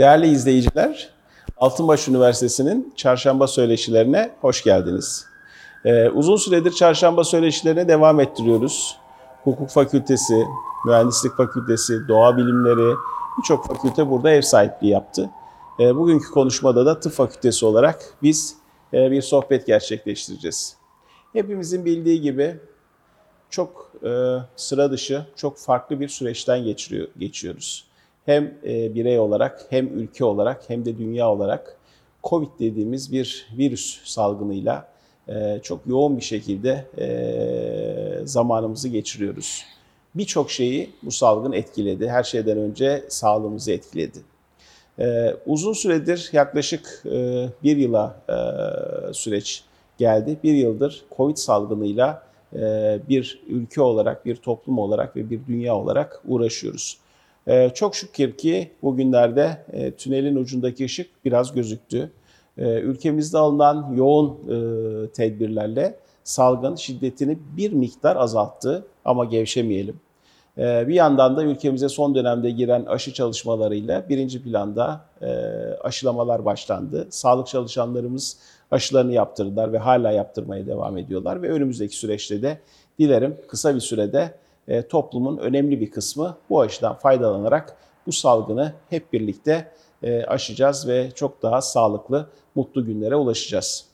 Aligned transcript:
Değerli 0.00 0.28
izleyiciler, 0.28 1.08
Altınbaş 1.56 2.08
Üniversitesi'nin 2.08 2.92
çarşamba 2.96 3.46
söyleşilerine 3.46 4.30
hoş 4.40 4.64
geldiniz. 4.64 5.26
Ee, 5.84 6.08
uzun 6.08 6.36
süredir 6.36 6.72
çarşamba 6.72 7.24
söyleşilerine 7.24 7.88
devam 7.88 8.20
ettiriyoruz. 8.20 8.96
Hukuk 9.44 9.70
Fakültesi, 9.70 10.44
Mühendislik 10.86 11.36
Fakültesi, 11.36 12.08
Doğa 12.08 12.36
Bilimleri, 12.36 12.94
birçok 13.38 13.66
fakülte 13.66 14.10
burada 14.10 14.30
ev 14.30 14.42
sahipliği 14.42 14.90
yaptı. 14.90 15.30
Ee, 15.80 15.96
bugünkü 15.96 16.30
konuşmada 16.30 16.86
da 16.86 17.00
Tıp 17.00 17.12
Fakültesi 17.12 17.66
olarak 17.66 18.14
biz 18.22 18.56
e, 18.92 19.10
bir 19.10 19.22
sohbet 19.22 19.66
gerçekleştireceğiz. 19.66 20.76
Hepimizin 21.32 21.84
bildiği 21.84 22.20
gibi 22.20 22.56
çok 23.50 23.92
e, 24.04 24.36
sıra 24.56 24.90
dışı, 24.90 25.26
çok 25.36 25.58
farklı 25.58 26.00
bir 26.00 26.08
süreçten 26.08 26.64
geçiriyor, 26.64 27.08
geçiyoruz. 27.18 27.89
Hem 28.30 28.54
e, 28.64 28.94
birey 28.94 29.18
olarak, 29.18 29.66
hem 29.70 29.98
ülke 29.98 30.24
olarak, 30.24 30.70
hem 30.70 30.84
de 30.84 30.98
dünya 30.98 31.30
olarak 31.30 31.76
COVID 32.24 32.48
dediğimiz 32.58 33.12
bir 33.12 33.48
virüs 33.58 34.00
salgınıyla 34.04 34.88
e, 35.28 35.60
çok 35.62 35.86
yoğun 35.86 36.16
bir 36.16 36.22
şekilde 36.22 36.84
e, 36.98 38.26
zamanımızı 38.26 38.88
geçiriyoruz. 38.88 39.64
Birçok 40.14 40.50
şeyi 40.50 40.90
bu 41.02 41.10
salgın 41.10 41.52
etkiledi. 41.52 42.08
Her 42.08 42.22
şeyden 42.22 42.58
önce 42.58 43.04
sağlığımızı 43.08 43.72
etkiledi. 43.72 44.18
E, 44.98 45.36
uzun 45.46 45.72
süredir 45.72 46.30
yaklaşık 46.32 47.02
e, 47.06 47.46
bir 47.62 47.76
yıla 47.76 48.16
e, 48.28 48.34
süreç 49.12 49.64
geldi. 49.98 50.36
Bir 50.44 50.54
yıldır 50.54 51.02
COVID 51.16 51.36
salgınıyla 51.36 52.22
e, 52.54 52.98
bir 53.08 53.42
ülke 53.48 53.80
olarak, 53.80 54.26
bir 54.26 54.36
toplum 54.36 54.78
olarak 54.78 55.16
ve 55.16 55.30
bir 55.30 55.40
dünya 55.46 55.76
olarak 55.76 56.22
uğraşıyoruz. 56.28 56.98
E, 57.46 57.70
çok 57.74 57.94
şükür 57.94 58.36
ki 58.36 58.70
bugünlerde 58.82 59.64
e, 59.72 59.90
tünelin 59.90 60.36
ucundaki 60.36 60.84
ışık 60.84 61.24
biraz 61.24 61.54
gözüktü. 61.54 62.12
Ülkemizde 62.56 63.38
alınan 63.38 63.94
yoğun 63.96 64.38
tedbirlerle 65.14 65.98
salgın 66.24 66.74
şiddetini 66.74 67.38
bir 67.56 67.72
miktar 67.72 68.16
azalttı 68.16 68.86
ama 69.04 69.24
gevşemeyelim. 69.24 70.00
Bir 70.56 70.94
yandan 70.94 71.36
da 71.36 71.44
ülkemize 71.44 71.88
son 71.88 72.14
dönemde 72.14 72.50
giren 72.50 72.84
aşı 72.84 73.12
çalışmalarıyla 73.12 74.08
birinci 74.08 74.42
planda 74.42 75.04
aşılamalar 75.82 76.44
başlandı. 76.44 77.06
Sağlık 77.10 77.46
çalışanlarımız 77.46 78.38
aşılarını 78.70 79.12
yaptırdılar 79.12 79.72
ve 79.72 79.78
hala 79.78 80.10
yaptırmaya 80.10 80.66
devam 80.66 80.98
ediyorlar. 80.98 81.42
Ve 81.42 81.50
önümüzdeki 81.50 81.96
süreçte 81.96 82.42
de 82.42 82.58
dilerim 82.98 83.36
kısa 83.48 83.74
bir 83.74 83.80
sürede 83.80 84.34
e, 84.68 84.88
toplumun 84.88 85.38
önemli 85.38 85.80
bir 85.80 85.90
kısmı 85.90 86.36
bu 86.50 86.60
aşıdan 86.60 86.94
faydalanarak 86.94 87.76
bu 88.06 88.12
salgını 88.12 88.72
hep 88.90 89.12
birlikte 89.12 89.72
e, 90.02 90.24
aşacağız 90.24 90.88
ve 90.88 91.10
çok 91.10 91.42
daha 91.42 91.60
sağlıklı, 91.60 92.26
mutlu 92.54 92.86
günlere 92.86 93.16
ulaşacağız. 93.16 93.86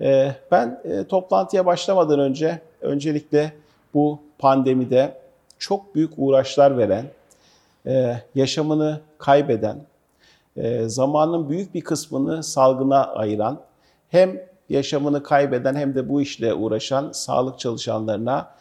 E, 0.00 0.32
ben 0.50 0.82
toplantıya 1.08 1.66
başlamadan 1.66 2.20
önce 2.20 2.60
öncelikle 2.80 3.52
bu 3.94 4.18
pandemide 4.38 5.20
çok 5.58 5.94
büyük 5.94 6.12
uğraşlar 6.16 6.78
veren, 6.78 7.06
yaşamını 8.34 9.00
kaybeden, 9.18 9.86
e, 10.56 10.88
zamanın 10.88 11.48
büyük 11.48 11.74
bir 11.74 11.80
kısmını 11.80 12.42
salgına 12.42 13.04
ayıran 13.04 13.60
hem 14.08 14.40
yaşamını 14.68 15.22
kaybeden 15.22 15.74
hem 15.74 15.94
de 15.94 16.08
bu 16.08 16.20
işle 16.20 16.54
uğraşan 16.54 17.12
sağlık 17.12 17.58
çalışanlarına 17.58 18.54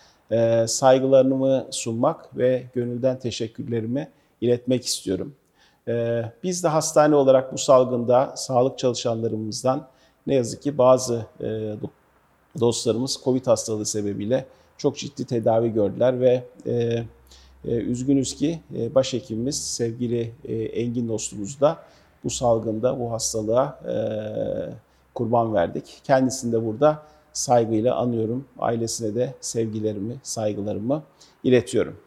saygılarımı 0.67 1.67
sunmak 1.71 2.37
ve 2.37 2.63
gönülden 2.73 3.19
teşekkürlerimi 3.19 4.09
iletmek 4.41 4.85
istiyorum. 4.85 5.35
E, 5.87 6.23
biz 6.43 6.63
de 6.63 6.67
hastane 6.67 7.15
olarak 7.15 7.53
bu 7.53 7.57
salgında 7.57 8.33
sağlık 8.35 8.79
çalışanlarımızdan 8.79 9.87
ne 10.27 10.35
yazık 10.35 10.61
ki 10.61 10.77
bazı 10.77 11.25
e, 11.41 11.75
dostlarımız 12.59 13.19
COVID 13.23 13.47
hastalığı 13.47 13.85
sebebiyle 13.85 14.45
çok 14.77 14.97
ciddi 14.97 15.25
tedavi 15.25 15.73
gördüler 15.73 16.19
ve 16.19 16.43
e, 16.65 16.73
e, 17.65 17.71
üzgünüz 17.71 18.35
ki 18.35 18.59
başhekimimiz 18.95 19.63
sevgili 19.67 20.33
Engin 20.73 21.07
dostumuz 21.07 21.61
da 21.61 21.77
bu 22.23 22.29
salgında 22.29 22.99
bu 22.99 23.11
hastalığa 23.11 23.79
kurban 25.13 25.53
verdik. 25.53 26.01
Kendisini 26.03 26.51
de 26.51 26.65
burada 26.65 27.03
saygıyla 27.33 27.95
anıyorum. 27.95 28.45
Ailesine 28.59 29.15
de 29.15 29.33
sevgilerimi, 29.41 30.15
saygılarımı 30.23 31.03
iletiyorum. 31.43 31.97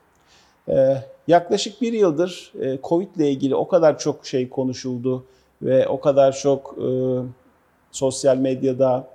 Ee, 0.68 0.96
yaklaşık 1.28 1.82
bir 1.82 1.92
yıldır 1.92 2.52
e, 2.60 2.78
Covid 2.84 3.16
ile 3.16 3.30
ilgili 3.30 3.54
o 3.54 3.68
kadar 3.68 3.98
çok 3.98 4.26
şey 4.26 4.48
konuşuldu 4.48 5.24
ve 5.62 5.88
o 5.88 6.00
kadar 6.00 6.32
çok 6.32 6.74
e, 6.78 6.88
sosyal 7.90 8.36
medyada, 8.36 9.08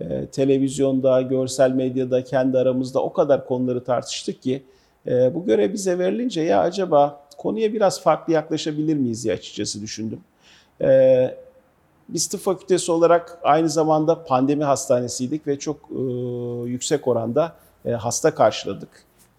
e, 0.00 0.26
televizyonda, 0.26 1.22
görsel 1.22 1.70
medyada, 1.70 2.24
kendi 2.24 2.58
aramızda 2.58 3.02
o 3.02 3.12
kadar 3.12 3.46
konuları 3.46 3.84
tartıştık 3.84 4.42
ki 4.42 4.62
e, 5.06 5.34
bu 5.34 5.44
görev 5.44 5.72
bize 5.72 5.98
verilince 5.98 6.40
ya 6.40 6.60
acaba 6.60 7.26
konuya 7.38 7.72
biraz 7.72 8.00
farklı 8.00 8.32
yaklaşabilir 8.32 8.96
miyiz 8.96 9.24
diye 9.24 9.34
açıkçası 9.34 9.82
düşündüm. 9.82 10.20
E, 10.80 10.88
biz 12.08 12.28
tıp 12.28 12.40
fakültesi 12.40 12.92
olarak 12.92 13.38
aynı 13.42 13.68
zamanda 13.68 14.24
pandemi 14.24 14.64
hastanesiydik 14.64 15.46
ve 15.46 15.58
çok 15.58 15.76
e, 15.76 16.00
yüksek 16.68 17.08
oranda 17.08 17.52
e, 17.84 17.90
hasta 17.90 18.34
karşıladık. 18.34 18.88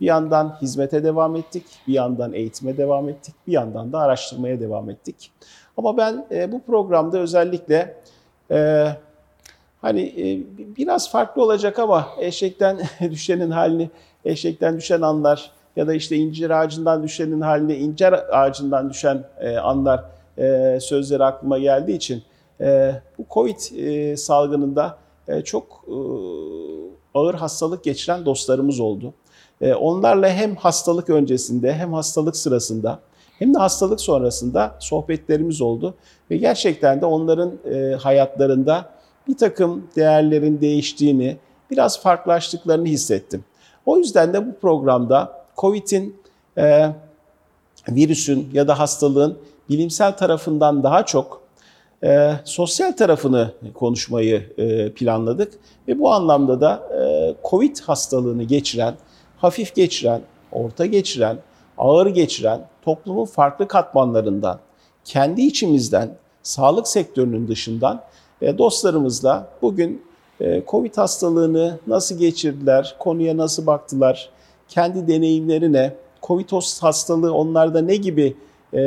Bir 0.02 0.06
yandan 0.06 0.58
hizmete 0.62 1.04
devam 1.04 1.36
ettik, 1.36 1.66
bir 1.88 1.94
yandan 1.94 2.34
eğitime 2.34 2.78
devam 2.78 3.10
ettik, 3.10 3.36
bir 3.48 3.52
yandan 3.52 3.94
da 3.94 4.00
araştırmaya 4.00 4.60
devam 4.60 4.90
ettik. 4.90 5.32
Ama 5.78 5.98
ben 5.98 6.26
e, 6.32 6.52
bu 6.52 6.62
programda 6.62 7.20
özellikle 7.20 7.96
e, 8.52 8.88
hani 9.82 10.02
e, 10.02 10.26
biraz 10.78 11.12
farklı 11.12 11.44
olacak 11.44 11.80
ama 11.80 12.08
eşekten 12.20 12.80
düşenin 13.12 13.52
halini, 13.52 13.90
eşekten 14.26 14.78
düşen 14.78 15.02
anlar 15.02 15.52
ya 15.76 15.88
da 15.88 15.94
işte 15.94 16.16
incir 16.16 16.50
ağacından 16.50 17.04
düşenin 17.04 17.42
halini 17.42 17.76
incir 17.76 18.40
ağacından 18.42 18.90
düşen 18.90 19.24
e, 19.40 19.58
anlar 19.58 20.04
e, 20.38 20.78
sözleri 20.82 21.24
aklıma 21.24 21.60
geldiği 21.60 21.96
için 21.96 22.24
bu 23.18 23.26
Covid 23.32 23.78
e, 23.78 24.18
salgınında 24.18 24.98
e, 25.28 25.42
çok 25.42 25.86
e, 25.88 25.96
ağır 27.14 27.36
hastalık 27.36 27.84
geçiren 27.84 28.26
dostlarımız 28.26 28.80
oldu. 28.80 29.14
Onlarla 29.80 30.30
hem 30.30 30.56
hastalık 30.56 31.10
öncesinde 31.10 31.74
hem 31.74 31.94
hastalık 31.94 32.38
sırasında 32.38 33.00
hem 33.40 33.54
de 33.54 33.58
hastalık 33.58 34.02
sonrasında 34.02 34.76
sohbetlerimiz 34.80 35.62
oldu. 35.62 35.96
Ve 36.32 36.38
gerçekten 36.38 37.02
de 37.02 37.06
onların 37.06 37.52
hayatlarında 37.98 38.90
bir 39.28 39.38
takım 39.38 39.88
değerlerin 39.96 40.62
değiştiğini, 40.62 41.38
biraz 41.72 42.02
farklılaştıklarını 42.02 42.88
hissettim. 42.88 43.46
O 43.86 43.98
yüzden 43.98 44.34
de 44.34 44.48
bu 44.48 44.56
programda 44.56 45.46
COVID'in, 45.58 46.22
virüsün 47.90 48.50
ya 48.54 48.68
da 48.68 48.80
hastalığın 48.80 49.38
bilimsel 49.70 50.18
tarafından 50.18 50.84
daha 50.84 51.06
çok 51.06 51.43
e, 52.04 52.32
sosyal 52.46 52.92
tarafını 52.92 53.52
konuşmayı 53.74 54.54
e, 54.58 54.92
planladık 54.92 55.54
ve 55.88 56.00
bu 56.00 56.12
anlamda 56.12 56.62
da 56.62 56.90
e, 57.00 57.36
COVID 57.50 57.80
hastalığını 57.80 58.44
geçiren, 58.44 58.96
hafif 59.38 59.76
geçiren, 59.76 60.22
orta 60.52 60.86
geçiren, 60.86 61.38
ağır 61.78 62.08
geçiren 62.08 62.68
toplumun 62.82 63.26
farklı 63.26 63.68
katmanlarından, 63.68 64.60
kendi 65.06 65.42
içimizden, 65.42 66.10
sağlık 66.44 66.88
sektörünün 66.88 67.48
dışından 67.48 68.02
e, 68.42 68.58
dostlarımızla 68.58 69.48
bugün 69.62 70.02
e, 70.42 70.64
COVID 70.68 70.98
hastalığını 70.98 71.80
nasıl 71.88 72.18
geçirdiler, 72.18 72.96
konuya 73.00 73.38
nasıl 73.38 73.66
baktılar, 73.66 74.30
kendi 74.70 75.08
deneyimlerine, 75.08 75.96
COVID 76.24 76.50
hastalığı 76.82 77.34
onlarda 77.34 77.82
ne 77.82 77.96
gibi 77.96 78.38
e, 78.74 78.82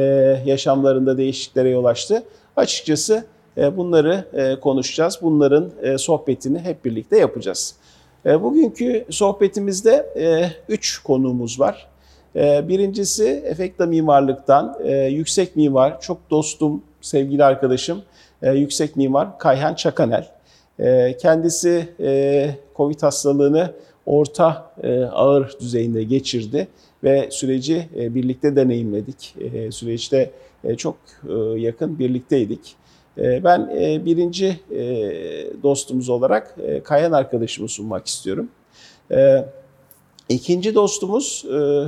yaşamlarında 0.46 1.18
değişikliklere 1.18 1.68
yol 1.68 1.84
açtı 1.84 2.22
Açıkçası 2.56 3.24
e, 3.58 3.76
bunları 3.76 4.24
e, 4.32 4.60
konuşacağız. 4.60 5.18
Bunların 5.22 5.70
e, 5.82 5.98
sohbetini 5.98 6.58
hep 6.58 6.84
birlikte 6.84 7.18
yapacağız. 7.18 7.74
Bugünkü 8.24 9.04
sohbetimizde 9.10 10.06
üç 10.68 10.98
konuğumuz 10.98 11.60
var. 11.60 11.88
Birincisi 12.34 13.24
Efekta 13.24 13.86
Mimarlık'tan 13.86 14.78
yüksek 15.08 15.56
mimar, 15.56 16.00
çok 16.00 16.30
dostum, 16.30 16.82
sevgili 17.00 17.44
arkadaşım, 17.44 18.02
yüksek 18.42 18.96
mimar 18.96 19.38
Kayhan 19.38 19.74
Çakanel. 19.74 20.28
Kendisi 21.18 21.88
COVID 22.76 23.02
hastalığını 23.02 23.72
orta 24.06 24.72
ağır 25.12 25.56
düzeyinde 25.60 26.02
geçirdi 26.02 26.68
ve 27.04 27.28
süreci 27.30 27.88
birlikte 27.94 28.56
deneyimledik. 28.56 29.34
Süreçte 29.70 30.30
çok 30.76 30.96
e, 31.28 31.32
yakın 31.60 31.98
birlikteydik. 31.98 32.76
E, 33.18 33.44
ben 33.44 33.68
birinci 34.06 34.60
dostumuz 35.62 36.08
olarak 36.08 36.56
Kayan 36.84 37.12
arkadaşımı 37.12 37.68
sunmak 37.68 38.06
istiyorum. 38.06 38.48
İkinci 40.28 40.74
dostumuz 40.74 41.44
e, 41.54 41.84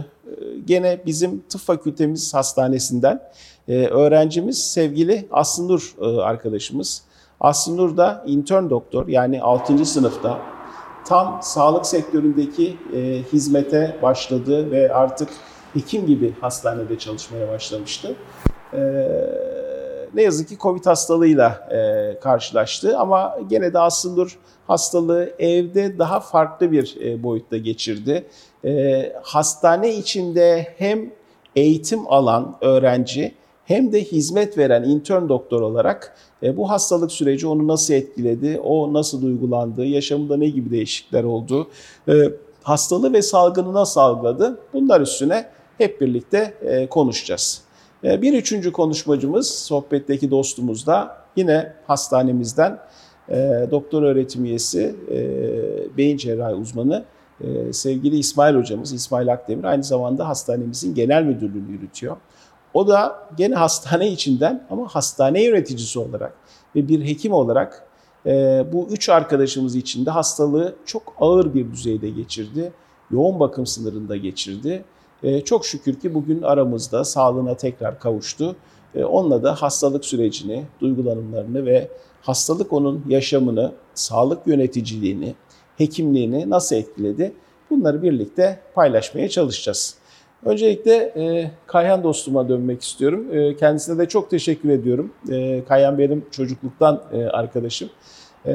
gene 0.67 1.00
bizim 1.06 1.43
tıp 1.49 1.61
fakültemiz 1.61 2.35
hastanesinden 2.35 3.23
e, 3.69 3.87
öğrencimiz 3.87 4.71
sevgili 4.73 5.29
Aslınnur 5.31 5.94
e, 6.00 6.06
arkadaşımız. 6.06 7.03
Aslınnur 7.41 7.97
da 7.97 8.25
intern 8.26 8.71
doktor 8.71 9.09
yani 9.09 9.43
6. 9.43 9.85
sınıfta 9.85 10.38
tam 11.06 11.41
sağlık 11.43 11.87
sektöründeki 11.87 12.76
hizmete 13.32 13.97
başladı 14.03 14.71
ve 14.71 14.94
artık 14.94 15.29
hekim 15.75 16.06
gibi 16.06 16.35
hastanede 16.41 16.99
çalışmaya 16.99 17.49
başlamıştı. 17.49 18.14
Ne 20.15 20.23
yazık 20.23 20.49
ki 20.49 20.59
Covid 20.59 20.87
hastalığıyla 20.87 21.69
karşılaştı 22.23 22.99
ama 22.99 23.38
gene 23.50 23.73
de 23.73 23.79
Aslınnur 23.79 24.38
hastalığı 24.69 25.31
evde 25.38 25.99
daha 25.99 26.20
farklı 26.20 26.73
bir 26.73 26.97
e, 27.05 27.23
boyutta 27.23 27.56
geçirdi. 27.56 28.26
E, 28.65 29.12
hastane 29.23 29.94
içinde 29.94 30.75
hem 30.79 31.11
eğitim 31.56 32.00
alan 32.09 32.56
öğrenci 32.61 33.35
hem 33.65 33.93
de 33.93 34.05
hizmet 34.05 34.59
veren 34.59 34.82
intern 34.82 35.29
doktor 35.29 35.61
olarak 35.61 36.17
e, 36.43 36.56
bu 36.56 36.71
hastalık 36.71 37.12
süreci 37.12 37.47
onu 37.47 37.69
nasıl 37.69 37.94
etkiledi, 37.94 38.61
o 38.64 38.93
nasıl 38.93 39.23
duygulandı, 39.23 39.85
yaşamında 39.85 40.37
ne 40.37 40.49
gibi 40.49 40.71
değişiklikler 40.71 41.25
oldu, 41.25 41.69
hastalığı 42.62 43.12
ve 43.12 43.23
salgını 43.23 43.75
nasıl 43.75 44.00
algıladı 44.00 44.59
bunlar 44.73 45.00
üstüne 45.00 45.47
hep 45.79 46.00
birlikte 46.00 46.55
konuşacağız. 46.91 47.68
Bir 48.03 48.35
üçüncü 48.35 48.73
konuşmacımız, 48.73 49.50
sohbetteki 49.50 50.31
dostumuz 50.31 50.87
da 50.87 51.17
yine 51.37 51.73
hastanemizden 51.87 52.79
e, 53.29 53.67
doktor 53.71 54.03
öğretim 54.03 54.45
üyesi, 54.45 54.95
e, 55.11 55.97
beyin 55.97 56.17
cerrahi 56.17 56.55
uzmanı 56.55 57.05
e, 57.41 57.73
sevgili 57.73 58.19
İsmail 58.19 58.55
hocamız, 58.55 58.93
İsmail 58.93 59.33
Akdemir 59.33 59.65
aynı 59.65 59.85
zamanda 59.85 60.29
hastanemizin 60.29 60.95
genel 60.95 61.23
müdürlüğünü 61.23 61.73
yürütüyor. 61.73 62.17
O 62.75 62.89
da 62.89 63.29
gene 63.37 63.55
hastane 63.55 64.09
içinden 64.09 64.67
ama 64.71 64.89
hastane 64.89 65.45
yöneticisi 65.45 65.99
olarak 65.99 66.35
ve 66.77 66.89
bir 66.89 67.06
hekim 67.06 67.33
olarak 67.33 67.85
bu 68.73 68.89
üç 68.91 69.09
arkadaşımız 69.09 69.77
için 69.77 70.06
de 70.06 70.11
hastalığı 70.11 70.75
çok 70.85 71.15
ağır 71.21 71.55
bir 71.55 71.73
düzeyde 71.73 72.11
geçirdi. 72.11 72.73
Yoğun 73.11 73.41
bakım 73.41 73.67
sınırında 73.67 74.17
geçirdi. 74.17 74.85
E, 75.23 75.41
çok 75.41 75.67
şükür 75.67 75.94
ki 75.94 76.15
bugün 76.15 76.43
aramızda 76.43 77.05
sağlığına 77.05 77.56
tekrar 77.56 78.00
kavuştu. 78.00 78.56
E, 78.94 79.05
onunla 79.05 79.43
da 79.43 79.55
hastalık 79.55 80.05
sürecini, 80.05 80.65
duygulanımlarını 80.81 81.67
ve 81.67 81.88
hastalık 82.23 82.73
onun 82.73 83.05
yaşamını, 83.09 83.73
sağlık 83.94 84.47
yöneticiliğini, 84.47 85.35
hekimliğini 85.76 86.50
nasıl 86.50 86.76
etkiledi? 86.76 87.32
Bunları 87.70 88.03
birlikte 88.03 88.61
paylaşmaya 88.75 89.29
çalışacağız. 89.29 89.94
Öncelikle 90.44 90.94
e, 90.94 91.50
Kayhan 91.67 92.03
dostuma 92.03 92.49
dönmek 92.49 92.82
istiyorum. 92.82 93.26
E, 93.32 93.56
kendisine 93.56 93.99
de 93.99 94.09
çok 94.09 94.31
teşekkür 94.31 94.69
ediyorum. 94.69 95.12
E, 95.31 95.64
Kayhan 95.64 95.99
benim 95.99 96.25
çocukluktan 96.31 97.03
e, 97.12 97.25
arkadaşım. 97.25 97.91
E, 98.46 98.52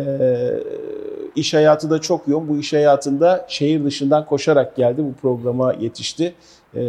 iş 1.36 1.54
hayatı 1.54 1.90
da 1.90 2.02
çok 2.02 2.28
yoğun. 2.28 2.48
Bu 2.48 2.58
iş 2.58 2.74
hayatında 2.74 3.46
şehir 3.50 3.86
dışından 3.86 4.26
koşarak 4.26 4.76
geldi. 4.76 5.04
Bu 5.04 5.14
programa 5.14 5.74
yetişti. 5.74 6.34
E, 6.76 6.84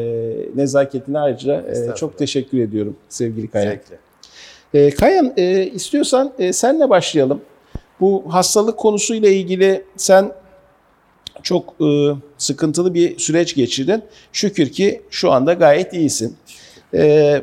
nezaketine 0.55 1.19
ayrıca 1.19 1.55
e, 1.55 1.95
çok 1.95 2.19
teşekkür 2.19 2.59
ediyorum 2.59 2.97
sevgili 3.09 3.49
Kayhan. 3.49 3.71
Zevkle. 3.71 3.99
E, 4.75 4.91
Kayan 4.91 5.33
e, 5.37 5.67
istiyorsan 5.67 6.33
e, 6.39 6.53
senle 6.53 6.91
başlayalım. 6.91 7.41
Bu 8.01 8.25
hastalık 8.29 8.79
konusuyla 8.79 9.29
ilgili 9.29 9.85
sen 9.97 10.33
çok 11.43 11.75
sıkıntılı 12.39 12.95
bir 12.95 13.19
süreç 13.19 13.55
geçirdin. 13.55 14.03
Şükür 14.33 14.69
ki 14.69 15.03
şu 15.11 15.33
anda 15.33 15.53
gayet 15.53 15.93
iyisin. 15.93 16.37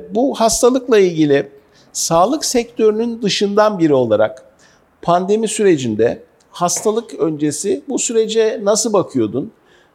Bu 0.09 0.35
hastalıkla 0.35 0.99
ilgili 0.99 1.49
sağlık 1.93 2.45
sektörünün 2.45 3.21
dışından 3.21 3.79
biri 3.79 3.93
olarak 3.93 4.50
pandemi 5.01 5.47
sürecinde 5.47 6.19
hastalık 6.51 7.13
öncesi 7.13 7.81
bu 7.89 7.99
sürece 7.99 8.59
nasıl 8.63 8.93
bakıyordun? 8.93 9.51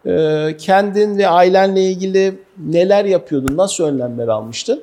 E, 0.07 0.57
kendin 0.59 1.19
ve 1.19 1.29
ailenle 1.29 1.83
ilgili 1.83 2.35
neler 2.59 3.05
yapıyordun? 3.05 3.57
Nasıl 3.57 3.85
önlemler 3.85 4.29
almıştın? 4.29 4.83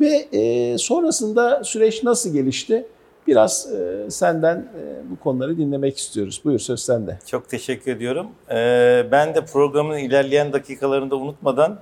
Ve 0.00 0.28
e, 0.32 0.78
sonrasında 0.78 1.64
süreç 1.64 2.02
nasıl 2.02 2.32
gelişti? 2.32 2.86
Biraz 3.26 3.72
e, 3.72 4.10
senden 4.10 4.56
e, 4.56 5.10
bu 5.10 5.20
konuları 5.20 5.58
dinlemek 5.58 5.98
istiyoruz. 5.98 6.40
Buyur 6.44 6.58
söz 6.58 6.80
sende. 6.80 7.18
Çok 7.26 7.48
teşekkür 7.48 7.92
ediyorum. 7.92 8.26
Ee, 8.50 9.06
ben 9.10 9.34
de 9.34 9.44
programın 9.44 9.98
ilerleyen 9.98 10.52
dakikalarında 10.52 11.16
unutmadan 11.16 11.78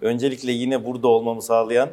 öncelikle 0.00 0.52
yine 0.52 0.84
burada 0.84 1.08
olmamı 1.08 1.42
sağlayan 1.42 1.88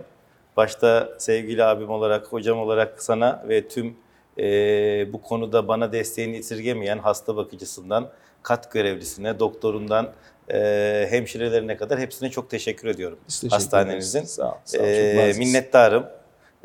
başta 0.57 1.09
sevgili 1.17 1.63
abim 1.63 1.89
olarak, 1.89 2.27
hocam 2.27 2.59
olarak 2.59 3.03
sana 3.03 3.43
ve 3.49 3.67
tüm 3.67 3.95
e, 4.39 5.13
bu 5.13 5.21
konuda 5.21 5.67
bana 5.67 5.91
desteğini 5.91 6.37
esirgemeyen 6.37 6.97
hasta 6.97 7.35
bakıcısından, 7.35 8.09
kat 8.43 8.71
görevlisine, 8.71 9.39
doktorundan, 9.39 10.11
e, 10.53 11.07
hemşirelerine 11.09 11.77
kadar 11.77 11.99
hepsine 11.99 12.29
çok 12.29 12.49
teşekkür 12.49 12.87
ediyorum. 12.87 13.19
Biz 13.27 13.39
teşekkür 13.39 13.53
Hastanenizin. 13.53 14.23
Sağ 14.23 14.51
ol, 14.51 14.55
sağ 14.65 14.79
ol, 14.79 14.83
e, 14.83 15.33
minnettarım 15.37 16.05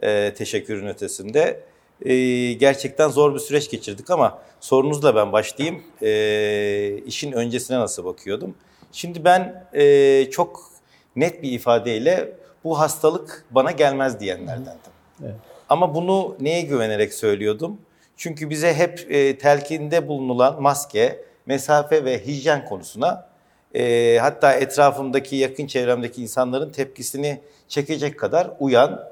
e, 0.02 0.34
teşekkürün 0.34 0.86
ötesinde. 0.86 1.60
E, 2.02 2.14
gerçekten 2.52 3.08
zor 3.08 3.34
bir 3.34 3.40
süreç 3.40 3.70
geçirdik 3.70 4.10
ama 4.10 4.38
sorunuzla 4.60 5.14
ben 5.14 5.32
başlayayım. 5.32 5.82
E, 6.02 6.96
işin 7.06 7.32
öncesine 7.32 7.78
nasıl 7.78 8.04
bakıyordum? 8.04 8.54
Şimdi 8.92 9.24
ben 9.24 9.66
e, 9.74 10.30
çok 10.30 10.70
net 11.16 11.42
bir 11.42 11.52
ifadeyle 11.52 12.32
bu 12.64 12.78
hastalık 12.78 13.44
bana 13.50 13.70
gelmez 13.70 14.20
diyenlerdendim. 14.20 14.92
Evet. 15.22 15.34
Ama 15.68 15.94
bunu 15.94 16.36
neye 16.40 16.62
güvenerek 16.62 17.14
söylüyordum? 17.14 17.78
Çünkü 18.16 18.50
bize 18.50 18.74
hep 18.74 19.06
e, 19.10 19.38
telkinde 19.38 20.08
bulunulan 20.08 20.62
maske, 20.62 21.24
mesafe 21.46 22.04
ve 22.04 22.26
hijyen 22.26 22.64
konusuna 22.64 23.26
e, 23.74 24.18
hatta 24.20 24.52
etrafımdaki 24.52 25.36
yakın 25.36 25.66
çevremdeki 25.66 26.22
insanların 26.22 26.70
tepkisini 26.70 27.40
çekecek 27.68 28.18
kadar 28.18 28.50
uyan 28.60 29.04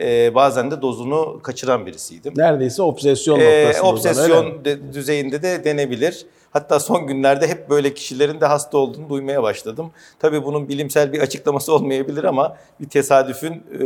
e, 0.00 0.34
bazen 0.34 0.70
de 0.70 0.82
dozunu 0.82 1.40
kaçıran 1.42 1.86
birisiydim. 1.86 2.32
Neredeyse 2.36 2.82
obsesyon 2.82 3.40
e, 3.40 3.64
noktasında. 3.64 3.88
Obsesyon 3.88 4.64
de, 4.64 4.92
düzeyinde 4.92 5.42
de 5.42 5.64
denebilir. 5.64 6.26
Hatta 6.54 6.80
son 6.80 7.06
günlerde 7.06 7.48
hep 7.48 7.70
böyle 7.70 7.94
kişilerin 7.94 8.40
de 8.40 8.46
hasta 8.46 8.78
olduğunu 8.78 9.08
duymaya 9.08 9.42
başladım. 9.42 9.90
Tabii 10.18 10.44
bunun 10.44 10.68
bilimsel 10.68 11.12
bir 11.12 11.20
açıklaması 11.20 11.74
olmayabilir 11.74 12.24
ama 12.24 12.56
bir 12.80 12.88
tesadüfün 12.88 13.62
e, 13.80 13.84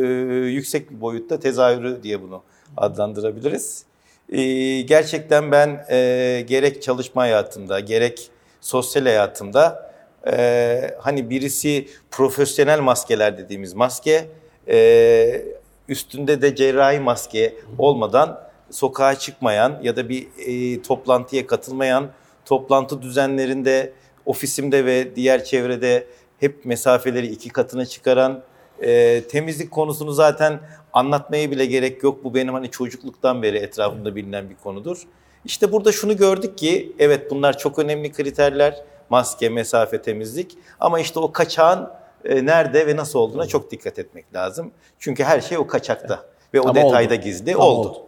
yüksek 0.49 0.91
bir 0.91 1.01
boyutta 1.01 1.41
tezahürü 1.41 2.03
diye 2.03 2.23
bunu 2.23 2.43
adlandırabiliriz. 2.77 3.85
E, 4.33 4.43
gerçekten 4.81 5.53
ben 5.53 5.87
e, 5.91 6.45
gerek 6.47 6.83
çalışma 6.83 7.23
hayatımda 7.23 7.81
gerek 7.81 8.31
sosyal 8.61 9.03
hayatımda 9.03 9.93
e, 10.33 10.97
hani 11.01 11.31
birisi 11.31 11.89
profesyonel 12.11 12.81
maskeler 12.81 13.39
dediğimiz 13.39 13.75
maske, 13.75 14.29
e, 14.69 15.43
üstünde 15.89 16.43
de 16.43 16.57
cerrahi 16.57 17.01
maske 17.01 17.55
olmadan 17.79 18.41
sokağa 18.71 19.15
çıkmayan 19.19 19.79
ya 19.83 19.97
da 19.97 20.09
bir 20.09 20.27
e, 20.47 20.83
toplantıya 20.83 21.47
katılmayan, 21.47 22.11
toplantı 22.49 23.03
düzenlerinde 23.03 23.93
ofisimde 24.27 24.85
ve 24.85 25.17
diğer 25.17 25.45
çevrede 25.45 26.07
hep 26.41 26.65
mesafeleri 26.65 27.27
iki 27.27 27.49
katına 27.49 27.87
çıkaran, 27.87 28.43
e, 28.83 29.23
temizlik 29.25 29.71
konusunu 29.71 30.13
zaten 30.13 30.61
anlatmaya 30.93 31.51
bile 31.51 31.67
gerek 31.67 32.03
yok. 32.03 32.25
Bu 32.25 32.35
benim 32.35 32.55
hani 32.55 32.71
çocukluktan 32.71 33.43
beri 33.43 33.57
etrafımda 33.57 34.17
bilinen 34.17 34.51
bir 34.51 34.57
konudur. 34.57 35.03
İşte 35.45 35.73
burada 35.73 35.93
şunu 35.93 36.17
gördük 36.17 36.59
ki 36.59 36.93
evet 36.99 37.31
bunlar 37.31 37.59
çok 37.59 37.79
önemli 37.79 38.13
kriterler 38.13 38.85
maske, 39.11 39.49
mesafe, 39.49 40.03
temizlik. 40.03 40.59
Ama 40.81 41.01
işte 41.01 41.21
o 41.21 41.33
kaçağın 41.33 41.89
e, 42.25 42.45
nerede 42.47 42.87
ve 42.87 42.97
nasıl 42.97 43.19
olduğuna 43.19 43.47
çok 43.47 43.71
dikkat 43.71 43.99
etmek 43.99 44.35
lazım. 44.35 44.71
Çünkü 44.99 45.25
her 45.25 45.41
şey 45.41 45.59
o 45.59 45.67
kaçakta 45.67 46.25
ve 46.55 46.61
o 46.61 46.65
Ama 46.69 46.75
detayda 46.75 47.15
oldu. 47.15 47.23
gizli 47.23 47.55
Ama 47.55 47.65
oldu. 47.65 47.89
oldu. 47.89 48.03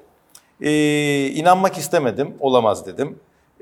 Ee, 0.62 1.26
inanmak 1.26 1.76
istemedim, 1.78 2.35
olamaz 2.40 2.87
dedim. 2.87 3.18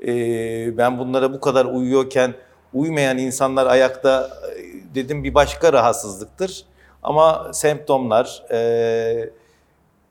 Ee, 0.07 0.77
ben 0.77 0.99
bunlara 0.99 1.33
bu 1.33 1.39
kadar 1.39 1.65
uyuyorken 1.65 2.33
uymayan 2.73 3.17
insanlar 3.17 3.65
ayakta 3.65 4.29
e, 4.57 4.95
dedim 4.95 5.23
bir 5.23 5.33
başka 5.33 5.73
rahatsızlıktır. 5.73 6.65
Ama 7.03 7.51
semptomlar 7.53 8.43
e, 8.51 9.29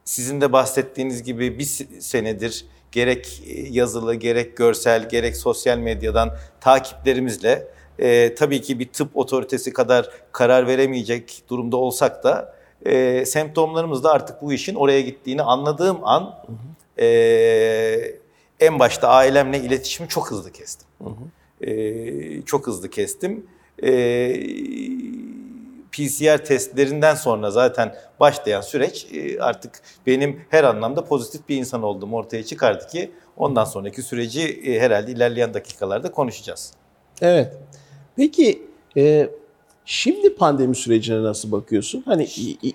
sizin 0.05 0.41
de 0.41 0.53
bahsettiğiniz 0.53 1.23
gibi 1.23 1.59
bir 1.59 1.65
senedir 2.01 2.65
gerek 2.93 3.43
e, 3.47 3.61
yazılı, 3.71 4.15
gerek 4.15 4.57
görsel, 4.57 5.09
gerek 5.09 5.37
sosyal 5.37 5.79
medyadan 5.79 6.37
takiplerimizle 6.61 7.69
e, 7.99 8.35
tabii 8.35 8.63
ki 8.63 8.79
bir 8.79 8.89
tıp 8.89 9.17
otoritesi 9.17 9.73
kadar 9.73 10.11
karar 10.33 10.67
veremeyecek 10.67 11.43
durumda 11.49 11.77
olsak 11.77 12.25
da 12.25 12.55
e, 12.87 13.25
semptomlarımız 13.27 14.07
artık 14.07 14.43
bu 14.43 14.53
işin 14.53 14.75
oraya 14.75 15.01
gittiğini 15.01 15.43
anladığım 15.43 16.05
an 16.05 16.35
E, 17.01 18.18
en 18.61 18.79
başta 18.79 19.09
ailemle 19.09 19.61
iletişimi 19.61 20.09
çok 20.09 20.31
hızlı 20.31 20.53
kestim. 20.53 20.89
Hı 21.03 21.09
hı. 21.09 21.71
E, 21.71 22.43
çok 22.43 22.67
hızlı 22.67 22.91
kestim. 22.91 23.47
e, 23.83 23.89
PCR 25.93 26.45
testlerinden 26.45 27.15
sonra 27.15 27.51
zaten 27.51 27.95
başlayan 28.21 28.61
süreç 28.61 29.07
e, 29.13 29.41
artık 29.41 29.81
benim 30.07 30.41
her 30.51 30.65
anlamda 30.65 31.05
pozitif 31.05 31.49
bir 31.49 31.57
insan 31.57 31.83
olduğum 31.83 32.13
ortaya 32.13 32.45
çıkardı 32.45 32.87
ki 32.87 33.11
ondan 33.37 33.65
sonraki 33.65 34.03
süreci 34.03 34.43
e, 34.43 34.81
herhalde 34.81 35.13
ilerleyen 35.13 35.55
dakikalarda 35.55 36.13
konuşacağız. 36.13 36.73
Evet. 37.21 37.57
Peki 38.17 38.63
e, 38.97 39.31
şimdi 39.85 40.35
pandemi 40.35 40.77
sürecine 40.77 41.23
nasıl 41.23 41.53
bakıyorsun? 41.53 42.03
Hani 42.07 42.25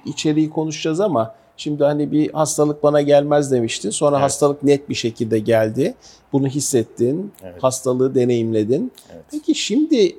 içeriği 0.06 0.50
konuşacağız 0.50 1.00
ama 1.00 1.36
şimdi 1.58 1.84
hani 1.84 2.12
bir 2.12 2.34
hastalık 2.34 2.84
bana 2.84 3.02
gelmez 3.02 3.52
demiştin. 3.52 3.90
Sonra 3.90 4.16
Evet. 4.16 4.24
hastalık 4.24 4.64
net 4.64 4.90
bir 4.90 4.96
şekilde 4.96 5.40
geldi. 5.40 5.94
Bunu 6.34 6.48
hissettin. 6.48 7.32
Evet. 7.44 7.64
Hastalığı 7.64 8.16
deneyimledin. 8.16 8.92
Evet. 9.14 9.24
Peki 9.32 9.56
şimdi 9.56 10.16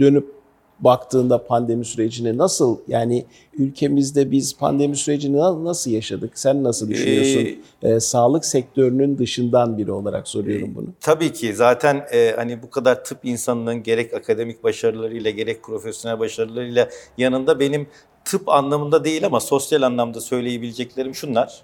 dönüp 0.00 0.34
baktığında 0.80 1.44
pandemi 1.46 1.84
sürecini 1.84 2.38
nasıl 2.38 2.78
yani 2.88 3.24
ülkemizde 3.58 4.30
biz 4.30 4.56
pandemi 4.56 4.96
sürecini 4.96 5.36
na- 5.36 5.64
nasıl 5.64 5.90
yaşadık? 5.90 6.38
Sen 6.38 6.64
nasıl 6.64 6.88
düşünüyorsun? 6.88 7.48
Ee, 7.82 8.00
sağlık 8.00 8.44
sektörünün 8.44 9.18
dışından 9.18 9.78
biri 9.78 9.92
olarak 9.92 10.28
soruyorum 10.28 10.74
bunu. 10.74 10.86
Tabii 11.00 11.32
ki 11.32 11.54
zaten 11.54 12.06
e, 12.12 12.32
hani 12.36 12.62
bu 12.62 12.70
kadar 12.70 13.04
tıp 13.04 13.18
insanının 13.24 13.82
gerek 13.82 14.14
akademik 14.14 14.64
başarılarıyla 14.64 15.30
gerek 15.30 15.62
profesyonel 15.62 16.18
başarılarıyla 16.18 16.88
yanında 17.18 17.60
benim 17.60 17.86
tıp 18.24 18.48
anlamında 18.48 19.04
değil 19.04 19.26
ama 19.26 19.40
sosyal 19.40 19.82
anlamda 19.82 20.20
söyleyebileceklerim 20.20 21.14
şunlar. 21.14 21.62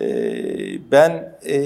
E, 0.00 0.04
ben 0.90 1.38
e, 1.46 1.60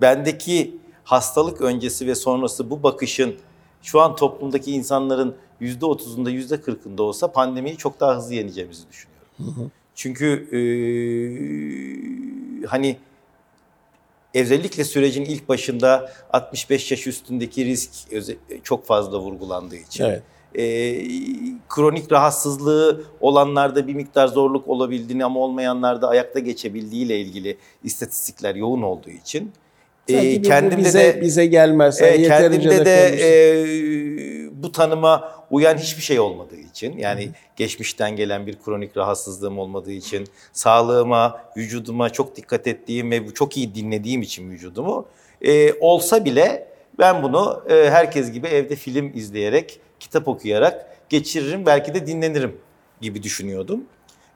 bendeki 0.00 0.76
hastalık 1.04 1.60
öncesi 1.60 2.06
ve 2.06 2.14
sonrası 2.14 2.70
bu 2.70 2.82
bakışın 2.82 3.36
şu 3.82 4.00
an 4.00 4.16
toplumdaki 4.16 4.72
insanların 4.72 5.36
yüzde 5.60 5.86
otuzunda 5.86 6.30
yüzde 6.30 6.60
kırkında 6.60 7.02
olsa 7.02 7.32
pandemiyi 7.32 7.76
çok 7.76 8.00
daha 8.00 8.16
hızlı 8.16 8.34
yeneceğimizi 8.34 8.82
düşünüyorum. 8.88 9.70
Çünkü 9.94 10.48
e, 10.52 10.60
hani 12.66 12.96
özellikle 14.34 14.84
sürecin 14.84 15.24
ilk 15.24 15.48
başında 15.48 16.12
65 16.32 16.90
yaş 16.90 17.06
üstündeki 17.06 17.64
risk 17.64 17.90
çok 18.62 18.86
fazla 18.86 19.18
vurgulandığı 19.18 19.76
için. 19.76 20.04
Evet. 20.04 20.22
E, 20.54 20.94
kronik 21.68 22.12
rahatsızlığı 22.12 23.04
olanlarda 23.20 23.86
bir 23.86 23.94
miktar 23.94 24.28
zorluk 24.28 24.68
olabildiğini 24.68 25.24
ama 25.24 25.40
olmayanlarda 25.40 26.08
ayakta 26.08 26.38
geçebildiğiyle 26.38 27.20
ilgili 27.20 27.56
istatistikler 27.84 28.54
yoğun 28.54 28.82
olduğu 28.82 29.10
için. 29.10 29.52
e, 30.08 30.42
kendimde 30.42 30.84
bize, 30.84 30.98
de 30.98 31.20
bize 31.20 31.46
gelmez. 31.46 32.02
E, 32.02 32.22
kendimde 32.22 32.84
de 32.84 33.08
konuştuk. 33.08 33.20
e, 33.20 34.62
bu 34.62 34.72
tanıma 34.72 35.32
uyan 35.50 35.76
hiçbir 35.76 36.02
şey 36.02 36.20
olmadığı 36.20 36.56
için 36.56 36.98
yani 36.98 37.30
geçmişten 37.56 38.16
gelen 38.16 38.46
bir 38.46 38.58
kronik 38.64 38.96
rahatsızlığım 38.96 39.58
olmadığı 39.58 39.92
için 39.92 40.26
sağlığıma, 40.52 41.40
vücuduma 41.56 42.10
çok 42.10 42.36
dikkat 42.36 42.66
ettiğim 42.66 43.10
ve 43.10 43.34
çok 43.34 43.56
iyi 43.56 43.74
dinlediğim 43.74 44.22
için 44.22 44.50
vücudumu 44.50 45.06
e, 45.42 45.72
olsa 45.72 46.24
bile 46.24 46.68
ben 46.98 47.22
bunu 47.22 47.62
e, 47.70 47.90
herkes 47.90 48.32
gibi 48.32 48.46
evde 48.46 48.76
film 48.76 49.12
izleyerek, 49.14 49.80
kitap 50.00 50.28
okuyarak 50.28 50.86
geçiririm 51.08 51.66
belki 51.66 51.94
de 51.94 52.06
dinlenirim 52.06 52.60
gibi 53.00 53.22
düşünüyordum. 53.22 53.84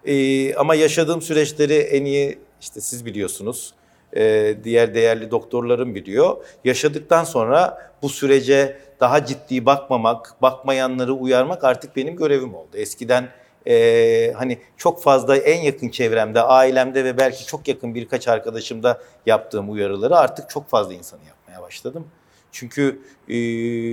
E, 0.05 0.55
ama 0.55 0.75
yaşadığım 0.75 1.23
süreçleri 1.23 1.75
en 1.75 2.05
iyi 2.05 2.39
işte 2.61 2.81
siz 2.81 3.07
biliyorsunuz 3.07 3.75
e, 4.17 4.55
diğer 4.65 4.95
değerli 4.95 5.31
doktorlarım 5.31 5.95
biliyor. 5.95 6.45
Yaşadıktan 6.65 7.25
sonra 7.25 7.91
bu 8.03 8.09
sürece 8.09 8.79
daha 9.01 9.27
ciddi 9.27 9.67
bakmamak, 9.67 10.35
bakmayanları 10.43 11.13
uyarmak 11.13 11.65
artık 11.65 11.97
benim 11.97 12.17
görevim 12.17 12.55
oldu. 12.55 12.77
Eskiden 12.77 13.29
e, 13.67 14.33
hani 14.37 14.59
çok 14.77 15.03
fazla 15.03 15.37
en 15.37 15.61
yakın 15.61 15.89
çevremde, 15.89 16.43
ailemde 16.43 17.05
ve 17.05 17.19
belki 17.19 17.47
çok 17.47 17.69
yakın 17.69 17.95
birkaç 17.95 18.29
arkadaşımda 18.29 19.01
yaptığım 19.27 19.73
uyarıları 19.73 20.17
artık 20.17 20.51
çok 20.51 20.69
fazla 20.69 20.95
insanı 20.95 21.21
yapmaya 21.29 21.63
başladım. 21.63 22.07
Çünkü 22.53 23.01
e, 23.29 23.37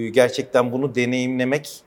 gerçekten 0.10 0.72
bunu 0.72 0.96
deneyimlemek 0.96 1.84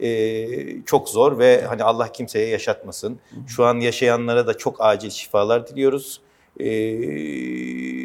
e, 0.00 0.84
çok 0.84 1.08
zor 1.08 1.38
ve 1.38 1.62
hani 1.62 1.82
Allah 1.82 2.12
kimseye 2.12 2.48
yaşatmasın. 2.48 3.18
Şu 3.46 3.64
an 3.64 3.80
yaşayanlara 3.80 4.46
da 4.46 4.58
çok 4.58 4.76
acil 4.78 5.10
şifalar 5.10 5.68
diliyoruz. 5.68 6.20
E, 6.60 6.66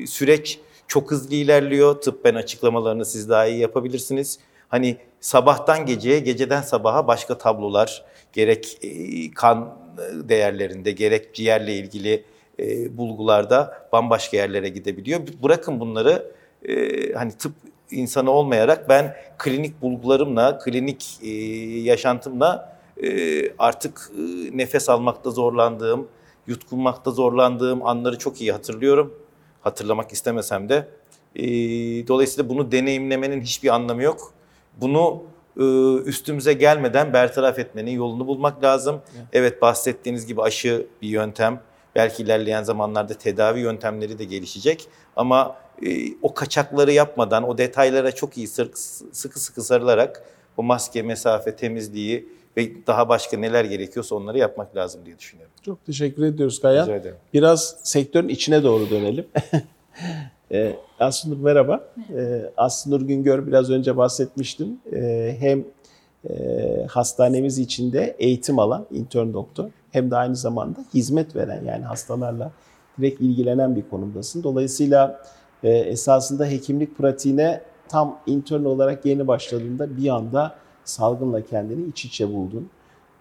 süreç 0.07 0.59
çok 0.87 1.11
hızlı 1.11 1.35
ilerliyor. 1.35 2.01
Tıbben 2.01 2.35
açıklamalarını 2.35 3.05
siz 3.05 3.29
daha 3.29 3.45
iyi 3.45 3.59
yapabilirsiniz. 3.59 4.39
Hani 4.69 4.97
sabahtan 5.19 5.85
geceye, 5.85 6.19
geceden 6.19 6.61
sabaha 6.61 7.07
başka 7.07 7.37
tablolar, 7.37 8.05
gerek 8.33 8.77
e, 8.81 9.31
kan 9.31 9.79
değerlerinde, 10.13 10.91
gerek 10.91 11.35
ciğerle 11.35 11.75
ilgili 11.75 12.23
e, 12.59 12.97
bulgularda 12.97 13.87
bambaşka 13.91 14.37
yerlere 14.37 14.69
gidebiliyor. 14.69 15.19
Bırakın 15.43 15.79
bunları 15.79 16.31
e, 16.67 16.73
hani 17.13 17.31
tıp 17.31 17.53
insanı 17.91 18.31
olmayarak 18.31 18.89
ben 18.89 19.15
klinik 19.37 19.81
bulgularımla, 19.81 20.57
klinik 20.57 21.19
e, 21.23 21.29
yaşantımla 21.79 22.77
e, 23.03 23.09
artık 23.57 24.11
e, 24.17 24.57
nefes 24.57 24.89
almakta 24.89 25.31
zorlandığım, 25.31 26.07
yutkunmakta 26.47 27.11
zorlandığım 27.11 27.85
anları 27.85 28.17
çok 28.17 28.41
iyi 28.41 28.51
hatırlıyorum. 28.51 29.13
Hatırlamak 29.61 30.11
istemesem 30.11 30.69
de. 30.69 30.87
E, 31.35 31.47
dolayısıyla 32.07 32.49
bunu 32.49 32.71
deneyimlemenin 32.71 33.41
hiçbir 33.41 33.69
anlamı 33.69 34.03
yok. 34.03 34.33
Bunu 34.81 35.23
e, 35.59 35.63
üstümüze 36.05 36.53
gelmeden 36.53 37.13
bertaraf 37.13 37.59
etmenin 37.59 37.91
yolunu 37.91 38.27
bulmak 38.27 38.63
lazım. 38.63 39.01
Evet 39.33 39.61
bahsettiğiniz 39.61 40.25
gibi 40.25 40.41
aşı 40.41 40.87
bir 41.01 41.07
yöntem. 41.07 41.61
Belki 41.95 42.23
ilerleyen 42.23 42.63
zamanlarda 42.63 43.13
tedavi 43.13 43.59
yöntemleri 43.59 44.19
de 44.19 44.23
gelişecek. 44.23 44.87
Ama 45.15 45.55
e, 45.85 46.13
o 46.21 46.33
kaçakları 46.33 46.91
yapmadan, 46.91 47.49
o 47.49 47.57
detaylara 47.57 48.11
çok 48.11 48.37
iyi 48.37 48.47
sır- 48.47 48.71
sıkı 49.11 49.39
sıkı 49.39 49.61
sarılarak 49.63 50.23
bu 50.57 50.63
maske, 50.63 51.01
mesafe, 51.01 51.55
temizliği 51.55 52.29
ve 52.57 52.87
daha 52.87 53.09
başka 53.09 53.37
neler 53.37 53.65
gerekiyorsa 53.65 54.15
onları 54.15 54.37
yapmak 54.37 54.75
lazım 54.75 55.01
diye 55.05 55.19
düşünüyorum. 55.19 55.53
Çok 55.61 55.85
teşekkür 55.85 56.23
ediyoruz 56.23 56.61
Kayan. 56.61 56.83
Rica 56.83 56.95
ederim. 56.95 57.15
Biraz 57.33 57.75
sektörün 57.83 58.27
içine 58.27 58.63
doğru 58.63 58.89
dönelim. 58.89 59.27
Ee, 60.51 60.75
Aslı 60.99 61.31
Nur 61.31 61.37
merhaba. 61.37 61.83
Ee, 62.17 62.41
Aslı 62.57 62.91
Nur 62.91 63.01
Güngör 63.01 63.47
biraz 63.47 63.69
önce 63.69 63.97
bahsetmiştim. 63.97 64.79
Ee, 64.93 65.35
hem 65.39 65.63
e, 66.29 66.85
hastanemiz 66.89 67.59
içinde 67.59 68.15
eğitim 68.19 68.59
alan 68.59 68.85
intern 68.91 69.33
doktor 69.33 69.69
hem 69.91 70.11
de 70.11 70.15
aynı 70.15 70.35
zamanda 70.35 70.79
hizmet 70.93 71.35
veren 71.35 71.63
yani 71.65 71.85
hastalarla 71.85 72.51
direkt 72.99 73.21
ilgilenen 73.21 73.75
bir 73.75 73.89
konumdasın. 73.89 74.43
Dolayısıyla 74.43 75.21
e, 75.63 75.69
esasında 75.69 76.45
hekimlik 76.45 76.97
pratiğine 76.97 77.61
tam 77.87 78.19
intern 78.27 78.63
olarak 78.63 79.05
yeni 79.05 79.27
başladığında 79.27 79.97
bir 79.97 80.09
anda 80.09 80.55
salgınla 80.83 81.41
kendini 81.45 81.89
iç 81.89 82.05
içe 82.05 82.33
buldun. 82.33 82.69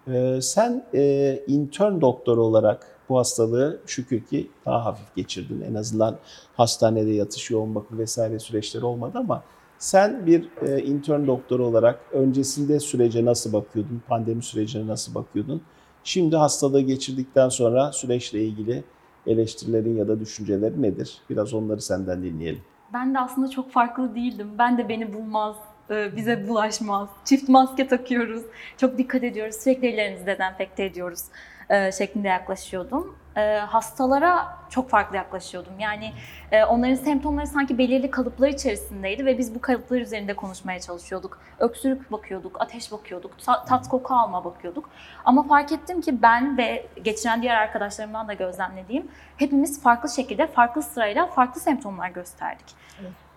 Ee, 0.07 0.39
sen 0.41 0.85
e, 0.93 1.39
intern 1.47 2.01
doktor 2.01 2.37
olarak 2.37 2.87
bu 3.09 3.17
hastalığı 3.17 3.79
şükür 3.85 4.21
ki 4.25 4.49
daha 4.65 4.85
hafif 4.85 5.15
geçirdin. 5.15 5.61
En 5.61 5.75
azından 5.75 6.17
hastanede 6.57 7.11
yatış, 7.11 7.51
yoğun 7.51 7.75
bakım 7.75 7.99
vesaire 7.99 8.39
süreçleri 8.39 8.85
olmadı 8.85 9.17
ama 9.17 9.43
sen 9.79 10.25
bir 10.25 10.49
e, 10.61 10.81
intern 10.83 11.27
doktor 11.27 11.59
olarak 11.59 11.99
öncesinde 12.11 12.79
sürece 12.79 13.25
nasıl 13.25 13.53
bakıyordun, 13.53 14.01
pandemi 14.07 14.43
sürecine 14.43 14.87
nasıl 14.87 15.15
bakıyordun? 15.15 15.61
Şimdi 16.03 16.35
hastalığı 16.35 16.81
geçirdikten 16.81 17.49
sonra 17.49 17.91
süreçle 17.91 18.43
ilgili 18.43 18.83
eleştirilerin 19.29 19.97
ya 19.97 20.07
da 20.07 20.19
düşüncelerin 20.19 20.83
nedir? 20.83 21.21
Biraz 21.29 21.53
onları 21.53 21.81
senden 21.81 22.23
dinleyelim. 22.23 22.61
Ben 22.93 23.13
de 23.13 23.19
aslında 23.19 23.49
çok 23.49 23.71
farklı 23.71 24.15
değildim. 24.15 24.47
Ben 24.57 24.77
de 24.77 24.89
beni 24.89 25.13
bulmaz, 25.13 25.55
e, 25.89 26.15
bize 26.15 26.47
bulaşmaz. 26.47 27.09
Çift 27.25 27.49
maske 27.49 27.87
takıyoruz, 27.87 28.43
çok 28.77 28.97
dikkat 28.97 29.23
ediyoruz, 29.23 29.55
sürekli 29.55 29.87
ellerimizi 29.87 30.25
dezenfekte 30.25 30.85
ediyoruz 30.85 31.21
e, 31.69 31.91
şeklinde 31.91 32.27
yaklaşıyordum. 32.27 33.15
E, 33.39 33.59
Hastalara 33.59 34.57
çok 34.69 34.89
farklı 34.89 35.15
yaklaşıyordum. 35.15 35.79
Yani 35.79 36.13
e, 36.51 36.63
onların 36.63 36.95
semptomları 36.95 37.47
sanki 37.47 37.77
belirli 37.77 38.11
kalıplar 38.11 38.47
içerisindeydi 38.47 39.25
ve 39.25 39.37
biz 39.37 39.55
bu 39.55 39.61
kalıplar 39.61 39.97
üzerinde 40.01 40.33
konuşmaya 40.33 40.79
çalışıyorduk. 40.79 41.39
Öksürük 41.59 42.11
bakıyorduk, 42.11 42.61
ateş 42.61 42.91
bakıyorduk, 42.91 43.31
ta- 43.45 43.65
tat 43.65 43.89
koku 43.89 44.13
alma 44.13 44.45
bakıyorduk. 44.45 44.89
Ama 45.25 45.43
fark 45.47 45.71
ettim 45.71 46.01
ki 46.01 46.21
ben 46.21 46.57
ve 46.57 46.87
geçiren 47.03 47.41
diğer 47.41 47.55
arkadaşlarımdan 47.55 48.27
da 48.27 48.33
gözlemlediğim 48.33 49.07
hepimiz 49.37 49.81
farklı 49.83 50.09
şekilde, 50.09 50.47
farklı 50.47 50.81
sırayla 50.83 51.27
farklı 51.27 51.61
semptomlar 51.61 52.09
gösterdik. 52.09 52.75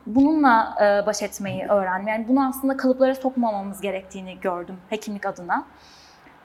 Bununla 0.07 0.75
e, 0.81 1.07
baş 1.07 1.23
etmeyi 1.23 1.65
öğrendim. 1.65 2.09
Yani 2.09 2.29
bunu 2.29 2.49
aslında 2.49 2.77
kalıplara 2.77 3.15
sokmamamız 3.15 3.81
gerektiğini 3.81 4.41
gördüm 4.41 4.77
hekimlik 4.91 5.27
adına. 5.27 5.65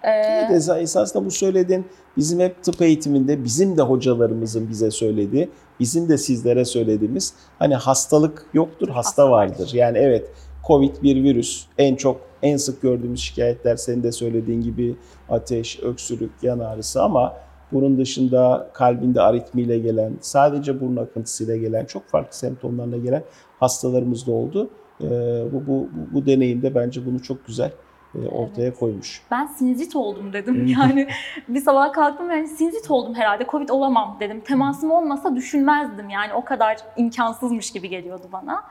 Evet, 0.04 0.52
esa- 0.52 0.80
esasında 0.80 1.26
bu 1.26 1.32
söylediğin 1.32 1.86
bizim 2.18 2.40
hep 2.40 2.64
tıp 2.64 2.82
eğitiminde 2.82 3.44
bizim 3.44 3.78
de 3.78 3.82
hocalarımızın 3.82 4.70
bize 4.70 4.92
söylediği, 4.92 5.50
bizim 5.80 6.10
de 6.10 6.18
sizlere 6.18 6.66
söylediğimiz 6.66 7.34
hani 7.60 7.76
hastalık 7.76 8.46
yoktur, 8.54 8.90
hasta 8.90 9.32
vardır. 9.32 9.70
Yani 9.74 9.98
evet 9.98 10.32
Covid 10.68 11.04
bir 11.04 11.24
virüs 11.24 11.66
en 11.78 11.96
çok 11.96 12.22
en 12.42 12.58
sık 12.58 12.82
gördüğümüz 12.82 13.20
şikayetler 13.20 13.76
senin 13.76 14.04
de 14.04 14.12
söylediğin 14.12 14.62
gibi 14.62 14.96
ateş, 15.30 15.80
öksürük, 15.84 16.32
yan 16.42 16.60
ağrısı 16.60 17.04
ama 17.04 17.34
bunun 17.72 17.98
dışında 17.98 18.70
kalbinde 18.74 19.22
aritmiyle 19.22 19.80
gelen, 19.80 20.14
sadece 20.22 20.82
burun 20.82 20.96
akıntısıyla 20.96 21.58
gelen, 21.58 21.86
çok 21.86 22.08
farklı 22.08 22.38
semptomlarla 22.38 22.98
gelen 22.98 23.24
hastalarımız 23.60 24.28
da 24.28 24.32
oldu. 24.32 24.70
Ee, 25.02 25.06
bu, 25.54 25.68
bu, 25.68 25.68
bu, 25.68 26.14
bu 26.14 26.26
deneyimde 26.26 26.76
bence 26.76 27.06
bunu 27.06 27.22
çok 27.22 27.48
güzel 27.48 27.72
ortaya 28.32 28.68
Evet. 28.68 28.80
koymuş. 28.80 29.22
Ben 29.32 29.46
sinüzit 29.46 29.96
oldum 29.96 30.34
dedim. 30.34 30.66
Yani 30.80 31.08
bir 31.48 31.62
sabah 31.62 31.94
kalktım 31.94 32.30
yani 32.32 32.48
sinüzit 32.48 32.92
oldum 32.92 33.16
herhalde. 33.16 33.46
Covid 33.50 33.70
olamam 33.70 34.18
dedim. 34.20 34.42
Temasım 34.42 34.92
olmasa 34.92 35.36
düşünmezdim. 35.36 36.10
Yani 36.10 36.34
o 36.34 36.46
kadar 36.46 36.78
imkansızmış 36.98 37.72
gibi 37.72 37.90
geliyordu 37.90 38.28
bana. 38.32 38.64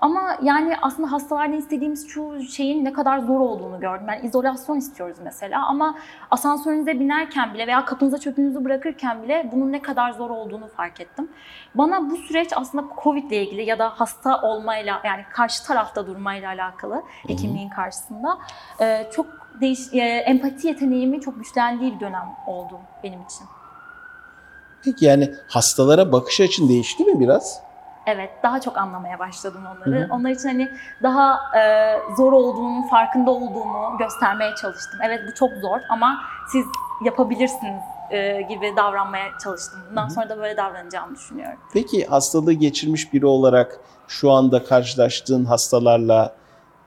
Ama 0.00 0.36
yani 0.42 0.76
aslında 0.82 1.12
hastalarda 1.12 1.56
istediğimiz 1.56 2.08
şu 2.08 2.42
şeyin 2.42 2.84
ne 2.84 2.92
kadar 2.92 3.18
zor 3.18 3.40
olduğunu 3.40 3.80
gördüm. 3.80 4.06
Yani 4.08 4.26
izolasyon 4.26 4.76
istiyoruz 4.76 5.16
mesela 5.24 5.66
ama 5.66 5.94
asansörünüze 6.30 7.00
binerken 7.00 7.54
bile 7.54 7.66
veya 7.66 7.84
kapınıza 7.84 8.18
çöpünüzü 8.18 8.64
bırakırken 8.64 9.22
bile 9.22 9.50
bunun 9.52 9.72
ne 9.72 9.82
kadar 9.82 10.12
zor 10.12 10.30
olduğunu 10.30 10.68
fark 10.68 11.00
ettim. 11.00 11.30
Bana 11.74 12.10
bu 12.10 12.16
süreç 12.16 12.50
aslında 12.56 12.84
Covid 13.02 13.30
ile 13.30 13.46
ilgili 13.46 13.64
ya 13.64 13.78
da 13.78 13.88
hasta 13.88 14.42
olmayla 14.42 15.00
yani 15.04 15.22
karşı 15.32 15.64
tarafta 15.64 16.06
durmayla 16.06 16.48
alakalı 16.48 17.02
hekimliğin 17.26 17.68
karşısında 17.68 18.38
e, 18.80 19.10
çok 19.12 19.26
değiş, 19.60 19.80
e, 19.92 19.98
empati 19.98 20.66
yeteneğimi 20.66 21.20
çok 21.20 21.36
güçlendiği 21.36 21.94
bir 21.94 22.00
dönem 22.00 22.28
oldu 22.46 22.78
benim 23.04 23.22
için. 23.22 23.46
Peki 24.84 25.04
yani 25.04 25.34
hastalara 25.48 26.12
bakış 26.12 26.40
açın 26.40 26.68
değişti 26.68 27.04
mi 27.04 27.20
biraz? 27.20 27.69
Evet, 28.14 28.30
daha 28.42 28.60
çok 28.60 28.78
anlamaya 28.78 29.18
başladım 29.18 29.62
onları. 29.76 30.00
Hı 30.00 30.04
hı. 30.04 30.08
Onlar 30.10 30.30
için 30.30 30.48
hani 30.48 30.68
daha 31.02 31.38
e, 31.58 31.62
zor 32.16 32.32
olduğunun 32.32 32.88
farkında 32.88 33.30
olduğumu 33.30 33.98
göstermeye 33.98 34.54
çalıştım. 34.62 35.00
Evet 35.06 35.20
bu 35.28 35.34
çok 35.34 35.50
zor 35.62 35.80
ama 35.90 36.20
siz 36.52 36.66
yapabilirsiniz 37.04 37.82
e, 38.10 38.42
gibi 38.42 38.76
davranmaya 38.76 39.28
çalıştım. 39.44 39.80
Bundan 39.90 40.08
sonra 40.08 40.28
da 40.28 40.38
böyle 40.38 40.56
davranacağımı 40.56 41.16
düşünüyorum. 41.16 41.58
Peki 41.72 42.06
hastalığı 42.06 42.52
geçirmiş 42.52 43.12
biri 43.12 43.26
olarak 43.26 43.80
şu 44.08 44.30
anda 44.30 44.64
karşılaştığın 44.64 45.44
hastalarla 45.44 46.34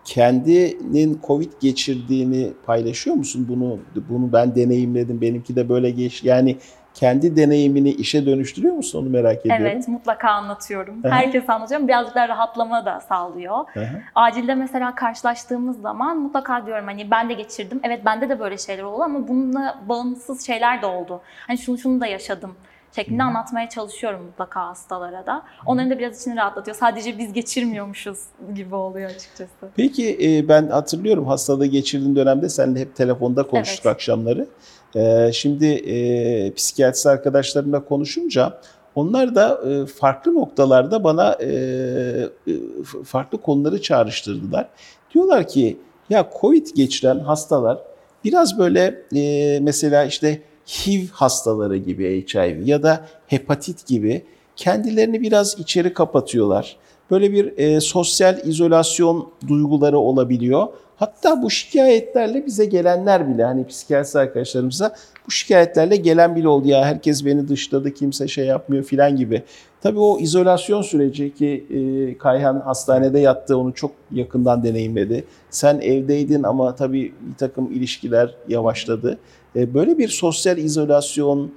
kendinin 0.06 1.20
Covid 1.28 1.52
geçirdiğini 1.62 2.54
paylaşıyor 2.66 3.16
musun? 3.16 3.46
Bunu 3.50 3.80
bunu 4.10 4.34
ben 4.34 4.56
deneyimledim. 4.56 5.22
Benimki 5.22 5.56
de 5.56 5.70
böyle 5.70 5.90
geç. 5.90 6.24
Yani 6.24 6.58
kendi 6.94 7.36
deneyimini 7.36 7.90
işe 7.92 8.26
dönüştürüyor 8.26 8.76
musun? 8.76 9.02
Onu 9.02 9.10
merak 9.10 9.40
ediyorum. 9.40 9.66
Evet, 9.66 9.88
mutlaka 9.88 10.30
anlatıyorum. 10.30 11.04
Hı. 11.04 11.10
Herkese 11.10 11.54
anlatıyorum. 11.54 11.88
Birazcık 11.88 12.16
daha 12.16 12.28
rahatlama 12.28 12.86
da 12.86 13.00
sağlıyor. 13.00 13.58
Hı. 13.74 13.88
Acilde 14.16 14.56
mesela 14.56 14.96
karşılaştığımız 14.96 15.82
zaman 15.82 16.18
mutlaka 16.18 16.66
diyorum 16.66 16.86
hani 16.86 17.12
ben 17.12 17.30
de 17.30 17.34
geçirdim. 17.34 17.80
Evet 17.84 18.06
bende 18.06 18.30
de 18.30 18.40
böyle 18.40 18.58
şeyler 18.58 18.84
oldu 18.84 19.04
ama 19.04 19.28
bununla 19.28 19.80
bağımsız 19.90 20.46
şeyler 20.46 20.82
de 20.82 20.86
oldu. 20.86 21.22
Hani 21.48 21.58
şunu 21.58 21.78
şunu 21.78 22.02
da 22.02 22.06
yaşadım 22.08 22.56
şeklinde 22.96 23.24
anlatmaya 23.24 23.70
çalışıyorum 23.70 24.24
mutlaka 24.26 24.68
hastalara 24.68 25.26
da. 25.26 25.44
Onların 25.66 25.90
da 25.90 26.00
biraz 26.00 26.22
içini 26.22 26.36
rahatlatıyor. 26.36 26.78
Sadece 26.78 27.18
biz 27.18 27.34
geçirmiyormuşuz 27.34 28.20
gibi 28.56 28.76
oluyor 28.76 29.10
açıkçası. 29.10 29.70
Peki 29.76 30.18
e, 30.22 30.48
ben 30.48 30.68
hatırlıyorum 30.68 31.28
hastalığı 31.28 31.66
geçirdiğin 31.66 32.16
dönemde 32.16 32.50
seninle 32.50 32.80
hep 32.80 32.96
telefonda 32.96 33.44
konuştuk 33.44 33.86
Evet. 33.86 33.96
akşamları. 33.96 34.48
E, 34.96 35.32
Şimdi 35.34 35.66
e, 35.66 36.54
psikiyatrist 36.54 37.08
arkadaşlarımla 37.08 37.86
konuşunca 37.86 38.60
onlar 38.96 39.36
da 39.36 39.62
e, 39.70 39.86
farklı 39.86 40.36
noktalarda 40.36 41.04
bana 41.04 41.34
e, 41.34 41.48
e, 41.48 42.54
farklı 43.06 43.42
konuları 43.42 43.82
çağrıştırdılar. 43.82 44.68
Diyorlar 45.14 45.48
ki 45.48 45.78
ya 46.10 46.30
Covid 46.42 46.68
geçiren 46.76 47.20
hastalar 47.20 47.78
biraz 48.24 48.60
böyle 48.60 49.04
e, 49.16 49.60
mesela 49.62 50.04
işte 50.04 50.42
HIV 50.68 51.08
hastaları 51.12 51.78
gibi 51.78 52.26
HIV 52.28 52.68
ya 52.68 52.84
da 52.84 53.06
hepatit 53.28 53.88
gibi 53.88 54.26
kendilerini 54.56 55.22
biraz 55.22 55.60
içeri 55.60 55.94
kapatıyorlar. 55.94 56.78
Böyle 57.14 57.34
bir 57.34 57.58
e, 57.58 57.82
sosyal 57.82 58.48
izolasyon 58.48 59.30
duyguları 59.48 60.00
olabiliyor. 60.00 60.68
Hatta 60.96 61.42
bu 61.42 61.50
şikayetlerle 61.50 62.46
bize 62.46 62.66
gelenler 62.66 63.30
bile 63.34 63.44
hani 63.44 63.68
psikiyatrist 63.68 64.16
arkadaşlarımıza 64.16 64.96
bu 65.28 65.32
şikayetlerle 65.32 65.96
gelen 65.96 66.36
bile 66.36 66.48
oldu 66.48 66.68
ya 66.68 66.86
herkes 66.86 67.26
beni 67.26 67.48
dışladı 67.48 67.94
kimse 67.94 68.28
şey 68.28 68.46
yapmıyor 68.46 68.84
filan 68.84 69.16
gibi. 69.16 69.44
Tabii 69.82 70.00
o 70.00 70.20
izolasyon 70.20 70.82
süreci 70.82 71.34
ki 71.34 71.66
e, 71.70 72.18
Kayhan 72.18 72.60
hastanede 72.60 73.20
yattı 73.20 73.58
onu 73.58 73.74
çok 73.74 73.92
yakından 74.12 74.64
deneyimledi. 74.64 75.26
Sen 75.50 75.80
evdeydin 75.80 76.44
ama 76.44 76.76
tabii 76.76 77.14
bir 77.22 77.38
takım 77.38 77.72
ilişkiler 77.72 78.36
yavaşladı. 78.48 79.20
E, 79.56 79.74
böyle 79.74 79.98
bir 79.98 80.08
sosyal 80.08 80.58
izolasyon, 80.58 81.52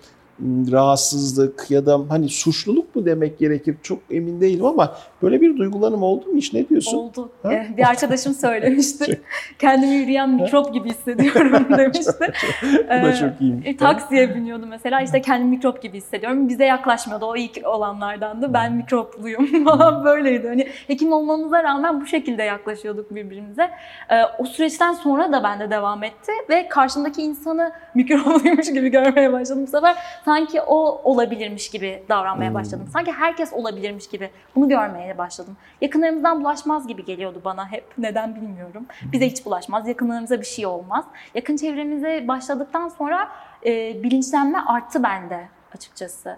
rahatsızlık 0.72 1.70
ya 1.70 1.86
da 1.86 2.00
hani 2.08 2.28
suçluluk 2.28 2.96
mu 2.96 3.06
demek 3.06 3.38
gerekir 3.38 3.76
çok 3.82 3.98
emin 4.10 4.40
değilim 4.40 4.64
ama 4.64 4.94
böyle 5.22 5.40
bir 5.40 5.56
duygulanım 5.58 6.02
oldu 6.02 6.26
mu 6.26 6.36
hiç 6.36 6.52
ne 6.52 6.68
diyorsun? 6.68 6.96
Oldu. 6.96 7.30
Ha? 7.42 7.52
Ee, 7.52 7.66
Bir 7.76 7.88
arkadaşım 7.88 8.34
söylemişti. 8.34 9.20
Kendimi 9.58 9.94
yürüyen 9.94 10.30
mikrop 10.30 10.74
gibi 10.74 10.90
hissediyorum 10.90 11.66
demişti. 11.78 12.32
Bu 12.62 12.88
da 12.88 13.10
Ee, 13.10 13.16
çok 13.20 13.40
iyiymiş. 13.40 13.66
E, 13.66 13.76
taksiye 13.76 14.34
biniyordu 14.34 14.66
mesela 14.68 15.00
işte 15.00 15.20
kendimi 15.20 15.50
mikrop 15.50 15.82
gibi 15.82 15.96
hissediyorum. 15.96 16.48
Bize 16.48 16.64
yaklaşmıyordu 16.64 17.26
o 17.26 17.36
ilk 17.36 17.60
olanlardandı. 17.66 18.52
Ben 18.54 18.72
mikropluyum 18.72 19.64
falan 19.64 20.04
böyleydi. 20.04 20.48
Hani 20.48 20.66
hekim 20.86 21.12
olmamıza 21.12 21.62
rağmen 21.62 22.00
bu 22.00 22.06
şekilde 22.06 22.42
yaklaşıyorduk 22.42 23.14
birbirimize. 23.14 23.70
Ee, 24.10 24.22
o 24.38 24.44
süreçten 24.44 24.92
sonra 24.92 25.32
da 25.32 25.42
bende 25.42 25.70
devam 25.70 26.02
etti 26.02 26.32
ve 26.50 26.68
karşımdaki 26.68 27.22
insanı 27.22 27.72
mikropluymuş 27.94 28.72
gibi 28.72 28.88
görmeye 28.88 29.32
başladım. 29.32 29.62
Bu 29.66 29.70
sefer 29.70 29.96
sanki 30.26 30.60
o 30.60 31.00
olabilirmiş 31.04 31.70
gibi 31.70 32.02
davranmaya 32.08 32.48
Hmm. 32.48 32.54
başladım. 32.54 32.88
Sanki 32.92 33.12
herkes 33.12 33.52
olabilirmiş 33.52 34.08
gibi 34.08 34.30
bunu 34.56 34.68
görmeye 34.68 35.18
başladım. 35.18 35.56
Yakınlarımızdan 35.80 36.40
bulaşmaz 36.40 36.86
gibi 36.88 37.04
geliyordu 37.04 37.40
bana 37.44 37.72
hep. 37.72 37.84
Neden 37.98 38.34
bilmiyorum. 38.34 38.86
Bize 39.12 39.26
hiç 39.26 39.46
bulaşmaz. 39.46 39.88
Yakınlarımıza 39.88 40.40
bir 40.40 40.46
şey 40.46 40.66
olmaz. 40.66 41.04
Yakın 41.34 41.56
çevremize 41.56 42.28
başladıktan 42.28 42.88
sonra 42.88 43.28
e, 43.66 44.02
bilinçlenme 44.02 44.58
arttı 44.58 45.02
bende 45.02 45.48
açıkçası. 45.74 46.36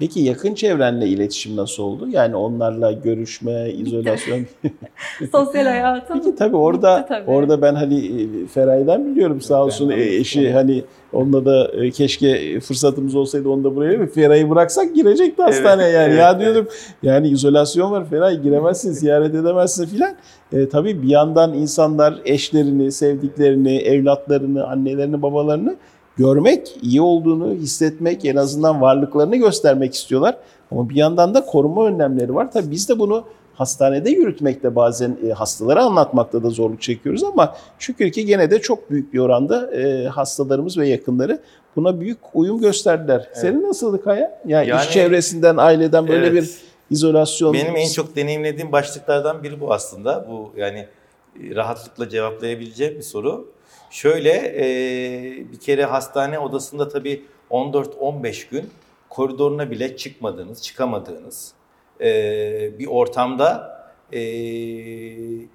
Peki 0.00 0.20
yakın 0.20 0.54
çevrenle 0.54 1.06
iletişim 1.08 1.56
nasıl 1.56 1.82
oldu? 1.82 2.08
Yani 2.10 2.36
onlarla 2.36 2.92
görüşme, 2.92 3.70
izolasyon. 3.70 4.40
Sosyal 5.32 5.64
hayatım. 5.66 6.20
Peki 6.20 6.36
tabii 6.36 6.56
orada 6.56 6.98
Bitti 6.98 7.08
tabii. 7.08 7.30
orada 7.30 7.62
ben 7.62 7.74
hani 7.74 8.06
e, 8.06 8.46
Feray'dan 8.46 9.06
biliyorum 9.10 9.40
sağ 9.40 9.64
olsun 9.64 9.90
Ben 9.90 9.98
e, 9.98 10.02
eşi 10.02 10.38
anladım. 10.40 10.54
hani 10.56 10.84
onunla 11.12 11.44
da 11.44 11.68
e, 11.72 11.90
keşke 11.90 12.60
fırsatımız 12.60 13.14
olsaydı 13.14 13.48
onu 13.48 13.64
da 13.64 13.76
buraya 13.76 14.06
Feray'ı 14.06 14.50
bıraksak 14.50 14.94
girecekti 14.94 15.42
hastaneye 15.42 15.88
Evet, 15.88 15.94
yani. 15.94 16.08
evet, 16.10 16.18
ya 16.20 16.40
diyordum 16.40 16.66
yani 17.02 17.28
izolasyon 17.28 17.90
var 17.92 18.04
Feray 18.10 18.42
giremezsin, 18.42 18.92
ziyaret 18.92 19.34
edemezsin 19.34 19.86
filan. 19.86 20.10
E, 20.52 20.68
tabii 20.68 21.02
bir 21.02 21.08
yandan 21.08 21.54
insanlar 21.54 22.14
eşlerini, 22.24 22.92
sevdiklerini, 22.92 23.76
evlatlarını, 23.78 24.66
annelerini, 24.66 25.22
babalarını 25.22 25.76
görmek, 26.18 26.76
iyi 26.82 27.00
olduğunu 27.00 27.54
hissetmek, 27.54 28.24
en 28.24 28.36
azından 28.36 28.80
varlıklarını 28.80 29.36
göstermek 29.36 29.94
istiyorlar. 29.94 30.36
Ama 30.70 30.88
bir 30.88 30.96
yandan 30.96 31.34
da 31.34 31.44
koruma 31.44 31.86
önlemleri 31.86 32.34
var. 32.34 32.52
Tabii 32.52 32.70
biz 32.70 32.88
de 32.88 32.98
bunu 32.98 33.24
hastanede 33.54 34.10
yürütmekte 34.10 34.76
bazen 34.76 35.16
e, 35.28 35.30
hastalara 35.30 35.84
anlatmakta 35.84 36.42
da 36.42 36.50
zorluk 36.50 36.82
çekiyoruz 36.82 37.24
ama 37.24 37.56
şükür 37.78 38.12
ki 38.12 38.26
gene 38.26 38.50
de 38.50 38.60
çok 38.60 38.90
büyük 38.90 39.12
bir 39.12 39.18
oranda 39.18 39.74
e, 39.76 40.06
hastalarımız 40.06 40.78
ve 40.78 40.88
yakınları 40.88 41.40
buna 41.76 42.00
büyük 42.00 42.18
uyum 42.34 42.60
gösterdiler. 42.60 43.28
Senin 43.34 43.62
nasıldı 43.68 44.04
Kaya? 44.04 44.40
Yani, 44.46 44.68
Yani- 44.68 44.82
iş 44.82 44.90
çevresinden, 44.90 45.56
aileden 45.56 46.08
böyle 46.08 46.26
Evet. 46.26 46.42
bir 46.42 46.50
izolasyon. 46.90 47.54
Benim 47.54 47.76
en 47.76 47.88
çok 47.88 48.16
deneyimlediğim 48.16 48.72
başlıklardan 48.72 49.42
biri 49.42 49.60
bu 49.60 49.72
aslında. 49.72 50.26
Bu 50.30 50.52
yani 50.56 50.78
e, 50.78 51.54
rahatlıkla 51.54 52.08
cevaplayabileceğim 52.08 52.94
bir 52.94 53.02
soru. 53.02 53.48
Şöyle 53.90 54.30
e, 54.56 55.52
bir 55.52 55.60
kere 55.60 55.84
hastane 55.84 56.38
odasında 56.38 56.88
tabii 56.88 57.24
14-15 57.50 58.50
gün 58.50 58.70
koridoruna 59.08 59.70
bile 59.70 59.96
çıkmadığınız, 59.96 60.62
çıkamadığınız 60.62 61.52
e, 62.00 62.78
bir 62.78 62.86
ortamda 62.86 63.80
e, 64.12 64.20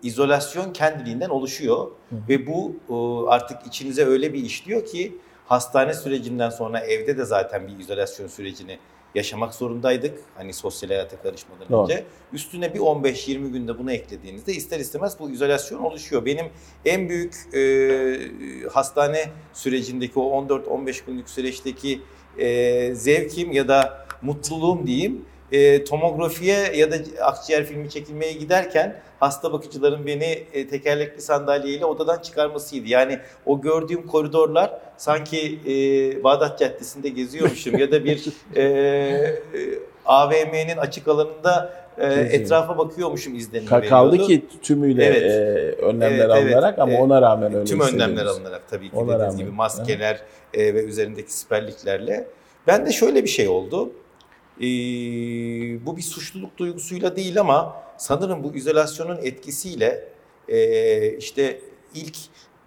izolasyon 0.03 0.73
kendiliğinden 0.73 1.29
oluşuyor. 1.29 1.91
Ve 2.11 2.47
bu 2.47 2.75
e, 2.89 3.29
artık 3.29 3.67
içinize 3.67 4.05
öyle 4.05 4.33
bir 4.33 4.43
işliyor 4.43 4.85
ki 4.85 5.17
hastane 5.45 5.93
sürecinden 5.93 6.49
sonra 6.49 6.79
evde 6.79 7.17
de 7.17 7.25
zaten 7.25 7.67
bir 7.67 7.79
izolasyon 7.79 8.27
sürecini 8.27 8.79
yaşamak 9.15 9.55
zorundaydık. 9.55 10.19
Hani 10.35 10.53
sosyal 10.53 10.89
hayata 10.89 11.21
karışmadan 11.21 11.69
Doğru. 11.69 11.83
önce. 11.83 12.03
Üstüne 12.33 12.73
bir 12.73 12.79
15-20 12.79 13.51
günde 13.51 13.79
bunu 13.79 13.91
eklediğinizde 13.91 14.53
ister 14.53 14.79
istemez 14.79 15.19
bu 15.19 15.31
izolasyon 15.31 15.79
oluşuyor. 15.79 16.25
Benim 16.25 16.45
en 16.85 17.09
büyük 17.09 17.35
e, 17.53 18.67
hastane 18.71 19.29
sürecindeki 19.53 20.19
o 20.19 20.45
14-15 20.45 21.05
günlük 21.05 21.29
süreçteki 21.29 22.01
e, 22.37 22.95
zevkim 22.95 23.51
ya 23.51 23.67
da 23.67 24.07
mutluluğum 24.21 24.87
diyeyim 24.87 25.25
e, 25.51 25.83
tomografiye 25.83 26.75
ya 26.75 26.91
da 26.91 26.95
akciğer 27.21 27.65
filmi 27.65 27.89
çekilmeye 27.89 28.33
giderken 28.33 29.01
hasta 29.25 29.53
bakıcıların 29.53 30.05
beni 30.05 30.43
e, 30.53 30.67
tekerlekli 30.67 31.21
sandalyeyle 31.21 31.85
odadan 31.85 32.19
çıkarmasıydı. 32.21 32.87
Yani 32.89 33.19
o 33.45 33.61
gördüğüm 33.61 34.07
koridorlar 34.07 34.71
sanki 34.97 35.59
e, 35.67 36.23
Bağdat 36.23 36.59
Caddesi'nde 36.59 37.09
geziyormuşum 37.09 37.77
ya 37.77 37.91
da 37.91 38.05
bir 38.05 38.25
e, 38.55 38.61
e, 38.63 39.39
AVM'nin 40.05 40.77
açık 40.77 41.07
alanında 41.07 41.73
e, 41.97 42.05
etrafa 42.13 42.77
bakıyormuşum 42.77 43.35
izlenimi 43.35 43.69
Ka- 43.69 43.87
kaldı 43.89 44.17
ki 44.17 44.45
tümüyle 44.63 45.05
Evet. 45.05 45.21
e, 45.23 45.85
önlemler 45.85 46.25
Evet, 46.25 46.35
evet. 46.41 46.55
alınarak 46.55 46.79
ama 46.79 46.93
E, 46.93 46.97
ona 46.97 47.21
rağmen 47.21 47.53
öyle 47.53 47.65
Tüm 47.65 47.79
önlemler 47.79 48.25
alınarak 48.25 48.69
tabii 48.69 48.89
ki 48.89 48.95
Ona 48.95 49.05
dediğiniz 49.07 49.23
rağmen. 49.33 49.37
gibi 49.37 49.49
maskeler 49.51 50.21
e, 50.53 50.73
ve 50.73 50.83
üzerindeki 50.83 51.33
siperliklerle. 51.33 52.27
Ben 52.67 52.85
de 52.85 52.91
şöyle 52.91 53.23
bir 53.23 53.29
şey 53.29 53.47
oldu. 53.47 53.89
Ee, 54.59 54.65
bu 55.85 55.97
bir 55.97 56.01
suçluluk 56.01 56.57
duygusuyla 56.57 57.15
değil 57.15 57.39
ama 57.39 57.84
sanırım 57.97 58.43
bu 58.43 58.55
izolasyonun 58.55 59.17
etkisiyle 59.17 60.09
e, 60.47 61.17
işte 61.17 61.61
ilk 61.93 62.17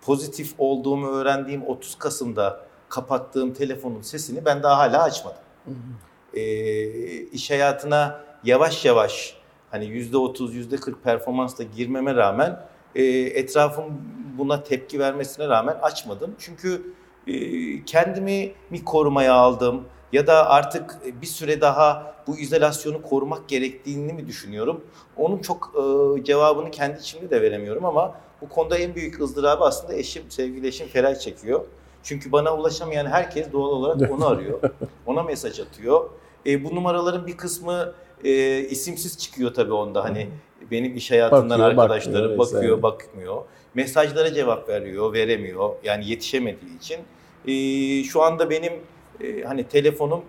pozitif 0.01 0.55
olduğumu 0.59 1.09
öğrendiğim 1.09 1.67
30 1.67 1.99
Kasım'da 1.99 2.69
kapattığım 2.89 3.53
telefonun 3.53 4.01
sesini 4.01 4.45
ben 4.45 4.63
daha 4.63 4.79
hala 4.79 5.03
açmadım. 5.03 5.43
Ee, 6.35 6.43
iş 7.23 7.51
hayatına 7.51 8.21
yavaş 8.45 8.85
yavaş 8.85 9.37
hani 9.71 9.85
%30, 9.85 10.53
%40 10.53 10.95
performansla 11.05 11.65
girmeme 11.65 12.15
rağmen 12.15 12.61
e, 12.95 13.05
etrafım 13.11 13.85
buna 14.39 14.63
tepki 14.63 14.99
vermesine 14.99 15.49
rağmen 15.49 15.77
açmadım. 15.83 16.35
Çünkü 16.39 16.83
e, 17.27 17.85
kendimi 17.85 18.53
mi 18.71 18.85
korumaya 18.85 19.35
aldım 19.35 19.85
ya 20.13 20.27
da 20.27 20.51
artık 20.51 20.99
bir 21.23 21.27
süre 21.27 21.61
daha 21.61 22.15
bu 22.27 22.39
izolasyonu 22.39 23.03
korumak 23.03 23.49
gerektiğini 23.49 24.13
mi 24.13 24.27
düşünüyorum? 24.27 24.85
Onun 25.17 25.39
çok 25.39 25.73
e, 25.77 26.25
cevabını 26.25 26.71
kendi 26.71 27.01
içimde 27.01 27.31
de 27.31 27.43
veremiyorum 27.43 27.85
ama 27.85 28.15
bu 28.41 28.49
konuda 28.49 28.79
en 28.79 28.95
büyük 28.95 29.21
ızdırabı 29.21 29.65
aslında 29.65 29.95
eşim, 29.95 30.23
sevgili 30.29 30.67
eşim 30.67 30.89
Feray 30.89 31.19
çekiyor. 31.19 31.65
Çünkü 32.03 32.33
bana 32.33 32.57
ulaşamayan 32.57 33.07
herkes 33.07 33.53
doğal 33.53 33.69
olarak 33.69 34.11
onu 34.13 34.27
arıyor. 34.27 34.61
Ona 35.07 35.23
mesaj 35.23 35.61
atıyor. 35.61 36.11
E, 36.47 36.65
bu 36.65 36.75
numaraların 36.75 37.27
bir 37.27 37.37
kısmı 37.37 37.93
e, 38.25 38.59
isimsiz 38.61 39.19
çıkıyor 39.19 39.55
tabii 39.55 39.73
onda. 39.73 40.05
Hani 40.05 40.29
benim 40.71 40.97
iş 40.97 41.11
hayatından 41.11 41.51
Bakıyor, 41.51 41.69
arkadaşlarım 41.71 42.39
bakıyor, 42.39 42.63
vesaire. 42.63 42.83
bakmıyor. 42.83 43.43
Mesajlara 43.75 44.35
cevap 44.35 44.69
veriyor, 44.69 45.13
veremiyor. 45.13 45.71
Yani 45.85 46.09
yetişemediği 46.09 46.77
için. 46.79 46.99
E, 47.47 48.05
şu 48.05 48.23
anda 48.23 48.51
benim 48.51 48.73
e, 49.21 49.43
hani 49.43 49.65
telefonum 49.69 50.23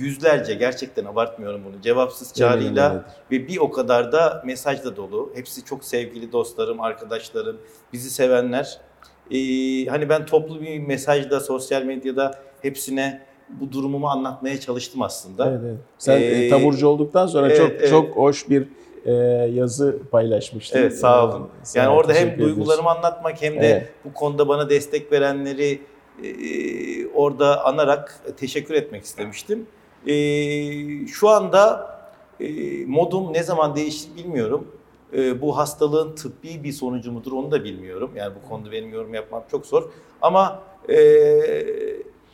yüzlerce 0.00 0.54
gerçekten 0.54 1.04
abartmıyorum 1.04 1.60
bunu 1.64 1.80
cevapsız 1.82 2.34
çağrıyla 2.34 3.04
ve 3.30 3.48
bir 3.48 3.58
o 3.58 3.70
kadar 3.70 4.12
da 4.12 4.42
mesajla 4.46 4.96
dolu. 4.96 5.32
Hepsi 5.34 5.64
çok 5.64 5.84
sevgili 5.84 6.32
dostlarım, 6.32 6.80
arkadaşlarım, 6.80 7.56
bizi 7.92 8.10
sevenler. 8.10 8.78
Ee, 9.30 9.86
hani 9.86 10.08
ben 10.08 10.26
toplu 10.26 10.60
bir 10.60 10.78
mesajda, 10.78 11.40
sosyal 11.40 11.82
medyada 11.82 12.34
hepsine 12.62 13.20
bu 13.48 13.72
durumumu 13.72 14.06
anlatmaya 14.08 14.60
çalıştım 14.60 15.02
aslında. 15.02 15.48
Evet, 15.50 15.60
evet. 15.64 15.76
Sen 15.98 16.20
e, 16.20 16.24
Ee, 16.24 16.48
taburcu 16.50 16.88
olduktan 16.88 17.26
sonra 17.26 17.46
evet, 17.46 17.58
çok 17.58 17.70
evet. 17.70 17.90
çok 17.90 18.16
hoş 18.16 18.50
bir 18.50 18.68
e, 19.04 19.12
yazı 19.52 19.98
paylaşmıştın. 20.10 20.78
Evet 20.78 20.98
sağ 20.98 21.18
E, 21.18 21.22
olun. 21.22 21.48
sana 21.62 21.84
Yani 21.84 21.94
orada 21.94 22.12
hem 22.12 22.38
duygularımı 22.38 22.90
anlatmak 22.90 23.42
hem 23.42 23.54
de 23.54 23.66
Evet. 23.66 23.88
bu 24.04 24.12
konuda 24.14 24.48
bana 24.48 24.70
destek 24.70 25.12
verenleri 25.12 25.80
e, 26.24 27.06
orada 27.06 27.64
anarak 27.64 28.20
teşekkür 28.36 28.74
etmek 28.74 29.04
istemiştim. 29.04 29.66
E, 30.06 30.14
şu 31.06 31.28
anda 31.28 31.92
e, 32.40 32.46
modum 32.86 33.32
ne 33.32 33.42
zaman 33.42 33.76
değişti 33.76 34.16
bilmiyorum. 34.16 34.68
E, 35.12 35.40
bu 35.40 35.56
hastalığın 35.56 36.14
tıbbi 36.14 36.64
bir 36.64 36.72
sonucu 36.72 37.12
mudur 37.12 37.32
onu 37.32 37.50
da 37.50 37.64
bilmiyorum. 37.64 38.10
Yani 38.16 38.32
bu 38.34 38.48
konuda 38.48 38.72
benim 38.72 38.92
yorum 38.92 39.14
yapmam 39.14 39.44
çok 39.50 39.66
zor. 39.66 39.90
Ama 40.22 40.62
e, 40.88 40.96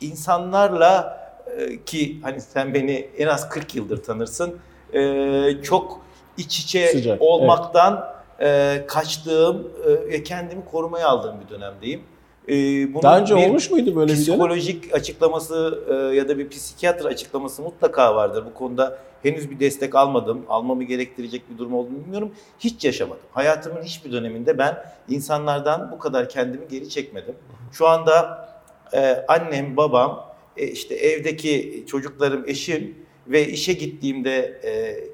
insanlarla 0.01 1.19
e, 1.57 1.83
ki 1.83 2.17
hani 2.21 2.41
sen 2.41 2.73
beni 2.73 3.09
en 3.17 3.27
az 3.27 3.49
40 3.49 3.75
yıldır 3.75 4.03
tanırsın. 4.03 4.59
e, 4.93 5.61
çok 5.63 6.01
iç 6.37 6.59
içe 6.59 6.87
Sıcak, 6.87 7.21
olmaktan 7.21 8.13
e, 8.41 8.81
kaçtığım 8.87 9.71
ve 9.85 10.23
kendimi 10.23 10.65
korumaya 10.65 11.07
aldığım 11.07 11.35
bir 11.41 11.49
dönemdeyim. 11.49 12.01
E, 12.49 12.53
bunun 12.93 13.03
Daha 13.03 13.19
önce 13.19 13.35
bir 13.35 13.47
olmuş 13.47 13.71
muydu 13.71 13.95
böyle 13.95 14.13
bir 14.13 14.17
psikolojik 14.17 14.95
açıklaması 14.95 15.83
e, 15.89 15.93
ya 16.15 16.29
da 16.29 16.37
bir 16.37 16.49
psikiyatr 16.49 17.05
açıklaması 17.05 17.61
mutlaka 17.61 18.15
vardır. 18.15 18.43
Bu 18.45 18.53
konuda 18.53 18.97
henüz 19.23 19.51
bir 19.51 19.59
destek 19.59 19.95
almadım. 19.95 20.45
Almamı 20.49 20.83
gerektirecek 20.83 21.49
bir 21.49 21.57
durum 21.57 21.73
olduğunu 21.73 21.99
bilmiyorum. 22.05 22.31
Hiç 22.59 22.85
yaşamadım. 22.85 23.23
Hayatımın 23.31 23.81
hiçbir 23.81 24.11
döneminde 24.11 24.57
ben 24.57 24.77
insanlardan 25.09 25.91
bu 25.91 25.99
kadar 25.99 26.29
kendimi 26.29 26.67
geri 26.67 26.89
çekmedim. 26.89 27.35
Şu 27.71 27.87
anda 27.87 28.47
e, 28.93 29.25
annem, 29.27 29.77
babam, 29.77 30.25
e, 30.57 30.67
işte 30.67 30.95
evdeki 30.95 31.83
çocuklarım, 31.87 32.43
eşim 32.47 32.95
ve 33.27 33.47
işe 33.47 33.73
gittiğimde 33.73 34.59
e, 34.63 34.71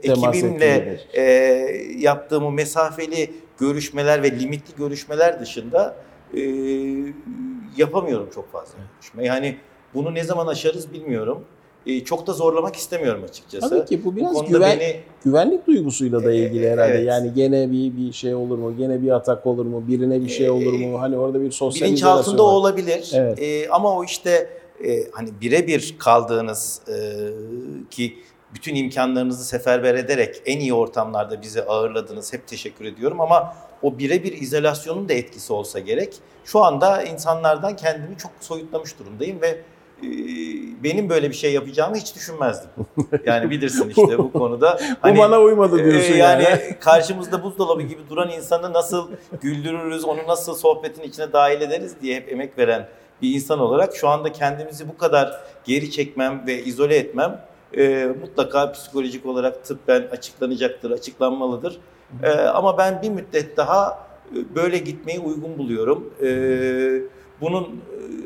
ekibimle 0.10 1.00
e, 1.14 1.24
yaptığım 1.98 2.44
o 2.44 2.52
mesafeli 2.52 3.32
görüşmeler 3.60 4.24
ve 4.24 4.40
limitli 4.40 4.76
görüşmeler 4.76 5.40
dışında 5.40 5.96
e, 6.34 6.42
yapamıyorum 7.78 8.30
çok 8.36 8.52
fazla 8.52 8.74
görüşme. 8.94 9.26
Yani 9.26 9.58
bunu 9.94 10.14
ne 10.14 10.24
zaman 10.24 10.48
aşarız 10.48 10.94
bilmiyorum. 10.94 11.44
E, 11.86 12.04
çok 12.04 12.28
da 12.28 12.34
zorlamak 12.34 12.76
istemiyorum 12.76 13.24
açıkçası. 13.30 13.70
Tabii 13.70 13.86
ki 13.86 14.06
bu 14.06 14.16
biraz 14.16 14.34
konuda 14.34 14.48
güven, 14.50 14.80
beni 14.80 15.00
güvenlik 15.26 15.68
duygusuyla 15.68 16.24
da 16.24 16.32
Ee, 16.32 16.38
ilgili 16.38 16.70
herhalde. 16.70 16.94
evet. 16.94 17.08
Yani 17.08 17.34
gene 17.34 17.72
bir 17.72 17.98
bir 17.98 18.12
şey 18.14 18.36
olur 18.36 18.58
mu? 18.58 18.78
Gene 18.78 19.02
bir 19.02 19.12
atak 19.12 19.46
olur 19.48 19.66
mu? 19.66 19.84
Birine 19.88 20.22
bir 20.22 20.30
şey 20.30 20.50
olur 20.50 20.74
mu? 20.74 21.02
Hani 21.02 21.18
orada 21.18 21.42
bir 21.42 21.52
sosyal 21.52 21.88
bilinç 21.88 22.04
altında 22.04 22.44
var. 22.44 22.54
olabilir. 22.54 23.12
Evet. 23.14 23.42
E, 23.42 23.70
ama 23.70 23.98
o 23.98 24.04
işte 24.04 24.50
e, 24.88 25.12
hani 25.12 25.30
birebir 25.42 25.96
kaldığınız 26.00 26.82
e, 26.88 26.96
ki 27.90 28.18
bütün 28.54 28.76
imkanlarınızı 28.76 29.46
seferber 29.46 29.96
ederek 29.96 30.42
en 30.46 30.60
iyi 30.60 30.74
ortamlarda 30.74 31.42
bizi 31.42 31.64
ağırladınız. 31.64 32.34
Hep 32.34 32.48
teşekkür 32.48 32.86
ediyorum 32.86 33.22
ama 33.22 33.56
o 33.86 33.98
birebir 33.98 34.42
izolasyonun 34.42 35.10
da 35.10 35.14
etkisi 35.14 35.54
olsa 35.54 35.80
gerek. 35.80 36.14
Şu 36.46 36.64
anda 36.64 37.04
insanlardan 37.04 37.76
kendimi 37.76 38.18
çok 38.18 38.32
soyutlamış 38.40 39.00
durumdayım 39.00 39.42
ve 39.42 39.48
e, 40.04 40.08
benim 40.84 41.10
böyle 41.10 41.30
bir 41.30 41.36
şey 41.36 41.54
yapacağımı 41.54 41.96
hiç 41.96 42.16
düşünmezdim. 42.16 42.70
Yani 43.26 43.50
bilirsin 43.50 43.90
işte 43.90 44.18
bu 44.18 44.32
konuda. 44.32 44.80
Bu 45.04 45.18
bana 45.18 45.42
uymadı 45.42 45.82
e, 45.82 45.86
diyorsun 45.86 46.14
yani. 46.14 46.44
yani. 46.44 46.80
karşımızda 46.80 47.44
buzdolabı 47.44 47.82
gibi 47.82 48.02
duran 48.10 48.32
insanı 48.32 48.74
nasıl 48.74 49.10
güldürürüz, 49.42 50.06
onu 50.06 50.20
nasıl 50.28 50.56
sohbetin 50.56 51.02
içine 51.04 51.34
dahil 51.34 51.62
ederiz 51.62 51.96
diye 52.02 52.16
hep 52.16 52.32
emek 52.32 52.58
veren 52.58 52.88
bir 53.22 53.36
insan 53.36 53.60
olarak 53.60 53.96
şu 53.96 54.08
anda 54.08 54.32
kendimizi 54.32 54.88
bu 54.90 54.98
kadar 54.98 55.42
geri 55.66 55.92
çekmem 55.92 56.44
ve 56.48 56.64
izole 56.64 56.98
etmem 56.98 57.42
e, 57.78 58.08
mutlaka 58.22 58.72
psikolojik 58.72 59.26
olarak 59.26 59.66
tıbben 59.66 60.08
açıklanacaktır, 60.12 60.92
açıklanmalıdır. 60.92 61.80
E, 62.24 62.32
ama 62.32 62.78
ben 62.78 63.02
bir 63.02 63.10
müddet 63.10 63.58
daha 63.58 64.00
e, 64.32 64.56
böyle 64.56 64.78
gitmeyi 64.78 65.20
uygun 65.20 65.58
buluyorum. 65.58 66.14
E, 66.24 66.28
bunun 67.42 67.82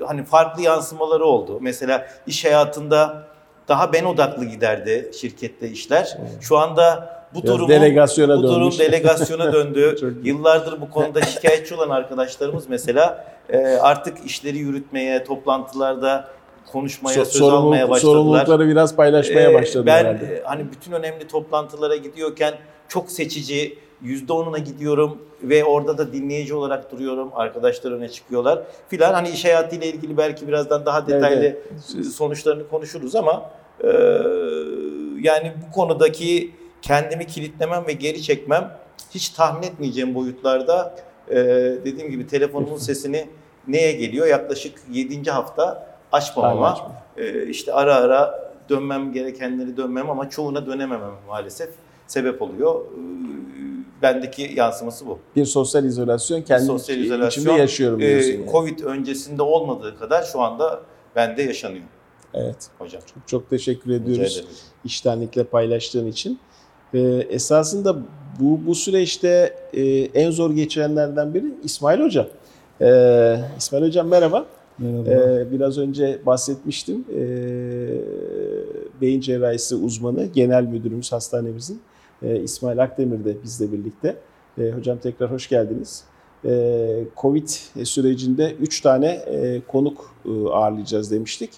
hani 0.07 0.23
farklı 0.23 0.61
yansımaları 0.61 1.25
oldu. 1.25 1.57
Mesela 1.61 2.07
iş 2.27 2.45
hayatında 2.45 3.27
daha 3.67 3.93
ben 3.93 4.03
odaklı 4.05 4.45
giderdi 4.45 5.11
şirkette 5.21 5.69
işler. 5.69 6.17
Şu 6.41 6.57
anda 6.57 7.19
bu 7.33 7.43
Biraz 7.43 7.53
durumu 7.55 7.69
delegasyona 7.69 8.37
bu 8.37 8.43
durum 8.43 8.61
dönmüş. 8.61 8.79
delegasyona 8.79 9.53
döndü. 9.53 9.95
Yıllardır 10.23 10.81
bu 10.81 10.89
konuda 10.89 11.21
şikayetçi 11.21 11.75
olan 11.75 11.89
arkadaşlarımız 11.89 12.69
mesela 12.69 13.25
e, 13.49 13.57
artık 13.57 14.25
işleri 14.25 14.57
yürütmeye, 14.57 15.23
toplantılarda 15.23 16.27
konuşmaya, 16.71 17.15
So- 17.19 17.25
söz 17.25 17.41
almaya 17.41 17.55
sorumluluk- 17.85 17.89
başladılar. 17.89 17.99
sorumlulukları 18.13 18.67
biraz 18.67 18.95
paylaşmaya 18.95 19.51
Ee, 19.51 19.53
başladı 19.53 19.85
ben 19.85 20.05
herhalde. 20.05 20.25
e, 20.25 20.43
hani 20.43 20.71
bütün 20.71 20.91
önemli 20.91 21.27
toplantılara 21.27 21.95
gidiyorken 21.95 22.53
çok 22.87 23.11
seçici, 23.11 23.77
%10'una 24.03 24.57
gidiyorum 24.57 25.17
ve 25.43 25.63
orada 25.65 25.97
da 25.97 26.13
dinleyici 26.13 26.53
olarak 26.55 26.91
duruyorum. 26.91 27.29
Arkadaşlar 27.35 27.91
öne 27.91 28.09
çıkıyorlar 28.09 28.63
filan. 28.89 29.13
Hani 29.13 29.29
iş 29.29 29.45
hayatıyla 29.45 29.87
ilgili 29.87 30.17
belki 30.17 30.47
birazdan 30.47 30.85
daha 30.85 31.07
detaylı 31.07 31.43
Evet, 31.45 31.57
sonuçlarını 32.15 32.67
konuşuruz 32.69 33.15
ama 33.15 33.51
e, 33.83 33.87
yani 35.21 35.53
bu 35.67 35.71
konudaki 35.73 36.51
kendimi 36.81 37.27
kilitlemem 37.27 37.83
ve 37.87 37.93
geri 37.93 38.21
çekmem 38.21 38.77
hiç 39.11 39.29
tahmin 39.29 39.67
etmeyeceğim 39.67 40.15
boyutlarda 40.15 40.95
e, 41.29 41.35
dediğim 41.85 42.11
gibi 42.11 42.27
telefonumun 42.27 42.77
sesini 42.87 43.27
neye 43.67 43.91
geliyor? 43.91 44.27
Yaklaşık 44.27 44.73
7. 44.91 45.31
hafta 45.31 45.88
açmamama. 46.11 46.91
Ee, 47.17 47.45
işte 47.47 47.73
ara 47.73 47.95
ara 47.95 48.49
dönmem 48.69 49.13
gerekenleri 49.13 49.77
dönmem 49.77 50.09
ama 50.09 50.29
çoğuna 50.29 50.65
dönememem 50.65 51.11
maalesef 51.27 51.69
sebep 52.07 52.41
oluyor. 52.41 52.81
Ee, 52.85 52.99
Bendeki 54.01 54.51
yansıması 54.55 55.07
bu. 55.07 55.19
Bir 55.35 55.45
sosyal 55.45 55.83
izolasyon 55.83 56.41
kendi 56.41 56.65
Sosyal 56.65 56.97
izolasyon, 56.99 57.27
içimde 57.43 57.51
yaşıyorum 57.61 58.01
Ee, 58.01 58.07
diyorsun. 58.07 58.31
yani. 58.31 58.51
Covid 58.51 58.79
öncesinde 58.79 59.41
olmadığı 59.43 59.99
kadar 59.99 60.23
şu 60.23 60.41
anda 60.41 60.79
bende 61.15 61.41
yaşanıyor 61.43 61.83
Evet. 62.33 62.67
hocam. 62.77 63.01
Çok 63.27 63.49
teşekkür 63.49 63.89
Rica 63.91 64.03
ediyoruz 64.03 64.43
iştenlikle 64.85 65.43
paylaştığın 65.43 66.07
için. 66.07 66.39
Ee, 66.93 66.99
esasında 67.29 67.95
bu 68.39 68.59
bu 68.65 68.75
süreçte 68.75 69.55
e, 69.73 69.81
en 69.99 70.31
zor 70.31 70.51
geçirenlerden 70.51 71.33
biri 71.33 71.45
İsmail 71.63 71.99
Hocam. 72.01 72.25
E, 72.81 72.87
İsmail 73.57 73.83
Hocam 73.85 74.07
merhaba. 74.07 74.45
Merhaba. 74.79 75.09
Ee, 75.09 75.51
biraz 75.51 75.77
önce 75.77 76.19
bahsetmiştim. 76.25 77.05
Ee, 77.15 78.01
beyin 79.01 79.21
cerrahisi 79.21 79.75
uzmanı, 79.75 80.25
genel 80.25 80.63
müdürümüz 80.63 81.11
hastanemizin 81.11 81.81
ee, 82.23 82.39
İsmail 82.39 82.83
Akdemir 82.83 83.25
de 83.25 83.43
bizle 83.43 83.71
birlikte. 83.71 84.15
Ee, 84.57 84.71
hocam 84.71 84.97
tekrar 84.97 85.31
hoş 85.31 85.49
geldiniz. 85.49 86.03
Covid 87.17 87.47
sürecinde 87.83 88.55
3 88.61 88.81
tane 88.81 89.07
e, 89.07 89.61
konuk 89.67 90.15
e, 90.25 90.29
ağırlayacağız 90.29 91.11
demiştik. 91.11 91.49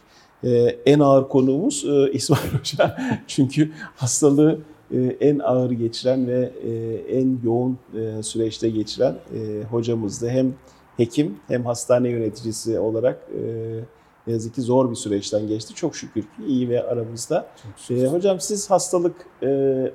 En 0.86 1.00
ağır 1.00 1.30
konuğumuz 1.30 1.86
e, 1.86 2.12
İsmail 2.14 2.54
Hoca. 2.60 2.98
Çünkü 3.28 3.72
hastalığı 3.96 4.60
e, 4.94 5.18
en 5.20 5.40
ağır 5.40 5.72
geçiren 5.72 6.28
ve 6.28 6.52
e, 6.64 6.72
en 7.18 7.40
yoğun 7.44 7.78
e, 7.96 8.24
süreçte 8.24 8.70
geçiren 8.70 9.16
e, 9.36 9.64
hocamızdı. 9.64 10.30
Hem 10.30 10.54
hekim 11.02 11.40
hem 11.48 11.66
hastane 11.66 12.10
yöneticisi 12.10 12.80
olarak 12.80 13.20
e, 13.36 13.42
ne 14.28 14.34
yazık 14.34 14.56
ki 14.56 14.62
zor 14.62 14.90
bir 14.90 14.96
süreçten 14.96 15.48
geçti. 15.48 15.74
Çok 15.76 15.96
şükür 15.96 16.22
ki 16.22 16.46
iyi 16.48 16.70
ve 16.70 16.84
aramızda. 16.84 17.48
E, 17.90 18.06
hocam 18.06 18.40
siz 18.40 18.72
hastalık 18.72 19.16
e, 19.42 19.46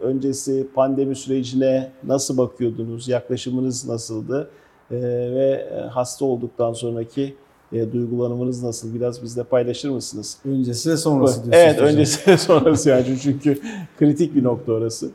öncesi 0.01 0.67
pandemi 0.75 1.17
sürecine 1.17 1.93
nasıl 2.05 2.39
bakıyordunuz? 2.39 3.09
Yaklaşımınız 3.09 3.89
nasıldı? 3.89 4.51
E, 4.91 4.97
ve 5.35 5.71
hasta 5.91 6.25
olduktan 6.25 6.73
sonraki 6.73 7.35
e, 7.73 7.93
duygulanımınız 7.93 8.63
nasıl? 8.63 8.95
Biraz 8.95 9.23
bizle 9.23 9.45
paylaşır 9.45 9.89
mısınız? 9.91 10.39
Öncesi 10.45 10.91
ve 10.91 10.97
sonrası 10.97 11.45
diyorsunuz. 11.45 11.57
Evet, 11.57 11.77
hocam. 11.77 11.89
öncesi 11.89 12.31
ve 12.31 12.37
sonrası 12.37 12.89
yani 12.89 13.05
çünkü 13.23 13.59
kritik 13.99 14.35
bir 14.35 14.45
nokta 14.45 14.73
orası. 14.73 15.11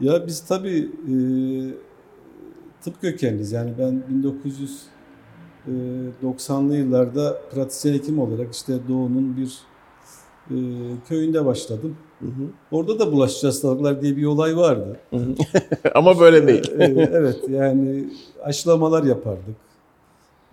Ya 0.00 0.26
biz 0.26 0.40
tabii 0.40 0.78
e, 0.78 1.14
tıp 2.80 3.00
kökenliyiz. 3.00 3.52
Yani 3.52 3.70
ben 3.78 4.02
1990'lı 6.22 6.76
yıllarda 6.76 7.40
pratisyen 7.54 7.94
hekim 7.94 8.18
olarak 8.18 8.54
işte 8.54 8.78
Doğu'nun 8.88 9.36
bir 9.36 9.58
e, 10.50 10.56
köyünde 11.08 11.44
başladım. 11.46 11.96
Hı 12.20 12.26
hı. 12.26 12.50
Orada 12.70 12.98
da 12.98 13.12
bulaşıcı 13.12 13.46
hastalıklar 13.46 14.02
diye 14.02 14.16
bir 14.16 14.24
olay 14.24 14.56
vardı. 14.56 14.96
Ama 15.94 16.20
böyle 16.20 16.46
değil. 16.46 16.70
E, 16.78 16.84
evet 17.12 17.36
yani 17.48 18.08
aşılamalar 18.42 19.04
yapardık. 19.04 19.56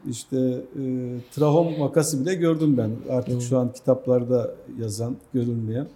İşte 0.10 0.38
e, 0.82 0.84
trahom 1.32 1.80
vakası 1.80 2.22
bile 2.22 2.36
gördüm 2.36 2.78
ben. 2.78 2.92
Artık 3.10 3.42
şu 3.42 3.58
an 3.58 3.74
kitaplarda 3.74 4.56
yazan, 4.80 5.16
görülmeyen. 5.34 5.88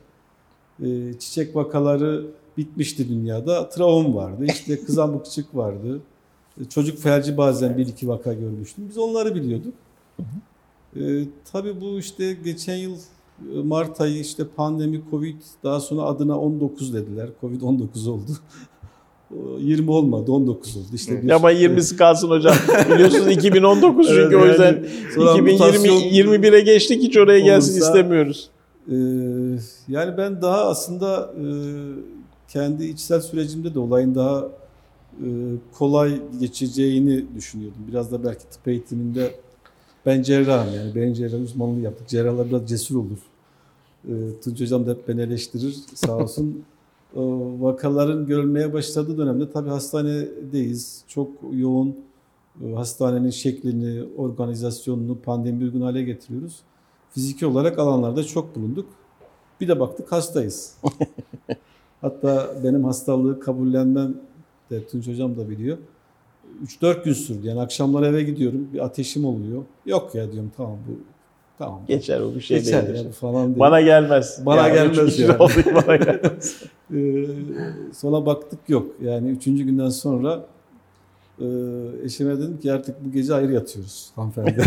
E, 0.83 1.13
çiçek 1.19 1.55
vakaları 1.55 2.25
bitmişti 2.57 3.09
dünyada. 3.09 3.69
Trahom 3.69 4.15
vardı. 4.15 4.45
İşte 4.45 4.79
kızamıkçık 4.85 5.55
vardı. 5.55 5.99
E, 6.59 6.65
çocuk 6.69 6.97
felci 6.99 7.37
bazen 7.37 7.77
bir 7.77 7.87
iki 7.87 8.07
vaka 8.07 8.33
görmüştüm. 8.33 8.85
Biz 8.89 8.97
onları 8.97 9.35
biliyorduk. 9.35 9.73
E, 10.95 11.01
tabii 11.51 11.81
bu 11.81 11.99
işte 11.99 12.33
geçen 12.43 12.75
yıl 12.75 12.95
e, 12.95 13.61
Mart 13.63 14.01
ayı 14.01 14.19
işte 14.19 14.43
pandemi, 14.55 15.01
Covid 15.11 15.35
daha 15.63 15.79
sonra 15.79 16.01
adına 16.01 16.39
19 16.39 16.93
dediler. 16.93 17.29
Covid-19 17.41 18.09
oldu. 18.09 18.31
O 19.35 19.59
20 19.59 19.91
olmadı 19.91 20.31
19 20.31 20.77
oldu. 20.77 20.85
İşte 20.93 21.23
bir- 21.23 21.29
Ama 21.29 21.51
20'si 21.51 21.95
kalsın 21.97 22.29
hocam. 22.29 22.55
Biliyorsunuz 22.93 23.27
2019 23.31 24.07
çünkü 24.07 24.19
Evet, 24.19 24.33
o 24.35 24.37
yani 24.39 24.49
yüzden 24.49 24.85
sonra 25.15 25.31
2020 25.31 25.51
mutasyon 25.51 25.95
21'e 25.95 26.59
geçtik 26.59 27.01
hiç 27.03 27.17
oraya 27.17 27.39
gelsin 27.39 27.71
olursa- 27.73 27.85
istemiyoruz. 27.87 28.49
Ee, 28.87 28.93
yani 29.87 30.17
ben 30.17 30.41
daha 30.41 30.65
aslında 30.65 31.33
e, 31.37 31.43
kendi 32.47 32.85
içsel 32.85 33.21
sürecimde 33.21 33.73
de 33.73 33.79
olayın 33.79 34.15
daha 34.15 34.39
e, 34.39 34.45
kolay 35.73 36.21
geçeceğini 36.39 37.25
düşünüyordum. 37.35 37.81
Biraz 37.87 38.11
da 38.11 38.23
belki 38.23 38.49
tıp 38.49 38.67
eğitiminde 38.67 39.31
ben 40.05 40.21
cerrahım 40.21 40.73
yani 40.75 40.95
beyin 40.95 41.13
cerrahı 41.13 41.41
uzmanlığı 41.41 41.79
yaptık. 41.79 42.07
Cerrahlar 42.07 42.49
biraz 42.49 42.69
cesur 42.69 42.95
olur. 42.95 43.17
E, 44.07 44.11
Tunç 44.43 44.61
Hocam 44.61 44.85
da 44.85 44.91
hep 44.91 45.07
beni 45.07 45.21
eleştirir 45.21 45.75
sağ 45.95 46.17
olsun. 46.17 46.63
Vakaların 47.59 48.25
görülmeye 48.25 48.73
başladığı 48.73 49.17
dönemde 49.17 49.51
tabii 49.51 49.69
hastanedeyiz. 49.69 51.03
Çok 51.07 51.31
yoğun 51.51 51.95
e, 52.65 52.73
hastanenin 52.73 53.29
şeklini, 53.29 54.03
organizasyonunu 54.17 55.17
pandemi 55.19 55.63
uygun 55.63 55.81
hale 55.81 56.03
getiriyoruz. 56.03 56.59
Fiziki 57.11 57.45
olarak 57.45 57.79
alanlarda 57.79 58.23
çok 58.23 58.55
bulunduk. 58.55 58.85
Bir 59.61 59.67
de 59.67 59.79
baktık 59.79 60.11
hastayız. 60.11 60.77
Hatta 62.01 62.55
benim 62.63 62.83
hastalığı 62.83 63.39
kabullenmem 63.39 64.15
de 64.69 64.87
Tunç 64.87 65.07
Hocam 65.07 65.37
da 65.37 65.49
biliyor. 65.49 65.77
3-4 66.65 67.03
gün 67.03 67.13
sürdü. 67.13 67.47
Yani 67.47 67.61
akşamlar 67.61 68.03
eve 68.03 68.23
gidiyorum. 68.23 68.67
Bir 68.73 68.79
ateşim 68.85 69.25
oluyor. 69.25 69.63
Yok 69.85 70.15
ya 70.15 70.31
diyorum 70.31 70.51
tamam 70.57 70.77
bu 70.87 70.91
tamam. 71.57 71.81
Geçer 71.87 72.21
o 72.21 72.35
bir 72.35 72.41
şey 72.41 72.57
Geçer 72.59 72.87
değildir. 72.87 73.05
ya 73.05 73.11
falan 73.11 73.47
değil. 73.47 73.59
Bana 73.59 73.81
gelmez. 73.81 74.41
Bana 74.45 74.67
Yani 74.67 74.93
gelmez 74.93 75.19
yani. 75.19 75.31
olduk, 75.37 75.65
bana 75.87 75.95
gelmez. 75.95 76.63
Ee, 76.93 77.25
sonra 77.93 78.25
baktık 78.25 78.59
yok. 78.67 78.87
Yani 79.01 79.29
üçüncü 79.29 79.63
günden 79.63 79.89
sonra 79.89 80.45
e, 81.39 81.45
eşime 82.03 82.37
dedim 82.37 82.59
ki 82.59 82.73
artık 82.73 83.05
bu 83.05 83.11
gece 83.11 83.33
ayrı 83.33 83.53
yatıyoruz 83.53 84.09
hanımefendi. 84.15 84.55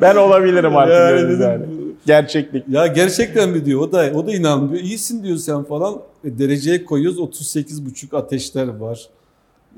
ben 0.00 0.16
olabilirim 0.16 0.76
artık. 0.76 0.94
Yani 0.94 1.28
dedim, 1.28 1.42
yani. 1.42 1.66
Gerçeklik. 2.06 2.68
Ya 2.68 2.86
gerçekten 2.86 3.50
mi 3.50 3.64
diyor. 3.64 3.80
O 3.80 3.92
da 3.92 4.12
o 4.14 4.26
da 4.26 4.32
inanmıyor. 4.34 4.82
İyisin 4.82 5.22
diyor 5.24 5.36
sen 5.36 5.64
falan. 5.64 6.00
E, 6.24 6.38
dereceye 6.38 6.84
koyuyoruz. 6.84 7.18
38,5 7.18 8.16
ateşler 8.16 8.68
var. 8.68 9.08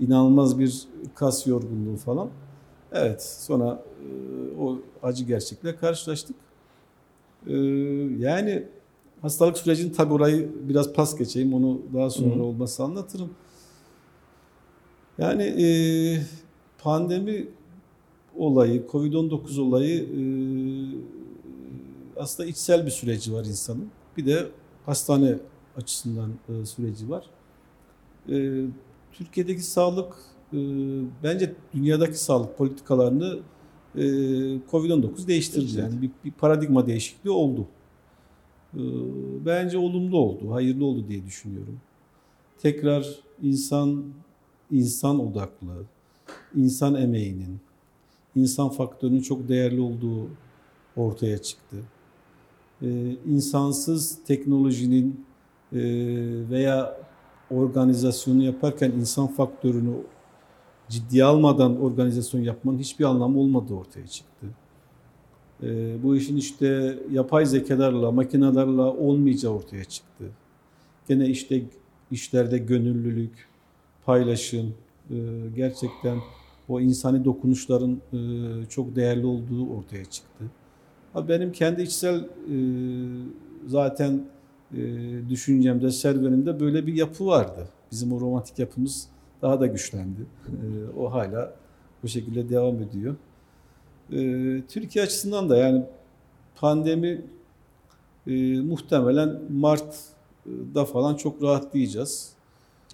İnanılmaz 0.00 0.58
bir 0.58 0.82
kas 1.14 1.46
yorgunluğu 1.46 1.96
falan. 1.96 2.28
Evet. 2.92 3.22
Sonra 3.22 3.82
e, 4.00 4.60
o 4.60 4.78
acı 5.02 5.24
gerçekle 5.24 5.76
karşılaştık. 5.76 6.36
E, 7.46 7.56
yani 8.18 8.64
hastalık 9.22 9.58
sürecini 9.58 9.92
tabii 9.92 10.12
orayı 10.12 10.48
biraz 10.68 10.92
pas 10.92 11.18
geçeyim. 11.18 11.54
Onu 11.54 11.80
daha 11.94 12.10
sonra 12.10 12.36
Hı 12.36 12.42
olmasa 12.42 12.84
anlatırım. 12.84 13.30
Yani 15.18 15.42
e, 15.42 15.66
pandemi 16.78 17.48
olayı, 18.36 18.86
Covid-19 18.86 19.60
olayı 19.60 20.02
e, 20.02 20.22
aslında 22.16 22.48
içsel 22.48 22.86
bir 22.86 22.90
süreci 22.90 23.32
var 23.32 23.44
insanın. 23.44 23.88
Bir 24.16 24.26
de 24.26 24.48
hastane 24.86 25.38
açısından 25.76 26.30
e, 26.48 26.66
süreci 26.66 27.10
var. 27.10 27.24
E, 28.28 28.64
Türkiye'deki 29.12 29.62
sağlık 29.62 30.14
e, 30.52 30.58
bence 31.22 31.54
dünyadaki 31.74 32.18
sağlık 32.18 32.58
politikalarını 32.58 33.38
e, 33.94 34.00
Covid-19 34.70 35.26
değiştirdi. 35.26 35.78
Yani 35.78 36.02
bir, 36.02 36.10
bir 36.24 36.30
paradigma 36.30 36.86
değişikliği 36.86 37.30
oldu. 37.30 37.66
E, 38.74 38.80
bence 39.46 39.78
olumlu 39.78 40.18
oldu, 40.18 40.52
hayırlı 40.52 40.84
oldu 40.84 41.08
diye 41.08 41.26
düşünüyorum. 41.26 41.80
Tekrar 42.58 43.06
insan 43.42 44.04
insan 44.72 45.20
odaklı, 45.20 45.84
insan 46.54 46.94
emeğinin, 46.94 47.60
insan 48.36 48.68
faktörünün 48.68 49.20
çok 49.20 49.48
değerli 49.48 49.80
olduğu 49.80 50.28
ortaya 50.96 51.38
çıktı. 51.38 51.76
Ee, 52.82 53.16
insansız 53.26 54.18
teknolojinin 54.26 55.24
e, 55.72 55.80
veya 56.50 56.96
organizasyonu 57.50 58.42
yaparken 58.42 58.90
insan 58.90 59.26
faktörünü 59.26 59.94
ciddiye 60.88 61.24
almadan 61.24 61.80
organizasyon 61.80 62.40
yapmanın 62.40 62.78
hiçbir 62.78 63.04
anlamı 63.04 63.40
olmadığı 63.40 63.74
ortaya 63.74 64.06
çıktı. 64.06 64.46
Ee, 65.62 66.02
bu 66.02 66.16
işin 66.16 66.36
işte 66.36 66.98
yapay 67.10 67.46
zekalarla, 67.46 68.10
makinelerle 68.10 68.80
olmayacağı 68.80 69.52
ortaya 69.52 69.84
çıktı. 69.84 70.24
Gene 71.08 71.26
işte 71.26 71.62
işlerde 72.10 72.58
gönüllülük, 72.58 73.48
paylaşım, 74.06 74.74
e, 75.10 75.16
gerçekten 75.56 76.18
o 76.68 76.80
insani 76.80 77.24
dokunuşların 77.24 78.00
e, 78.12 78.18
çok 78.68 78.96
değerli 78.96 79.26
olduğu 79.26 79.76
ortaya 79.76 80.04
çıktı. 80.04 80.44
Benim 81.28 81.52
kendi 81.52 81.82
içsel 81.82 82.18
e, 82.20 82.56
zaten 83.66 84.24
düşüncemde, 85.28 85.90
serüvenimde 85.90 86.60
böyle 86.60 86.86
bir 86.86 86.94
yapı 86.94 87.26
vardı. 87.26 87.68
Bizim 87.90 88.12
o 88.12 88.20
romantik 88.20 88.58
yapımız 88.58 89.08
daha 89.42 89.60
da 89.60 89.66
güçlendi. 89.66 90.20
O 90.96 91.12
hala 91.12 91.54
bu 92.02 92.08
şekilde 92.08 92.48
devam 92.48 92.82
ediyor. 92.82 93.14
Türkiye 94.68 95.04
açısından 95.04 95.50
da 95.50 95.56
yani 95.56 95.84
pandemi 96.56 97.24
muhtemelen 98.62 99.40
Mart'da 99.50 100.84
falan 100.84 101.14
çok 101.14 101.42
rahatlayacağız. 101.42 102.32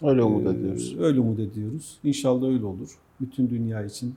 Öyle 0.02 0.22
umut 0.22 0.46
Ee, 0.46 0.50
ediyoruz. 0.50 0.96
Öyle 0.98 1.20
umut 1.20 1.38
ediyoruz. 1.40 1.98
İnşallah 2.04 2.48
öyle 2.48 2.64
olur. 2.64 2.98
Bütün 3.20 3.50
dünya 3.50 3.84
için 3.84 4.08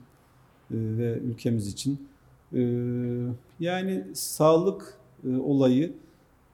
e, 0.70 0.76
ve 0.76 1.18
ülkemiz 1.18 1.68
için. 1.68 1.98
Ee, 2.54 2.60
Yani 3.60 4.04
sağlık 4.14 4.94
e, 5.30 5.36
olayı 5.36 5.92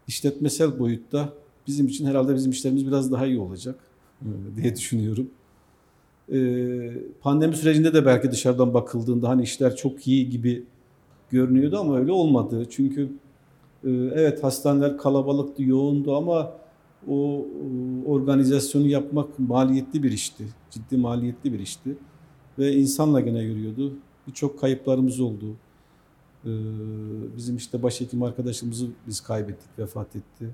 işletmesel 0.06 0.78
boyutta 0.78 1.32
bizim 1.66 1.86
için 1.86 2.06
herhalde 2.06 2.34
bizim 2.34 2.50
işlerimiz 2.50 2.86
biraz 2.86 3.12
daha 3.12 3.26
iyi 3.26 3.38
olacak. 3.38 3.78
e, 4.22 4.26
diye 4.62 4.76
düşünüyorum. 4.76 5.30
E, 6.32 6.38
pandemi 7.20 7.56
sürecinde 7.56 7.94
de 7.94 8.06
belki 8.06 8.30
dışarıdan 8.30 8.74
bakıldığında 8.74 9.28
hani 9.28 9.42
işler 9.42 9.76
çok 9.76 10.08
iyi 10.08 10.30
gibi 10.30 10.64
görünüyordu 11.30 11.78
ama 11.78 11.98
öyle 11.98 12.12
olmadı. 12.12 12.66
Çünkü 12.70 13.02
e, 13.84 13.90
evet 13.90 14.44
hastaneler 14.44 14.98
kalabalıktı, 14.98 15.62
yoğundu 15.62 16.16
ama 16.16 16.52
o 17.08 17.46
organizasyonu 18.06 18.86
yapmak 18.86 19.38
maliyetli 19.38 20.02
bir 20.02 20.12
işti. 20.12 20.44
Ciddi 20.70 20.96
maliyetli 20.96 21.52
bir 21.52 21.58
işti. 21.58 21.96
Ve 22.58 22.72
insanla 22.72 23.20
gene 23.20 23.42
yürüyordu. 23.42 23.92
Birçok 24.26 24.60
kayıplarımız 24.60 25.20
oldu. 25.20 25.56
Bizim 27.36 27.56
işte 27.56 27.82
başhekim 27.82 28.22
arkadaşımızı 28.22 28.86
biz 29.06 29.20
kaybettik, 29.20 29.78
vefat 29.78 30.16
etti. 30.16 30.48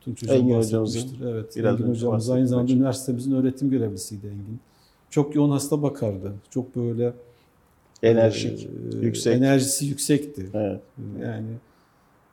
Tunç 0.00 0.22
Hocam 0.22 0.36
Engin 0.36 0.54
hocamızın. 0.54 1.10
Evet, 1.24 1.56
Biraz 1.56 1.80
Engin 1.80 1.90
hocamız 1.90 2.30
aynı 2.30 2.48
zamanda 2.48 2.72
üniversitemizin 2.72 3.32
öğretim 3.32 3.70
görevlisiydi 3.70 4.26
Engin. 4.26 4.60
Çok 5.10 5.34
yoğun 5.34 5.50
hasta 5.50 5.82
bakardı. 5.82 6.34
Çok 6.50 6.76
böyle 6.76 7.12
enerjik, 8.02 8.68
e, 8.92 9.06
yüksek. 9.06 9.36
Enerjisi 9.36 9.86
yüksekti. 9.86 10.48
Evet. 10.54 10.80
Yani 11.22 11.46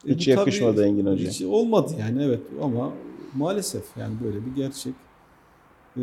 hiç 0.08 0.28
yakışmadı 0.28 0.86
Engin 0.86 1.06
Hoca. 1.06 1.30
Hiç 1.30 1.42
olmadı 1.42 1.92
yani 2.00 2.24
evet 2.24 2.42
ama 2.62 2.94
maalesef 3.36 3.98
yani 3.98 4.14
böyle 4.24 4.46
bir 4.46 4.56
gerçek. 4.56 4.94
Ee, 5.98 6.02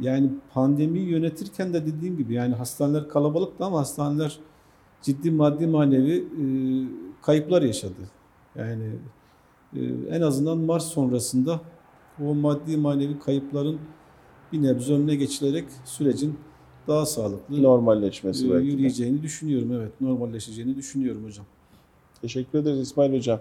yani 0.00 0.30
pandemi 0.54 0.98
yönetirken 0.98 1.74
de 1.74 1.86
dediğim 1.86 2.16
gibi 2.16 2.34
yani 2.34 2.54
hastaneler 2.54 3.08
kalabalıktı 3.08 3.64
ama 3.64 3.78
hastaneler 3.80 4.38
ciddi 5.02 5.30
maddi 5.30 5.66
manevi 5.66 6.16
e, 6.16 6.44
kayıplar 7.22 7.62
yaşadı. 7.62 8.10
Yani 8.56 8.90
e, 9.76 9.80
en 10.10 10.20
azından 10.20 10.58
Mart 10.58 10.82
sonrasında 10.82 11.60
o 12.24 12.34
maddi 12.34 12.76
manevi 12.76 13.18
kayıpların 13.18 13.78
bir 14.52 14.62
nebze 14.62 14.94
önüne 14.94 15.14
geçilerek 15.14 15.64
sürecin 15.84 16.38
daha 16.88 17.06
sağlıklı 17.06 17.62
normalleşmesi 17.62 18.52
e, 18.52 18.56
yürüyeceğini 18.56 19.22
düşünüyorum. 19.22 19.72
Evet, 19.72 20.00
normalleşeceğini 20.00 20.76
düşünüyorum 20.76 21.24
hocam. 21.24 21.46
Teşekkür 22.20 22.58
ederiz 22.58 22.80
İsmail 22.80 23.16
Hocam. 23.16 23.40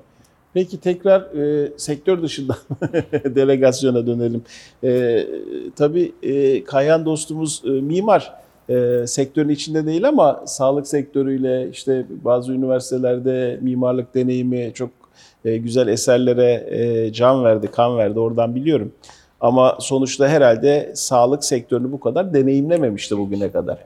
Peki 0.58 0.80
tekrar 0.80 1.22
e, 1.22 1.72
sektör 1.78 2.22
dışında 2.22 2.58
delegasyona 3.36 4.08
dönelim. 4.08 4.44
E, 4.84 5.24
tabii 5.76 6.12
e, 6.24 6.64
Kayhan 6.64 7.06
dostumuz 7.06 7.62
e, 7.66 7.70
mimar. 7.70 8.34
E, 8.70 9.08
sektörün 9.08 9.50
içinde 9.50 9.86
değil 9.86 10.08
ama 10.08 10.44
sağlık 10.46 10.88
sektörüyle 10.88 11.70
işte 11.70 12.06
bazı 12.10 12.54
üniversitelerde 12.54 13.60
mimarlık 13.62 14.16
deneyimi 14.16 14.72
çok 14.74 14.90
e, 15.46 15.58
güzel 15.58 15.88
eserlere 15.88 16.68
e, 16.70 17.14
can 17.14 17.44
verdi, 17.44 17.68
kan 17.68 17.98
verdi. 17.98 18.20
Oradan 18.20 18.56
biliyorum. 18.56 18.92
Ama 19.42 19.78
sonuçta 19.80 20.28
herhalde 20.28 20.92
sağlık 20.96 21.44
sektörünü 21.44 21.92
bu 21.92 22.00
kadar 22.00 22.34
deneyimlememişti 22.34 23.18
bugüne 23.18 23.52
kadar. 23.52 23.78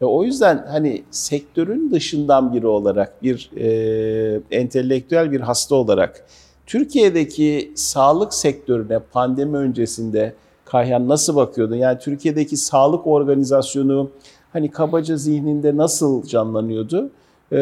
E, 0.00 0.04
o 0.04 0.24
yüzden 0.24 0.66
hani 0.68 1.02
sektörün 1.10 1.90
dışından 1.90 2.52
biri 2.54 2.66
olarak 2.66 3.22
bir 3.22 3.50
e, 3.56 4.40
entelektüel 4.50 5.32
bir 5.32 5.40
hasta 5.40 5.74
olarak 5.74 6.26
Türkiye'deki 6.66 7.72
sağlık 7.74 8.34
sektörüne 8.34 8.98
pandemi 8.98 9.56
öncesinde 9.56 10.34
Kahyan 10.64 11.08
nasıl 11.08 11.36
bakıyordun? 11.36 11.76
Yani 11.76 11.98
Türkiye'deki 11.98 12.56
sağlık 12.56 13.06
organizasyonu 13.06 14.10
hani 14.52 14.70
kabaca 14.70 15.16
zihninde 15.16 15.76
nasıl 15.76 16.26
canlanıyordu? 16.26 17.10
E, 17.52 17.56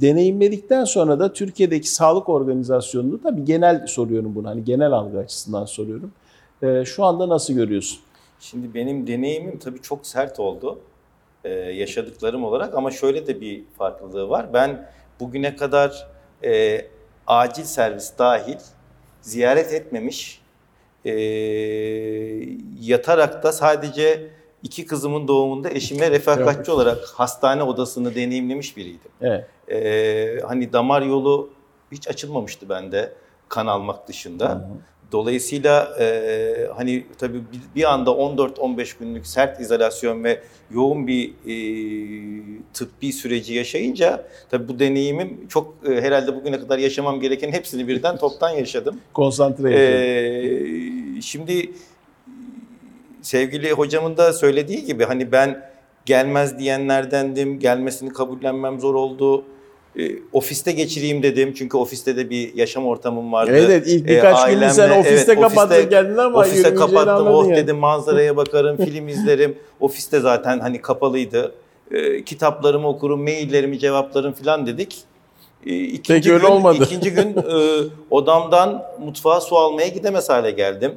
deneyimledikten 0.00 0.84
sonra 0.84 1.20
da 1.20 1.32
Türkiye'deki 1.32 1.90
sağlık 1.90 2.28
organizasyonunu 2.28 3.22
tabii 3.22 3.44
genel 3.44 3.86
soruyorum 3.86 4.34
bunu 4.34 4.48
hani 4.48 4.64
genel 4.64 4.92
algı 4.92 5.18
açısından 5.18 5.64
soruyorum. 5.64 6.12
E, 6.62 6.84
şu 6.84 7.04
anda 7.04 7.28
nasıl 7.28 7.54
görüyorsun? 7.54 7.98
Şimdi 8.40 8.74
benim 8.74 9.06
deneyimim 9.06 9.58
tabii 9.58 9.82
çok 9.82 10.06
sert 10.06 10.40
oldu 10.40 10.78
e, 11.44 11.50
yaşadıklarım 11.50 12.44
olarak 12.44 12.74
ama 12.74 12.90
şöyle 12.90 13.26
de 13.26 13.40
bir 13.40 13.64
farklılığı 13.78 14.28
var. 14.28 14.52
Ben 14.52 14.88
bugüne 15.20 15.56
kadar 15.56 16.08
e, 16.44 16.84
acil 17.26 17.64
servis 17.64 18.18
dahil 18.18 18.58
ziyaret 19.20 19.72
etmemiş, 19.72 20.42
e, 21.04 21.12
yatarak 22.80 23.42
da 23.42 23.52
sadece 23.52 24.30
iki 24.62 24.86
kızımın 24.86 25.28
doğumunda 25.28 25.70
eşime 25.70 26.10
refakatçi 26.10 26.70
olarak 26.70 27.04
hastane 27.04 27.62
odasını 27.62 28.14
deneyimlemiş 28.14 28.76
biriydim. 28.76 29.10
Evet. 29.20 29.44
E, 29.70 30.40
hani 30.46 30.72
damar 30.72 31.02
yolu 31.02 31.50
hiç 31.92 32.08
açılmamıştı 32.08 32.68
bende 32.68 33.12
kan 33.48 33.66
almak 33.66 34.08
dışında. 34.08 34.48
Hı 34.48 34.52
hı. 34.52 34.62
Dolayısıyla 35.12 35.96
e, 36.00 36.68
hani 36.76 37.04
tabii 37.18 37.42
bir, 37.76 37.92
anda 37.92 38.10
14-15 38.10 38.98
günlük 39.00 39.26
sert 39.26 39.60
izolasyon 39.60 40.24
ve 40.24 40.40
yoğun 40.74 41.06
bir 41.06 41.28
e, 41.28 41.54
tıbbi 42.74 43.12
süreci 43.12 43.54
yaşayınca 43.54 44.24
tabii 44.50 44.68
bu 44.68 44.78
deneyimim 44.78 45.48
çok 45.48 45.74
e, 45.88 46.00
herhalde 46.00 46.36
bugüne 46.36 46.60
kadar 46.60 46.78
yaşamam 46.78 47.20
gereken 47.20 47.52
hepsini 47.52 47.88
birden 47.88 48.16
toptan 48.16 48.50
yaşadım. 48.50 49.00
Konsantre 49.14 49.74
e, 49.74 51.20
Şimdi 51.22 51.70
sevgili 53.22 53.72
hocamın 53.72 54.16
da 54.16 54.32
söylediği 54.32 54.84
gibi 54.84 55.04
hani 55.04 55.32
ben 55.32 55.72
gelmez 56.06 56.58
diyenlerdendim, 56.58 57.58
gelmesini 57.58 58.12
kabullenmem 58.12 58.80
zor 58.80 58.94
oldu 58.94 59.44
e, 59.98 60.12
ofiste 60.32 60.72
geçireyim 60.72 61.22
dedim. 61.22 61.54
Çünkü 61.56 61.76
ofiste 61.76 62.16
de 62.16 62.30
bir 62.30 62.54
yaşam 62.54 62.86
ortamım 62.86 63.32
vardı. 63.32 63.50
Evet, 63.54 63.70
evet 63.70 63.86
ilk 63.86 64.06
birkaç 64.06 64.48
e, 64.48 64.54
gün 64.54 64.68
sen 64.68 64.90
ofiste 64.90 65.32
evet, 65.32 65.40
kapattın 65.40 65.88
kendini 65.90 66.20
ama 66.20 66.38
ofiste 66.38 66.74
kapattım. 66.74 67.26
Oh 67.26 67.44
yani. 67.44 67.56
dedim 67.56 67.76
manzaraya 67.76 68.36
bakarım, 68.36 68.76
film 68.84 69.08
izlerim. 69.08 69.58
Ofiste 69.80 70.20
zaten 70.20 70.60
hani 70.60 70.80
kapalıydı. 70.80 71.54
E, 71.90 72.24
kitaplarımı 72.24 72.88
okurum, 72.88 73.22
maillerimi 73.22 73.78
cevaplarım 73.78 74.32
falan 74.32 74.66
dedik. 74.66 74.98
E, 75.66 75.76
ikinci 75.76 76.30
Peki 76.30 76.40
gün, 76.40 76.50
olmadı. 76.50 76.84
İkinci 76.84 77.10
gün 77.10 77.36
e, 77.36 77.82
odamdan 78.10 78.82
mutfağa 79.04 79.40
su 79.40 79.56
almaya 79.56 79.88
gidemez 79.88 80.28
hale 80.28 80.50
geldim. 80.50 80.92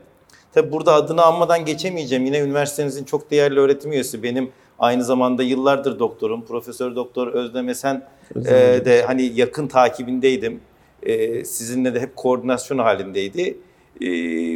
Tabi 0.53 0.71
burada 0.71 0.93
adını 0.93 1.23
anmadan 1.23 1.65
geçemeyeceğim. 1.65 2.25
Yine 2.25 2.39
üniversitenizin 2.39 3.03
çok 3.03 3.31
değerli 3.31 3.59
öğretim 3.59 3.91
üyesi. 3.91 4.23
Benim 4.23 4.51
aynı 4.79 5.03
zamanda 5.03 5.43
yıllardır 5.43 5.99
doktorum. 5.99 6.45
Profesör 6.45 6.95
Doktor 6.95 7.27
Özlem 7.27 7.69
Esen 7.69 8.07
e, 8.35 8.51
de 8.85 9.03
hani 9.07 9.31
yakın 9.35 9.67
takibindeydim. 9.67 10.59
E, 11.03 11.45
sizinle 11.45 11.93
de 11.93 11.99
hep 11.99 12.15
koordinasyon 12.15 12.77
halindeydi. 12.77 13.57
E, 14.01 14.07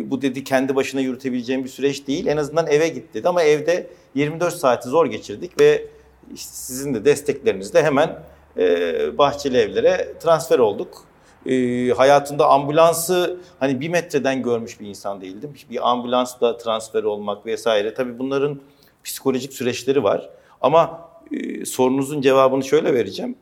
bu 0.10 0.22
dedi 0.22 0.44
kendi 0.44 0.76
başına 0.76 1.02
yürütebileceğim 1.02 1.64
bir 1.64 1.70
süreç 1.70 2.08
değil. 2.08 2.28
En 2.28 2.38
azından 2.38 2.68
eve 2.68 2.88
git 2.88 3.14
dedi 3.14 3.30
ama 3.30 3.44
evde 3.44 3.88
24 4.16 4.54
saati 4.54 4.90
zor 4.90 5.06
geçirdik 5.06 5.60
ve 5.60 5.88
işte 6.34 6.52
sizin 6.54 6.94
de 6.94 7.06
desteklerinizle 7.06 7.84
hemen 7.84 8.20
e, 8.58 9.18
bahçeli 9.18 9.58
evlere 9.58 10.14
transfer 10.20 10.60
olduk. 10.60 11.06
E, 11.46 11.90
hayatında 11.90 12.48
ambulansı 12.48 13.38
hani 13.60 13.80
bir 13.80 13.90
metreden 13.90 14.44
görmüş 14.44 14.80
bir 14.80 14.88
insan 14.88 15.22
değildim. 15.22 15.54
Bir 15.72 15.90
ambulansla 15.90 16.58
transfer 16.58 17.04
olmak 17.04 17.46
vesaire. 17.46 17.94
Tabii 17.94 18.20
bunların 18.20 18.62
psikolojik 19.04 19.54
süreçleri 19.54 20.04
var. 20.04 20.30
Ama 20.62 21.10
e, 21.32 21.66
sorunuzun 21.66 22.22
cevabını 22.22 22.64
şöyle 22.64 22.94
vereceğim. 22.94 23.36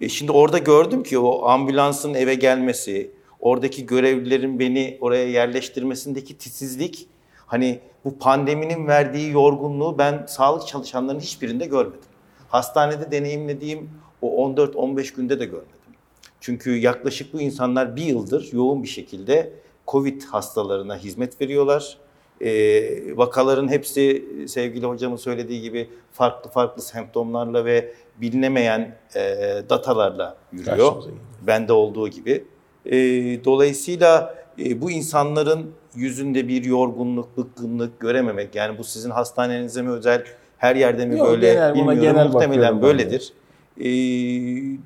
E, 0.00 0.08
şimdi 0.08 0.32
orada 0.32 0.58
gördüm 0.58 1.02
ki 1.02 1.18
o 1.18 1.46
ambulansın 1.46 2.14
eve 2.14 2.34
gelmesi, 2.34 3.10
oradaki 3.40 3.86
görevlilerin 3.86 4.58
beni 4.58 4.98
oraya 5.00 5.28
yerleştirmesindeki 5.28 6.38
titizlik, 6.38 7.08
hani 7.46 7.80
bu 8.04 8.18
pandeminin 8.18 8.86
verdiği 8.86 9.30
yorgunluğu 9.30 9.98
ben 9.98 10.26
sağlık 10.28 10.66
çalışanlarının 10.66 11.20
hiçbirinde 11.20 11.66
görmedim. 11.66 12.08
Hastanede 12.48 13.10
deneyimlediğim 13.10 13.90
o 14.22 14.48
14-15 14.48 15.16
günde 15.16 15.40
de 15.40 15.44
görmedim. 15.44 15.68
Çünkü 16.40 16.76
yaklaşık 16.76 17.34
bu 17.34 17.40
insanlar 17.40 17.96
bir 17.96 18.04
yıldır 18.04 18.52
yoğun 18.52 18.82
bir 18.82 18.88
şekilde 18.88 19.52
COVID 19.88 20.22
hastalarına 20.22 20.96
hizmet 20.96 21.40
veriyorlar. 21.40 21.98
Ee, 22.42 23.16
vakaların 23.16 23.68
hepsi 23.68 24.24
sevgili 24.46 24.86
hocamın 24.86 25.16
söylediği 25.16 25.62
gibi 25.62 25.88
farklı 26.12 26.50
farklı 26.50 26.82
semptomlarla 26.82 27.64
ve 27.64 27.92
bilinemeyen 28.20 28.96
e, 29.16 29.20
datalarla 29.70 30.36
yürüyor. 30.52 31.02
Bende 31.46 31.72
olduğu 31.72 32.08
gibi. 32.08 32.44
E, 32.86 32.96
dolayısıyla 33.44 34.34
e, 34.58 34.80
bu 34.80 34.90
insanların 34.90 35.70
yüzünde 35.94 36.48
bir 36.48 36.64
yorgunluk, 36.64 37.36
bıkkınlık 37.36 38.00
görememek. 38.00 38.54
Yani 38.54 38.78
bu 38.78 38.84
sizin 38.84 39.10
hastanenize 39.10 39.82
mi 39.82 39.90
özel, 39.90 40.24
her 40.58 40.76
yerde 40.76 41.06
mi 41.06 41.18
Yok, 41.18 41.28
böyle 41.28 41.52
genel, 41.52 41.74
bilmiyorum. 41.74 42.00
Genel 42.00 42.26
Muhtemelen 42.26 42.82
böyledir. 42.82 43.32
E, 43.80 43.88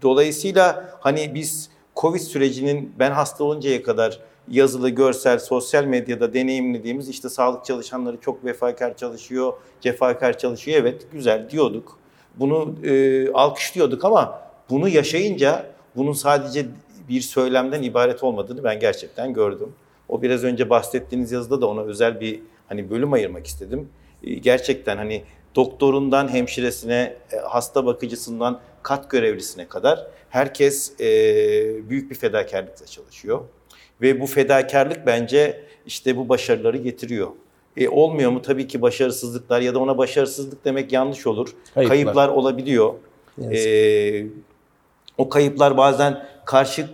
dolayısıyla 0.02 0.90
hani 1.00 1.34
biz 1.34 1.70
Covid 1.96 2.20
sürecinin 2.20 2.92
ben 2.98 3.11
hasta 3.11 3.44
oluncaya 3.44 3.82
kadar 3.82 4.20
yazılı, 4.51 4.90
görsel, 4.90 5.38
sosyal 5.38 5.84
medyada 5.84 6.34
deneyimlediğimiz 6.34 7.09
işte 7.09 7.28
sağlık 7.28 7.64
çalışanları 7.64 8.16
çok 8.20 8.44
vefakar 8.44 8.97
çalışıyor, 8.97 9.53
cefakar 9.80 10.38
çalışıyor. 10.38 10.78
Evet 10.80 11.07
güzel 11.12 11.51
diyorduk. 11.51 11.99
Bunu 12.36 12.74
e, 12.84 13.30
alkışlıyorduk 13.32 14.05
ama 14.05 14.42
bunu 14.70 14.88
yaşayınca 14.88 15.66
bunun 15.97 16.12
sadece 16.12 16.66
bir 17.09 17.20
söylemden 17.20 17.82
ibaret 17.82 18.22
olmadığını 18.22 18.64
ben 18.64 18.80
gerçekten 18.80 19.32
gördüm. 19.32 19.72
O 20.09 20.22
biraz 20.22 20.44
önce 20.44 20.70
bahsettiğiniz 20.70 21.32
yazıda 21.32 21.61
da 21.61 21.66
ona 21.66 21.80
özel 21.80 22.20
bir 22.20 22.40
hani 22.68 22.90
bölüm 22.90 23.12
ayırmak 23.12 23.47
istedim. 23.47 23.88
E, 24.24 24.34
gerçekten 24.34 24.97
hani 24.97 25.22
doktorundan 25.55 26.28
hemşiresine, 26.28 27.16
e, 27.32 27.36
hasta 27.36 27.86
bakıcısından 27.86 28.61
kat 28.82 29.11
görevlisine 29.11 29.68
kadar 29.68 30.07
herkes 30.30 31.01
e, 31.01 31.07
büyük 31.90 32.11
bir 32.11 32.14
fedakarlıkla 32.14 32.86
çalışıyor. 32.86 33.40
Ve 34.01 34.20
bu 34.20 34.26
fedakarlık 34.26 35.07
bence 35.07 35.61
işte 35.86 36.16
bu 36.16 36.28
başarıları 36.28 36.76
getiriyor. 36.76 37.30
E, 37.76 37.88
olmuyor 37.88 38.30
mu? 38.30 38.42
Tabii 38.42 38.68
ki 38.68 38.82
başarısızlıklar 38.82 39.61
ya 39.61 39.74
da 39.74 39.78
ona 39.78 39.99
başarısızlık 39.99 40.64
demek 40.64 40.92
yanlış 40.92 41.26
olur. 41.26 41.49
Kayıplar. 41.74 41.88
Kayıplar, 41.88 42.28
olabiliyor. 42.28 42.94
E, 43.53 44.26
o 45.18 45.28
kayıplar 45.28 45.76
bazen 45.76 46.26
karşı 46.44 46.88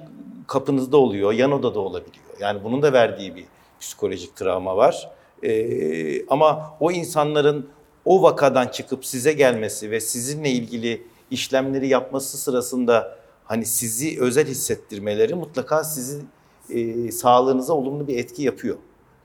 kapınızda 0.46 0.96
oluyor, 0.96 1.32
yan 1.32 1.52
odada 1.52 1.80
olabiliyor. 1.80 2.24
Yani 2.40 2.64
bunun 2.64 2.82
da 2.82 2.92
verdiği 2.92 3.36
bir 3.36 3.44
psikolojik 3.80 4.36
travma 4.36 4.76
var. 4.76 5.10
E, 5.42 6.26
ama 6.26 6.76
o 6.80 6.90
insanların 6.90 7.68
o 8.04 8.22
vakadan 8.22 8.68
çıkıp 8.68 9.06
size 9.06 9.32
gelmesi 9.32 9.90
ve 9.90 10.00
sizinle 10.00 10.50
ilgili 10.50 11.02
işlemleri 11.30 11.88
yapması 11.88 12.38
sırasında 12.38 13.18
hani 13.44 13.66
sizi 13.66 14.20
özel 14.20 14.46
hissettirmeleri 14.46 15.34
mutlaka 15.34 15.84
sizin 15.84 16.28
e, 16.70 17.12
sağlığınıza 17.12 17.72
olumlu 17.72 18.08
bir 18.08 18.18
etki 18.18 18.42
yapıyor. 18.42 18.76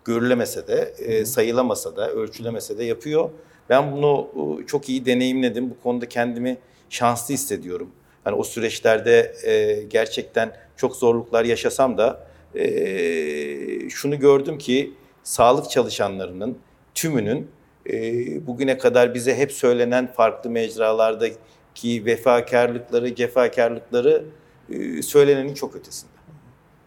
Görülemese 0.05 0.67
de, 0.67 0.93
e, 0.99 1.25
sayılamasa 1.25 1.95
da, 1.95 2.11
ölçülemese 2.11 2.77
de 2.77 2.83
yapıyor. 2.83 3.29
Ben 3.69 3.91
bunu 3.91 4.27
e, 4.61 4.65
çok 4.65 4.89
iyi 4.89 5.05
deneyimledim. 5.05 5.69
Bu 5.69 5.83
konuda 5.83 6.09
kendimi 6.09 6.57
şanslı 6.89 7.33
hissediyorum. 7.33 7.89
Yani 8.25 8.35
o 8.35 8.43
süreçlerde 8.43 9.35
e, 9.43 9.83
gerçekten 9.83 10.53
çok 10.77 10.95
zorluklar 10.95 11.45
yaşasam 11.45 11.97
da 11.97 12.27
e, 12.55 13.89
şunu 13.89 14.19
gördüm 14.19 14.57
ki 14.57 14.93
sağlık 15.23 15.69
çalışanlarının 15.69 16.57
tümünün 16.95 17.47
e, 17.89 17.97
bugüne 18.47 18.77
kadar 18.77 19.13
bize 19.13 19.35
hep 19.35 19.51
söylenen 19.51 20.13
farklı 20.13 20.49
mecralardaki 20.49 22.05
vefakarlıkları, 22.05 23.15
cefakarlıkları 23.15 24.23
e, 24.69 25.01
söylenenin 25.01 25.53
çok 25.53 25.75
ötesinde. 25.75 26.16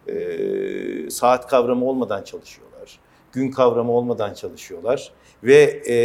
E, 0.07 1.09
saat 1.09 1.47
kavramı 1.47 1.85
olmadan 1.85 2.23
çalışıyorlar. 2.23 2.99
Gün 3.31 3.51
kavramı 3.51 3.91
olmadan 3.91 4.33
çalışıyorlar. 4.33 5.11
Ve 5.43 5.63
e, 5.89 5.95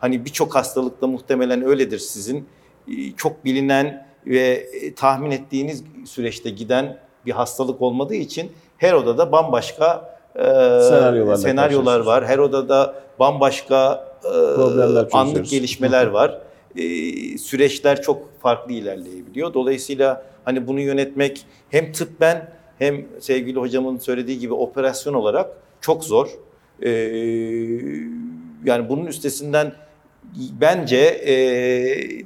hani 0.00 0.24
birçok 0.24 0.54
hastalıkta 0.54 1.06
muhtemelen 1.06 1.62
öyledir 1.62 1.98
sizin. 1.98 2.48
E, 2.88 3.12
çok 3.16 3.44
bilinen 3.44 4.06
ve 4.26 4.66
e, 4.82 4.94
tahmin 4.94 5.30
ettiğiniz 5.30 5.84
süreçte 6.06 6.50
giden 6.50 6.98
bir 7.26 7.32
hastalık 7.32 7.82
olmadığı 7.82 8.14
için 8.14 8.52
her 8.78 8.92
odada 8.92 9.32
bambaşka 9.32 10.18
e, 10.36 10.42
senaryolar 11.36 12.00
var. 12.00 12.26
Her 12.26 12.38
odada 12.38 12.94
bambaşka 13.18 14.08
e, 14.24 14.28
anlık 15.12 15.48
gelişmeler 15.50 16.06
var. 16.06 16.40
E, 16.76 16.82
süreçler 17.38 18.02
çok 18.02 18.40
farklı 18.40 18.72
ilerleyebiliyor. 18.72 19.54
Dolayısıyla 19.54 20.29
hani 20.50 20.66
bunu 20.66 20.80
yönetmek 20.80 21.46
hem 21.70 21.92
tıbben 21.92 22.50
hem 22.78 23.04
sevgili 23.20 23.58
hocamın 23.58 23.98
söylediği 23.98 24.38
gibi 24.38 24.54
operasyon 24.54 25.14
olarak 25.14 25.50
çok 25.80 26.04
zor. 26.04 26.28
E, 26.82 26.90
yani 28.64 28.88
bunun 28.88 29.06
üstesinden 29.06 29.72
bence 30.60 30.96
e, 30.96 31.32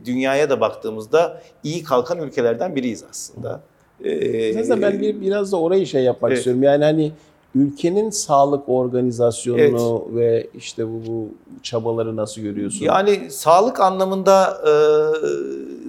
dünyaya 0.06 0.50
da 0.50 0.60
baktığımızda 0.60 1.42
iyi 1.62 1.82
kalkan 1.82 2.18
ülkelerden 2.18 2.76
biriyiz 2.76 3.04
aslında. 3.10 3.60
E, 4.04 4.60
Aslında 4.60 4.82
ben 4.82 5.00
bir, 5.00 5.20
biraz 5.20 5.52
da 5.52 5.60
orayı 5.60 5.86
şey 5.86 6.02
yapmak 6.02 6.30
Evet. 6.30 6.38
istiyorum. 6.38 6.62
Yani 6.62 6.84
hani 6.84 7.12
ülkenin 7.54 8.10
sağlık 8.10 8.68
organizasyonunu 8.68 10.08
ve 10.14 10.46
işte 10.54 10.88
bu, 10.88 11.02
bu 11.06 11.28
çabaları 11.62 12.16
nasıl 12.16 12.40
görüyorsun? 12.42 12.84
Yani 12.84 13.30
sağlık 13.30 13.80
anlamında 13.80 14.60
e, 14.66 14.72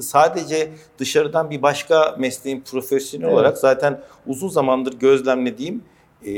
sadece 0.01 0.71
dışarıdan 0.97 1.49
bir 1.49 1.61
başka 1.61 2.15
mesleğin 2.19 2.61
profesyonel 2.61 3.25
Evet. 3.25 3.33
olarak 3.35 3.57
zaten 3.57 4.01
uzun 4.27 4.49
zamandır 4.49 4.93
gözlemlediğim 4.99 5.83
e, 6.25 6.31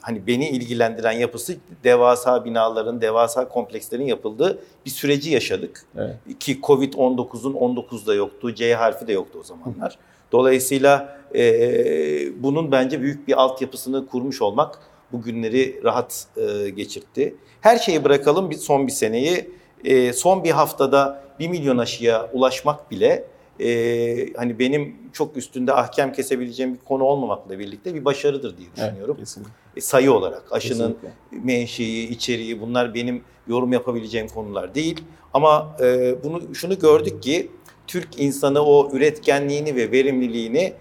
hani 0.00 0.26
beni 0.26 0.48
ilgilendiren 0.48 1.12
yapısı 1.12 1.56
devasa 1.84 2.44
binaların, 2.44 3.00
devasa 3.00 3.48
komplekslerin 3.48 4.06
yapıldığı 4.06 4.58
bir 4.86 4.90
süreci 4.90 5.30
yaşadık. 5.30 5.84
Evet. 5.96 6.16
Ki 6.40 6.60
Covid-19'un 6.62 7.54
19'da 7.54 8.14
yoktu, 8.14 8.54
C 8.54 8.74
harfi 8.74 9.06
de 9.06 9.12
yoktu 9.12 9.38
o 9.40 9.44
zamanlar. 9.44 9.98
Dolayısıyla 10.32 11.19
e, 11.34 12.42
bunun 12.42 12.72
bence 12.72 13.00
büyük 13.02 13.28
bir 13.28 13.40
altyapısını 13.40 14.06
kurmuş 14.06 14.42
olmak 14.42 14.78
bu 15.12 15.22
günleri 15.22 15.80
rahat 15.84 16.26
e, 16.36 16.70
geçirtti. 16.70 17.34
Her 17.60 17.78
şeyi 17.78 18.04
bırakalım 18.04 18.50
bir 18.50 18.54
son 18.56 18.86
bir 18.86 18.92
seneyi. 18.92 19.50
E, 19.84 20.12
son 20.12 20.44
bir 20.44 20.50
haftada 20.50 21.24
1 21.38 21.48
milyon 21.48 21.78
aşıya 21.78 22.30
ulaşmak 22.32 22.90
bile 22.90 23.24
e, 23.60 24.32
hani 24.36 24.58
benim 24.58 24.96
çok 25.12 25.36
üstünde 25.36 25.72
ahkam 25.72 26.12
kesebileceğim 26.12 26.74
bir 26.74 26.78
konu 26.78 27.04
olmamakla 27.04 27.58
birlikte 27.58 27.94
bir 27.94 28.04
başarıdır 28.04 28.56
diye 28.56 28.68
Evet, 28.76 28.86
düşünüyorum. 28.88 29.16
kesinlikle. 29.16 29.52
E, 29.76 29.80
sayı 29.80 30.12
olarak 30.12 30.52
aşının 30.52 30.74
Kesinlikle. 30.92 31.10
menşei, 31.44 32.04
içeriği 32.04 32.60
bunlar 32.60 32.94
benim 32.94 33.22
yorum 33.48 33.72
yapabileceğim 33.72 34.28
konular 34.28 34.74
değil. 34.74 35.00
Ama 35.34 35.76
e, 35.80 36.14
bunu 36.24 36.54
şunu 36.54 36.78
gördük 36.78 37.22
ki 37.22 37.50
Türk 37.86 38.20
insanı 38.20 38.64
o 38.64 38.90
üretkenliğini 38.92 39.76
ve 39.76 39.92
verimliliğini 39.92 40.72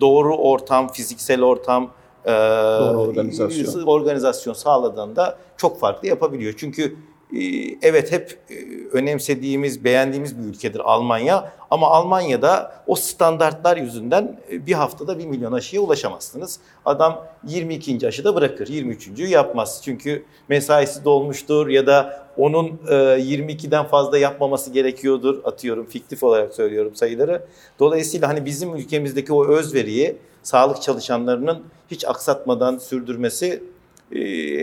doğru 0.00 0.36
ortam, 0.36 0.88
fiziksel 0.88 1.42
ortam, 1.42 1.90
e, 2.24 2.28
Doğru 2.28 2.98
organizasyon. 3.00 3.86
organizasyon 3.86 4.54
sağladığında 4.54 5.38
çok 5.56 5.80
farklı 5.80 6.08
yapabiliyor. 6.08 6.54
Çünkü 6.56 6.96
evet 7.82 8.12
hep 8.12 8.38
e, 8.50 8.54
önemsediğimiz, 8.92 9.84
beğendiğimiz 9.84 10.38
bir 10.38 10.44
ülkedir 10.44 10.80
Almanya. 10.80 11.52
Ama 11.70 11.86
Almanya'da 11.90 12.82
o 12.86 12.94
standartlar 12.94 13.76
yüzünden 13.76 14.40
e, 14.52 14.66
bir 14.66 14.72
haftada 14.72 15.18
bir 15.18 15.26
milyon 15.26 15.52
aşıya 15.52 15.82
ulaşamazsınız. 15.82 16.60
Adam 16.84 17.26
22. 17.44 18.08
aşıda 18.08 18.34
bırakır, 18.34 18.68
23. 18.68 19.08
yapmaz. 19.18 19.80
Çünkü 19.84 20.24
mesaisi 20.48 21.04
dolmuştur 21.04 21.68
ya 21.68 21.86
da 21.86 22.26
onun 22.36 22.66
e, 22.88 22.94
22'den 22.94 23.84
fazla 23.84 24.18
yapmaması 24.18 24.70
gerekiyordur. 24.70 25.44
Atıyorum 25.44 25.86
fiktif 25.86 26.22
olarak 26.22 26.54
söylüyorum 26.54 26.96
sayıları. 26.96 27.46
Dolayısıyla 27.78 28.28
hani 28.28 28.44
bizim 28.44 28.76
ülkemizdeki 28.76 29.32
o 29.32 29.48
özveriyi 29.48 30.16
sağlık 30.42 30.82
çalışanlarının 30.82 31.62
hiç 31.90 32.04
aksatmadan 32.04 32.78
sürdürmesi 32.78 33.46
e, 33.46 33.77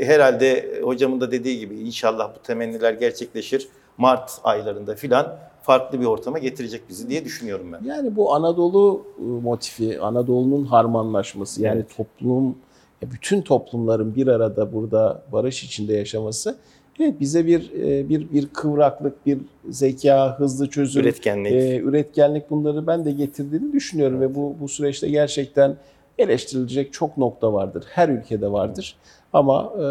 herhalde 0.06 0.80
hocamın 0.84 1.22
da 1.22 1.32
dediği 1.32 1.60
gibi 1.60 1.76
inşallah 1.80 2.36
bu 2.36 2.39
temenniler 2.39 2.93
gerçekleşir. 2.93 3.68
Mart 3.98 4.32
aylarında 4.43 4.96
filan 4.96 5.38
farklı 5.62 6.02
bir 6.02 6.06
ortama 6.06 6.39
getirecek 6.39 6.82
bizi 6.89 7.10
diye 7.10 7.26
düşünüyorum 7.26 7.72
ben. 7.74 7.84
Yani 7.86 8.16
bu 8.16 8.34
Anadolu 8.34 9.06
e, 9.20 9.24
motifi, 9.24 10.00
Anadolu'nun 10.02 10.66
harmanlaşması 10.66 11.62
yani 11.62 11.76
Evet. 11.78 11.98
toplum, 11.98 12.56
e, 13.04 13.12
bütün 13.12 13.41
toplumların 13.41 14.16
bir 14.16 14.28
arada 14.28 14.74
burada 14.74 15.24
barış 15.32 15.64
içinde 15.64 15.93
yaşaması 15.93 16.58
evet 17.00 17.20
bize 17.20 17.46
bir 17.48 17.72
e, 17.84 18.10
bir 18.10 18.32
bir 18.32 18.48
kıvraklık, 18.48 19.26
bir 19.26 19.38
zeka, 19.70 20.39
hızlı 20.39 20.70
çözüm, 20.70 21.04
Üretkenlik. 21.04 21.52
e, 21.52 21.78
üretkenlik 21.80 22.50
bunları 22.50 22.88
ben 22.88 23.06
de 23.06 23.12
getirdiğini 23.12 23.74
düşünüyorum 23.74 24.22
ve 24.22 24.36
bu 24.36 24.56
bu 24.62 24.68
süreçte 24.68 25.10
gerçekten 25.10 25.78
eleştirilecek 26.18 26.93
çok 26.93 27.18
nokta 27.18 27.54
vardır. 27.54 27.84
Her 27.89 28.10
ülkede 28.10 28.52
vardır. 28.52 28.96
Ama 29.36 29.74
e, 29.76 29.84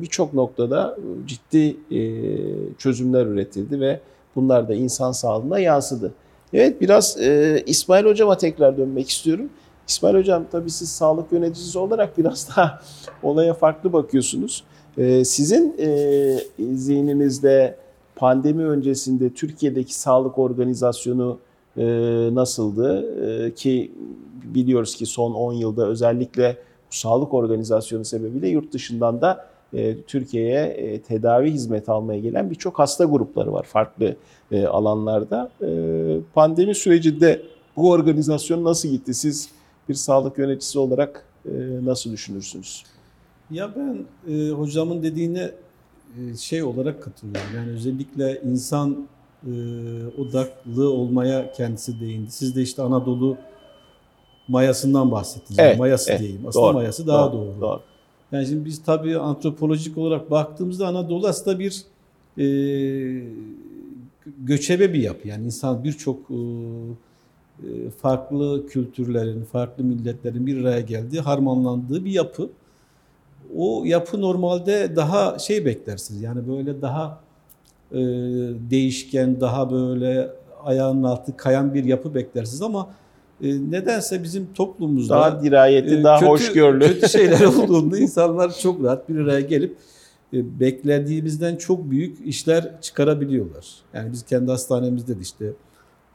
birçok 0.00 0.34
noktada 0.34 0.96
ciddi 1.26 1.76
e, 1.90 2.00
çözümler 2.78 3.26
üretildi 3.26 3.80
ve 3.80 4.00
bunlar 4.36 4.68
da 4.68 4.74
insan 4.74 5.12
sağlığına 5.12 5.58
yansıdı. 5.58 6.12
Evet 6.52 6.80
biraz 6.80 7.20
e, 7.20 7.62
İsmail 7.66 8.04
Hocam'a 8.04 8.36
tekrar 8.36 8.76
dönmek 8.76 9.08
istiyorum. 9.08 9.48
İsmail 9.88 10.14
Hocam 10.14 10.44
tabii 10.52 10.70
siz 10.70 10.88
sağlık 10.92 11.32
yöneticisi 11.32 11.78
olarak 11.78 12.18
biraz 12.18 12.48
daha 12.48 12.80
olaya 13.22 13.54
farklı 13.54 13.92
bakıyorsunuz. 13.92 14.64
Sizin 15.24 15.76
zihninizde 16.74 17.76
pandemi 18.16 18.64
öncesinde 18.64 19.30
Türkiye'deki 19.30 19.94
sağlık 19.94 20.38
organizasyonu 20.38 21.38
nasıldı? 22.34 23.04
Ki 23.54 23.92
biliyoruz 24.44 24.94
ki 24.94 25.06
son 25.06 25.32
10 25.32 25.52
yılda 25.52 25.86
özellikle 25.86 26.56
sağlık 26.94 27.34
organizasyonu 27.34 28.04
sebebiyle 28.04 28.48
yurt 28.48 28.72
dışından 28.72 29.20
da 29.20 29.46
e, 29.74 30.02
Türkiye'ye 30.02 30.64
e, 30.64 31.00
tedavi 31.00 31.50
hizmeti 31.50 31.90
almaya 31.90 32.20
gelen 32.20 32.50
birçok 32.50 32.78
hasta 32.78 33.04
grupları 33.04 33.52
var 33.52 33.62
farklı 33.62 34.16
e, 34.50 34.66
alanlarda. 34.66 35.50
Pandemi 36.34 36.74
sürecinde 36.74 37.42
bu 37.76 37.90
organizasyon 37.90 38.64
nasıl 38.64 38.88
gitti? 38.88 39.14
Siz 39.14 39.48
bir 39.88 39.94
sağlık 39.94 40.38
yöneticisi 40.38 40.78
olarak 40.78 41.24
nasıl 41.82 42.12
düşünürsünüz? 42.12 42.84
Ya 43.52 43.70
ben 43.76 44.04
e, 44.32 44.50
hocamın 44.50 45.02
dediğine 45.02 45.50
e, 46.18 46.36
şey 46.36 46.62
olarak 46.62 47.02
katılıyorum. 47.02 47.56
Yani 47.56 47.70
özellikle 47.70 48.42
insan 48.44 49.06
e, 49.46 49.52
odaklı 50.18 50.90
olmaya 50.90 51.52
kendisi 51.52 52.00
değindi. 52.00 52.30
Siz 52.30 52.56
de 52.56 52.62
işte 52.62 52.82
Anadolu 52.82 53.36
mayasından 54.48 55.10
bahsettiniz. 55.10 55.58
Evet, 55.58 55.78
mayası 55.78 56.10
evet, 56.10 56.20
diyeyim. 56.20 56.46
Aslında 56.46 56.66
doğru, 56.66 56.74
mayası 56.74 57.06
daha 57.06 57.32
doğru. 57.32 57.60
doğru. 57.60 57.80
Yani 58.32 58.46
şimdi 58.46 58.64
biz 58.64 58.82
tabii 58.82 59.18
antropolojik 59.18 59.98
olarak 59.98 60.30
baktığımızda 60.30 60.86
Anadolu 60.86 61.28
aslında 61.28 61.58
bir 61.58 61.82
e, 62.38 62.46
göçebe 64.38 64.92
bir 64.92 65.00
yapı. 65.00 65.28
Yani 65.28 65.44
insan 65.44 65.84
birçok 65.84 66.18
e, 66.30 66.34
e, 67.62 67.90
farklı 68.02 68.66
kültürlerin, 68.66 69.44
farklı 69.44 69.84
milletlerin 69.84 70.46
bir 70.46 70.64
araya 70.64 70.80
geldiği, 70.80 71.20
harmanlandığı 71.20 72.04
bir 72.04 72.10
yapı. 72.10 72.50
O 73.56 73.84
yapı 73.84 74.20
normalde 74.20 74.96
daha 74.96 75.38
şey 75.38 75.64
beklersiniz. 75.64 76.22
Yani 76.22 76.48
böyle 76.48 76.82
daha 76.82 77.20
e, 77.92 77.98
değişken, 78.70 79.40
daha 79.40 79.70
böyle 79.70 80.30
ayağının 80.64 81.02
altı 81.02 81.36
kayan 81.36 81.74
bir 81.74 81.84
yapı 81.84 82.14
beklersiniz 82.14 82.62
ama 82.62 82.88
nedense 83.42 84.22
bizim 84.22 84.52
toplumumuzda 84.54 85.14
Daha 85.14 85.42
dirayetli, 85.42 86.00
e, 86.00 86.04
daha 86.04 86.18
kötü- 86.18 86.30
hoşgörülü. 86.30 86.86
Kötü 86.86 87.08
şeyler 87.08 87.44
olduğunda 87.44 87.98
insanlar 87.98 88.58
çok 88.58 88.82
rahat 88.84 89.08
bir 89.08 89.16
araya 89.16 89.40
gelip 89.40 89.76
e, 90.32 90.60
beklediğimizden 90.60 91.56
çok 91.56 91.90
büyük 91.90 92.26
işler 92.26 92.80
çıkarabiliyorlar. 92.80 93.66
Yani 93.94 94.12
biz 94.12 94.22
kendi 94.22 94.50
hastanemizde 94.50 95.16
de 95.16 95.20
işte 95.20 95.52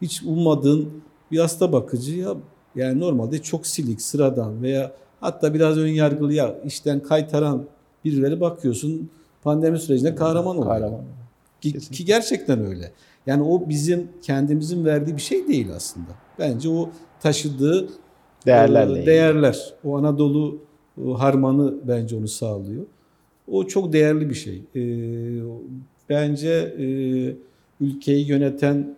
hiç 0.01 0.23
ummadığın 0.23 0.89
bir 1.31 1.39
hasta 1.39 1.73
bakıcı 1.73 2.17
ya 2.17 2.33
yani 2.75 2.99
normalde 2.99 3.41
çok 3.41 3.67
silik, 3.67 4.01
sıradan 4.01 4.61
veya 4.61 4.91
hatta 5.21 5.53
biraz 5.53 5.77
ön 5.77 5.87
yargılı 5.87 6.33
ya 6.33 6.55
işten 6.65 6.99
kaytaran 6.99 7.63
birileri 8.05 8.41
bakıyorsun 8.41 9.09
pandemi 9.43 9.79
sürecinde 9.79 10.15
kahraman 10.15 10.57
oluyor. 10.57 10.73
Kahraman. 10.73 11.01
Ki, 11.61 11.73
Kesinlikle. 11.73 11.95
ki 11.97 12.05
gerçekten 12.05 12.65
öyle. 12.65 12.91
Yani 13.27 13.43
o 13.43 13.69
bizim 13.69 14.07
kendimizin 14.21 14.85
verdiği 14.85 15.15
bir 15.15 15.21
şey 15.21 15.47
değil 15.47 15.67
aslında. 15.75 16.07
Bence 16.39 16.69
o 16.69 16.89
taşıdığı 17.19 17.89
Değerlerle 18.45 18.89
e, 18.91 18.93
ilgili. 18.93 19.05
değerler. 19.05 19.73
O 19.83 19.97
Anadolu 19.97 20.59
e, 20.97 21.11
harmanı 21.11 21.73
bence 21.87 22.15
onu 22.15 22.27
sağlıyor. 22.27 22.85
O 23.51 23.67
çok 23.67 23.93
değerli 23.93 24.29
bir 24.29 24.35
şey. 24.35 24.61
E, 24.75 24.81
Bence 26.09 26.75
ülkeyi 27.81 28.27
yöneten 28.27 28.95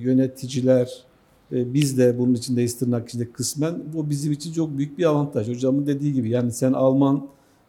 yöneticiler, 0.00 1.04
biz 1.50 1.98
de 1.98 2.18
bunun 2.18 2.34
içindeyiz 2.34 2.78
tırnak 2.78 3.08
içinde 3.08 3.30
kısmen. 3.30 3.74
Bu 3.94 4.10
bizim 4.10 4.32
için 4.32 4.52
çok 4.52 4.78
büyük 4.78 4.98
bir 4.98 5.04
avantaj. 5.04 5.48
Hocamın 5.48 5.86
dediği 5.86 6.12
gibi 6.12 6.30
yani 6.30 6.52
sen 6.52 6.72
Alman 6.72 7.26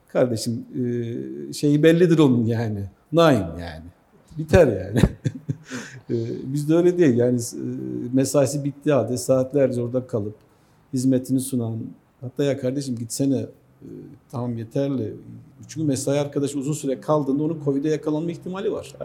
kardeşim 0.07 0.65
şeyi 1.53 1.83
bellidir 1.83 2.19
onun 2.19 2.45
yani. 2.45 2.83
Nine 3.11 3.47
yani. 3.59 3.85
Biter 4.37 4.67
yani. 4.67 4.99
E, 6.12 6.53
Bizde 6.53 6.76
öyle 6.76 6.97
değil. 6.97 7.18
Yani 7.18 7.39
e, 7.39 7.57
mesaisi 8.14 8.64
bittiği 8.64 8.95
halde 8.95 9.18
saatlerce 9.18 9.82
orada 9.82 10.07
kalıp 10.07 10.36
hizmetini 10.93 11.39
sunan 11.39 11.78
hatta 12.22 12.43
ya 12.43 12.57
kardeşim 12.57 12.95
gitsene 12.95 13.38
e, 13.82 13.88
tamam 14.32 14.57
yeterli. 14.57 15.16
Çünkü 15.68 15.88
mesai 15.88 16.20
arkadaşı 16.20 16.59
uzun 16.59 16.74
süre 16.74 17.01
kaldığında 17.01 17.43
onun 17.43 17.62
Covid'e 17.66 17.89
yakalanma 17.89 18.32
ihtimali 18.32 18.72
var. 18.72 18.95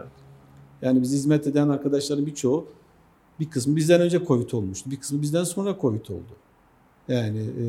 Yani 0.83 1.03
biz 1.03 1.13
hizmet 1.13 1.47
eden 1.47 1.69
arkadaşların 1.69 2.27
birçoğu 2.27 2.67
bir 3.41 3.51
kısmı 3.51 3.77
bizden 3.77 4.01
önce 4.01 4.25
Covid 4.27 4.51
olmuştu. 4.51 4.91
Bir 4.91 4.97
kısmı 4.97 5.23
bizden 5.23 5.45
sonra 5.45 5.77
Covid 5.81 6.07
oldu. 6.07 6.33
Yani 7.09 7.39
e, 7.39 7.67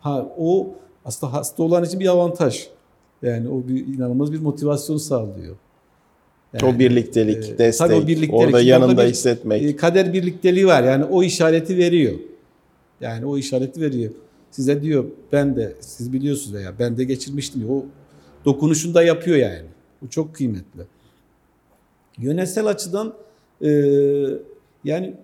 ha 0.00 0.28
o 0.38 0.74
aslında 1.04 1.32
hasta 1.32 1.62
olan 1.62 1.84
için 1.84 2.00
bir 2.00 2.08
avantaj. 2.08 2.68
Yani 3.22 3.48
o 3.48 3.68
bir 3.68 3.86
inanılmaz 3.86 4.32
bir 4.32 4.40
motivasyon 4.40 4.96
sağlıyor. 4.96 5.56
O 6.64 6.78
birliktelik, 6.78 7.48
e, 7.48 7.58
destek, 7.58 7.88
tabii 7.88 8.04
o 8.04 8.06
birliktelik. 8.06 8.34
orada 8.34 8.58
Şimdi 8.58 8.70
yanında 8.70 9.04
bir, 9.04 9.10
hissetmek. 9.10 9.62
e, 9.62 9.76
kader 9.76 10.12
birlikteliği 10.12 10.66
var. 10.66 10.82
Yani 10.84 11.04
o 11.04 11.22
işareti 11.22 11.76
veriyor. 11.76 12.14
Yani 13.00 13.26
o 13.26 13.38
işareti 13.38 13.80
veriyor. 13.80 14.12
Size 14.50 14.82
diyor 14.82 15.04
ben 15.32 15.56
de 15.56 15.76
siz 15.80 16.12
biliyorsunuz 16.12 16.54
veya 16.54 16.72
ben 16.78 16.98
de 16.98 17.04
geçirmiştim. 17.04 17.60
diyor. 17.60 17.70
O 17.70 17.84
dokunuşunu 18.44 18.94
da 18.94 19.02
yapıyor 19.02 19.36
yani. 19.36 19.66
Bu 20.02 20.10
çok 20.10 20.34
kıymetli. 20.34 20.82
Yönetsel 22.18 22.66
açıdan 22.66 23.14
e, 23.62 23.70
yani 24.84 25.14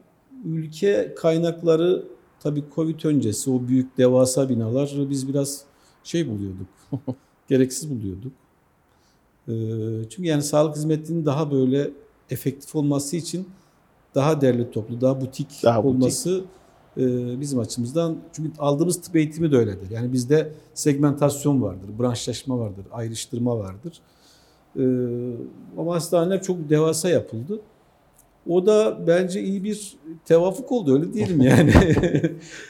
ülke 0.45 1.15
kaynakları 1.17 2.05
tabii 2.41 2.65
Covid 2.75 3.05
öncesi 3.05 3.51
o 3.51 3.69
büyük 3.69 3.99
devasa 3.99 4.49
binalar 4.49 4.93
biz 5.11 5.29
biraz 5.29 5.65
şey 6.05 6.29
buluyorduk. 6.29 6.69
gereksiz 7.49 7.91
buluyorduk. 7.91 8.33
E, 9.49 9.53
çünkü 10.11 10.29
yani 10.29 10.43
sağlık 10.43 10.77
hizmetinin 10.77 11.27
daha 11.27 11.51
böyle 11.51 11.91
efektif 12.31 12.77
olması 12.77 13.17
için 13.17 13.49
daha 14.15 14.41
derli 14.41 14.71
toplu, 14.71 15.01
daha 15.01 15.21
butik 15.21 15.49
Daha 15.65 15.85
butik. 15.85 15.97
olması 15.97 16.45
e, 16.97 17.41
bizim 17.41 17.59
açımızdan 17.59 18.17
çünkü 18.33 18.51
aldığımız 18.59 19.01
tıp 19.01 19.17
eğitimi 19.17 19.53
de 19.53 19.57
öyledir. 19.57 19.91
Yani 19.91 20.13
bizde 20.13 20.53
segmentasyon 20.75 21.63
vardır, 21.63 21.89
branşlaşma 21.99 22.59
vardır, 22.59 22.85
ayrıştırma 22.93 23.59
vardır. 23.59 24.01
E, 24.77 24.83
ama 25.79 25.95
hastaneler 25.95 26.43
çok 26.43 26.71
devasa 26.71 27.09
yapıldı. 27.09 27.61
O 28.49 28.67
da 28.67 28.99
bence 29.07 29.43
iyi 29.43 29.65
bir 29.65 29.97
tevafuk 30.25 30.73
oldu 30.73 30.95
öyle 30.95 31.13
diyelim 31.15 31.41
yani. 31.43 31.73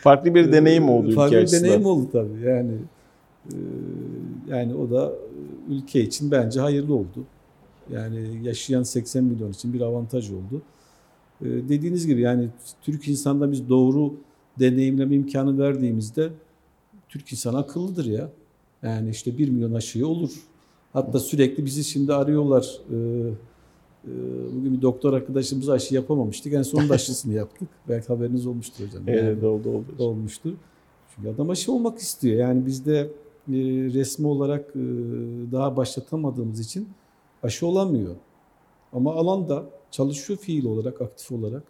Farklı 0.02 0.34
bir 0.34 0.52
deneyim 0.52 0.88
oldu 0.88 1.06
ülke 1.06 1.14
Farklı 1.16 1.36
bir 1.36 1.42
açısından. 1.42 1.64
deneyim 1.64 1.86
oldu 1.86 2.08
tabii 2.12 2.40
yani. 2.46 2.72
yani 4.48 4.74
o 4.74 4.90
da 4.90 5.12
ülke 5.68 6.00
için 6.00 6.30
bence 6.30 6.60
hayırlı 6.60 6.94
oldu. 6.94 7.24
Yani 7.92 8.40
yaşayan 8.42 8.82
80 8.82 9.24
milyon 9.24 9.52
için 9.52 9.72
bir 9.72 9.80
avantaj 9.80 10.30
oldu. 10.30 10.62
E, 11.40 11.44
dediğiniz 11.44 12.06
gibi 12.06 12.20
yani 12.20 12.48
Türk 12.82 13.08
insanına 13.08 13.52
biz 13.52 13.68
doğru 13.68 14.14
deneyimleme 14.60 15.14
imkanı 15.14 15.58
verdiğimizde 15.58 16.30
Türk 17.08 17.32
insanı 17.32 17.58
akıllıdır 17.58 18.04
ya. 18.04 18.30
Yani 18.82 19.10
işte 19.10 19.38
1 19.38 19.48
milyon 19.48 19.74
aşıyı 19.74 20.06
olur. 20.06 20.30
Hatta 20.92 21.18
sürekli 21.18 21.64
bizi 21.64 21.84
şimdi 21.84 22.14
arıyorlar. 22.14 22.78
E, 22.90 22.96
e, 24.04 24.10
bugün 24.56 24.74
bir 24.76 24.82
doktor 24.82 25.12
arkadaşımız 25.12 25.68
aşı 25.68 25.94
yapamamıştık. 25.94 26.52
En 26.52 26.62
sonunda 26.62 26.94
aşısını 26.94 27.32
yaptık. 27.34 27.68
Belki 27.88 28.08
haberiniz 28.08 28.46
olmuştur 28.46 28.86
hocam. 28.86 29.02
Yani 29.06 29.18
Evet 29.18 29.44
oldu 29.44 29.68
oldu. 29.68 29.84
olmuştur. 29.98 30.52
Çünkü 31.14 31.28
adam 31.28 31.50
aşı 31.50 31.72
olmak 31.72 31.98
istiyor. 31.98 32.36
Yani 32.36 32.66
bizde 32.66 33.10
resmi 33.48 34.26
olarak 34.26 34.70
e, 34.70 34.80
daha 35.52 35.76
başlatamadığımız 35.76 36.60
için 36.60 36.88
aşı 37.42 37.66
olamıyor. 37.66 38.14
Ama 38.92 39.14
alanda 39.14 39.64
çalışıyor 39.90 40.38
fiil 40.38 40.64
olarak, 40.64 41.00
aktif 41.00 41.32
olarak. 41.32 41.62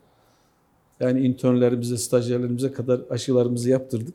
Yani 1.01 1.27
internlerimize, 1.27 1.97
stajyerlerimize 1.97 2.73
kadar 2.73 3.01
aşılarımızı 3.11 3.71
yaptırdık. 3.71 4.15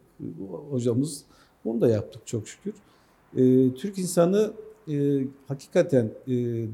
Hocamız 0.70 1.24
onu 1.66 1.82
da 1.82 1.90
yaptık 1.90 2.28
çok 2.28 2.48
şükür. 2.48 2.74
E, 3.38 3.74
Türk 3.74 3.98
insanı 3.98 4.52
e, 4.92 5.24
hakikaten 5.48 6.12
e, 6.28 6.34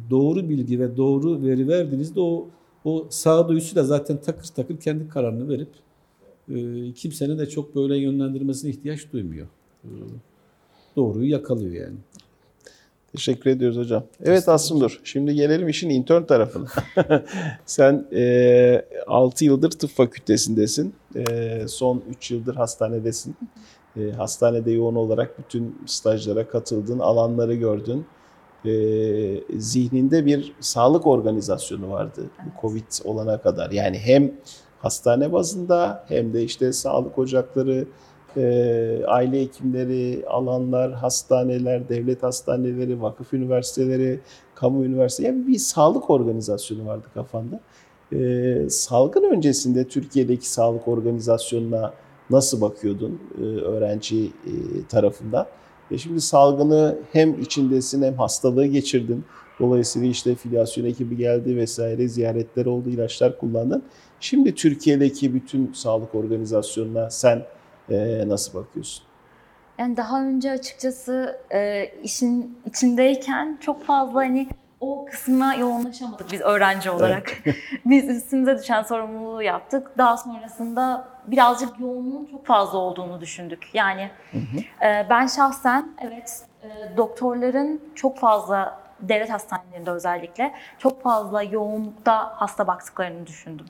doğru 0.09 0.49
bilgi 0.49 0.79
ve 0.79 0.97
doğru 0.97 1.43
veri 1.43 1.67
verdiğinizde 1.67 2.21
o 2.21 2.47
o 2.85 3.07
sağduyusuyla 3.09 3.83
zaten 3.83 4.21
takır 4.21 4.43
takır 4.43 4.77
kendi 4.77 5.09
kararını 5.09 5.49
verip 5.49 5.69
e, 6.49 6.91
kimsenin 6.93 7.39
de 7.39 7.49
çok 7.49 7.75
böyle 7.75 7.97
yönlendirmesine 7.97 8.71
ihtiyaç 8.71 9.11
duymuyor. 9.13 9.47
E, 9.83 9.89
doğruyu 10.95 11.29
yakalıyor 11.29 11.73
yani. 11.73 11.97
Teşekkür 13.15 13.49
ediyoruz 13.49 13.77
hocam. 13.77 14.03
Evet 14.23 14.49
Asımdur. 14.49 15.01
Şimdi 15.03 15.35
gelelim 15.35 15.69
işin 15.69 15.89
intern 15.89 16.23
tarafına. 16.23 16.67
Sen 17.65 18.07
e, 18.13 18.85
6 19.07 19.45
yıldır 19.45 19.71
tıp 19.71 19.91
fakültesindesin. 19.91 20.95
E, 21.15 21.59
son 21.67 22.03
3 22.09 22.31
yıldır 22.31 22.55
hastanedesin. 22.55 23.35
E, 23.97 24.11
hastanede 24.11 24.71
yoğun 24.71 24.95
olarak 24.95 25.39
bütün 25.39 25.77
stajlara 25.85 26.47
katıldın, 26.47 26.99
alanları 26.99 27.53
gördün. 27.53 28.05
E, 28.65 28.71
zihninde 29.59 30.25
bir 30.25 30.53
sağlık 30.59 31.07
organizasyonu 31.07 31.89
vardı 31.89 32.21
bu 32.45 32.61
Covid 32.61 32.83
olana 33.03 33.41
kadar. 33.41 33.71
Yani 33.71 33.99
hem 33.99 34.31
hastane 34.79 35.31
bazında 35.31 36.05
hem 36.07 36.33
de 36.33 36.43
işte 36.43 36.73
sağlık 36.73 37.17
ocakları, 37.17 37.87
e, 38.37 39.05
aile 39.07 39.41
hekimleri, 39.41 40.23
alanlar, 40.27 40.93
hastaneler, 40.93 41.89
devlet 41.89 42.23
hastaneleri, 42.23 43.01
vakıf 43.01 43.33
üniversiteleri, 43.33 44.19
kamu 44.55 44.85
üniversiteleri 44.85 45.35
yani 45.35 45.47
bir 45.47 45.57
sağlık 45.57 46.09
organizasyonu 46.09 46.85
vardı 46.85 47.07
kafanda. 47.13 47.59
E, 48.13 48.69
salgın 48.69 49.23
öncesinde 49.23 49.87
Türkiye'deki 49.87 50.49
sağlık 50.49 50.87
organizasyonuna 50.87 51.93
nasıl 52.29 52.61
bakıyordun 52.61 53.21
e, 53.37 53.43
öğrenci 53.43 54.25
e, 54.25 54.53
tarafından? 54.89 55.45
E 55.91 55.97
şimdi 55.97 56.21
salgını 56.21 56.97
hem 57.11 57.41
içindesin 57.41 58.03
hem 58.03 58.13
hastalığı 58.13 58.65
geçirdin. 58.65 59.25
Dolayısıyla 59.59 60.07
işte 60.07 60.35
filyasyon 60.35 60.85
ekibi 60.85 61.17
geldi 61.17 61.57
vesaire 61.57 62.07
ziyaretler 62.07 62.65
oldu, 62.65 62.89
ilaçlar 62.89 63.37
kullandın. 63.37 63.83
Şimdi 64.19 64.55
Türkiye'deki 64.55 65.33
bütün 65.33 65.73
sağlık 65.73 66.15
organizasyonuna 66.15 67.09
sen 67.09 67.45
e, 67.89 68.23
nasıl 68.29 68.53
bakıyorsun? 68.59 69.03
Yani 69.77 69.97
daha 69.97 70.21
önce 70.21 70.51
açıkçası 70.51 71.39
e, 71.51 71.85
işin 72.03 72.59
içindeyken 72.65 73.57
çok 73.61 73.85
fazla 73.85 74.19
hani 74.19 74.47
o 74.79 75.05
kısmına 75.05 75.55
yoğunlaşamadık 75.55 76.31
biz 76.31 76.41
öğrenci 76.41 76.89
olarak. 76.91 77.31
biz 77.85 78.09
üstümüze 78.09 78.57
düşen 78.57 78.83
sorumluluğu 78.83 79.41
yaptık. 79.41 79.91
Daha 79.97 80.17
sonrasında 80.17 81.07
birazcık 81.27 81.79
yoğunluğun 81.79 82.25
çok 82.25 82.45
fazla 82.45 82.77
olduğunu 82.77 83.21
düşündük. 83.21 83.69
Yani 83.73 84.11
e, 84.81 85.07
ben 85.09 85.27
şahsen 85.27 85.91
evet 86.01 86.41
e, 86.63 86.97
doktorların 86.97 87.81
çok 87.95 88.17
fazla 88.17 88.83
devlet 88.99 89.29
hastanelerinde 89.29 89.91
özellikle 89.91 90.53
çok 90.77 91.03
fazla 91.03 91.43
yoğunlukta 91.43 92.33
hasta 92.35 92.67
baktıklarını 92.67 93.27
düşündüm. 93.27 93.65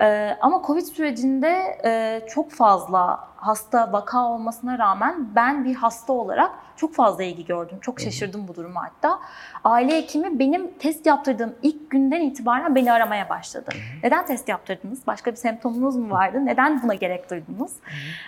Ee, 0.00 0.36
ama 0.40 0.62
Covid 0.66 0.82
sürecinde 0.84 1.78
e, 1.84 2.22
çok 2.28 2.50
fazla 2.50 3.28
hasta 3.36 3.92
vaka 3.92 4.24
olmasına 4.24 4.78
rağmen 4.78 5.34
ben 5.34 5.64
bir 5.64 5.74
hasta 5.74 6.12
olarak 6.12 6.50
çok 6.80 6.94
fazla 6.94 7.22
ilgi 7.22 7.44
gördüm. 7.44 7.78
Çok 7.80 8.00
şaşırdım 8.00 8.48
bu 8.48 8.54
duruma 8.54 8.82
hatta. 8.82 9.20
Aile 9.64 9.96
hekimi 9.96 10.38
benim 10.38 10.78
test 10.78 11.06
yaptırdığım 11.06 11.54
ilk 11.62 11.90
günden 11.90 12.20
itibaren 12.20 12.74
beni 12.74 12.92
aramaya 12.92 13.28
başladı. 13.28 13.70
Neden 14.02 14.26
test 14.26 14.48
yaptırdınız? 14.48 15.06
Başka 15.06 15.30
bir 15.30 15.36
semptomunuz 15.36 15.96
mu 15.96 16.10
vardı? 16.10 16.46
Neden 16.46 16.82
buna 16.82 16.94
gerek 16.94 17.30
duydunuz? 17.30 17.72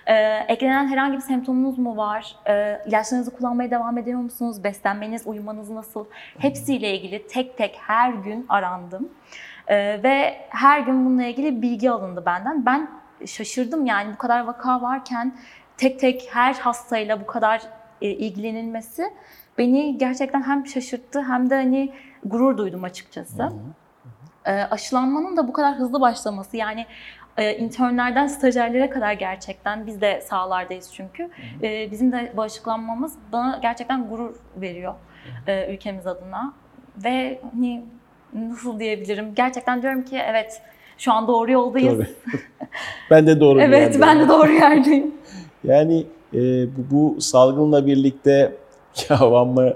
Ee, 0.07 0.15
eklenen 0.49 0.89
herhangi 0.89 1.17
bir 1.17 1.23
semptomunuz 1.23 1.79
mu 1.79 1.97
var? 1.97 2.37
Ee, 2.49 2.81
ilaçlarınızı 2.87 3.37
kullanmaya 3.37 3.71
devam 3.71 3.99
ediyor 3.99 4.21
musunuz? 4.21 4.65
Beslenmeniz, 4.65 5.27
uyumanız 5.27 5.71
nasıl? 5.71 6.05
Hepsiyle 6.39 6.97
ilgili 6.97 7.27
tek 7.27 7.59
tek 7.59 7.81
her 7.87 8.13
gün 8.13 8.47
arandım. 8.49 9.09
Ee, 9.69 10.01
ve 10.03 10.47
her 10.49 10.81
gün 10.81 11.07
bununla 11.07 11.25
ilgili 11.25 11.63
bilgi 11.63 11.91
alındı 11.91 12.23
benden. 12.27 12.67
Ben 12.67 12.89
şaşırdım 13.27 13.87
yani 13.87 14.13
bu 14.15 14.19
kadar 14.19 14.45
vaka 14.45 14.83
varken 14.83 15.37
tek 15.77 16.01
tek 16.01 16.29
her 16.33 16.55
hastayla 16.55 17.21
bu 17.21 17.27
kadar 17.27 17.63
ilgilenilmesi 18.11 19.05
beni 19.59 19.99
gerçekten 19.99 20.43
hem 20.43 20.67
şaşırttı 20.67 21.23
hem 21.23 21.51
de 21.51 21.55
hani 21.55 21.93
gurur 22.25 22.59
duydum 22.59 22.85
açıkçası. 22.85 23.49
E, 24.45 24.53
aşılanmanın 24.53 25.37
da 25.37 25.49
bu 25.49 25.53
kadar 25.53 25.75
hızlı 25.75 26.01
başlaması 26.01 26.57
yani 26.57 26.87
e, 27.37 27.57
internlerden 27.57 28.27
stajyerlere 28.27 28.91
kadar 28.91 29.13
gerçekten 29.13 29.87
biz 29.87 30.01
de 30.01 30.21
sahalardayız 30.21 30.91
çünkü. 30.93 31.31
E, 31.63 31.91
bizim 31.91 32.13
de 32.13 32.33
bağışıklanmamız 32.37 33.15
bana 33.33 33.59
gerçekten 33.63 34.09
gurur 34.09 34.35
veriyor 34.57 34.95
e, 35.47 35.75
ülkemiz 35.75 36.07
adına. 36.07 36.53
Ve 37.05 37.41
hani 37.53 37.85
nasıl 38.33 38.81
diyebilirim? 38.81 39.35
Gerçekten 39.35 39.83
diyorum 39.83 40.03
ki 40.03 40.17
evet 40.27 40.63
şu 40.99 41.13
an 41.13 41.29
doğru 41.29 41.53
yoldayız. 41.53 41.99
Tabii. 41.99 42.41
ben 43.11 43.27
de 43.27 43.41
doğru 43.41 43.61
Evet 43.63 43.97
ben 44.01 44.21
de 44.21 44.29
doğru 44.29 44.53
yerdeyim. 44.53 45.15
Yani 45.65 46.07
e, 46.35 46.67
bu, 46.77 46.81
bu 46.91 47.21
salgınla 47.21 47.87
birlikte 47.87 48.57
ya 49.09 49.19
amma 49.19 49.75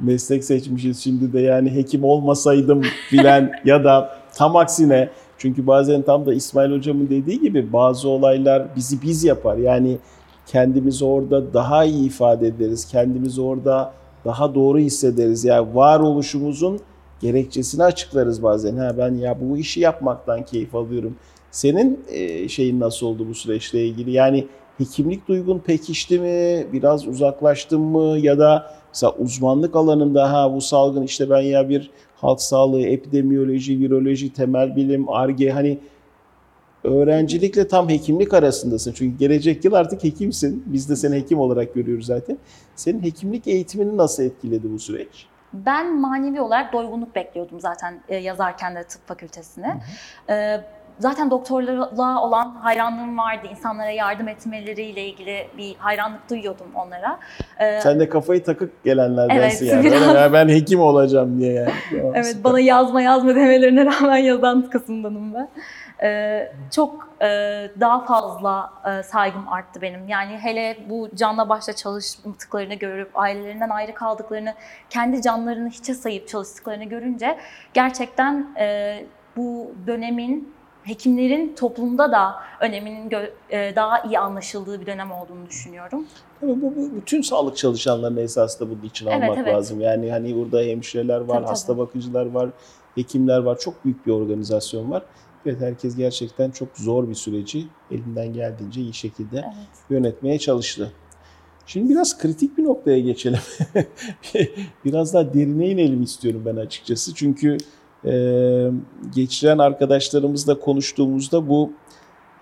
meslek 0.00 0.44
seçmişiz 0.44 1.04
şimdi 1.04 1.32
de 1.32 1.40
yani 1.40 1.74
hekim 1.74 2.04
olmasaydım 2.04 2.82
filan 3.10 3.50
ya 3.64 3.84
da 3.84 4.10
tam 4.34 4.56
aksine 4.56 5.08
çünkü 5.38 5.66
bazen 5.66 6.02
tam 6.02 6.26
da 6.26 6.34
İsmail 6.34 6.72
hocamın 6.72 7.08
dediği 7.10 7.40
gibi 7.40 7.72
bazı 7.72 8.08
olaylar 8.08 8.76
bizi 8.76 9.02
biz 9.02 9.24
yapar. 9.24 9.56
Yani 9.56 9.98
kendimizi 10.46 11.04
orada 11.04 11.54
daha 11.54 11.84
iyi 11.84 12.06
ifade 12.06 12.46
ederiz. 12.46 12.88
Kendimizi 12.88 13.40
orada 13.40 13.92
daha 14.24 14.54
doğru 14.54 14.78
hissederiz. 14.78 15.44
Yani 15.44 15.74
varoluşumuzun 15.74 16.80
gerekçesini 17.20 17.84
açıklarız 17.84 18.42
bazen. 18.42 18.76
Ha 18.76 18.94
ben 18.98 19.14
ya 19.14 19.40
bu 19.40 19.58
işi 19.58 19.80
yapmaktan 19.80 20.44
keyif 20.44 20.74
alıyorum. 20.74 21.16
Senin 21.50 22.00
e, 22.08 22.48
şeyin 22.48 22.80
nasıl 22.80 23.06
oldu 23.06 23.28
bu 23.28 23.34
süreçle 23.34 23.84
ilgili? 23.84 24.10
Yani 24.10 24.46
hekimlik 24.78 25.28
duygun 25.28 25.58
pekişti 25.58 26.18
mi? 26.18 26.66
Biraz 26.72 27.06
uzaklaştın 27.06 27.80
mı? 27.80 28.18
Ya 28.18 28.38
da 28.38 28.74
mesela 28.88 29.12
uzmanlık 29.12 29.76
alanında 29.76 30.32
ha 30.32 30.54
bu 30.54 30.60
salgın 30.60 31.02
işte 31.02 31.30
ben 31.30 31.40
ya 31.40 31.68
bir 31.68 31.90
halk 32.16 32.40
sağlığı, 32.40 32.82
epidemiyoloji, 32.82 33.78
viroloji, 33.78 34.32
temel 34.32 34.76
bilim, 34.76 35.08
ARGE 35.08 35.50
hani 35.50 35.78
öğrencilikle 36.84 37.68
tam 37.68 37.88
hekimlik 37.88 38.34
arasındasın. 38.34 38.92
Çünkü 38.92 39.18
gelecek 39.18 39.64
yıl 39.64 39.72
artık 39.72 40.04
hekimsin. 40.04 40.64
Biz 40.66 40.90
de 40.90 40.96
seni 40.96 41.16
hekim 41.16 41.38
olarak 41.38 41.74
görüyoruz 41.74 42.06
zaten. 42.06 42.38
Senin 42.76 43.02
hekimlik 43.02 43.46
eğitimini 43.46 43.96
nasıl 43.96 44.22
etkiledi 44.22 44.72
bu 44.72 44.78
süreç? 44.78 45.26
Ben 45.52 46.00
manevi 46.00 46.40
olarak 46.40 46.72
doygunluk 46.72 47.14
bekliyordum 47.14 47.60
zaten 47.60 48.00
e, 48.08 48.16
yazarken 48.16 48.74
de 48.74 48.84
tıp 48.84 49.08
fakültesine. 49.08 49.80
E, 50.30 50.60
zaten 50.98 51.30
doktorlarla 51.30 52.22
olan 52.22 52.54
hayranlığım 52.62 53.18
vardı. 53.18 53.46
İnsanlara 53.50 53.90
yardım 53.90 54.28
etmeleriyle 54.28 55.04
ilgili 55.04 55.48
bir 55.58 55.74
hayranlık 55.78 56.30
duyuyordum 56.30 56.66
onlara. 56.74 57.18
E, 57.58 57.80
Sen 57.80 58.00
de 58.00 58.08
kafayı 58.08 58.44
takık 58.44 58.84
gelenlerdensin 58.84 59.66
Evet, 59.66 59.74
yani. 59.74 59.84
biraz. 59.84 60.32
Ben 60.32 60.48
hekim 60.48 60.80
olacağım 60.80 61.38
diye 61.40 61.52
yani. 61.52 61.70
Tamam, 61.90 62.12
Evet, 62.14 62.26
süper. 62.26 62.44
bana 62.44 62.60
yazma 62.60 63.02
yazma 63.02 63.34
demelerine 63.34 63.86
rağmen 63.86 64.16
yazan 64.16 64.70
kısımdanım 64.70 65.34
ben. 65.34 65.48
Ee, 66.02 66.52
çok 66.74 67.08
e, 67.22 67.26
daha 67.80 68.04
fazla 68.04 68.70
e, 68.86 69.02
saygım 69.02 69.48
arttı 69.48 69.82
benim. 69.82 70.08
Yani 70.08 70.38
hele 70.38 70.76
bu 70.88 71.08
canla 71.14 71.48
başla 71.48 71.72
çalıştıklarını 71.72 72.74
görüp 72.74 73.10
ailelerinden 73.18 73.68
ayrı 73.70 73.94
kaldıklarını, 73.94 74.54
kendi 74.90 75.22
canlarını 75.22 75.68
hiçe 75.68 75.94
sayıp 75.94 76.28
çalıştıklarını 76.28 76.84
görünce 76.84 77.38
gerçekten 77.74 78.46
e, 78.58 78.96
bu 79.36 79.70
dönemin 79.86 80.55
hekimlerin 80.86 81.54
toplumda 81.54 82.12
da 82.12 82.34
öneminin 82.60 83.10
e, 83.50 83.76
daha 83.76 84.02
iyi 84.02 84.18
anlaşıldığı 84.18 84.80
bir 84.80 84.86
dönem 84.86 85.10
olduğunu 85.12 85.46
düşünüyorum. 85.48 86.06
Tabii 86.40 86.62
bu, 86.62 86.76
bu 86.76 86.96
bütün 86.96 87.22
sağlık 87.22 87.56
çalışanlarının 87.56 88.20
esasında 88.20 88.70
bunun 88.70 88.82
için 88.82 89.06
Evet, 89.06 89.22
almak 89.22 89.38
evet. 89.38 89.54
lazım. 89.54 89.80
Yani 89.80 90.10
hani 90.10 90.36
burada 90.36 90.60
hemşireler 90.60 91.20
var, 91.20 91.36
Tabii, 91.36 91.46
hasta 91.46 91.72
tabii. 91.72 91.78
bakıcılar 91.78 92.26
var, 92.26 92.50
hekimler 92.94 93.38
var. 93.38 93.58
Çok 93.58 93.84
büyük 93.84 94.06
bir 94.06 94.12
organizasyon 94.12 94.90
var. 94.90 95.02
Evet 95.46 95.60
herkes 95.60 95.96
gerçekten 95.96 96.50
çok 96.50 96.68
zor 96.74 97.08
bir 97.08 97.14
süreci 97.14 97.66
elinden 97.90 98.32
geldiğince 98.32 98.80
iyi 98.80 98.94
şekilde 98.94 99.36
Evet. 99.38 99.68
yönetmeye 99.90 100.38
çalıştı. 100.38 100.92
Şimdi 101.66 101.90
biraz 101.90 102.18
kritik 102.18 102.58
bir 102.58 102.64
noktaya 102.64 103.00
geçelim. 103.00 103.38
biraz 104.84 105.14
daha 105.14 105.34
derine 105.34 105.68
inelim 105.68 106.02
istiyorum 106.02 106.42
ben 106.46 106.56
açıkçası. 106.56 107.14
Çünkü 107.14 107.58
geçiren 109.14 109.58
arkadaşlarımızla 109.58 110.60
konuştuğumuzda 110.60 111.48
bu 111.48 111.72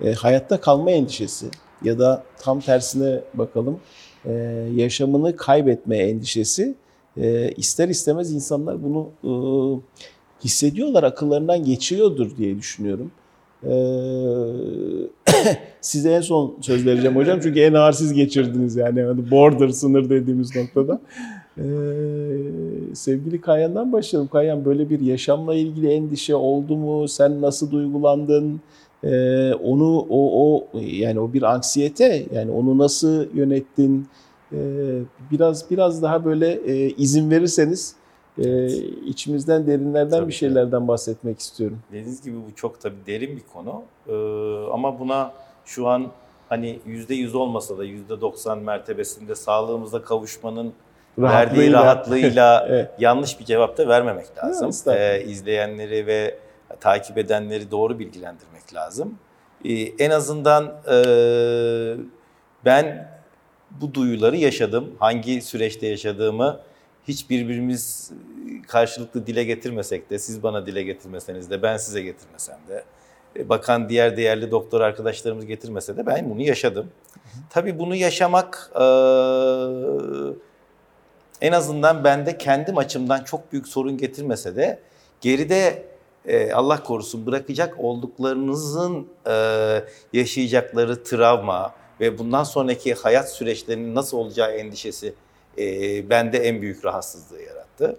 e, 0.00 0.12
hayatta 0.12 0.60
kalma 0.60 0.90
endişesi 0.90 1.46
ya 1.82 1.98
da 1.98 2.24
tam 2.38 2.60
tersine 2.60 3.20
bakalım 3.34 3.80
e, 4.24 4.32
yaşamını 4.74 5.36
kaybetme 5.36 5.96
endişesi 5.96 6.74
e, 7.16 7.52
ister 7.52 7.88
istemez 7.88 8.32
insanlar 8.32 8.76
bunu 8.82 9.08
e, 9.24 9.32
hissediyorlar, 10.44 11.02
akıllarından 11.02 11.64
geçiyordur 11.64 12.36
diye 12.36 12.58
düşünüyorum. 12.58 13.10
E, 13.62 13.74
size 15.80 16.12
en 16.12 16.20
son 16.20 16.56
söz 16.60 16.86
vereceğim 16.86 17.16
hocam 17.16 17.40
çünkü 17.42 17.60
en 17.60 17.74
ağır 17.74 17.92
siz 17.92 18.12
geçirdiniz 18.12 18.76
yani 18.76 19.02
Hani 19.02 19.30
border 19.30 19.68
sınır 19.68 20.10
dediğimiz 20.10 20.56
noktada. 20.56 21.00
E, 21.58 21.64
sevgili 22.94 23.40
Kayan'dan 23.40 23.92
başlayalım. 23.92 24.28
Kayan 24.28 24.64
böyle 24.64 24.90
bir 24.90 25.00
yaşamla 25.00 25.54
ilgili 25.54 25.92
endişe 25.92 26.34
oldu 26.34 26.76
mu? 26.76 27.08
Sen 27.08 27.42
nasıl 27.42 27.70
duygulandın? 27.70 28.60
Ee, 29.04 29.54
onu 29.54 29.98
o 29.98 30.44
o 30.44 30.66
yani 30.80 31.20
o 31.20 31.32
bir 31.32 31.42
anksiyete 31.42 32.26
yani 32.34 32.50
onu 32.50 32.78
nasıl 32.78 33.26
yönettin? 33.34 34.08
Ee, 34.52 34.56
biraz 35.30 35.70
biraz 35.70 36.02
daha 36.02 36.24
böyle 36.24 36.52
e, 36.52 36.90
izin 36.90 37.30
verirseniz 37.30 37.96
e, 38.38 38.66
içimizden 39.06 39.66
derinlerden 39.66 40.18
Tabii 40.18 40.28
bir 40.28 40.32
şeylerden 40.32 40.88
bahsetmek 40.88 41.38
istiyorum. 41.38 41.78
Dediğiniz 41.92 42.22
gibi 42.22 42.36
bu 42.36 42.54
çok 42.54 42.80
tabii 42.80 43.06
derin 43.06 43.36
bir 43.36 43.42
konu. 43.52 43.82
Ee, 44.08 44.12
ama 44.72 44.98
buna 44.98 45.32
şu 45.64 45.88
an 45.88 46.06
hani 46.48 46.78
yüzde 46.86 47.14
yüz 47.14 47.34
olmasa 47.34 47.78
da 47.78 47.84
yüzde 47.84 48.20
doksan 48.20 48.58
mertebesinde 48.58 49.34
sağlığımıza 49.34 50.02
kavuşmanın 50.02 50.72
verdiği 51.18 51.72
rahatlığıyla 51.72 52.66
Evet. 52.70 52.90
yanlış 52.98 53.40
bir 53.40 53.44
cevap 53.44 53.78
da 53.78 53.88
vermemek 53.88 54.26
lazım. 54.44 54.68
estağfurullah. 54.68 55.14
Ee, 55.14 55.24
izleyenleri 55.24 56.06
ve 56.06 56.38
takip 56.80 57.18
edenleri 57.18 57.70
doğru 57.70 57.98
bilgilendirmek 57.98 58.74
lazım. 58.74 59.18
Ee, 59.64 59.72
en 59.72 60.10
azından 60.10 60.64
e, 60.90 60.96
ben 62.64 63.08
bu 63.70 63.94
duyuları 63.94 64.36
yaşadım. 64.36 64.94
Hangi 64.98 65.42
süreçte 65.42 65.86
yaşadığımı 65.86 66.60
hiç 67.08 67.30
birbirimiz 67.30 68.12
karşılıklı 68.68 69.26
dile 69.26 69.44
getirmesek 69.44 70.10
de, 70.10 70.18
siz 70.18 70.42
bana 70.42 70.66
dile 70.66 70.82
getirmeseniz 70.82 71.50
de, 71.50 71.62
ben 71.62 71.76
size 71.76 72.02
getirmesem 72.02 72.58
de, 72.68 72.84
e, 73.36 73.48
bakan 73.48 73.88
diğer 73.88 74.16
değerli 74.16 74.50
doktor 74.50 74.80
arkadaşlarımız 74.80 75.46
getirmese 75.46 75.96
de 75.96 76.06
ben 76.06 76.30
bunu 76.30 76.42
yaşadım. 76.42 76.90
Tabii 77.50 77.78
bunu 77.78 77.94
yaşamak 77.94 78.70
e, 78.74 78.84
en 81.44 81.52
azından 81.52 82.04
bende 82.04 82.38
kendim 82.38 82.78
açımdan 82.78 83.24
çok 83.24 83.52
büyük 83.52 83.68
sorun 83.68 83.96
getirmese 83.96 84.56
de 84.56 84.78
geride 85.20 85.84
e, 86.26 86.52
Allah 86.52 86.82
korusun 86.82 87.26
bırakacak 87.26 87.74
olduklarınızın 87.78 89.06
e, 89.26 89.34
yaşayacakları 90.12 91.04
travma 91.04 91.74
ve 92.00 92.18
bundan 92.18 92.44
sonraki 92.44 92.94
hayat 92.94 93.32
süreçlerinin 93.32 93.94
nasıl 93.94 94.18
olacağı 94.18 94.50
endişesi 94.50 95.14
e, 95.58 95.64
bende 96.10 96.38
en 96.38 96.62
büyük 96.62 96.84
rahatsızlığı 96.84 97.42
yarattı. 97.42 97.96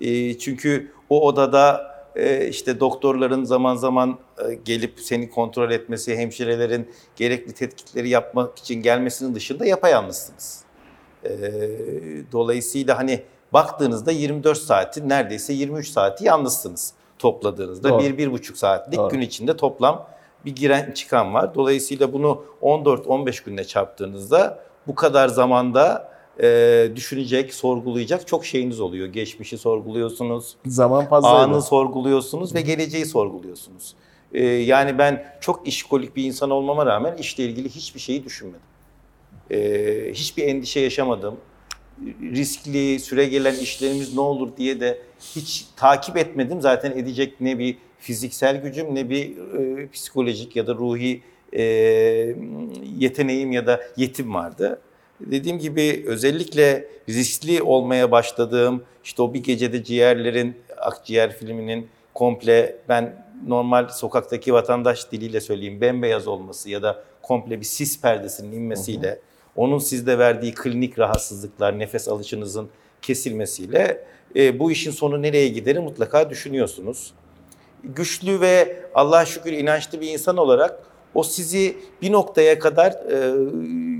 E, 0.00 0.38
çünkü 0.38 0.92
o 1.10 1.26
odada 1.26 1.94
e, 2.16 2.48
işte 2.48 2.80
doktorların 2.80 3.44
zaman 3.44 3.76
zaman 3.76 4.18
e, 4.38 4.54
gelip 4.54 5.00
seni 5.00 5.30
kontrol 5.30 5.70
etmesi, 5.70 6.16
hemşirelerin 6.16 6.90
gerekli 7.16 7.52
tetkikleri 7.52 8.08
yapmak 8.08 8.58
için 8.58 8.82
gelmesinin 8.82 9.34
dışında 9.34 9.66
yapayalnızsınız. 9.66 10.65
E, 11.26 12.32
dolayısıyla 12.32 12.98
hani 12.98 13.22
baktığınızda 13.52 14.10
24 14.10 14.58
saati 14.58 15.08
neredeyse 15.08 15.52
23 15.52 15.88
saati 15.88 16.24
yalnızsınız 16.24 16.92
topladığınızda. 17.18 17.88
Doğru. 17.88 18.02
Bir, 18.02 18.18
bir 18.18 18.32
buçuk 18.32 18.56
saatlik 18.56 18.98
Doğru. 18.98 19.10
gün 19.10 19.20
içinde 19.20 19.56
toplam 19.56 20.06
bir 20.44 20.56
giren 20.56 20.92
çıkan 20.92 21.34
var. 21.34 21.54
Dolayısıyla 21.54 22.12
bunu 22.12 22.42
14-15 22.62 23.44
günde 23.44 23.64
çarptığınızda 23.64 24.58
bu 24.86 24.94
kadar 24.94 25.28
zamanda 25.28 26.12
e, 26.42 26.88
düşünecek, 26.96 27.54
sorgulayacak 27.54 28.26
çok 28.26 28.46
şeyiniz 28.46 28.80
oluyor. 28.80 29.06
Geçmişi 29.08 29.58
sorguluyorsunuz, 29.58 30.56
Zaman 30.66 31.06
fazlaydı. 31.06 31.36
anı 31.36 31.62
sorguluyorsunuz 31.62 32.54
ve 32.54 32.60
geleceği 32.60 33.06
sorguluyorsunuz. 33.06 33.94
E, 34.32 34.44
yani 34.44 34.98
ben 34.98 35.24
çok 35.40 35.68
işkolik 35.68 36.16
bir 36.16 36.24
insan 36.24 36.50
olmama 36.50 36.86
rağmen 36.86 37.16
işle 37.16 37.44
ilgili 37.44 37.68
hiçbir 37.68 38.00
şeyi 38.00 38.24
düşünmedim. 38.24 38.60
E, 39.50 40.10
hiçbir 40.12 40.42
endişe 40.42 40.80
yaşamadım. 40.80 41.36
Riskli, 42.22 43.00
süre 43.00 43.24
gelen 43.24 43.54
işlerimiz 43.54 44.14
ne 44.14 44.20
olur 44.20 44.56
diye 44.56 44.80
de 44.80 44.98
hiç 45.36 45.66
takip 45.76 46.16
etmedim. 46.16 46.60
Zaten 46.60 46.90
edecek 46.90 47.40
ne 47.40 47.58
bir 47.58 47.76
fiziksel 47.98 48.62
gücüm 48.62 48.94
ne 48.94 49.10
bir 49.10 49.36
e, 49.38 49.88
psikolojik 49.90 50.56
ya 50.56 50.66
da 50.66 50.74
ruhi 50.74 51.22
e, 51.52 51.62
yeteneğim 52.98 53.52
ya 53.52 53.66
da 53.66 53.80
yetim 53.96 54.34
vardı. 54.34 54.80
Dediğim 55.20 55.58
gibi 55.58 56.04
özellikle 56.06 56.88
riskli 57.08 57.62
olmaya 57.62 58.10
başladığım 58.10 58.84
işte 59.04 59.22
o 59.22 59.34
bir 59.34 59.42
gecede 59.42 59.84
ciğerlerin 59.84 60.56
akciğer 60.76 61.38
filminin 61.38 61.88
komple 62.14 62.76
ben 62.88 63.26
normal 63.46 63.88
sokaktaki 63.88 64.52
vatandaş 64.52 65.12
diliyle 65.12 65.40
söyleyeyim 65.40 65.80
bembeyaz 65.80 66.28
olması 66.28 66.70
ya 66.70 66.82
da 66.82 67.04
komple 67.22 67.60
bir 67.60 67.64
sis 67.64 68.00
perdesinin 68.00 68.52
inmesiyle 68.52 69.18
onun 69.56 69.78
sizde 69.78 70.18
verdiği 70.18 70.54
klinik 70.54 70.98
rahatsızlıklar, 70.98 71.78
nefes 71.78 72.08
alışınızın 72.08 72.68
kesilmesiyle 73.02 74.04
e, 74.36 74.58
bu 74.58 74.70
işin 74.70 74.90
sonu 74.90 75.22
nereye 75.22 75.48
giderir 75.48 75.78
mutlaka 75.78 76.30
düşünüyorsunuz. 76.30 77.12
Güçlü 77.84 78.40
ve 78.40 78.76
Allah'a 78.94 79.24
şükür 79.24 79.52
inançlı 79.52 80.00
bir 80.00 80.08
insan 80.08 80.36
olarak 80.36 80.82
o 81.14 81.22
sizi 81.22 81.76
bir 82.02 82.12
noktaya 82.12 82.58
kadar 82.58 82.92
e, 82.92 83.16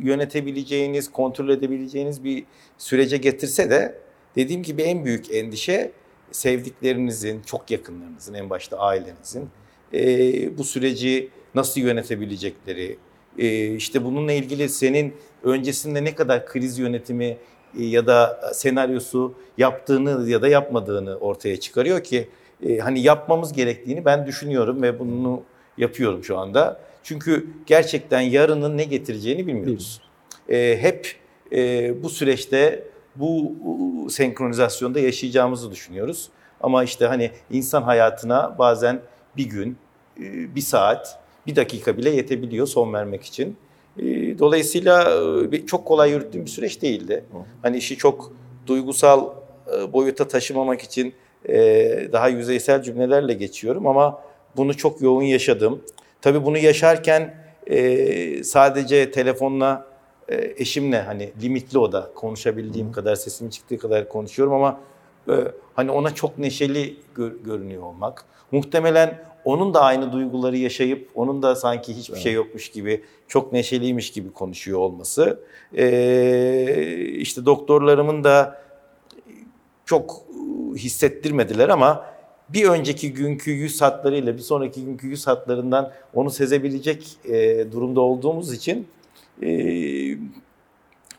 yönetebileceğiniz, 0.06 1.12
kontrol 1.12 1.48
edebileceğiniz 1.48 2.24
bir 2.24 2.44
sürece 2.78 3.16
getirse 3.16 3.70
de 3.70 3.98
dediğim 4.36 4.62
gibi 4.62 4.82
en 4.82 5.04
büyük 5.04 5.34
endişe 5.34 5.92
sevdiklerinizin, 6.30 7.42
çok 7.42 7.70
yakınlarınızın, 7.70 8.34
en 8.34 8.50
başta 8.50 8.78
ailenizin 8.78 9.48
e, 9.94 10.58
bu 10.58 10.64
süreci 10.64 11.28
nasıl 11.54 11.80
yönetebilecekleri, 11.80 12.98
e, 13.38 13.74
işte 13.74 14.04
bununla 14.04 14.32
ilgili 14.32 14.68
senin 14.68 15.14
öncesinde 15.46 16.04
ne 16.04 16.14
kadar 16.14 16.46
kriz 16.46 16.78
yönetimi 16.78 17.36
e, 17.78 17.84
ya 17.84 18.06
da 18.06 18.40
senaryosu 18.54 19.34
yaptığını 19.58 20.30
ya 20.30 20.42
da 20.42 20.48
yapmadığını 20.48 21.16
ortaya 21.16 21.60
çıkarıyor 21.60 22.04
ki 22.04 22.28
e, 22.66 22.78
hani 22.78 23.00
yapmamız 23.00 23.52
gerektiğini 23.52 24.04
ben 24.04 24.26
düşünüyorum 24.26 24.82
ve 24.82 24.98
bunu 24.98 25.42
yapıyorum 25.78 26.24
şu 26.24 26.38
anda. 26.38 26.80
Çünkü 27.02 27.46
gerçekten 27.66 28.20
yarının 28.20 28.76
ne 28.76 28.84
getireceğini 28.84 29.46
bilmiyoruz. 29.46 30.00
E, 30.48 30.78
hep 30.80 31.16
bu 32.02 32.08
süreçte 32.08 32.82
bu 33.16 33.52
senkronizasyonda 34.10 35.00
yaşayacağımızı 35.00 35.70
düşünüyoruz. 35.70 36.28
Ama 36.60 36.84
işte 36.84 37.06
hani 37.06 37.30
insan 37.50 37.82
hayatına 37.82 38.58
bazen 38.58 39.00
bir 39.36 39.44
gün, 39.44 39.76
bir 40.54 40.60
saat, 40.60 41.20
bir 41.46 41.56
dakika 41.56 41.96
bile 41.96 42.10
yetebiliyor 42.10 42.66
son 42.66 42.92
vermek 42.92 43.24
için. 43.24 43.56
E, 43.98 44.38
Dolayısıyla 44.38 45.10
e, 45.52 45.66
çok 45.66 45.84
kolay 45.84 46.10
yürüttüğüm 46.10 46.44
bir 46.44 46.50
süreç 46.50 46.82
değildi. 46.82 47.24
Hani 47.62 47.76
işi 47.76 47.96
çok 47.96 48.32
duygusal 48.66 49.30
e, 49.78 49.92
boyuta 49.92 50.28
taşımamak 50.28 50.80
için 50.82 51.14
e, 51.48 51.54
daha 52.12 52.28
yüzeysel 52.28 52.82
cümlelerle 52.82 53.32
geçiyorum 53.34 53.86
ama 53.86 54.22
bunu 54.56 54.76
çok 54.76 55.00
yoğun 55.02 55.22
yaşadım. 55.22 55.82
Tabii 56.22 56.44
bunu 56.44 56.58
yaşarken 56.58 57.34
sadece 58.44 59.10
telefonla 59.10 59.86
eşimle 60.56 61.02
hani 61.02 61.32
limitli 61.42 61.78
o 61.78 61.92
da 61.92 62.10
konuşabildiğim 62.14 62.92
kadar 62.92 63.16
sesim 63.16 63.50
çıktığı 63.50 63.78
kadar 63.78 64.08
konuşuyorum 64.08 64.52
ama 64.52 64.80
hani 65.74 65.90
ona 65.90 66.14
çok 66.14 66.38
neşeli 66.38 66.96
gör- 67.14 67.36
görünüyor 67.44 67.82
olmak. 67.82 68.24
Muhtemelen 68.52 69.18
onun 69.46 69.74
da 69.74 69.80
aynı 69.80 70.12
duyguları 70.12 70.56
yaşayıp 70.56 71.10
onun 71.14 71.42
da 71.42 71.56
sanki 71.56 71.96
hiçbir 71.96 72.18
şey 72.18 72.32
yokmuş 72.32 72.68
gibi 72.68 73.04
çok 73.28 73.52
neşeliymiş 73.52 74.10
gibi 74.10 74.32
konuşuyor 74.32 74.78
olması. 74.78 75.40
E, 75.76 75.86
işte 77.10 77.46
doktorlarımın 77.46 78.24
da 78.24 78.62
çok 79.84 80.22
hissettirmediler 80.76 81.68
ama 81.68 82.06
bir 82.48 82.68
önceki 82.68 83.12
günkü 83.12 83.50
yüz 83.50 83.82
hatlarıyla 83.82 84.36
bir 84.36 84.42
sonraki 84.42 84.84
günkü 84.84 85.06
yüz 85.06 85.26
hatlarından 85.26 85.92
onu 86.14 86.30
sezebilecek 86.30 87.16
e, 87.24 87.66
durumda 87.72 88.00
olduğumuz 88.00 88.52
için 88.52 88.88
e, 89.42 89.48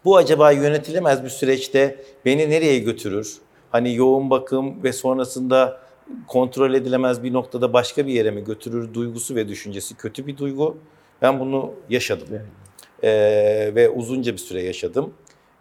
bu 0.05 0.17
acaba 0.17 0.51
yönetilemez 0.51 1.23
bir 1.23 1.29
süreçte 1.29 2.03
beni 2.25 2.49
nereye 2.49 2.79
götürür? 2.79 3.37
Hani 3.71 3.95
yoğun 3.95 4.29
bakım 4.29 4.83
ve 4.83 4.93
sonrasında 4.93 5.86
kontrol 6.27 6.73
edilemez 6.73 7.23
bir 7.23 7.33
noktada 7.33 7.73
başka 7.73 8.07
bir 8.07 8.13
yere 8.13 8.31
mi 8.31 8.43
götürür 8.43 8.93
duygusu 8.93 9.35
ve 9.35 9.47
düşüncesi 9.47 9.95
kötü 9.95 10.27
bir 10.27 10.37
duygu. 10.37 10.77
Ben 11.21 11.39
bunu 11.39 11.73
yaşadım. 11.89 12.27
Evet. 12.31 12.41
Ee, 13.03 13.75
ve 13.75 13.89
uzunca 13.89 14.33
bir 14.33 14.37
süre 14.37 14.63
yaşadım. 14.63 15.13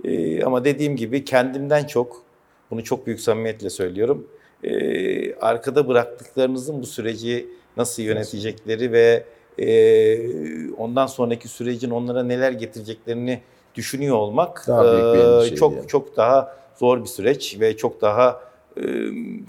Ee, 0.05 0.45
ama 0.45 0.65
dediğim 0.65 0.97
gibi 0.97 1.25
kendimden 1.25 1.85
çok, 1.85 2.23
bunu 2.71 2.85
çok 2.85 3.07
büyük 3.07 3.21
samimiyetle 3.21 3.71
söylüyorum, 3.71 4.27
ee, 4.65 5.35
arkada 5.35 5.89
bıraktıklarınızın 5.89 6.83
bu 6.83 6.87
süreci 6.87 7.47
nasıl 7.77 8.03
yönetecekleri 8.03 8.93
ve 8.93 9.25
e, 9.59 10.71
ondan 10.71 11.07
sonraki 11.07 11.49
sürecin 11.49 11.91
onlara 11.91 12.23
neler 12.23 12.53
getireceklerini 12.53 13.41
düşünüyor 13.75 14.17
olmak 14.17 14.65
Daha 14.69 15.45
e, 15.45 15.55
çok 15.55 15.77
yani. 15.77 15.87
çok 15.87 16.17
daha 16.17 16.57
zor 16.77 17.01
bir 17.01 17.07
süreç 17.07 17.61
ve 17.61 17.77
çok 17.77 18.01
daha 18.01 18.41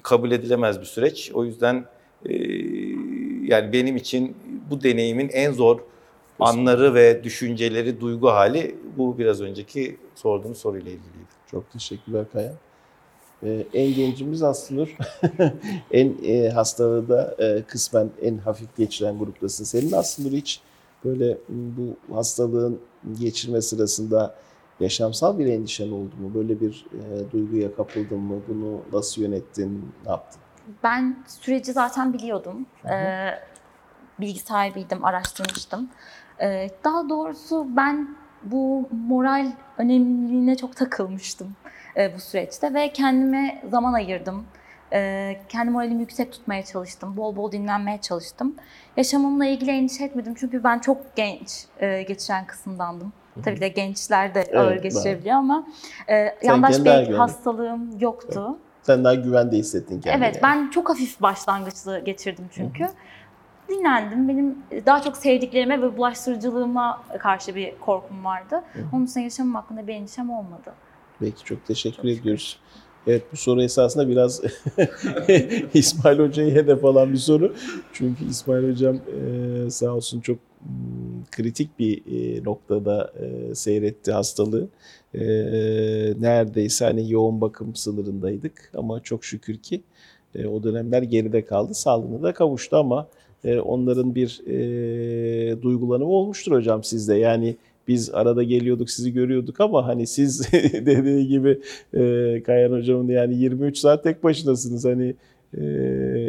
kabul 0.04 0.32
edilemez 0.32 0.80
bir 0.80 0.86
süreç. 0.86 1.32
O 1.34 1.46
yüzden 1.46 1.86
e, 2.26 2.34
yani 3.44 3.74
benim 3.74 3.96
için 3.96 4.36
bu 4.70 4.84
deneyimin 4.84 5.30
en 5.30 5.52
zor 5.52 5.80
anları 6.40 6.94
ve 6.94 7.24
düşünceleri, 7.24 8.02
duygu 8.02 8.28
hali 8.28 8.76
bu 8.98 9.18
biraz 9.18 9.42
önceki 9.42 9.98
sorduğunuz 10.16 10.58
soruyla 10.58 10.92
ilgiliydi. 10.92 11.28
Çok 11.52 11.72
teşekkürler 11.72 12.26
Kaya. 12.34 12.54
Ee, 13.44 13.66
en 13.74 13.96
gencimiz 13.96 14.44
Aslı'nur. 14.44 14.98
en 15.92 16.16
e, 16.24 16.50
hastalığı 16.50 17.10
da 17.10 17.36
e, 17.40 17.64
kısmen 17.68 18.10
en 18.22 18.38
hafif 18.38 18.78
geçiren 18.78 19.20
gruptasın. 19.20 19.64
Senin 19.64 19.92
Aslı'nur 19.92 20.32
hiç 20.32 20.62
böyle 21.06 21.38
bu 21.50 22.16
hastalığın 22.16 22.80
geçirme 23.20 23.62
sırasında 23.62 24.36
yaşamsal 24.80 25.40
bir 25.40 25.46
endişen 25.46 25.92
oldu 25.92 26.16
mu? 26.22 26.34
Böyle 26.34 26.62
bir 26.62 26.86
e, 26.94 27.32
duyguya 27.32 27.76
kapıldın 27.76 28.20
mı? 28.20 28.42
Bunu 28.48 28.82
nasıl 28.94 29.22
yönettin? 29.22 29.92
Ne 30.06 30.12
yaptın? 30.12 30.42
Ben 30.84 31.18
süreci 31.28 31.74
zaten 31.74 32.14
biliyordum. 32.14 32.66
Ee, 32.92 33.30
bilgi 34.20 34.40
sahibiydim, 34.40 35.06
araştırmıştım. 35.06 35.90
Ee, 36.42 36.70
daha 36.84 37.10
doğrusu 37.10 37.68
ben 37.78 38.16
bu 38.44 38.90
moral 39.08 39.52
önemliliğine 39.78 40.58
çok 40.58 40.76
takılmıştım 40.76 41.56
e, 41.98 42.16
bu 42.16 42.20
süreçte 42.20 42.74
ve 42.74 42.94
kendime 42.94 43.62
zaman 43.70 43.94
ayırdım. 43.94 44.46
Ee, 44.94 45.40
kendi 45.50 45.72
moralimi 45.72 46.02
yüksek 46.02 46.32
tutmaya 46.32 46.66
çalıştım. 46.66 47.18
Bol 47.18 47.36
bol 47.36 47.52
dinlenmeye 47.52 48.02
çalıştım. 48.02 48.56
Yaşamımla 48.98 49.46
ilgili 49.46 49.72
endişe 49.72 50.04
etmedim 50.04 50.34
çünkü 50.38 50.64
ben 50.64 50.80
çok 50.80 51.16
genç 51.16 51.66
e, 51.80 52.04
geçiren 52.04 52.48
kısımdandım. 52.48 53.14
Tabii 53.44 53.62
de 53.62 53.68
gençler 53.68 54.36
de 54.36 54.46
ağır 54.56 54.72
Evet, 54.72 54.84
geçirebiliyor 54.84 55.36
ama 55.36 55.68
e, 56.10 56.36
yandaş 56.44 56.86
bir 56.86 57.14
hastalığım 57.14 58.00
yoktu. 58.00 58.58
Sen 58.84 59.04
daha 59.04 59.16
güvende 59.16 59.58
hissettin 59.58 60.02
kendini. 60.02 60.26
Evet, 60.26 60.40
ben 60.44 60.70
çok 60.70 60.90
hafif 60.90 61.22
başlangıçlı 61.22 62.00
geçirdim 62.00 62.46
çünkü. 62.52 62.88
Dinlendim. 63.70 64.28
Benim 64.28 64.58
daha 64.86 65.02
çok 65.02 65.18
sevdiklerime 65.18 65.82
ve 65.82 65.98
bulaştırıcılığıma 65.98 67.02
karşı 67.20 67.56
bir 67.56 67.74
korkum 67.80 68.26
vardı. 68.26 68.64
Onun 68.94 69.06
için 69.06 69.22
yaşamım 69.22 69.56
hakkında 69.56 69.88
bir 69.88 69.94
endişem 69.94 70.30
olmadı. 70.30 70.74
Peki 71.20 71.44
çok 71.44 71.66
teşekkür 71.66 72.08
ediyoruz. 72.08 72.60
Evet 73.08 73.24
bu 73.32 73.38
soru 73.38 73.62
esasında 73.62 74.10
biraz 74.10 74.42
İsmail 75.74 76.20
Hoca'yı 76.20 76.56
hedef 76.56 76.86
alan 76.86 77.14
bir 77.14 77.18
soru. 77.18 77.56
Çünkü 77.94 78.26
İsmail 78.26 78.72
Hocam 78.72 78.96
e, 78.96 79.70
sağ 79.70 79.92
olsun 79.92 80.22
çok 80.22 80.38
kritik 81.32 81.80
bir 81.80 81.98
e, 81.98 82.44
noktada 82.44 83.14
e, 83.20 83.56
seyretti 83.56 84.12
hastalığı. 84.12 84.68
E, 85.14 85.20
neredeyse 86.20 86.86
hani 86.86 87.12
yoğun 87.12 87.42
bakım 87.42 87.76
sınırındaydık 87.76 88.72
ama 88.74 89.00
çok 89.00 89.26
şükür 89.26 89.58
ki 89.58 89.82
e, 90.36 90.48
o 90.48 90.64
dönemler 90.64 91.02
geride 91.02 91.46
kaldı. 91.46 91.74
Sağlığına 91.74 92.24
da 92.24 92.34
kavuştu 92.34 92.78
ama 92.78 93.08
e, 93.44 93.60
onların 93.60 94.16
bir 94.16 94.42
e, 94.48 95.62
duygulanımı 95.62 96.10
olmuştur 96.12 96.52
hocam 96.52 96.84
sizde. 96.84 97.16
Yani 97.16 97.56
biz 97.88 98.10
arada 98.14 98.44
geliyorduk 98.44 98.90
sizi 98.90 99.14
görüyorduk 99.14 99.62
ama 99.62 99.88
hani 99.88 100.08
siz 100.08 100.54
dediği 100.54 101.28
gibi 101.28 101.60
e, 101.94 102.44
Kayan 102.44 102.72
hocamın 102.72 103.08
yani 103.08 103.38
23 103.38 103.78
saat 103.78 104.04
tek 104.04 104.24
başınasınız 104.24 104.86
hani 104.86 105.16
e, 105.54 105.64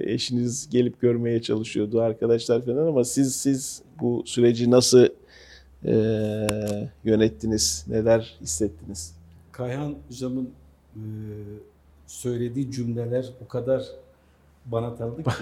eşiniz 0.05 0.69
gelip 0.71 1.01
görmeye 1.01 1.43
çalışıyordu 1.43 2.01
arkadaşlar 2.01 2.65
falan 2.65 2.87
ama 2.87 3.05
siz 3.05 3.37
siz 3.37 3.83
bu 4.01 4.23
süreci 4.27 4.71
nasıl 4.71 5.07
e, 5.85 5.93
yönettiniz 7.05 7.85
neler 7.89 8.37
hissettiniz? 8.41 9.15
Kayhan 9.53 9.95
hocamın 10.09 10.51
e, 10.97 11.03
söylediği 12.07 12.71
cümleler 12.71 13.27
o 13.45 13.49
kadar 13.49 13.83
bana 14.67 14.95
tanıdık 14.95 15.25
ki. 15.27 15.33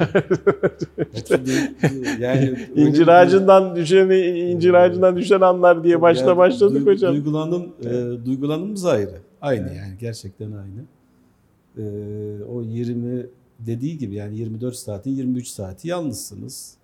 Yani 2.20 2.56
İncir 2.76 3.08
ağacından 3.08 3.76
düşen 3.76 4.10
incir 4.10 4.74
ağacından 4.74 5.16
düşen 5.16 5.40
anlar 5.40 5.84
diye 5.84 6.02
başta 6.02 6.26
Yani 6.26 6.36
başladık 6.36 6.82
duy- 6.86 6.92
hocam. 6.92 7.14
Duygulanım, 7.14 7.72
e, 7.84 7.90
duygulanımız 8.26 8.84
ayrı. 8.84 9.10
Aynı 9.40 9.74
yani 9.74 9.94
gerçekten 10.00 10.52
aynı. 10.52 10.80
E, 11.78 11.82
o 12.44 12.62
20 12.62 13.26
dediği 13.58 13.98
gibi 13.98 14.14
yani 14.14 14.36
24 14.36 14.76
saatin 14.76 15.10
23 15.10 15.48
saati 15.48 15.88
yalnızsınız. 15.88 16.74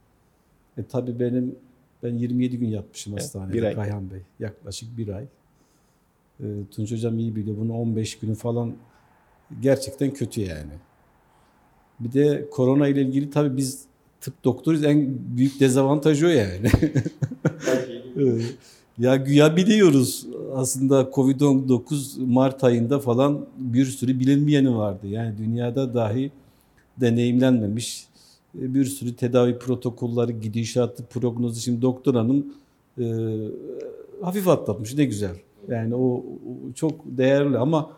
E, 0.79 0.83
tabii 0.83 1.21
benim 1.21 1.57
ben 2.03 2.15
27 2.15 2.59
gün 2.59 2.69
yatmışım 2.69 3.13
Evet, 3.13 3.23
hastanede 3.23 3.53
bir 3.53 3.63
ay. 3.63 3.75
Kayhan 3.75 4.11
Bey. 4.11 4.21
Yaklaşık 4.41 4.99
bir 4.99 5.09
ay. 5.09 5.25
E, 6.41 6.47
Tunç 6.71 6.93
Hocam 6.93 7.19
iyi 7.19 7.37
biliyor. 7.37 7.57
Bunu 7.57 7.79
15 7.79 8.19
günü 8.19 8.35
falan 8.35 8.75
gerçekten 9.61 10.13
kötü 10.13 10.41
yani. 10.41 10.73
Bir 12.01 12.13
de 12.13 12.49
korona 12.51 12.89
ile 12.89 13.03
ilgili 13.03 13.31
tabii 13.31 13.57
biz 13.57 13.85
tıp 14.21 14.45
doktoruyuz. 14.45 14.85
En 14.85 15.19
büyük 15.37 15.61
dezavantajı 15.61 16.27
o 16.27 16.31
yani. 16.31 16.71
Ya 18.99 19.17
güya 19.17 19.57
biliyoruz 19.57 20.27
aslında 20.55 21.01
Covid-19 21.03 22.27
Mart 22.27 22.65
ayında 22.65 22.99
falan 22.99 23.47
bir 23.57 23.85
sürü 23.85 24.21
bilinmeyeni 24.21 24.77
vardı. 24.77 25.07
Yani 25.07 25.39
dünyada 25.39 25.95
dahi 25.95 26.31
deneyimlenmemiş 27.01 28.07
e, 28.61 28.75
bir 28.75 28.85
sürü 28.85 29.17
tedavi 29.17 29.59
protokolleri, 29.59 30.41
gidişatı, 30.41 31.05
prognozu. 31.07 31.61
Şimdi 31.61 31.83
doktor 31.83 32.15
hanım 32.15 32.47
e, 32.99 33.05
hafif 34.23 34.49
atlatmış 34.49 34.95
ne 34.95 35.05
güzel. 35.05 35.37
Yani 35.69 35.95
o, 35.95 36.17
o 36.17 36.25
çok 36.75 37.01
değerli 37.05 37.59
ama 37.59 37.91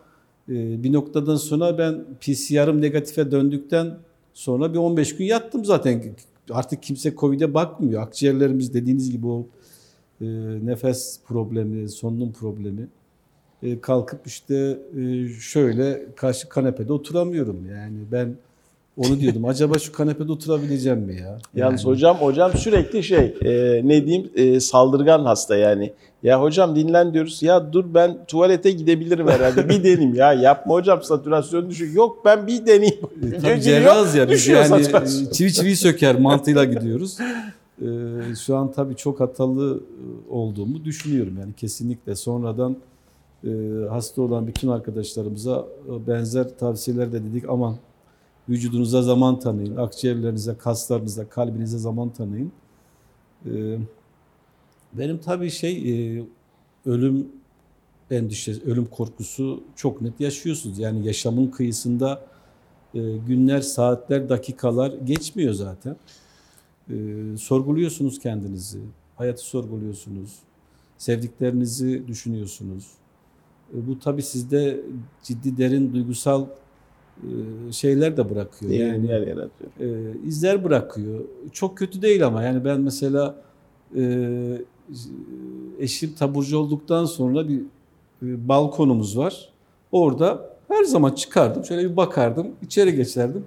e, 0.49 0.83
bir 0.83 0.93
noktadan 0.93 1.35
sonra 1.35 1.77
ben 1.77 2.05
PCR'ım 2.21 2.81
negatife 2.81 3.31
döndükten 3.31 3.97
sonra 4.33 4.73
bir 4.73 4.77
15 4.77 5.15
gün 5.15 5.25
yattım 5.25 5.65
zaten. 5.65 6.15
Artık 6.51 6.83
kimse 6.83 7.15
Covid'e 7.15 7.53
bakmıyor. 7.53 8.01
Akciğerlerimiz 8.01 8.73
dediğiniz 8.73 9.11
gibi 9.11 9.27
o 9.27 9.47
e, 10.21 10.25
nefes 10.65 11.19
problemi, 11.27 11.89
solunum 11.89 12.31
problemi. 12.31 12.87
E, 13.63 13.81
kalkıp 13.81 14.27
işte 14.27 14.79
e, 14.97 15.27
şöyle 15.27 16.05
karşı 16.15 16.49
kanepede 16.49 16.93
oturamıyorum. 16.93 17.65
Yani 17.69 17.97
ben 18.11 18.35
onu 18.97 19.19
diyordum. 19.19 19.45
Acaba 19.45 19.79
şu 19.79 19.91
kanepede 19.91 20.31
oturabileceğim 20.31 20.99
mi 20.99 21.15
ya? 21.15 21.37
Yalnız 21.55 21.83
Yani- 21.83 21.91
hocam 21.93 22.17
hocam 22.17 22.53
sürekli 22.53 23.03
şey 23.03 23.33
e, 23.41 23.81
ne 23.87 24.05
diyeyim 24.05 24.29
e, 24.35 24.59
saldırgan 24.59 25.25
hasta 25.25 25.55
yani. 25.55 25.93
Ya 26.23 26.41
hocam 26.41 26.75
dinlen 26.75 27.13
diyoruz. 27.13 27.43
Ya 27.43 27.73
dur 27.73 27.85
ben 27.93 28.17
tuvalete 28.27 28.71
gidebilirim 28.71 29.27
herhalde. 29.27 29.69
Bir 29.69 29.83
deneyim 29.83 30.13
ya. 30.15 30.33
Yapma 30.33 30.73
hocam 30.73 31.03
satürasyon 31.03 31.69
düşük. 31.69 31.95
Yok 31.95 32.21
ben 32.25 32.47
bir 32.47 32.65
deneyeyim. 32.65 32.99
E, 33.33 33.37
Tabii 33.37 33.61
cerrahız 33.61 34.15
ya 34.15 34.29
biz 34.29 34.47
yani 34.47 34.67
satürasyon. 34.67 35.25
e, 35.27 35.31
çivi 35.31 35.53
çivi 35.53 35.75
söker 35.75 36.19
mantığıyla 36.19 36.63
gidiyoruz. 36.65 37.17
E, 37.81 37.85
şu 38.45 38.55
an 38.55 38.71
tabii 38.71 38.95
çok 38.95 39.19
hatalı 39.19 39.79
e, 39.79 40.31
olduğumu 40.33 40.85
düşünüyorum 40.85 41.33
yani 41.39 41.53
kesinlikle. 41.53 42.15
Sonradan 42.15 42.75
e, 43.43 43.49
hasta 43.89 44.21
olan 44.21 44.47
bütün 44.47 44.67
arkadaşlarımıza 44.67 45.65
e, 45.87 46.07
benzer 46.07 46.57
tavsiyeler 46.59 47.11
de 47.11 47.23
dedik. 47.23 47.43
Aman 47.49 47.75
vücudunuza 48.49 49.01
zaman 49.01 49.39
tanıyın, 49.39 49.75
akciğerlerinize, 49.75 50.57
kaslarınıza, 50.57 51.29
kalbinize 51.29 51.77
zaman 51.77 52.09
tanıyın. 52.09 52.51
E, 53.45 53.77
benim 54.93 55.17
tabii 55.17 55.49
şey 55.51 56.17
e, 56.17 56.23
ölüm 56.85 57.27
endişesi, 58.11 58.63
ölüm 58.63 58.85
korkusu 58.85 59.63
çok 59.75 60.01
net 60.01 60.19
yaşıyorsunuz. 60.19 60.79
Yani 60.79 61.07
yaşamın 61.07 61.47
kıyısında 61.47 62.25
e, 62.93 63.17
günler, 63.27 63.61
saatler, 63.61 64.29
dakikalar 64.29 64.93
geçmiyor 64.93 65.53
zaten. 65.53 65.95
E, 66.89 66.95
sorguluyorsunuz 67.37 68.19
kendinizi, 68.19 68.79
hayatı 69.15 69.41
sorguluyorsunuz, 69.41 70.39
sevdiklerinizi 70.97 72.07
düşünüyorsunuz. 72.07 72.87
Bu 73.73 73.99
tabii 73.99 74.21
sizde 74.21 74.81
ciddi 75.23 75.57
derin 75.57 75.93
duygusal 75.93 76.45
şeyler 77.71 78.17
de 78.17 78.29
bırakıyor. 78.29 78.71
Yani 78.71 78.81
Yani 78.91 79.07
yer 79.07 79.27
yaratıyor. 79.27 79.71
e, 79.79 80.13
izler 80.27 80.63
bırakıyor. 80.63 81.19
Çok 81.51 81.77
kötü 81.77 82.01
değil 82.01 82.25
ama 82.27 82.43
yani 82.43 82.65
ben 82.65 82.81
mesela 82.81 83.35
e, 83.97 84.01
eşim 85.79 86.13
taburcu 86.13 86.57
olduktan 86.57 87.05
sonra 87.05 87.47
bir 87.47 87.59
e, 88.23 88.47
balkonumuz 88.47 89.17
var. 89.17 89.49
Orada 89.91 90.49
her 90.67 90.83
zaman 90.83 91.11
çıkardım. 91.11 91.65
Şöyle 91.65 91.91
bir 91.91 91.97
bakardım. 91.97 92.47
içeri 92.61 92.95
geçerdim. 92.95 93.43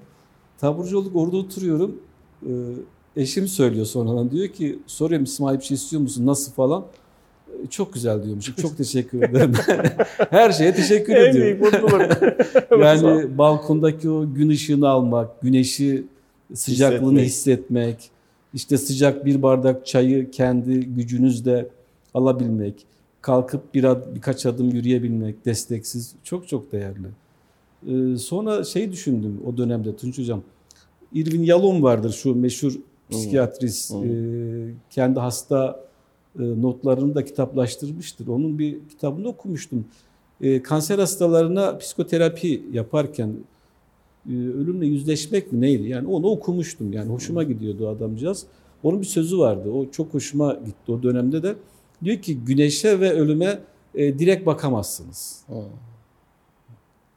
Taburcu 0.58 0.98
olduk 0.98 1.16
orada 1.16 1.36
oturuyorum. 1.36 2.00
E, 2.46 2.50
eşim 3.16 3.48
söylüyor 3.48 3.86
sonradan. 3.86 4.30
Diyor 4.30 4.48
ki 4.48 4.78
soruyorum 4.86 5.24
İsmail 5.24 5.58
bir 5.58 5.64
şey 5.64 5.74
istiyor 5.74 6.02
musun? 6.02 6.26
Nasıl 6.26 6.52
falan. 6.52 6.84
E, 7.64 7.70
Çok 7.70 7.94
güzel 7.94 8.24
diyormuş. 8.24 8.56
Çok 8.62 8.76
teşekkür 8.76 9.22
ederim. 9.22 9.52
Her 10.30 10.52
şeye 10.52 10.74
teşekkür 10.74 11.12
En 11.14 11.30
ediyorum. 11.30 11.60
büyük 11.60 11.60
mutluluk. 11.82 12.12
Yani 12.84 13.38
balkondaki 13.38 14.10
o 14.10 14.34
gün 14.34 14.48
ışığını 14.48 14.88
almak, 14.88 15.40
güneşi 15.42 16.04
sıcaklığını 16.54 17.20
Hissetmek. 17.20 17.26
hissetmek, 17.26 18.10
işte 18.54 18.78
sıcak 18.78 19.24
bir 19.26 19.42
bardak 19.42 19.86
çayı 19.86 20.30
kendi 20.30 20.80
gücünüzle 20.80 21.68
alabilmek, 22.14 22.74
kalkıp 23.20 23.74
bir 23.74 23.84
ad, 23.84 24.14
birkaç 24.14 24.46
adım 24.46 24.70
yürüyebilmek 24.70 25.44
desteksiz 25.44 26.14
çok 26.24 26.48
çok 26.48 26.72
değerli. 26.72 27.06
Ee, 27.88 28.16
sonra 28.16 28.64
şey 28.64 28.92
düşündüm 28.92 29.40
o 29.46 29.56
dönemde 29.56 29.96
Tunç 29.96 30.18
Hocam. 30.18 30.42
Irvin 31.14 31.42
Yalom 31.42 31.82
vardır 31.82 32.12
şu 32.12 32.34
meşhur 32.34 32.72
psikiyatrist. 33.10 33.90
Hmm. 33.94 34.04
Ee, 34.04 34.74
kendi 34.90 35.20
hasta 35.20 35.80
e, 35.84 35.87
notlarını 36.36 37.14
da 37.14 37.24
kitaplaştırmıştır. 37.24 38.26
Onun 38.26 38.58
bir 38.58 38.88
kitabını 38.88 39.28
okumuştum. 39.28 39.84
E, 40.40 40.62
kanser 40.62 40.98
hastalarına 40.98 41.78
psikoterapi 41.78 42.62
yaparken 42.72 43.34
e, 44.26 44.32
ölümle 44.32 44.86
yüzleşmek 44.86 45.52
mi 45.52 45.60
neydi? 45.60 45.88
Yani 45.88 46.08
onu 46.08 46.26
okumuştum. 46.26 46.92
Yani 46.92 47.12
hoşuma 47.12 47.42
gidiyordu 47.42 47.88
adamcağız. 47.88 48.46
Onun 48.82 49.00
bir 49.00 49.06
sözü 49.06 49.38
vardı. 49.38 49.70
O 49.70 49.90
çok 49.90 50.14
hoşuma 50.14 50.52
gitti 50.54 50.92
o 50.92 51.02
dönemde 51.02 51.42
de. 51.42 51.54
Diyor 52.04 52.18
ki 52.18 52.38
güneşe 52.44 53.00
ve 53.00 53.12
ölüme 53.12 53.58
e, 53.94 54.18
direkt 54.18 54.46
bakamazsınız. 54.46 55.44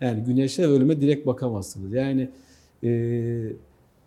Yani 0.02 0.24
güneşe 0.24 0.64
ve 0.64 0.68
ölüme 0.68 1.02
direkt 1.02 1.28
bakamazsınız. 1.28 1.94
Yani 1.94 2.30
e, 2.84 3.54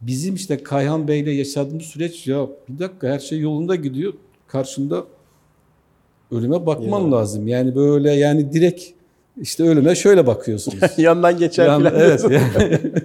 bizim 0.01 0.35
işte 0.35 0.63
Kayhan 0.63 1.09
Bey'le 1.09 1.39
yaşadığımız 1.39 1.83
süreç 1.83 2.27
ya 2.27 2.49
bir 2.69 2.79
dakika 2.79 3.09
her 3.09 3.19
şey 3.19 3.41
yolunda 3.41 3.75
gidiyor. 3.75 4.15
Karşında 4.47 5.05
ölüme 6.33 6.67
bakman 6.67 7.01
Ya. 7.01 7.11
lazım. 7.13 7.49
Yani 7.49 7.75
böyle 7.75 8.11
yani 8.13 8.53
direkt 8.53 8.85
işte 9.41 9.63
ölüme 9.65 9.95
şöyle 9.95 10.27
bakıyorsunuz. 10.27 10.79
Yandan 10.99 11.39
geçer 11.39 11.67
Yani, 11.67 11.89
falan. 11.89 12.01
evet. 12.01 12.25
yani. 12.31 12.79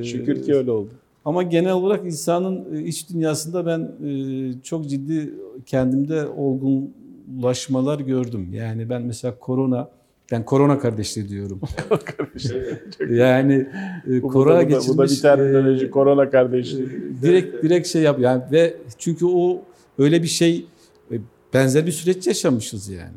Ee, 0.00 0.04
Şükür 0.04 0.42
ki 0.42 0.54
öyle 0.54 0.70
oldu. 0.70 0.88
Ama 1.24 1.42
genel 1.42 1.72
olarak 1.72 2.06
insanın 2.06 2.64
e, 2.76 2.82
iç 2.82 3.10
dünyasında 3.10 3.66
ben 3.66 3.80
e, 4.08 4.52
çok 4.62 4.88
ciddi 4.88 5.34
kendimde 5.66 6.26
olgunlaşmalar 6.26 8.00
gördüm. 8.00 8.48
Yani 8.52 8.90
ben 8.90 9.02
mesela 9.02 9.34
korona, 9.40 9.88
ben 10.32 10.44
korona 10.44 10.78
kardeşliği 10.78 11.28
diyorum. 11.28 11.60
yani 13.10 13.66
e, 14.10 14.20
korona 14.20 14.68
bu, 14.68 14.72
da, 14.72 14.78
bu 14.88 14.98
da 14.98 15.04
geçirmiş. 15.04 15.24
e, 15.24 15.28
önce 15.28 15.90
korona 15.90 16.30
kardeşliği. 16.30 16.84
e, 16.86 17.22
direkt 17.22 17.62
direkt 17.62 17.88
şey 17.88 18.02
yap 18.02 18.20
yani 18.20 18.42
ve 18.52 18.74
çünkü 18.98 19.26
o 19.26 19.62
öyle 19.98 20.22
bir 20.22 20.28
şey 20.28 20.64
e, 21.12 21.14
benzer 21.54 21.86
bir 21.86 21.92
süreç 21.92 22.26
yaşamışız 22.26 22.88
yani. 22.88 23.16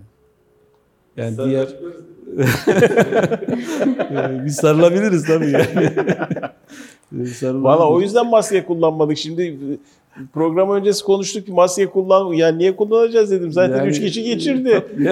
Yani 1.18 1.38
diğer 1.38 1.68
E, 4.12 4.46
biz 4.46 4.56
sarılabiliriz 4.56 5.26
tabii 5.28 5.52
yani. 5.52 5.90
E. 7.44 7.54
Valla 7.54 7.90
o 7.90 8.02
yüzden 8.02 8.28
maske 8.28 8.66
kullanmadık. 8.66 9.18
Şimdi 9.18 9.58
program 10.34 10.72
öncesi 10.72 11.04
konuştuk 11.04 11.46
ki 11.46 11.52
maske 11.52 11.86
kullan 11.86 12.34
ya 12.34 12.48
niye 12.48 12.76
kullanacağız 12.76 13.32
dedim. 13.32 13.52
Zaten 13.52 13.78
Yani- 13.78 13.90
üç 13.90 14.00
kişi 14.00 14.24
geçirdi. 14.24 14.84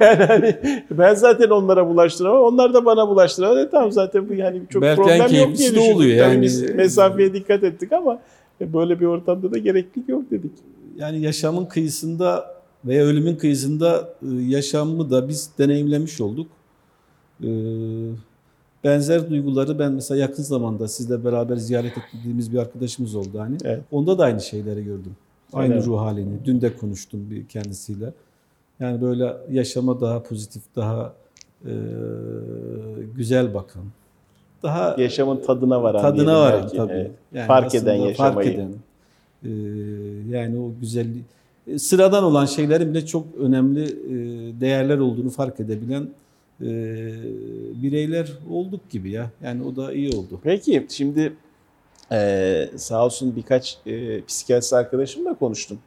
Yani 0.00 0.24
hani 0.24 0.56
ben 0.90 1.14
zaten 1.14 1.50
onlara 1.50 1.88
bulaştıramam. 1.88 2.42
Onlar 2.42 2.74
da 2.74 2.84
bana 2.84 3.08
bulaştıramam. 3.08 3.58
E 3.58 3.70
tamam 3.70 3.92
zaten 3.92 4.28
bu 4.28 4.34
yani 4.34 4.62
çok 4.70 4.82
Belki 4.82 4.96
problem 5.02 5.20
yok 5.20 5.30
diye 5.30 5.70
düşündük. 5.72 5.78
oluyor 5.94 6.18
Tabii 6.24 6.32
yani. 6.34 6.42
Biz 6.42 6.74
mesafeye 6.74 7.34
dikkat 7.34 7.64
ettik 7.64 7.92
ama 7.92 8.18
böyle 8.72 9.00
bir 9.00 9.06
ortamda 9.06 9.52
da 9.52 9.58
gereklilik 9.58 10.08
yok 10.08 10.30
dedik. 10.30 10.52
Yani 10.96 11.20
yaşamın 11.20 11.64
kıyısında 11.64 12.54
veya 12.84 13.04
ölümün 13.04 13.36
kıyısında 13.36 14.14
e, 14.22 14.26
yaşamı 14.42 15.10
da 15.10 15.28
biz 15.28 15.50
deneyimlemiş 15.58 16.20
olduk. 16.20 16.46
Ee, 17.42 17.46
Benzer 18.84 19.30
duyguları 19.30 19.78
ben 19.78 19.92
mesela 19.92 20.20
yakın 20.20 20.42
zamanda 20.42 20.88
sizle 20.88 21.24
beraber 21.24 21.56
ziyaret 21.56 21.92
ettiğimiz 21.98 22.52
bir 22.52 22.58
arkadaşımız 22.58 23.14
oldu 23.14 23.38
hani. 23.38 23.56
Evet. 23.64 23.82
Onda 23.90 24.18
da 24.18 24.24
aynı 24.24 24.40
şeyleri 24.40 24.84
gördüm. 24.84 25.16
Aynı 25.52 25.74
mi? 25.74 25.84
ruh 25.84 25.98
halini. 25.98 26.44
Dün 26.44 26.60
de 26.60 26.76
konuştum 26.76 27.30
bir 27.30 27.46
kendisiyle. 27.46 28.12
Yani 28.80 29.02
böyle 29.02 29.36
yaşama 29.50 30.00
daha 30.00 30.22
pozitif, 30.22 30.62
daha 30.76 31.14
e, 31.64 31.72
güzel 33.16 33.54
bakan, 33.54 33.84
daha 34.64 34.96
Yaşamın 34.98 35.36
tadına 35.40 35.82
varan 35.82 36.02
tadına 36.02 36.40
varan 36.40 36.62
belki. 36.62 36.76
tabii. 36.76 36.92
Evet. 36.92 37.10
Yani 37.34 37.46
Fark 37.46 37.74
eden 37.74 37.94
yaşamayı. 37.94 38.34
Fark 38.34 38.46
eden. 38.46 38.70
Ee, 39.44 39.48
yani 40.36 40.58
o 40.58 40.72
güzelliği. 40.80 41.22
e, 41.66 41.78
Sıradan 41.78 42.24
olan 42.24 42.46
şeylerin 42.46 42.90
bile 42.94 43.06
çok 43.06 43.26
önemli 43.40 43.82
e, 43.84 44.10
değerler 44.60 44.98
olduğunu 44.98 45.30
fark 45.30 45.60
edebilen 45.60 46.08
e, 46.60 46.66
bireyler 47.82 48.32
olduk 48.50 48.90
gibi 48.90 49.10
ya. 49.10 49.30
Yani 49.44 49.62
o 49.62 49.76
da 49.76 49.92
iyi 49.92 50.08
oldu. 50.08 50.40
Peki 50.42 50.86
şimdi 50.90 51.32
eee 52.12 52.70
sağ 52.76 53.04
olsun 53.04 53.36
birkaç 53.36 53.78
eee 53.86 54.22
psikiyatrist 54.26 54.72
arkadaşımla 54.72 55.34
konuştum. 55.34 55.78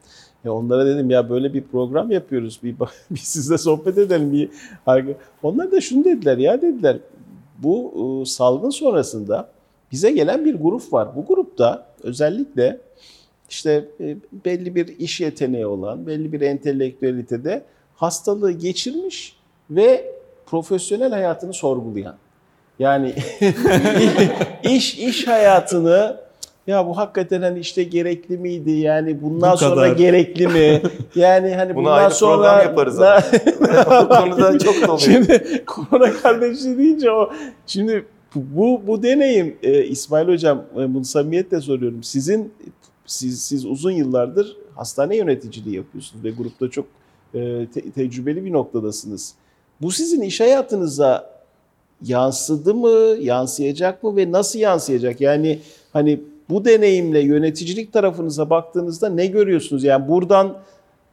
Onlara 0.47 0.85
dedim 0.85 1.09
ya 1.09 1.29
böyle 1.29 1.53
bir 1.53 1.61
program 1.61 2.11
yapıyoruz. 2.11 2.59
Bir, 2.63 2.75
bir 3.11 3.19
sizle 3.19 3.57
sohbet 3.57 3.97
edelim. 3.97 4.33
Bir, 4.33 4.49
onlar 5.43 5.71
da 5.71 5.81
şunu 5.81 6.05
dediler 6.05 6.37
ya 6.37 6.61
dediler. 6.61 6.97
Bu 7.57 7.93
e, 8.21 8.25
salgın 8.25 8.69
sonrasında 8.69 9.49
bize 9.91 10.11
gelen 10.11 10.45
bir 10.45 10.55
grup 10.55 10.93
var. 10.93 11.15
Bu 11.15 11.25
grupta 11.25 11.87
özellikle 12.03 12.81
işte 13.49 13.89
e, 13.99 14.17
belli 14.45 14.75
bir 14.75 14.87
iş 14.87 15.21
yeteneği 15.21 15.65
olan, 15.65 16.07
belli 16.07 16.33
bir 16.33 16.41
entelektüelitede 16.41 17.63
hastalığı 17.95 18.51
geçirmiş 18.51 19.37
ve 19.69 20.13
profesyonel 20.45 21.11
hayatını 21.11 21.53
sorgulayan. 21.53 22.15
Yani 22.79 23.15
iş 24.63 24.97
iş 24.97 25.27
hayatını 25.27 26.26
ya 26.67 26.87
bu 26.87 26.97
hakikaten 26.97 27.41
hani 27.41 27.59
işte 27.59 27.83
gerekli 27.83 28.37
miydi? 28.37 28.71
Yani 28.71 29.21
bundan 29.21 29.53
Bu 29.53 29.57
sonra 29.57 29.87
gerekli 29.87 30.47
mi? 30.47 30.81
Yani 31.15 31.55
hani 31.55 31.75
Bunu 31.75 31.85
bundan 31.85 32.09
sonra 32.09 32.35
program 32.35 32.59
yaparız 32.61 32.99
ama. 33.01 33.21
Bu 34.03 34.09
konuda 34.09 34.59
çok 34.59 34.75
doluyor. 34.81 34.99
Şimdi 34.99 35.63
korona 35.65 36.13
kardeşliği 36.13 36.77
deyince 36.77 37.11
o 37.11 37.31
şimdi 37.67 38.05
bu 38.35 38.81
bu 38.87 39.03
deneyim 39.03 39.55
e, 39.63 39.83
İsmail 39.83 40.27
hocam 40.27 40.65
e, 40.77 40.93
bunu 40.93 41.05
samimiyetle 41.05 41.61
soruyorum. 41.61 42.03
Sizin 42.03 42.53
siz 43.05 43.41
siz 43.41 43.65
uzun 43.65 43.91
yıllardır 43.91 44.57
hastane 44.75 45.15
yöneticiliği 45.17 45.75
yapıyorsunuz 45.75 46.23
ve 46.23 46.31
grupta 46.31 46.69
çok 46.69 46.85
e, 47.33 47.67
te- 47.73 47.91
tecrübeli 47.91 48.45
bir 48.45 48.51
noktadasınız. 48.51 49.33
Bu 49.81 49.91
sizin 49.91 50.21
iş 50.21 50.39
hayatınıza 50.39 51.37
yansıdı 52.05 52.75
mı, 52.75 53.15
yansıyacak 53.19 54.03
mı 54.03 54.15
ve 54.17 54.31
nasıl 54.31 54.59
yansıyacak? 54.59 55.21
Yani 55.21 55.59
hani 55.93 56.19
bu 56.49 56.65
deneyimle 56.65 57.19
yöneticilik 57.19 57.93
tarafınıza 57.93 58.49
baktığınızda 58.49 59.09
ne 59.09 59.25
görüyorsunuz? 59.25 59.83
Yani 59.83 60.07
buradan 60.07 60.57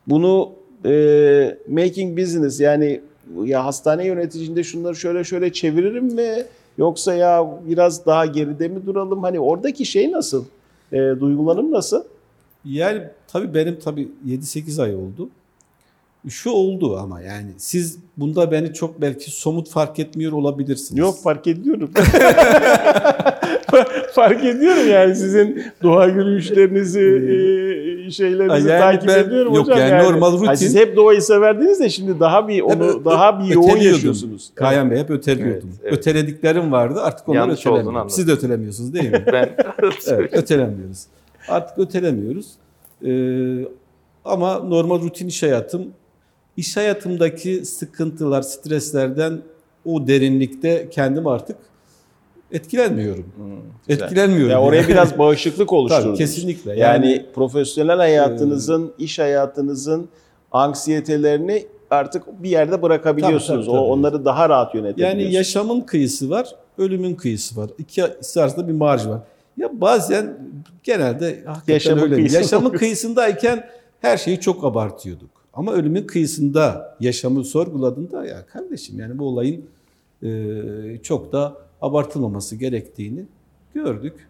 bunu 0.06 0.52
e, 0.84 1.58
making 1.68 2.18
business 2.18 2.60
yani 2.60 3.00
ya 3.44 3.64
hastane 3.64 4.06
yöneticinde 4.06 4.64
şunları 4.64 4.96
şöyle 4.96 5.24
şöyle 5.24 5.52
çeviririm 5.52 6.04
mi? 6.04 6.44
Yoksa 6.78 7.14
ya 7.14 7.60
biraz 7.68 8.06
daha 8.06 8.26
geride 8.26 8.68
mi 8.68 8.86
duralım? 8.86 9.22
Hani 9.22 9.40
oradaki 9.40 9.84
şey 9.84 10.12
nasıl? 10.12 10.44
E, 10.92 10.96
duygulanım 10.96 11.72
nasıl? 11.72 12.04
Yani 12.64 13.02
tabii 13.28 13.54
benim 13.54 13.78
tabii 13.78 14.08
7-8 14.26 14.82
ay 14.82 14.94
oldu. 14.94 15.28
Şu 16.28 16.50
oldu 16.50 16.96
ama 16.98 17.20
yani 17.20 17.50
siz 17.56 17.98
bunda 18.16 18.50
beni 18.52 18.72
çok 18.74 19.00
belki 19.00 19.30
somut 19.30 19.70
fark 19.70 19.98
etmiyor 19.98 20.32
olabilirsiniz. 20.32 20.98
Yok 20.98 21.22
fark 21.22 21.46
ediyorum. 21.46 21.90
fark 24.14 24.44
ediyorum 24.44 24.88
yani 24.90 25.14
sizin 25.16 25.62
doğa 25.82 26.06
yürüyüşlerinizi, 26.06 27.00
e, 27.00 28.10
şeylerinizi 28.10 28.68
Yani 28.68 28.80
takip 28.80 29.08
ben- 29.08 29.24
ediyorum 29.24 29.54
yok 29.54 29.64
hocam. 29.66 29.78
yani 29.78 30.04
normal 30.04 30.30
Ha, 30.30 30.36
rutin- 30.36 30.56
siz 30.56 30.74
hep 30.76 30.96
doğayı 30.96 31.22
severdiniz 31.22 31.80
de 31.80 31.88
şimdi 31.90 32.20
daha 32.20 32.48
bir 32.48 32.60
onu 32.60 32.94
Hep 32.94 33.04
daha 33.04 33.40
bir 33.40 33.44
yoğun 33.54 33.76
yaşıyorsunuz. 33.76 34.50
Kayan 34.54 34.90
Bey 34.90 34.98
hep 34.98 35.10
öteliyordum. 35.10 35.68
Evet, 35.72 35.80
evet. 35.84 35.98
Ötelediklerim 35.98 36.72
vardı 36.72 37.00
artık 37.02 37.28
onları 37.28 37.40
Yanlış 37.40 37.66
ötelemiyorum. 37.66 38.10
Siz 38.10 38.28
de 38.28 38.32
ötelemiyorsunuz 38.32 38.94
değil 38.94 39.10
mi? 39.10 39.24
Ben 39.32 39.56
evet, 40.06 40.34
ötelemiyoruz. 40.34 41.04
Artık 41.48 41.78
ötelemiyoruz. 41.78 42.46
Ee, 43.06 43.68
ama 44.24 44.58
normal 44.58 45.02
rutin 45.02 45.28
iş 45.28 45.42
hayatım, 45.42 45.86
iş 46.56 46.76
hayatımdaki 46.76 47.64
sıkıntılar, 47.64 48.42
streslerden 48.42 49.42
o 49.84 50.06
derinlikte 50.06 50.88
kendim 50.90 51.26
artık 51.26 51.56
etkilenmiyorum. 52.52 53.26
güzel. 53.88 54.04
Etkilenmiyorum. 54.04 54.50
Ya 54.50 54.60
oraya 54.62 54.76
yani. 54.76 54.88
biraz 54.88 55.18
bağışıklık 55.18 55.72
oluşturdunuz. 55.72 56.18
Tabii 56.18 56.26
kesinlikle. 56.26 56.70
Yani, 56.78 57.06
Yani, 57.10 57.26
profesyonel 57.34 57.96
hayatınızın, 57.96 58.92
iş 58.98 59.18
hayatınızın 59.18 60.08
anksiyetelerini 60.52 61.66
artık 61.90 62.42
bir 62.42 62.50
yerde 62.50 62.82
bırakabiliyorsunuz. 62.82 63.46
Tabii, 63.46 63.56
tabii, 63.66 63.76
tabii. 63.76 63.86
O 63.90 63.92
onları 63.92 64.24
daha 64.24 64.48
rahat 64.48 64.74
yönetebiliyorsunuz. 64.74 65.22
yani 65.24 65.34
yaşamın 65.34 65.80
kıyısı 65.80 66.30
var, 66.30 66.54
ölümün 66.78 67.14
kıyısı 67.14 67.56
var. 67.60 67.70
İkisi 67.78 68.42
arasında 68.42 68.68
bir 68.68 68.72
marj 68.72 69.06
var. 69.06 69.20
Ya 69.56 69.80
bazen 69.80 70.38
genelde 70.82 71.42
hakikaten 71.46 71.74
Yaşamın 71.74 72.02
öyle. 72.02 72.14
kıyısında 72.14 72.38
Yaşamın 72.40 72.70
kıyısındayken 72.70 73.66
her 74.00 74.16
şeyi 74.16 74.40
çok 74.40 74.64
abartıyorduk. 74.64 75.30
Ama 75.54 75.72
ölümün 75.72 76.06
kıyısında 76.06 76.96
yaşamı 77.00 77.44
sorguladığında 77.44 78.26
ya 78.26 78.46
kardeşim 78.46 78.98
yani 78.98 79.18
bu 79.18 79.24
olayın 79.24 79.64
e, 80.22 80.98
çok 81.02 81.32
da 81.32 81.56
abartılmaması 81.82 82.56
gerektiğini 82.56 83.24
gördük. 83.74 84.28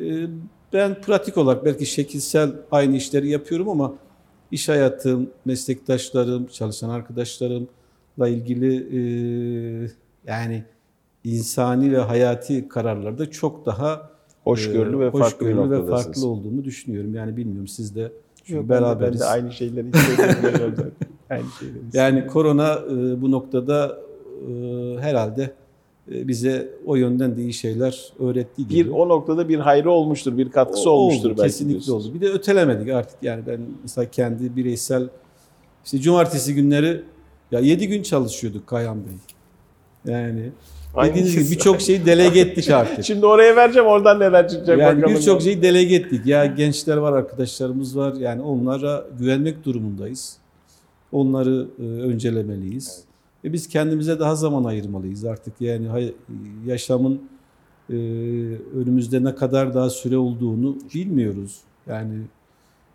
E, 0.00 0.26
ben 0.72 1.00
pratik 1.00 1.38
olarak 1.38 1.64
belki 1.64 1.86
şekilsel 1.86 2.52
aynı 2.70 2.96
işleri 2.96 3.28
yapıyorum 3.28 3.68
ama 3.68 3.94
iş 4.50 4.68
hayatım, 4.68 5.30
meslektaşlarım, 5.44 6.46
çalışan 6.46 6.90
arkadaşlarımla 6.90 8.28
ilgili 8.28 8.76
e, 8.76 9.90
yani 10.26 10.64
insani 11.24 11.92
ve 11.92 11.98
hayati 11.98 12.68
kararlarda 12.68 13.30
çok 13.30 13.66
daha 13.66 14.10
hoşgörülü 14.44 14.98
ve 14.98 15.10
farklı 15.10 15.24
hoşgörülü 15.24 15.56
ve 15.56 15.60
noktadasınız. 15.60 16.04
farklı 16.04 16.26
olduğumu 16.26 16.64
düşünüyorum. 16.64 17.14
Yani 17.14 17.36
bilmiyorum 17.36 17.68
siz 17.68 17.96
de 17.96 18.12
Yok, 18.50 18.68
ben 18.68 18.76
de- 18.76 18.80
beraberiz. 18.82 19.20
Ben 19.20 19.20
de 19.20 19.24
aynı 19.30 19.52
şeyleri 19.52 19.86
hissediyorum. 19.94 20.74
Aynı 21.30 21.44
şeyleri 21.58 21.78
Yani 21.92 22.26
korona 22.26 22.72
e, 22.74 23.22
bu 23.22 23.30
noktada 23.30 23.98
e, 24.48 24.52
herhalde 25.00 25.42
e, 26.12 26.28
bize 26.28 26.68
o 26.86 26.96
yönden 26.96 27.36
de 27.36 27.42
iyi 27.42 27.52
şeyler 27.52 28.12
öğrettiği 28.18 28.68
gibi. 28.68 28.84
bir 28.88 28.90
o 28.94 29.08
noktada 29.08 29.48
bir 29.48 29.58
hayrı 29.58 29.90
olmuştur, 29.90 30.38
bir 30.38 30.50
katkısı 30.50 30.90
O- 30.90 30.92
olmuştur 30.92 31.30
oldu, 31.30 31.38
belki. 31.38 31.42
Kesinlikle 31.52 31.70
diyorsunuz. 31.74 32.06
oldu. 32.06 32.14
Bir 32.14 32.20
de 32.20 32.28
ötelemedik 32.28 32.88
artık 32.88 33.22
yani 33.22 33.42
ben 33.46 33.60
mesela 33.82 34.10
kendi 34.10 34.56
bireysel 34.56 35.08
işte 35.84 35.98
cumartesi 35.98 36.54
günleri 36.54 37.02
ya 37.52 37.60
7 37.60 37.88
gün 37.88 38.02
çalışıyorduk 38.02 38.66
Kayhan 38.66 38.98
Bey. 38.98 39.14
Yani 40.14 40.50
dediğiniz 40.96 41.34
gibi 41.34 41.50
birçok 41.56 41.80
şeyi 41.80 42.06
delege 42.06 42.40
ettik 42.40 42.70
artık. 42.70 43.04
Şimdi 43.04 43.26
oraya 43.26 43.56
vereceğim 43.56 43.88
oradan 43.88 44.20
neler 44.20 44.48
çıkacak 44.48 44.78
Yani 44.78 45.02
bakalım. 45.02 45.16
birçok 45.16 45.42
şeyi 45.42 45.62
delege 45.62 45.94
ettik. 45.94 46.26
Ya 46.26 46.46
gençler 46.46 46.96
var, 46.96 47.12
arkadaşlarımız 47.12 47.96
var. 47.96 48.14
Yani 48.14 48.42
onlara 48.42 49.04
güvenmek 49.18 49.64
durumundayız. 49.64 50.36
Onları 51.12 51.66
e, 51.78 51.82
öncelemeliyiz. 51.82 53.04
Ve 53.44 53.52
biz 53.52 53.68
kendimize 53.68 54.20
daha 54.20 54.34
zaman 54.34 54.64
ayırmalıyız 54.64 55.24
artık. 55.24 55.60
Yani 55.60 56.12
yaşamın 56.66 57.20
e, 57.90 57.94
önümüzde 58.74 59.24
ne 59.24 59.34
kadar 59.34 59.74
daha 59.74 59.90
süre 59.90 60.16
olduğunu 60.18 60.76
bilmiyoruz. 60.94 61.58
Yani 61.86 62.14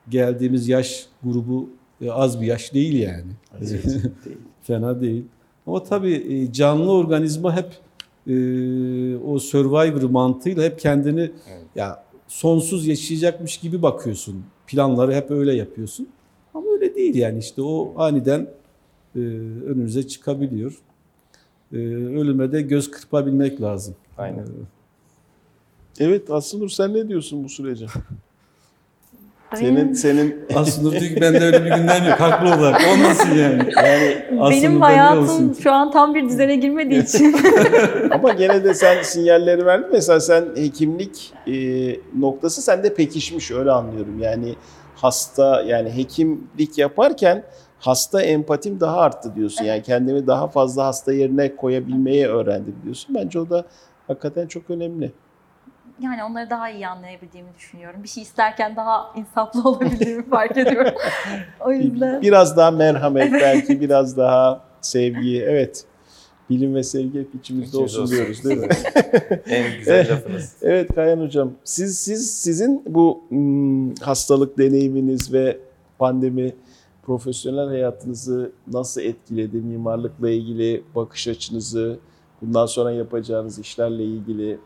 geldiğimiz 0.09 0.67
yaş 0.67 1.05
grubu 1.23 1.69
e, 2.01 2.11
az 2.11 2.41
bir 2.41 2.45
yaş 2.45 2.73
değil 2.73 2.99
yani. 2.99 3.31
Evet, 3.59 3.69
değil. 3.85 4.01
Fena 4.63 5.01
değil. 5.01 5.25
Ama 5.67 5.83
tabii 5.83 6.13
e, 6.13 6.51
canlı 6.53 6.91
organizma 6.91 7.55
hep 7.55 7.67
e, 8.27 8.33
o 9.17 9.39
survivor 9.39 10.09
mantığıyla 10.09 10.63
hep 10.63 10.79
kendini 10.79 11.31
ya 11.75 12.03
sonsuz 12.27 12.87
yaşayacakmış 12.87 13.57
gibi 13.57 13.81
bakıyorsun. 13.81 14.43
Planları 14.67 15.13
hep 15.13 15.31
öyle 15.31 15.53
yapıyorsun. 15.53 16.09
Ama 16.53 16.71
öyle 16.71 16.95
değil 16.95 17.15
yani 17.15 17.39
işte 17.39 17.61
o 17.61 17.93
aniden 17.97 18.47
e, 19.15 19.19
önümüze 19.65 20.07
çıkabiliyor. 20.07 20.77
E, 21.73 21.77
ölüme 21.77 22.51
de 22.51 22.61
göz 22.61 22.91
kırpabilmek 22.91 23.61
lazım. 23.61 23.95
Aynen. 24.17 24.45
Evet 25.99 26.31
Aslıdur 26.31 26.69
sen 26.69 26.93
ne 26.93 27.07
diyorsun 27.09 27.43
bu 27.43 27.49
sürece? 27.49 27.85
Senin 29.59 29.93
senin 29.93 30.45
Aslında 30.55 30.91
diyor 30.91 31.03
ki 31.03 31.21
bende 31.21 31.39
öyle 31.45 31.65
bir 31.65 31.71
gündem 31.71 32.05
yok. 32.09 32.19
Haklı 32.19 32.47
olarak. 32.47 32.81
Olmasın 32.93 33.29
yani. 33.29 33.69
yani 33.75 34.17
Aslında 34.41 34.49
Benim 34.51 34.81
hayatım 34.81 35.23
olsun. 35.23 35.55
şu 35.63 35.71
an 35.71 35.91
tam 35.91 36.15
bir 36.15 36.29
düzene 36.29 36.55
girmediği 36.55 37.03
için. 37.05 37.35
ama 38.11 38.33
gene 38.33 38.63
de 38.63 38.73
sen 38.73 39.01
sinyalleri 39.01 39.65
verdin. 39.65 39.87
Mesela 39.91 40.19
sen 40.19 40.45
hekimlik 40.55 41.33
e, 41.47 41.53
noktası 42.19 42.61
sende 42.61 42.93
pekişmiş 42.93 43.51
öyle 43.51 43.71
anlıyorum. 43.71 44.19
Yani 44.19 44.55
hasta 44.95 45.61
yani 45.61 45.89
hekimlik 45.97 46.77
yaparken 46.77 47.43
hasta 47.79 48.21
empatim 48.21 48.79
daha 48.79 48.97
arttı 48.97 49.35
diyorsun. 49.35 49.63
Yani 49.65 49.81
kendimi 49.83 50.27
daha 50.27 50.47
fazla 50.47 50.85
hasta 50.85 51.13
yerine 51.13 51.55
koyabilmeyi 51.55 52.27
öğrendim 52.27 52.75
diyorsun. 52.83 53.15
Bence 53.15 53.39
o 53.39 53.49
da 53.49 53.65
hakikaten 54.07 54.47
çok 54.47 54.69
önemli. 54.69 55.11
Yani 55.99 56.23
onları 56.23 56.49
daha 56.49 56.69
iyi 56.69 56.87
anlayabildiğimi 56.87 57.49
düşünüyorum. 57.57 58.03
Bir 58.03 58.07
şey 58.07 58.23
isterken 58.23 58.75
daha 58.75 59.13
insaflı 59.15 59.63
olabildiğimi 59.69 60.29
fark 60.29 60.57
ediyorum. 60.57 60.93
o 61.59 61.71
yüzden. 61.71 62.21
Biraz 62.21 62.57
daha 62.57 62.71
merhamet 62.71 63.33
belki 63.33 63.81
biraz 63.81 64.17
daha 64.17 64.61
sevgi. 64.81 65.43
Evet. 65.43 65.85
Bilim 66.49 66.75
ve 66.75 66.83
sevgi 66.83 67.19
hep 67.19 67.35
içimizde 67.35 67.67
İçimizde 67.67 67.77
olsun, 67.77 68.01
olsun. 68.01 68.15
diyoruz 68.15 68.43
değil 68.43 68.57
mi? 68.57 68.67
En 69.49 69.77
güzel 69.77 70.11
lafınız. 70.11 70.55
Evet 70.61 70.95
Kayan 70.95 71.19
hocam. 71.19 71.51
Siz 71.63 71.99
siz 71.99 72.33
sizin 72.33 72.83
bu 72.87 73.23
hmm, 73.29 73.95
hastalık 73.95 74.57
deneyiminiz 74.57 75.33
ve 75.33 75.57
pandemi 75.99 76.55
profesyonel 77.03 77.67
hayatınızı 77.67 78.51
nasıl 78.67 79.01
etkiledi? 79.01 79.57
Mimarlıkla 79.57 80.29
ilgili 80.29 80.83
bakış 80.95 81.27
açınızı, 81.27 81.99
bundan 82.41 82.65
sonra 82.65 82.91
yapacağınız 82.91 83.59
işlerle 83.59 84.03
ilgili 84.03 84.59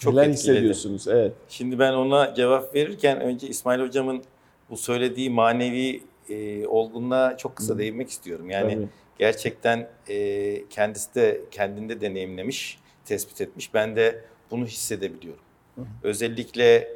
Çok 0.00 0.14
neler 0.14 0.28
etkiledi. 0.28 0.52
hissediyorsunuz? 0.52 1.08
Evet. 1.08 1.32
Şimdi 1.48 1.78
ben 1.78 1.92
ona 1.92 2.34
cevap 2.34 2.74
verirken 2.74 3.20
önce 3.20 3.48
İsmail 3.48 3.80
Hocam'ın 3.80 4.22
bu 4.70 4.76
söylediği 4.76 5.30
manevi 5.30 6.02
e, 6.28 6.66
olgunluğa 6.66 7.36
çok 7.36 7.56
kısa 7.56 7.74
Hı. 7.74 7.78
değinmek 7.78 8.10
istiyorum. 8.10 8.50
Yani 8.50 8.74
tabii. 8.74 8.88
gerçekten 9.18 9.88
e, 10.08 10.68
kendisi 10.70 11.14
de 11.14 11.40
kendinde 11.50 12.00
deneyimlemiş, 12.00 12.78
tespit 13.04 13.40
etmiş. 13.40 13.74
Ben 13.74 13.96
de 13.96 14.24
bunu 14.50 14.66
hissedebiliyorum. 14.66 15.42
Hı. 15.74 15.82
Özellikle 16.02 16.88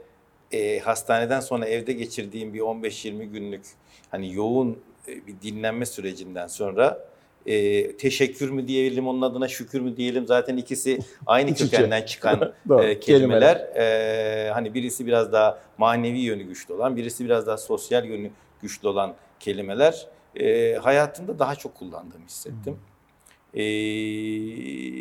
e, 0.52 0.78
hastaneden 0.78 1.40
sonra 1.40 1.66
evde 1.66 1.92
geçirdiğim 1.92 2.54
bir 2.54 2.60
15-20 2.60 3.24
günlük 3.24 3.62
hani 4.10 4.34
yoğun 4.34 4.78
e, 5.08 5.26
bir 5.26 5.34
dinlenme 5.42 5.86
sürecinden 5.86 6.46
sonra 6.46 7.08
e, 7.46 7.96
teşekkür 7.96 8.50
mü 8.50 8.68
diyelim 8.68 9.08
onun 9.08 9.22
adına 9.22 9.48
şükür 9.48 9.80
mü 9.80 9.96
diyelim 9.96 10.26
zaten 10.26 10.56
ikisi 10.56 10.98
aynı 11.26 11.50
İç 11.50 11.60
içe. 11.60 11.70
kökenden 11.70 12.02
çıkan 12.02 12.52
e, 12.82 13.00
kelimeler. 13.00 13.56
E, 13.56 14.50
hani 14.50 14.74
birisi 14.74 15.06
biraz 15.06 15.32
daha 15.32 15.58
manevi 15.78 16.18
yönü 16.18 16.42
güçlü 16.42 16.74
olan, 16.74 16.96
birisi 16.96 17.24
biraz 17.24 17.46
daha 17.46 17.56
sosyal 17.56 18.04
yönü 18.04 18.30
güçlü 18.62 18.88
olan 18.88 19.14
kelimeler 19.40 20.06
e, 20.36 20.74
hayatımda 20.74 21.38
daha 21.38 21.54
çok 21.54 21.74
kullandığımı 21.74 22.24
hissettim. 22.24 22.78
E, 23.54 23.62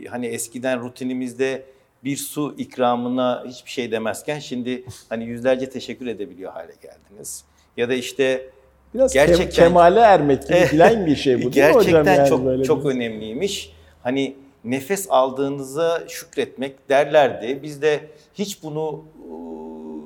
hani 0.05 0.25
eskiden 0.25 0.81
rutinimizde 0.81 1.65
bir 2.03 2.17
su 2.17 2.55
ikramına 2.57 3.43
hiçbir 3.47 3.71
şey 3.71 3.91
demezken 3.91 4.39
şimdi 4.39 4.85
hani 5.09 5.25
yüzlerce 5.25 5.69
teşekkür 5.69 6.07
edebiliyor 6.07 6.51
hale 6.51 6.73
geldiniz. 6.81 7.45
Ya 7.77 7.89
da 7.89 7.93
işte 7.93 8.49
Biraz 8.93 9.13
Gerçekten- 9.13 9.45
kem- 9.45 9.51
kemale 9.51 9.99
ermek 9.99 10.47
gibi 10.47 10.57
filan 10.57 11.05
bir 11.05 11.15
şey 11.15 11.43
bu 11.43 11.53
değil 11.53 11.65
mi 11.67 11.73
hocam? 11.73 11.91
Gerçekten 11.93 12.15
Yani 12.15 12.29
çok 12.29 12.45
böyle 12.45 12.63
çok 12.63 12.85
bir- 12.85 12.89
önemliymiş. 12.89 13.71
Hani 14.03 14.35
nefes 14.63 15.07
aldığınıza 15.09 16.03
şükretmek 16.07 16.89
derlerdi. 16.89 17.59
Biz 17.63 17.81
de 17.81 17.99
hiç 18.33 18.63
bunu 18.63 19.03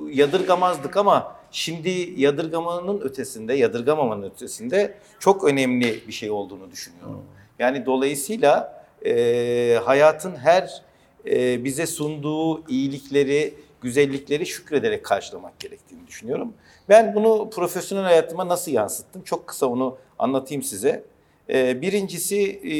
ıı, 0.04 0.10
yadırgamazdık 0.12 0.96
ama 0.96 1.36
şimdi 1.50 1.90
yadırgamanın 2.16 3.00
ötesinde, 3.00 3.54
yadırgamamanın 3.54 4.22
ötesinde 4.22 4.94
çok 5.18 5.44
önemli 5.44 6.00
bir 6.08 6.12
şey 6.12 6.30
olduğunu 6.30 6.70
düşünüyorum. 6.70 7.22
Yani 7.58 7.86
dolayısıyla 7.86 8.82
e, 9.06 9.78
hayatın 9.84 10.36
her 10.36 10.82
e, 11.30 11.64
bize 11.64 11.86
sunduğu 11.86 12.68
iyilikleri, 12.68 13.54
güzellikleri 13.80 14.46
şükrederek 14.46 15.04
karşılamak 15.04 15.60
gerektiğini 15.60 16.06
düşünüyorum. 16.06 16.54
Ben 16.88 17.14
bunu 17.14 17.50
profesyonel 17.50 18.04
hayatıma 18.04 18.48
nasıl 18.48 18.72
yansıttım? 18.72 19.22
Çok 19.22 19.46
kısa 19.46 19.66
onu 19.66 19.98
anlatayım 20.18 20.62
size. 20.62 21.04
E, 21.48 21.82
birincisi 21.82 22.40
e, 22.40 22.74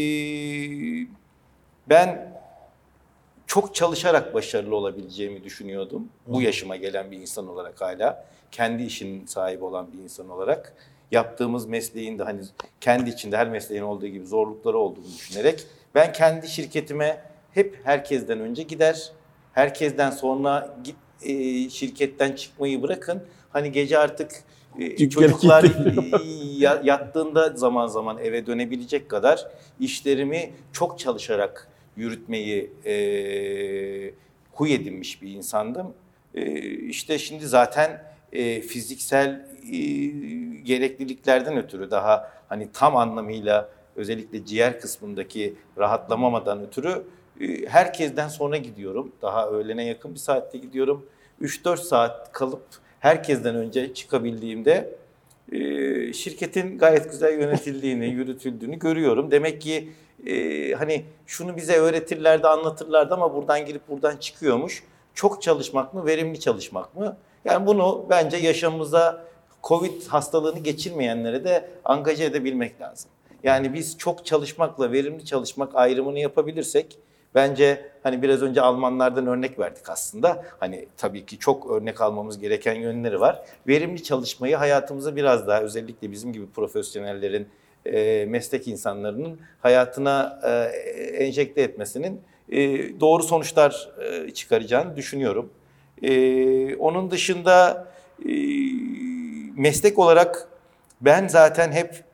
ben 1.88 2.38
çok 3.46 3.74
çalışarak 3.74 4.34
başarılı 4.34 4.76
olabileceğimi 4.76 5.44
düşünüyordum. 5.44 6.08
Bu 6.26 6.42
yaşıma 6.42 6.76
gelen 6.76 7.10
bir 7.10 7.20
insan 7.20 7.48
olarak 7.48 7.80
hala. 7.80 8.24
Kendi 8.52 8.82
işinin 8.82 9.26
sahibi 9.26 9.64
olan 9.64 9.92
bir 9.92 9.98
insan 9.98 10.28
olarak. 10.28 10.74
Yaptığımız 11.10 11.66
mesleğin 11.66 12.18
de 12.18 12.22
hani 12.22 12.40
kendi 12.80 13.10
içinde 13.10 13.36
her 13.36 13.48
mesleğin 13.48 13.82
olduğu 13.82 14.06
gibi 14.06 14.26
zorlukları 14.26 14.78
olduğunu 14.78 15.06
düşünerek 15.16 15.66
ben 15.94 16.12
kendi 16.12 16.48
şirketime 16.48 17.20
hep 17.54 17.80
herkesten 17.84 18.40
önce 18.40 18.62
gider. 18.62 19.12
Herkesten 19.58 20.10
sonra 20.10 20.76
git, 20.84 20.96
e, 21.22 21.68
şirketten 21.70 22.32
çıkmayı 22.32 22.82
bırakın. 22.82 23.22
Hani 23.50 23.72
gece 23.72 23.98
artık 23.98 24.30
e, 24.78 25.08
çocuklar 25.08 25.64
e, 25.64 25.68
ya- 26.58 26.80
yattığında 26.84 27.48
zaman 27.56 27.86
zaman 27.86 28.18
eve 28.18 28.46
dönebilecek 28.46 29.08
kadar 29.08 29.46
işlerimi 29.80 30.50
çok 30.72 30.98
çalışarak 30.98 31.68
yürütmeyi 31.96 32.70
e, 32.86 32.94
huy 34.52 34.74
edinmiş 34.74 35.22
bir 35.22 35.30
insandım. 35.30 35.94
E, 36.34 36.60
işte 36.70 37.18
şimdi 37.18 37.46
zaten 37.46 38.02
e, 38.32 38.60
fiziksel 38.60 39.46
e, 39.72 39.76
gerekliliklerden 40.62 41.56
ötürü 41.56 41.90
daha 41.90 42.32
hani 42.48 42.68
tam 42.72 42.96
anlamıyla 42.96 43.68
özellikle 43.96 44.44
ciğer 44.44 44.80
kısmındaki 44.80 45.54
rahatlamamadan 45.78 46.62
ötürü 46.62 47.02
herkesten 47.68 48.28
sonra 48.28 48.56
gidiyorum. 48.56 49.12
Daha 49.22 49.48
öğlene 49.48 49.84
yakın 49.84 50.14
bir 50.14 50.18
saatte 50.18 50.58
gidiyorum. 50.58 51.06
3-4 51.42 51.76
saat 51.76 52.32
kalıp 52.32 52.62
herkesten 53.00 53.54
önce 53.54 53.94
çıkabildiğimde 53.94 54.94
e, 55.52 56.12
şirketin 56.12 56.78
gayet 56.78 57.10
güzel 57.10 57.40
yönetildiğini, 57.40 58.06
yürütüldüğünü 58.14 58.78
görüyorum. 58.78 59.30
Demek 59.30 59.62
ki 59.62 59.92
e, 60.26 60.72
hani 60.72 61.04
şunu 61.26 61.56
bize 61.56 61.76
öğretirlerdi, 61.76 62.46
anlatırlardı 62.46 63.14
ama 63.14 63.34
buradan 63.34 63.66
girip 63.66 63.88
buradan 63.88 64.16
çıkıyormuş. 64.16 64.82
Çok 65.14 65.42
çalışmak 65.42 65.94
mı, 65.94 66.06
verimli 66.06 66.40
çalışmak 66.40 66.96
mı? 66.96 67.16
Yani 67.44 67.66
bunu 67.66 68.06
bence 68.10 68.36
yaşamımıza 68.36 69.24
Covid 69.62 70.06
hastalığını 70.06 70.58
geçirmeyenlere 70.58 71.44
de 71.44 71.70
angaje 71.84 72.24
edebilmek 72.24 72.80
lazım. 72.80 73.10
Yani 73.42 73.74
biz 73.74 73.98
çok 73.98 74.26
çalışmakla 74.26 74.92
verimli 74.92 75.24
çalışmak 75.24 75.74
ayrımını 75.74 76.18
yapabilirsek 76.18 76.98
bence 77.38 77.90
hani 78.02 78.22
biraz 78.22 78.42
önce 78.42 78.60
Almanlardan 78.60 79.26
örnek 79.26 79.58
verdik 79.58 79.90
aslında. 79.90 80.44
Hani 80.60 80.88
tabii 80.96 81.26
ki 81.26 81.38
çok 81.38 81.70
örnek 81.70 82.00
almamız 82.00 82.38
gereken 82.38 82.74
yönleri 82.74 83.20
var. 83.20 83.42
Verimli 83.68 84.02
çalışmayı 84.02 84.56
hayatımıza 84.56 85.16
biraz 85.16 85.46
daha 85.46 85.60
özellikle 85.60 86.10
bizim 86.10 86.32
gibi 86.32 86.50
profesyonellerin, 86.50 87.48
e, 87.86 88.26
meslek 88.28 88.68
insanlarının 88.68 89.40
hayatına 89.60 90.40
e, 90.44 90.50
enjekte 91.24 91.62
etmesinin 91.62 92.20
e, 92.48 92.60
doğru 93.00 93.22
sonuçlar 93.22 93.90
çıkaracağını 94.34 94.96
düşünüyorum. 94.96 95.50
Onun 96.78 97.10
dışında 97.10 97.86
meslek 99.56 99.98
olarak 99.98 100.48
ben 101.00 101.28
zaten 101.28 101.72
hep 101.72 102.04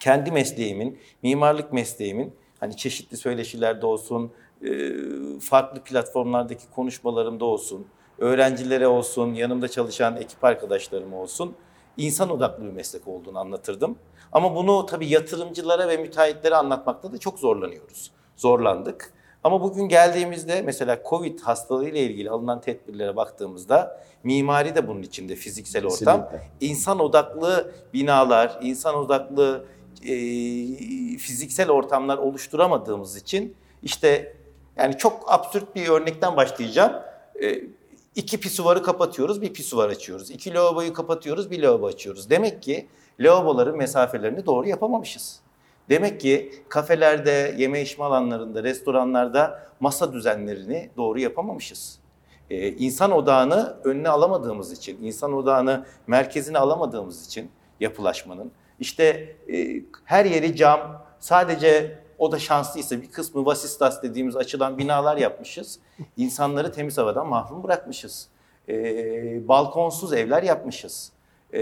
kendi 0.00 0.32
mesleğimin, 0.32 0.98
mimarlık 1.22 1.72
mesleğimin 1.72 2.32
hani 2.60 2.76
çeşitli 2.76 3.16
söyleşilerde 3.16 3.86
olsun, 3.86 4.32
farklı 5.40 5.80
platformlardaki 5.80 6.64
konuşmalarımda 6.74 7.44
olsun, 7.44 7.86
öğrencilere 8.18 8.86
olsun, 8.86 9.34
yanımda 9.34 9.68
çalışan 9.68 10.16
ekip 10.16 10.44
arkadaşlarım 10.44 11.12
olsun, 11.12 11.54
insan 11.96 12.30
odaklı 12.30 12.64
bir 12.64 12.72
meslek 12.72 13.08
olduğunu 13.08 13.38
anlatırdım. 13.38 13.98
Ama 14.32 14.54
bunu 14.54 14.86
tabii 14.86 15.08
yatırımcılara 15.08 15.88
ve 15.88 15.96
müteahhitlere 15.96 16.54
anlatmakta 16.54 17.12
da 17.12 17.18
çok 17.18 17.38
zorlanıyoruz. 17.38 18.10
Zorlandık. 18.36 19.12
Ama 19.44 19.62
bugün 19.62 19.88
geldiğimizde 19.88 20.62
mesela 20.62 21.02
Covid 21.08 21.40
hastalığı 21.40 21.88
ile 21.88 22.00
ilgili 22.00 22.30
alınan 22.30 22.60
tedbirlere 22.60 23.16
baktığımızda 23.16 24.00
mimari 24.24 24.74
de 24.74 24.88
bunun 24.88 25.02
içinde 25.02 25.34
fiziksel 25.34 25.86
ortam. 25.86 26.22
Kesinlikle. 26.22 26.50
İnsan 26.60 27.00
odaklı 27.00 27.72
binalar, 27.94 28.58
insan 28.62 28.94
odaklı 28.94 29.64
e, 30.02 30.14
fiziksel 31.18 31.70
ortamlar 31.70 32.18
oluşturamadığımız 32.18 33.16
için 33.16 33.56
işte 33.82 34.36
yani 34.76 34.98
çok 34.98 35.32
absürt 35.32 35.74
bir 35.74 35.88
örnekten 35.88 36.36
başlayacağım. 36.36 36.92
E, 37.42 37.60
iki 38.14 38.40
pisuvarı 38.40 38.82
kapatıyoruz, 38.82 39.42
bir 39.42 39.52
pisuvar 39.52 39.88
açıyoruz. 39.88 40.30
İki 40.30 40.54
lavaboyu 40.54 40.92
kapatıyoruz, 40.92 41.50
bir 41.50 41.62
lavabo 41.62 41.86
açıyoruz. 41.86 42.30
Demek 42.30 42.62
ki 42.62 42.86
lavaboların 43.20 43.76
mesafelerini 43.76 44.46
doğru 44.46 44.68
yapamamışız. 44.68 45.40
Demek 45.88 46.20
ki 46.20 46.52
kafelerde, 46.68 47.54
yeme 47.58 47.82
içme 47.82 48.04
alanlarında, 48.04 48.62
restoranlarda 48.62 49.68
masa 49.80 50.12
düzenlerini 50.12 50.90
doğru 50.96 51.20
yapamamışız. 51.20 51.98
e, 52.50 52.68
insan 52.68 53.12
odağını 53.12 53.76
önüne 53.84 54.08
alamadığımız 54.08 54.72
için, 54.72 54.98
insan 55.02 55.32
odağını 55.32 55.86
merkezine 56.06 56.58
alamadığımız 56.58 57.26
için 57.26 57.50
yapılaşmanın 57.80 58.52
işte 58.80 59.36
e, 59.52 59.82
her 60.04 60.24
yeri 60.24 60.56
cam, 60.56 61.06
sadece 61.20 61.98
o 62.18 62.32
da 62.32 62.38
şanslıysa 62.38 63.02
bir 63.02 63.10
kısmı 63.10 63.46
vasistas 63.46 64.02
dediğimiz 64.02 64.36
açılan 64.36 64.78
binalar 64.78 65.16
yapmışız. 65.16 65.78
İnsanları 66.16 66.72
temiz 66.72 66.98
havadan 66.98 67.28
mahrum 67.28 67.62
bırakmışız. 67.62 68.28
E, 68.68 69.48
balkonsuz 69.48 70.12
evler 70.12 70.42
yapmışız. 70.42 71.12
E, 71.54 71.60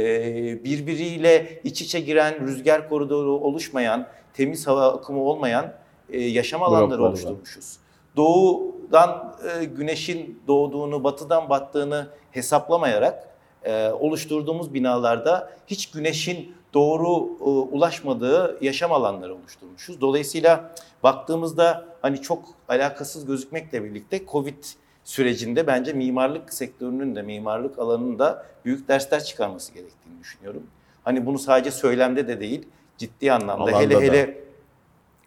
birbiriyle 0.64 1.60
iç 1.64 1.82
içe 1.82 2.00
giren, 2.00 2.46
rüzgar 2.46 2.88
koridoru 2.88 3.32
oluşmayan, 3.32 4.06
temiz 4.34 4.66
hava 4.66 4.92
akımı 4.92 5.20
olmayan 5.22 5.72
e, 6.10 6.20
yaşam 6.20 6.62
alanları 6.62 6.88
Blokları 6.88 7.02
var. 7.02 7.08
oluşturmuşuz. 7.08 7.76
Doğudan 8.16 9.36
e, 9.60 9.64
güneşin 9.64 10.42
doğduğunu, 10.48 11.04
batıdan 11.04 11.48
battığını 11.48 12.08
hesaplamayarak 12.30 13.28
e, 13.64 13.88
oluşturduğumuz 13.88 14.74
binalarda 14.74 15.50
hiç 15.66 15.90
güneşin 15.90 16.54
doğru 16.74 17.36
e, 17.40 17.44
ulaşmadığı 17.44 18.58
yaşam 18.60 18.92
alanları 18.92 19.34
oluşturmuşuz. 19.34 20.00
Dolayısıyla 20.00 20.74
baktığımızda 21.02 21.86
hani 22.02 22.22
çok 22.22 22.44
alakasız 22.68 23.26
gözükmekle 23.26 23.84
birlikte 23.84 24.26
Covid 24.32 24.64
sürecinde 25.04 25.66
bence 25.66 25.92
mimarlık 25.92 26.54
sektörünün 26.54 27.16
de 27.16 27.22
mimarlık 27.22 27.78
alanının 27.78 28.18
da 28.18 28.46
büyük 28.64 28.88
dersler 28.88 29.24
çıkarması 29.24 29.74
gerektiğini 29.74 30.20
düşünüyorum. 30.20 30.62
Hani 31.04 31.26
bunu 31.26 31.38
sadece 31.38 31.70
söylemde 31.70 32.28
de 32.28 32.40
değil, 32.40 32.68
ciddi 32.98 33.32
anlamda 33.32 33.62
Alanda 33.62 33.80
hele 33.80 33.94
da. 33.94 34.00
hele 34.00 34.44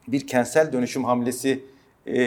bir 0.08 0.28
kentsel 0.28 0.74
dönüşüm 0.74 1.04
hamlesi 1.04 1.64
e, 2.06 2.22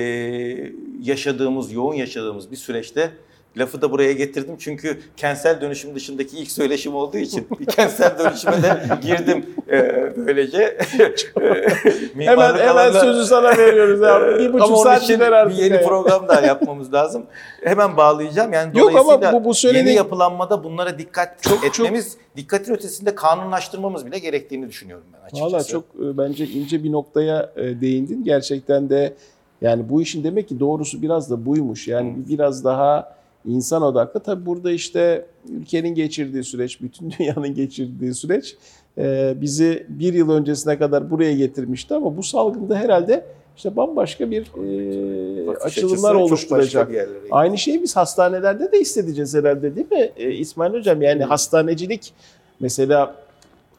yaşadığımız, 1.01 1.73
yoğun 1.73 1.95
yaşadığımız 1.95 2.51
bir 2.51 2.57
süreçte 2.57 3.11
lafı 3.57 3.83
da 3.83 3.91
buraya 3.91 4.13
getirdim. 4.13 4.57
Çünkü 4.59 5.01
kentsel 5.17 5.61
dönüşüm 5.61 5.95
dışındaki 5.95 6.39
ilk 6.39 6.51
söyleşim 6.51 6.95
olduğu 6.95 7.19
için 7.19 7.47
bir 7.61 7.67
kentsel 7.67 8.19
dönüşüme 8.19 8.63
de 8.63 8.81
girdim 9.03 9.47
e, 9.71 10.13
böylece. 10.27 10.79
Hemen 12.19 12.55
hemen 12.59 12.93
sözü 12.93 13.25
sana 13.25 13.59
veriyoruz 13.59 14.03
abi. 14.03 14.39
Bir 14.39 14.45
Ama 14.47 14.53
buçuk 14.55 14.71
onun 14.71 14.83
saat 14.83 15.03
için 15.03 15.15
gider 15.15 15.29
bir 15.29 15.33
artık. 15.33 15.59
yeni 15.59 15.75
ya. 15.75 15.83
program 15.83 16.29
daha 16.29 16.41
yapmamız 16.41 16.93
lazım. 16.93 17.27
Hemen 17.65 17.97
bağlayacağım. 17.97 18.53
Yani 18.53 18.79
Yok 18.79 18.91
ama 18.91 18.99
dolayısıyla 19.05 19.33
bu- 19.33 19.45
bu 19.45 19.55
söylediğin- 19.55 19.87
yeni 19.87 19.95
yapılanmada 19.97 20.65
bunlara 20.65 20.99
dikkat 20.99 21.43
Çok- 21.43 21.65
etmemiz, 21.65 22.17
dikkatin 22.37 22.75
ötesinde 22.75 23.15
kanunlaştırmamız 23.15 24.07
bile 24.07 24.19
gerektiğini 24.19 24.69
düşünüyorum 24.69 25.05
ben 25.13 25.27
açıkçası. 25.27 25.53
Valla 25.55 25.65
çok 25.65 25.85
e, 25.85 26.19
bence 26.19 26.45
ince 26.47 26.85
bir 26.85 26.93
noktaya 26.93 27.53
e, 27.57 27.81
değindin. 27.81 28.25
Gerçekten 28.25 28.91
de 28.91 29.15
yani 29.61 29.89
bu 29.89 30.03
işin 30.03 30.25
demek 30.25 30.49
ki 30.49 30.61
doğrusu 30.61 31.03
biraz 31.03 31.31
da 31.31 31.47
buymuş. 31.47 31.89
Yani 31.89 32.15
biraz 32.29 32.65
daha 32.65 33.20
insan 33.45 33.83
odaklı. 33.83 34.21
Tabii 34.21 34.47
burada 34.47 34.71
işte 34.71 35.27
ülkenin 35.49 35.95
geçirdiği 35.95 36.45
süreç, 36.45 36.81
bütün 36.81 37.11
dünyanın 37.19 37.55
geçirdiği 37.55 38.15
süreç 38.15 38.57
e, 38.99 39.35
bizi 39.41 39.87
bir 39.89 40.15
yıl 40.15 40.31
öncesine 40.31 40.79
kadar 40.79 41.11
buraya 41.11 41.33
getirmişti 41.33 41.95
ama 41.95 42.17
bu 42.17 42.23
salgında 42.23 42.77
herhalde 42.77 43.25
işte 43.57 43.77
bambaşka 43.77 44.31
bir 44.31 44.43
e, 44.43 45.51
açılımlar 45.51 46.15
oluşturacak. 46.15 46.91
Aynı 47.31 47.59
şeyi 47.59 47.83
biz 47.83 47.97
hastanelerde 47.97 48.73
de 48.73 48.81
hissedeceğiz 48.81 49.35
herhalde 49.35 49.77
değil 49.77 49.91
mi 49.91 50.11
e, 50.17 50.31
İsmail 50.31 50.73
Hocam? 50.73 51.03
Yani 51.03 51.25
hastanecilik 51.25 52.13
mesela 52.61 53.15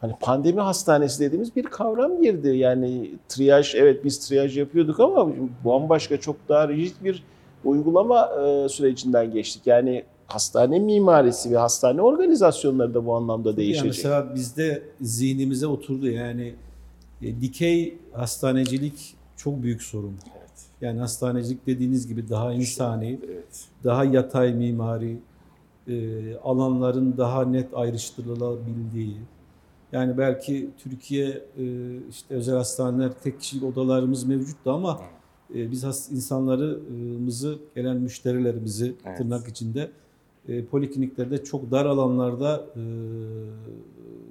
hani 0.00 0.12
pandemi 0.20 0.60
hastanesi 0.60 1.20
dediğimiz 1.20 1.56
bir 1.56 1.62
kavram 1.62 2.22
girdi. 2.22 2.48
Yani 2.48 3.10
triyaj 3.28 3.74
evet 3.74 4.04
biz 4.04 4.28
triyaj 4.28 4.58
yapıyorduk 4.58 5.00
ama 5.00 5.28
bambaşka 5.64 6.20
çok 6.20 6.36
daha 6.48 6.68
rigid 6.68 6.94
bir 7.04 7.22
uygulama 7.64 8.30
e, 8.44 8.68
sürecinden 8.68 9.30
geçtik. 9.32 9.62
Yani 9.66 10.04
hastane 10.26 10.78
mimarisi 10.78 11.50
ve 11.50 11.56
hastane 11.56 12.02
organizasyonları 12.02 12.94
da 12.94 13.06
bu 13.06 13.14
anlamda 13.14 13.48
Yani 13.48 13.56
değişecek. 13.56 13.86
mesela 13.86 14.34
bizde 14.34 14.82
zihnimize 15.00 15.66
oturdu 15.66 16.08
yani 16.08 16.54
e, 17.22 17.40
dikey 17.40 17.98
hastanecilik 18.12 19.14
çok 19.36 19.62
büyük 19.62 19.82
sorun. 19.82 20.14
Yani 20.80 21.00
hastanecilik 21.00 21.66
dediğiniz 21.66 22.08
gibi 22.08 22.28
daha 22.28 22.52
insani, 22.52 23.20
Evet. 23.26 23.64
daha 23.84 24.04
yatay 24.04 24.52
mimari, 24.54 25.18
e, 25.88 25.94
alanların 26.36 27.14
daha 27.16 27.44
net 27.44 27.68
ayrıştırılabildiği. 27.74 29.16
Yani 29.92 30.18
belki 30.18 30.70
Türkiye 30.78 31.28
e, 31.58 31.64
işte 32.10 32.34
özel 32.34 32.54
hastaneler 32.56 33.10
tek 33.22 33.40
kişilik 33.40 33.64
odalarımız 33.64 34.24
mevcuttu 34.24 34.70
ama 34.72 34.92
e, 34.92 35.21
biz 35.54 35.84
has, 35.84 36.12
insanlarımızı 36.12 37.58
gelen 37.74 37.96
müşterilerimizi 37.96 38.94
Evet. 39.06 39.18
tırnak 39.18 39.48
içinde 39.48 39.90
e, 40.48 40.64
polikliniklerde 40.64 41.44
çok 41.44 41.70
dar 41.70 41.86
alanlarda 41.86 42.66
e, 42.76 42.82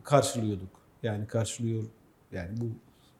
karşılıyorduk. 0.04 0.70
Yani 1.04 1.28
karşılıyor. 1.28 1.84
Yani 2.32 2.50
bu 2.62 2.66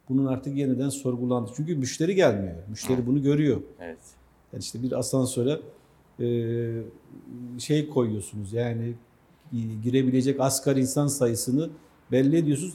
bunun 0.10 0.26
artık 0.26 0.58
yeniden 0.58 0.90
sorgulandı. 0.90 1.52
Çünkü 1.56 1.76
müşteri 1.76 2.16
gelmiyor. 2.16 2.56
Müşteri 2.70 3.08
bunu 3.08 3.22
görüyor. 3.22 3.62
Evet. 3.80 4.00
Yani 4.54 4.62
işte 4.62 4.84
bir 4.84 4.92
asansöre 4.92 5.60
e, 6.20 6.28
şey 7.60 7.90
koyuyorsunuz 7.90 8.54
yani 8.54 8.94
girebilecek 9.84 10.40
asgari 10.40 10.80
insan 10.82 11.08
sayısını 11.08 11.70
belli 12.12 12.38
ediyorsunuz. 12.38 12.74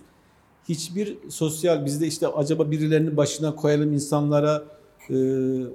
Hiçbir 0.69 1.19
sosyal 1.29 1.85
bizde 1.85 2.07
işte 2.07 2.29
acaba 2.29 2.71
birilerinin 2.71 3.17
başına 3.17 3.55
koyalım 3.57 3.93
insanlara 3.93 4.57
e, 4.57 4.76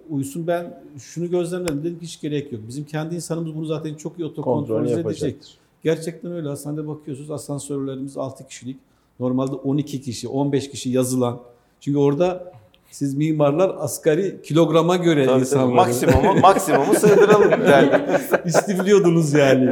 uysun. 0.09 0.47
Ben 0.47 0.81
şunu 0.99 1.29
gözlemledim 1.29 1.79
dedim 1.83 1.99
ki 1.99 2.05
hiç 2.05 2.21
gerek 2.21 2.51
yok. 2.51 2.61
Bizim 2.67 2.85
kendi 2.85 3.15
insanımız 3.15 3.55
bunu 3.55 3.65
zaten 3.65 3.93
çok 3.95 4.13
iyi 4.19 4.23
kontrol 4.23 4.31
otokontrol 4.31 4.81
edecek. 4.81 4.97
yapacaktır. 4.97 5.57
Gerçekten 5.83 6.31
öyle. 6.31 6.47
Hastanede 6.47 6.87
bakıyorsunuz 6.87 7.31
asansörlerimiz 7.31 8.17
6 8.17 8.47
kişilik. 8.47 8.77
Normalde 9.19 9.55
12 9.55 10.01
kişi, 10.01 10.27
15 10.27 10.69
kişi 10.69 10.89
yazılan. 10.89 11.39
Çünkü 11.79 11.97
orada 11.99 12.51
siz 12.91 13.15
mimarlar 13.15 13.75
asgari 13.79 14.41
kilograma 14.43 14.95
göre 14.95 15.25
Tabii, 15.25 15.33
tabii. 15.33 15.39
insanları 15.41 15.75
Maksimumu, 15.75 16.39
maksimumu 16.39 16.93
sığdıralım 16.93 17.51
yani. 17.71 18.01
istifliyordunuz 18.45 19.33
yani. 19.33 19.69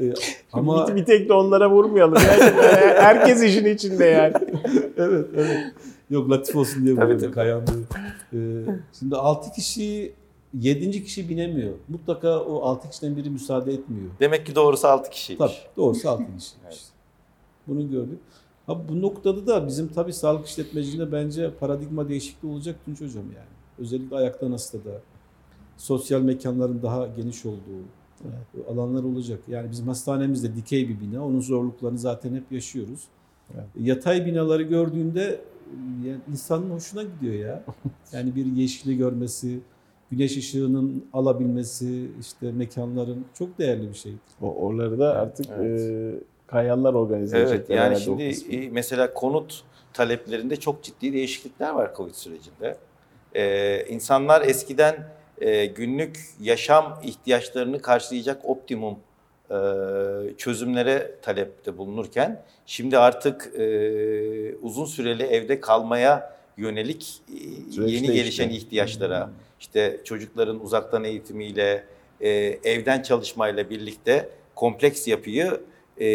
Ee, 0.00 0.12
ama 0.52 0.88
Bir, 0.88 0.94
bir 0.96 1.04
tek 1.04 1.28
de 1.28 1.32
onlara 1.32 1.70
vurmayalım. 1.70 2.14
Yani 2.28 2.52
herkes 3.00 3.42
işin 3.42 3.64
içinde 3.64 4.04
yani. 4.04 4.34
evet, 4.96 5.26
evet. 5.36 5.56
Yok 6.12 6.30
latif 6.30 6.56
olsun 6.56 6.84
diye 6.84 6.96
Tabii, 6.96 7.08
böyle 7.08 7.18
tabii. 7.18 7.32
kayan. 7.32 7.62
Ee, 8.34 8.64
şimdi 8.98 9.16
6 9.16 9.52
kişi 9.52 10.12
7. 10.54 11.04
kişi 11.04 11.28
binemiyor. 11.28 11.72
Mutlaka 11.88 12.40
o 12.40 12.62
6 12.62 12.90
kişiden 12.90 13.16
biri 13.16 13.30
müsaade 13.30 13.72
etmiyor. 13.72 14.10
Demek 14.20 14.46
ki 14.46 14.54
doğrusu 14.54 14.88
6 14.88 15.10
kişiymiş. 15.10 15.38
Tabii 15.52 15.76
doğrusu 15.76 16.10
6 16.10 16.24
kişi. 16.38 16.54
Evet. 16.66 16.82
Bunu 17.66 17.90
gördük. 17.90 18.18
Ha, 18.66 18.88
bu 18.88 19.02
noktada 19.02 19.46
da 19.46 19.66
bizim 19.66 19.88
tabii 19.88 20.12
sağlık 20.12 20.46
işletmeciliğinde 20.46 21.12
bence 21.12 21.50
paradigma 21.60 22.08
değişikliği 22.08 22.48
olacak 22.48 22.76
Tunç 22.84 23.00
Hocam 23.00 23.24
yani. 23.24 23.48
Özellikle 23.78 24.16
ayaktan 24.16 24.50
hastada, 24.50 25.00
sosyal 25.76 26.20
mekanların 26.20 26.82
daha 26.82 27.06
geniş 27.06 27.46
olduğu 27.46 27.82
alanlar 28.70 29.04
olacak. 29.04 29.40
Yani 29.48 29.70
bizim 29.70 29.88
hastanemizde 29.88 30.56
dikey 30.56 30.88
bir 30.88 31.00
bina, 31.00 31.26
onun 31.26 31.40
zorluklarını 31.40 31.98
zaten 31.98 32.34
hep 32.34 32.52
yaşıyoruz. 32.52 33.00
Evet. 33.54 33.66
Yatay 33.80 34.26
binaları 34.26 34.62
gördüğünde 34.62 35.40
yani 36.06 36.18
insanın 36.32 36.70
hoşuna 36.70 37.02
gidiyor 37.02 37.34
ya. 37.34 37.62
Yani 38.12 38.34
bir 38.34 38.46
yeşili 38.46 38.96
görmesi, 38.96 39.60
güneş 40.10 40.36
ışığının 40.36 41.04
alabilmesi, 41.12 42.10
işte 42.20 42.52
mekanların 42.52 43.24
çok 43.34 43.58
değerli 43.58 43.88
bir 43.88 43.94
şey. 43.94 44.12
O, 44.40 44.54
oraları 44.54 44.98
da 44.98 45.14
artık 45.14 45.46
Evet. 45.58 45.80
e, 45.80 46.14
kayanlar 46.46 46.94
organize 46.94 47.38
Evet 47.38 47.48
edecekler 47.48 47.76
yani 47.76 48.00
şimdi 48.00 48.70
mesela 48.72 49.14
konut 49.14 49.64
taleplerinde 49.92 50.56
çok 50.56 50.82
ciddi 50.82 51.12
değişiklikler 51.12 51.70
var 51.70 51.94
Covid 51.96 52.14
sürecinde. 52.14 52.76
Ee, 53.36 53.84
insanlar 53.88 54.42
eskiden 54.42 55.08
e, 55.40 55.66
günlük 55.66 56.20
yaşam 56.40 57.00
ihtiyaçlarını 57.04 57.82
karşılayacak 57.82 58.44
optimum 58.44 58.96
çözümlere 60.38 61.14
talepte 61.22 61.78
bulunurken 61.78 62.42
şimdi 62.66 62.98
artık 62.98 63.60
e, 63.60 64.56
uzun 64.62 64.84
süreli 64.84 65.22
evde 65.22 65.60
kalmaya 65.60 66.36
yönelik 66.56 67.22
e, 67.28 67.36
Süreç 67.72 67.76
yeni 67.76 67.88
değişti. 67.88 68.12
gelişen 68.12 68.48
ihtiyaçlara 68.48 69.30
işte 69.60 70.00
çocukların 70.04 70.64
uzaktan 70.64 71.04
eğitimiyle 71.04 71.84
e, 72.20 72.30
evden 72.64 73.02
çalışmayla 73.02 73.70
birlikte 73.70 74.28
kompleks 74.54 75.08
yapıyı 75.08 75.60
e, 76.00 76.08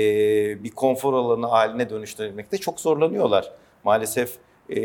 bir 0.64 0.72
konfor 0.72 1.14
alanı 1.14 1.46
haline 1.46 1.90
dönüştürmekte 1.90 2.58
çok 2.58 2.80
zorlanıyorlar. 2.80 3.52
Maalesef 3.84 4.34
e, 4.70 4.76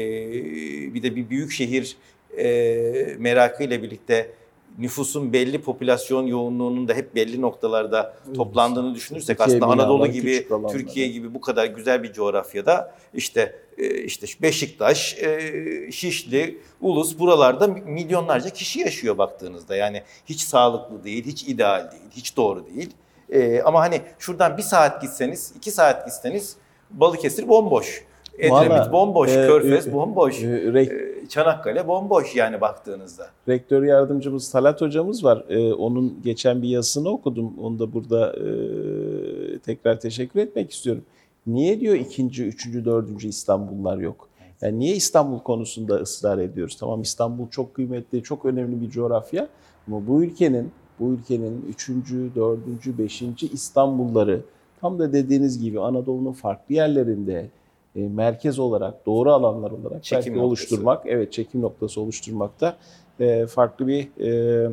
bir 0.94 1.02
de 1.02 1.16
bir 1.16 1.30
büyük 1.30 1.52
şehir 1.52 1.96
e, 2.38 3.16
merakıyla 3.18 3.82
birlikte 3.82 4.30
nüfusun 4.78 5.32
belli 5.32 5.60
popülasyon 5.60 6.26
yoğunluğunun 6.26 6.88
da 6.88 6.94
hep 6.94 7.14
belli 7.14 7.40
noktalarda 7.40 8.14
toplandığını 8.34 8.94
düşünürsek 8.94 9.38
Türkiye 9.38 9.56
aslında 9.56 9.72
Anadolu 9.72 10.06
gibi. 10.06 10.48
Türkiye 10.70 11.08
gibi 11.08 11.34
bu 11.34 11.40
kadar 11.40 11.66
güzel 11.66 12.02
bir 12.02 12.12
coğrafyada 12.12 12.94
işte 13.14 13.56
e, 13.78 13.98
işte 13.98 14.26
Beşiktaş, 14.42 15.18
e, 15.18 15.92
Şişli, 15.92 16.58
Ulus 16.80 17.18
buralarda 17.18 17.66
milyonlarca 17.66 18.50
kişi 18.50 18.80
yaşıyor 18.80 19.18
baktığınızda. 19.18 19.76
Yani 19.76 20.02
hiç 20.26 20.40
sağlıklı 20.40 21.04
değil, 21.04 21.24
hiç 21.26 21.42
ideal 21.42 21.90
değil, 21.92 22.10
hiç 22.10 22.36
doğru 22.36 22.66
değil. 22.66 22.90
E, 23.30 23.62
ama 23.62 23.80
hani 23.80 24.00
şuradan 24.18 24.56
bir 24.56 24.62
saat 24.62 25.02
gitseniz, 25.02 25.52
iki 25.56 25.70
saat 25.70 26.06
gitseniz 26.06 26.56
Balıkesir 26.90 27.48
bomboş. 27.48 28.04
Edremit 28.38 28.52
Vallahi, 28.52 28.92
bomboş, 28.92 29.30
e, 29.30 29.34
Körfez 29.34 29.86
e, 29.86 29.92
bomboş. 29.92 30.42
E, 30.42 31.11
Çanakkale 31.32 31.88
bomboş 31.88 32.36
yani 32.36 32.60
baktığınızda. 32.60 33.26
rektör 33.48 33.82
yardımcımız 33.82 34.50
Talat 34.50 34.80
hocamız 34.80 35.24
var. 35.24 35.44
Ee, 35.48 35.72
onun 35.72 36.22
geçen 36.24 36.62
bir 36.62 36.68
yazısını 36.68 37.08
okudum. 37.08 37.58
Onu 37.58 37.78
da 37.78 37.92
burada 37.92 38.32
e, 38.32 39.58
tekrar 39.58 40.00
teşekkür 40.00 40.40
etmek 40.40 40.70
istiyorum. 40.70 41.02
Niye 41.46 41.80
diyor 41.80 41.94
ikinci, 41.94 42.44
üçüncü, 42.44 42.84
dördüncü 42.84 43.28
İstanbullar 43.28 43.98
yok? 43.98 44.28
Yani 44.62 44.78
niye 44.78 44.94
İstanbul 44.94 45.38
konusunda 45.38 45.94
ısrar 45.94 46.38
ediyoruz? 46.38 46.76
Tamam 46.80 47.02
İstanbul 47.02 47.48
çok 47.48 47.74
kıymetli, 47.74 48.22
çok 48.22 48.44
önemli 48.44 48.80
bir 48.80 48.90
coğrafya. 48.90 49.48
Ama 49.88 50.06
bu 50.06 50.24
ülkenin, 50.24 50.70
bu 51.00 51.12
ülkenin 51.12 51.66
üçüncü, 51.68 52.34
dördüncü, 52.34 52.98
beşinci 52.98 53.48
İstanbulları 53.48 54.40
tam 54.80 54.98
da 54.98 55.12
dediğiniz 55.12 55.62
gibi 55.62 55.80
Anadolu'nun 55.80 56.32
farklı 56.32 56.74
yerlerinde 56.74 57.48
e, 57.96 58.00
merkez 58.00 58.58
olarak, 58.58 59.06
doğru 59.06 59.32
alanlar 59.32 59.70
olarak 59.70 60.04
Çekim 60.04 60.18
belki 60.18 60.30
noktası. 60.30 60.46
oluşturmak, 60.46 61.02
evet 61.06 61.32
çekim 61.32 61.62
noktası 61.62 62.00
oluşturmakta 62.00 62.76
e, 63.20 63.46
farklı 63.46 63.86
bir 63.86 64.08
e, 64.20 64.70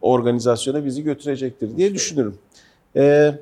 organizasyona 0.00 0.84
bizi 0.84 1.02
götürecektir 1.02 1.76
diye 1.76 1.94
düşünüyorum. 1.94 2.38
E, 2.96 3.34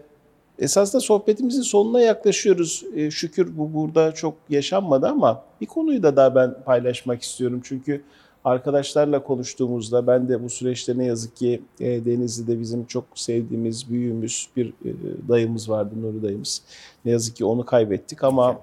esasında 0.59 1.01
sohbetimizin 1.01 1.63
sonuna 1.63 2.01
yaklaşıyoruz. 2.01 2.85
E, 2.95 3.11
şükür 3.11 3.59
bu 3.59 3.75
burada 3.75 4.13
çok 4.15 4.35
yaşanmadı 4.49 5.07
ama 5.07 5.45
bir 5.61 5.67
konuyu 5.67 6.03
da 6.03 6.17
daha 6.17 6.35
ben 6.35 6.55
paylaşmak 6.65 7.23
istiyorum. 7.23 7.61
Çünkü 7.65 8.03
arkadaşlarla 8.49 9.23
konuştuğumuzda 9.23 10.07
ben 10.07 10.29
de 10.29 10.45
bu 10.45 10.51
süreçte 10.51 10.99
ne 10.99 11.05
yazık 11.05 11.37
ki 11.37 11.63
e, 11.81 12.05
Denizli'de 12.05 12.61
bizim 12.61 12.85
çok 12.85 13.05
sevdiğimiz, 13.15 13.91
büyüğümüz 13.91 14.49
bir 14.57 14.69
e, 14.69 14.91
dayımız 15.29 15.71
vardı, 15.71 15.95
Nuri 16.03 16.23
dayımız. 16.23 16.63
Ne 17.05 17.11
yazık 17.11 17.37
ki 17.37 17.45
onu 17.45 17.65
kaybettik 17.65 18.25
ama 18.25 18.61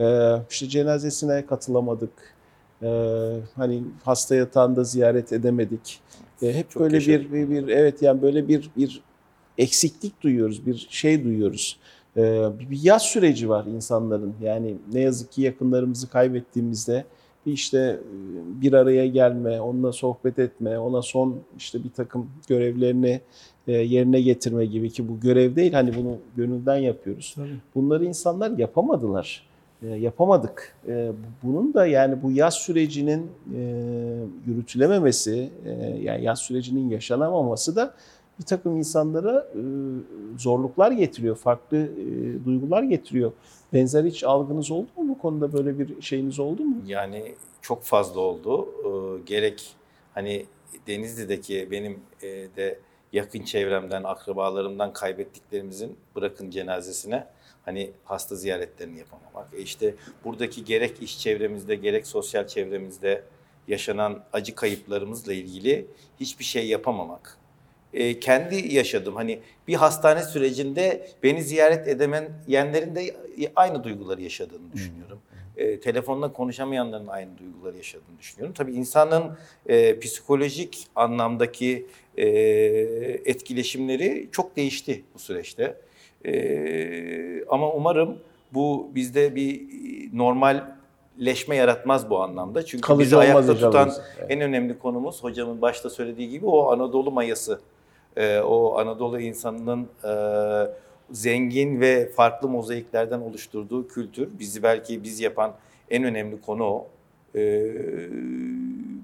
e, 0.00 0.36
işte 0.50 0.68
cenazesine 0.68 1.46
katılamadık. 1.46 2.34
E, 2.82 2.88
hani 3.56 3.82
hasta 4.04 4.34
yatağında 4.34 4.84
ziyaret 4.84 5.32
edemedik. 5.32 6.00
E, 6.42 6.54
hep 6.54 6.70
Çok 6.70 6.82
böyle 6.82 6.98
bir, 6.98 7.32
bir, 7.32 7.50
bir 7.50 7.68
evet 7.68 8.02
yani 8.02 8.22
böyle 8.22 8.48
bir 8.48 8.70
bir 8.76 9.02
eksiklik 9.58 10.22
duyuyoruz, 10.22 10.66
bir 10.66 10.86
şey 10.90 11.24
duyuyoruz. 11.24 11.78
E, 12.16 12.22
bir, 12.70 12.82
yaz 12.82 13.02
süreci 13.02 13.48
var 13.48 13.64
insanların. 13.64 14.34
Yani 14.42 14.76
ne 14.92 15.00
yazık 15.00 15.32
ki 15.32 15.42
yakınlarımızı 15.42 16.10
kaybettiğimizde 16.10 17.04
işte 17.46 17.78
e, 17.78 18.60
bir 18.62 18.72
araya 18.72 19.06
gelme, 19.06 19.60
onunla 19.60 19.92
sohbet 19.92 20.38
etme, 20.38 20.78
ona 20.78 21.02
son 21.02 21.36
işte 21.58 21.84
bir 21.84 21.90
takım 21.90 22.30
görevlerini 22.48 23.20
e, 23.68 23.72
yerine 23.72 24.20
getirme 24.20 24.66
gibi 24.66 24.90
ki 24.90 25.08
bu 25.08 25.20
görev 25.20 25.56
değil 25.56 25.72
hani 25.72 25.96
bunu 25.96 26.16
gönülden 26.36 26.76
yapıyoruz. 26.76 27.32
Tabii. 27.36 27.56
Bunları 27.74 28.04
insanlar 28.04 28.58
yapamadılar. 28.58 29.46
E, 29.82 29.86
yapamadık. 29.86 30.76
Bu- 30.88 31.14
bunun 31.42 31.74
da 31.74 31.86
yani 31.86 32.22
bu 32.22 32.30
yaz 32.32 32.54
sürecinin 32.54 33.26
yürütülememesi, 34.46 35.50
yani 36.02 36.24
yaz 36.24 36.38
sürecinin 36.38 36.90
yaşanamaması 36.90 37.76
da 37.76 37.94
bir 38.38 38.44
takım 38.44 38.76
insanlara 38.76 39.46
zorluklar 40.38 40.92
getiriyor, 40.92 41.36
farklı 41.36 41.88
duygular 42.44 42.82
getiriyor. 42.82 43.32
Benzer 43.72 44.04
hiç 44.04 44.24
algınız 44.24 44.70
oldu 44.70 44.88
mu 44.96 45.08
bu 45.08 45.18
konuda 45.18 45.52
böyle 45.52 45.78
bir 45.78 46.02
şeyiniz 46.02 46.38
oldu 46.38 46.62
mu? 46.62 46.82
Yani 46.86 47.34
çok 47.62 47.82
fazla 47.82 48.20
oldu. 48.20 48.68
Ee, 48.84 49.22
gerek 49.26 49.76
hani 50.14 50.46
Denizli'deki 50.86 51.70
benim 51.70 52.00
e, 52.22 52.28
de 52.28 52.78
yakın 53.12 53.42
çevremden, 53.42 54.02
akrabalarımdan 54.02 54.92
kaybettiklerimizin 54.92 55.96
bırakın 56.16 56.50
cenazesine 56.50 57.26
hani 57.64 57.90
hasta 58.04 58.36
ziyaretlerini 58.36 58.98
yapamamak. 58.98 59.54
E 59.54 59.58
işte 59.58 59.94
buradaki 60.24 60.64
gerek 60.64 61.02
iş 61.02 61.18
çevremizde 61.18 61.74
gerek 61.74 62.06
sosyal 62.06 62.46
çevremizde 62.46 63.24
yaşanan 63.68 64.24
acı 64.32 64.54
kayıplarımızla 64.54 65.32
ilgili 65.32 65.86
hiçbir 66.20 66.44
şey 66.44 66.68
yapamamak. 66.68 67.41
E, 67.94 68.20
kendi 68.20 68.74
yaşadım. 68.74 69.16
Hani 69.16 69.38
bir 69.68 69.74
hastane 69.74 70.22
sürecinde 70.22 71.08
beni 71.22 71.42
ziyaret 71.42 71.88
edemeyenlerin 71.88 72.94
de 72.94 73.14
aynı 73.56 73.84
duyguları 73.84 74.22
yaşadığını 74.22 74.72
düşünüyorum. 74.72 75.18
E, 75.56 75.80
telefonla 75.80 76.32
konuşamayanların 76.32 77.06
aynı 77.06 77.38
duyguları 77.38 77.76
yaşadığını 77.76 78.18
düşünüyorum. 78.20 78.54
Tabii 78.54 78.72
insanın 78.72 79.24
e, 79.66 79.98
psikolojik 79.98 80.86
anlamdaki 80.94 81.86
e, 82.16 82.26
etkileşimleri 83.24 84.28
çok 84.32 84.56
değişti 84.56 85.04
bu 85.14 85.18
süreçte. 85.18 85.76
E, 86.26 87.44
ama 87.48 87.72
umarım 87.72 88.18
bu 88.54 88.90
bizde 88.94 89.34
bir 89.34 89.60
normalleşme 90.12 91.56
yaratmaz 91.56 92.10
bu 92.10 92.22
anlamda. 92.22 92.66
Çünkü 92.66 92.82
Kalıcı 92.82 93.04
bizi 93.04 93.16
ayakta 93.16 93.54
tutan 93.54 93.92
en 94.28 94.40
önemli 94.40 94.78
konumuz 94.78 95.22
hocamın 95.22 95.62
başta 95.62 95.90
söylediği 95.90 96.30
gibi 96.30 96.46
o 96.46 96.72
Anadolu 96.72 97.10
mayası. 97.10 97.60
Ee, 98.16 98.38
o 98.40 98.78
Anadolu 98.78 99.20
insanının 99.20 99.88
e, 100.04 100.12
zengin 101.10 101.80
ve 101.80 102.08
farklı 102.08 102.48
mozaiklerden 102.48 103.20
oluşturduğu 103.20 103.88
kültür. 103.88 104.28
Bizi 104.38 104.62
belki 104.62 105.04
biz 105.04 105.20
yapan 105.20 105.52
en 105.90 106.04
önemli 106.04 106.40
konu 106.40 106.64
o. 106.64 106.86
Ee, 107.34 107.72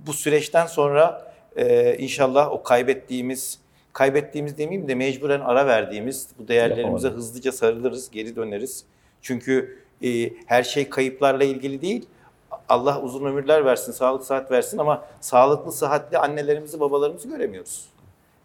bu 0.06 0.12
süreçten 0.12 0.66
sonra 0.66 1.32
e, 1.56 1.96
inşallah 1.98 2.52
o 2.52 2.62
kaybettiğimiz, 2.62 3.58
kaybettiğimiz 3.92 4.58
demeyeyim 4.58 4.88
de 4.88 4.94
mecburen 4.94 5.40
ara 5.40 5.66
verdiğimiz 5.66 6.28
bu 6.38 6.48
değerlerimize 6.48 6.82
Yapamadık. 6.82 7.16
hızlıca 7.16 7.52
sarılırız, 7.52 8.10
geri 8.10 8.36
döneriz. 8.36 8.84
Çünkü 9.22 9.78
e, 10.04 10.30
her 10.46 10.62
şey 10.62 10.90
kayıplarla 10.90 11.44
ilgili 11.44 11.82
değil. 11.82 12.06
Allah 12.68 13.02
uzun 13.02 13.24
ömürler 13.24 13.64
versin, 13.64 13.92
sağlık 13.92 14.24
sıhhat 14.24 14.50
versin 14.50 14.78
ama 14.78 15.04
sağlıklı, 15.20 15.72
sıhhatli 15.72 16.18
annelerimizi, 16.18 16.80
babalarımızı 16.80 17.28
göremiyoruz. 17.28 17.88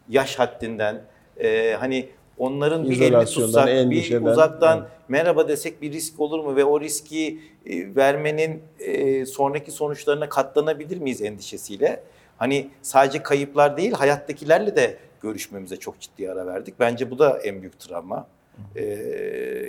Yaş 0.10 0.40
haddinden, 0.40 1.02
e, 1.38 1.76
hani 1.80 2.10
onların 2.38 2.90
bir 2.90 3.02
elini 3.02 3.26
tutsak, 3.26 3.68
bir 3.68 4.22
uzaktan 4.22 4.78
evet. 4.80 4.90
merhaba 5.08 5.48
desek 5.48 5.82
bir 5.82 5.92
risk 5.92 6.20
olur 6.20 6.44
mu 6.44 6.56
ve 6.56 6.66
o 6.66 6.82
riski 6.82 7.40
e, 7.66 7.96
vermenin 7.96 8.64
e, 8.80 9.26
sonraki 9.26 9.72
sonuçlarına 9.72 10.30
katlanabilir 10.30 10.98
miyiz 10.98 11.22
endişesiyle? 11.22 12.04
Hani 12.38 12.70
sadece 12.82 13.24
kayıplar 13.24 13.78
değil, 13.78 13.92
hayattakilerle 13.92 14.76
de 14.76 14.98
görüşmemize 15.22 15.78
çok 15.78 16.00
ciddi 16.00 16.32
ara 16.32 16.48
verdik. 16.48 16.80
Bence 16.80 17.12
bu 17.12 17.20
da 17.20 17.40
en 17.40 17.62
büyük 17.62 17.80
travma. 17.80 18.28
Ee, 18.76 18.84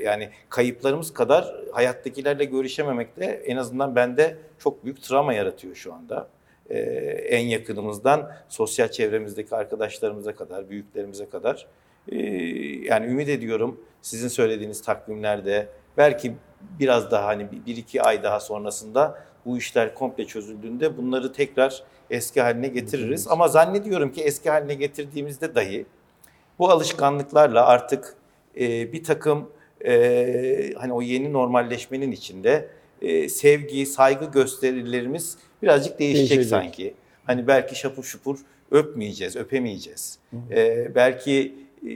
yani 0.04 0.28
kayıplarımız 0.48 1.12
kadar 1.12 1.54
hayattakilerle 1.72 2.44
görüşememek 2.44 3.16
de 3.16 3.42
en 3.46 3.56
azından 3.56 3.96
bende 3.96 4.36
çok 4.58 4.84
büyük 4.84 5.02
travma 5.02 5.34
yaratıyor 5.34 5.74
şu 5.74 5.94
anda. 5.94 6.28
Ee, 6.70 6.78
en 7.28 7.46
yakınımızdan 7.46 8.32
sosyal 8.48 8.88
çevremizdeki 8.88 9.54
arkadaşlarımıza 9.54 10.34
kadar, 10.34 10.70
büyüklerimize 10.70 11.28
kadar. 11.28 11.66
Ee, 12.08 12.16
yani 12.84 13.06
ümit 13.06 13.28
ediyorum 13.28 13.80
sizin 14.02 14.28
söylediğiniz 14.28 14.82
takvimlerde 14.82 15.68
belki 15.96 16.34
biraz 16.80 17.10
daha 17.10 17.26
hani 17.26 17.52
bir, 17.52 17.66
bir 17.66 17.76
iki 17.76 18.02
ay 18.02 18.22
daha 18.22 18.40
sonrasında 18.40 19.18
bu 19.46 19.58
işler 19.58 19.94
komple 19.94 20.24
çözüldüğünde 20.26 20.96
bunları 20.96 21.32
tekrar 21.32 21.82
eski 22.10 22.40
haline 22.40 22.68
getiririz. 22.68 23.28
Ama 23.28 23.48
zannediyorum 23.48 24.12
ki 24.12 24.22
eski 24.22 24.50
haline 24.50 24.74
getirdiğimizde 24.74 25.54
dahi 25.54 25.86
bu 26.58 26.70
alışkanlıklarla 26.70 27.66
artık 27.66 28.16
e, 28.60 28.92
bir 28.92 29.04
takım 29.04 29.50
e, 29.86 30.72
hani 30.78 30.92
o 30.92 31.02
yeni 31.02 31.32
normalleşmenin 31.32 32.12
içinde 32.12 32.68
e, 33.04 33.28
sevgi, 33.28 33.86
saygı 33.86 34.24
gösterilerimiz 34.24 35.36
birazcık 35.62 35.98
değişecek, 35.98 36.30
Değişecek. 36.30 36.50
sanki. 36.50 36.94
Hani 37.24 37.46
belki 37.46 37.74
şapur 37.74 38.04
şupur 38.04 38.38
öpmeyeceğiz, 38.70 39.36
öpemeyeceğiz. 39.36 40.18
E, 40.50 40.94
belki 40.94 41.54
e, 41.88 41.94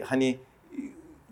hani 0.00 0.38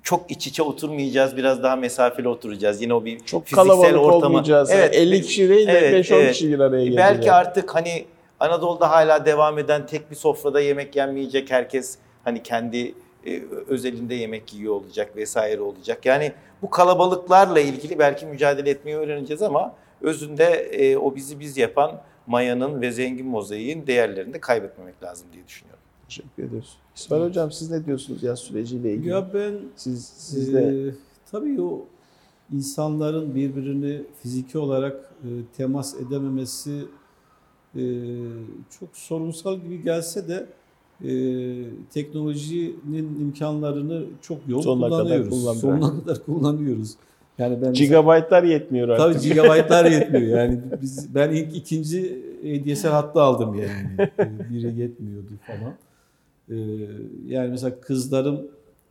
çok 0.02 0.30
iç 0.30 0.46
içe 0.46 0.62
oturmayacağız, 0.62 1.36
biraz 1.36 1.62
daha 1.62 1.76
mesafeli 1.76 2.28
oturacağız. 2.28 2.82
Yine 2.82 2.94
o 2.94 3.04
bir 3.04 3.20
Çok 3.20 3.44
fiziksel 3.44 3.68
kalabalık 3.68 4.24
olmayacağız. 4.24 4.70
Evet, 4.70 4.94
50 4.94 5.22
kişi 5.22 5.48
değil 5.48 5.66
de 5.66 5.72
evet, 5.72 6.10
5-10 6.10 6.14
evet. 6.14 6.32
kişi 6.32 6.52
bir 6.52 6.58
araya 6.58 6.84
gelecek. 6.84 6.98
Belki 6.98 7.32
artık 7.32 7.74
hani 7.74 8.04
Anadolu'da 8.40 8.90
hala 8.90 9.26
devam 9.26 9.58
eden 9.58 9.86
tek 9.86 10.10
bir 10.10 10.16
sofrada 10.16 10.60
yemek 10.60 10.96
yenmeyecek. 10.96 11.50
Herkes 11.50 11.98
hani 12.24 12.42
kendi 12.42 12.94
e, 13.26 13.42
özelinde 13.68 14.14
yemek 14.14 14.54
yiyor 14.54 14.74
olacak 14.74 15.16
vesaire 15.16 15.60
olacak. 15.60 16.06
Yani 16.06 16.32
bu 16.62 16.70
kalabalıklarla 16.70 17.60
ilgili 17.60 17.98
belki 17.98 18.26
mücadele 18.26 18.70
etmeyi 18.70 18.96
öğreneceğiz 18.96 19.42
ama 19.42 19.74
özünde 20.00 20.44
e, 20.54 20.96
o 20.96 21.14
bizi 21.14 21.40
biz 21.40 21.56
yapan 21.56 22.00
mayanın 22.26 22.80
ve 22.80 22.92
zengin 22.92 23.26
mozaiğin 23.26 23.86
değerlerini 23.86 24.34
de 24.34 24.40
kaybetmemek 24.40 25.02
lazım 25.02 25.28
diye 25.32 25.46
düşünüyorum. 25.46 25.82
Teşekkür 26.08 26.42
ediyoruz. 26.42 26.76
İsmail 26.96 27.22
Hocam 27.22 27.52
siz 27.52 27.70
ne 27.70 27.84
diyorsunuz 27.84 28.22
yaz 28.22 28.38
süreciyle 28.38 28.92
ilgili? 28.92 29.08
Ya 29.08 29.34
ben 29.34 29.54
siz, 29.76 30.04
siz 30.04 30.54
de 30.54 30.88
Ee, 30.88 30.94
tabii 31.30 31.62
o 31.62 31.84
insanların 32.52 33.34
birbirini 33.34 34.02
fiziki 34.22 34.58
olarak 34.58 34.96
e, 34.96 35.28
temas 35.56 35.94
edememesi 35.94 36.84
e, 37.76 37.82
çok 38.80 38.88
sorunsal 38.92 39.56
gibi 39.60 39.82
gelse 39.82 40.28
de 40.28 40.46
e, 41.04 41.10
teknolojinin 41.90 43.20
imkanlarını 43.20 44.04
çok 44.22 44.38
yoğun 44.48 44.62
Sonuna 44.62 44.88
kadar 44.88 45.02
kullanıyoruz. 45.02 45.30
kullandık. 45.30 45.60
Sonuna 45.60 46.00
kadar 46.00 46.24
kullanıyoruz. 46.24 46.94
Yani 47.38 47.62
ben 47.62 47.72
gigabaytlar 47.72 48.42
yetmiyor 48.42 48.88
artık. 48.88 49.20
Tabii 49.20 49.28
gigabaytlar 49.28 49.84
yetmiyor 49.90 50.38
yani. 50.38 50.60
Biz 50.82 51.14
ben 51.14 51.30
ilk 51.30 51.56
ikinci 51.56 52.22
ADSL 52.44 52.86
hattı 52.86 53.20
aldım 53.20 53.54
yani. 53.54 54.10
Biri 54.50 54.80
yetmiyordu 54.80 55.30
falan. 55.46 55.74
Ee, 56.50 56.54
yani 57.26 57.50
mesela 57.50 57.80
kızlarım 57.80 58.40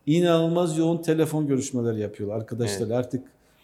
inanılmaz 0.05 0.77
yoğun 0.77 0.97
telefon 1.01 1.47
görüşmeleri 1.47 1.99
yapıyorlar 1.99 2.35
arkadaşlar. 2.35 2.89
Artık 2.89 3.23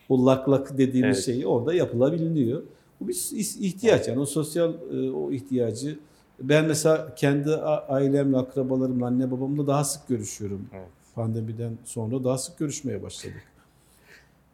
o 0.09 0.25
lak 0.25 0.49
lak 0.49 0.77
dediğimiz 0.77 1.15
Evet. 1.17 1.25
şey 1.25 1.45
orada 1.45 1.73
yapılabiliyor. 1.73 2.61
Bu 3.01 3.07
bir 3.07 3.15
ihtiyaç 3.59 4.07
yani 4.07 4.19
o 4.19 4.25
sosyal 4.25 4.73
e, 4.93 5.11
o 5.11 5.31
ihtiyacı. 5.31 5.99
Ben 6.41 6.65
mesela 6.65 7.15
kendi 7.15 7.55
ailemle, 7.55 8.37
akrabalarımla, 8.37 9.05
anne 9.05 9.31
babamla 9.31 9.67
daha 9.67 9.83
sık 9.83 10.07
görüşüyorum. 10.07 10.69
Evet. 10.73 10.87
Pandemiden 11.15 11.77
sonra 11.85 12.23
daha 12.23 12.37
sık 12.37 12.57
görüşmeye 12.57 13.03
başladık. 13.03 13.43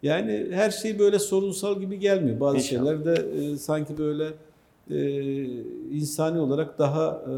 Yani 0.03 0.47
her 0.51 0.71
şey 0.71 0.99
böyle 0.99 1.19
sorunsal 1.19 1.79
gibi 1.79 1.99
gelmiyor. 1.99 2.39
Bazı 2.39 2.57
İnşallah. 2.57 2.85
şeyler 2.85 3.05
de 3.05 3.39
e, 3.39 3.57
sanki 3.57 3.97
böyle 3.97 4.27
e, 4.89 5.43
insani 5.91 6.39
olarak 6.39 6.79
daha 6.79 7.21
e, 7.27 7.33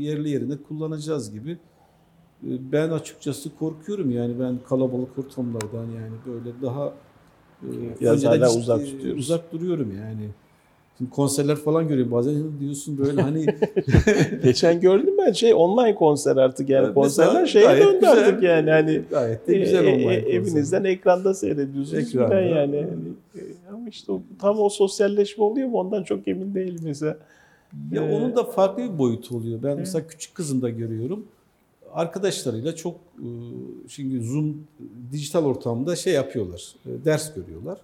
yerli 0.00 0.30
yerine 0.30 0.56
kullanacağız 0.56 1.32
gibi. 1.32 1.50
E, 1.50 2.50
ben 2.72 2.90
açıkçası 2.90 3.56
korkuyorum 3.58 4.10
yani 4.10 4.40
ben 4.40 4.58
kalabalık 4.68 5.18
ortamlardan 5.18 5.84
yani 5.84 6.14
böyle 6.26 6.62
daha 6.62 6.92
e, 7.62 8.00
Biraz 8.00 8.24
hala 8.24 8.48
hiç, 8.48 8.56
uzak 8.56 8.80
e, 8.80 8.84
tutuyoruz. 8.84 9.24
Uzak 9.24 9.52
duruyorum 9.52 9.92
yani. 9.98 10.28
Şimdi 10.98 11.10
konserler 11.10 11.56
falan 11.56 11.88
görüyorum 11.88 12.12
bazen 12.12 12.60
diyorsun 12.60 12.98
böyle 12.98 13.22
hani 13.22 13.46
Geçen 14.42 14.80
gördüm 14.80 15.14
ben 15.18 15.32
şey 15.32 15.54
online 15.54 15.94
konser 15.94 16.36
artık 16.36 16.68
yani 16.68 16.80
Mesela 16.80 16.94
konserler 16.94 17.46
şeye 17.46 17.80
döndü 17.80 17.94
güzel, 18.00 18.10
artık 18.10 18.42
yani 18.42 18.70
hani 18.70 19.02
gayet 19.10 19.48
de 19.48 19.58
güzel 19.58 19.84
e, 19.84 19.90
e, 19.90 19.94
online 19.94 20.14
evinizden 20.14 20.78
konser. 20.78 20.92
ekranda 20.92 21.34
seyrediyorsunuz 21.34 22.08
Ekranda. 22.08 22.40
yani. 22.40 22.76
E, 23.34 23.40
ama 23.72 23.88
işte 23.88 24.12
o, 24.12 24.22
tam 24.40 24.60
o 24.60 24.68
sosyalleşme 24.68 25.44
oluyor 25.44 25.68
mu 25.68 25.78
ondan 25.78 26.02
çok 26.02 26.28
emin 26.28 26.54
değilim 26.54 26.80
mesela. 26.84 27.16
Ya 27.92 28.02
Ee, 28.02 28.16
onun 28.16 28.36
da 28.36 28.44
farklı 28.44 28.82
bir 28.82 28.98
boyutu 28.98 29.36
oluyor. 29.36 29.62
Ben 29.62 29.78
mesela 29.78 30.06
küçük 30.06 30.34
kızımda 30.34 30.70
görüyorum. 30.70 31.26
Arkadaşlarıyla 31.92 32.74
çok 32.74 32.94
e, 33.18 33.28
şimdi 33.88 34.24
Zoom 34.24 34.66
dijital 35.12 35.44
ortamda 35.44 35.96
şey 35.96 36.12
yapıyorlar. 36.12 36.74
e, 36.86 37.04
Ders 37.04 37.34
görüyorlar. 37.34 37.78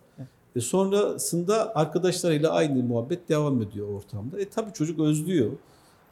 E 0.57 0.61
sonrasında 0.61 1.77
arkadaşlarıyla 1.77 2.51
aynı 2.51 2.83
muhabbet 2.83 3.29
devam 3.29 3.63
ediyor 3.63 3.89
ortamda. 3.89 4.41
E 4.41 4.49
tabii 4.49 4.73
çocuk 4.73 5.01
özlüyor. 5.01 5.51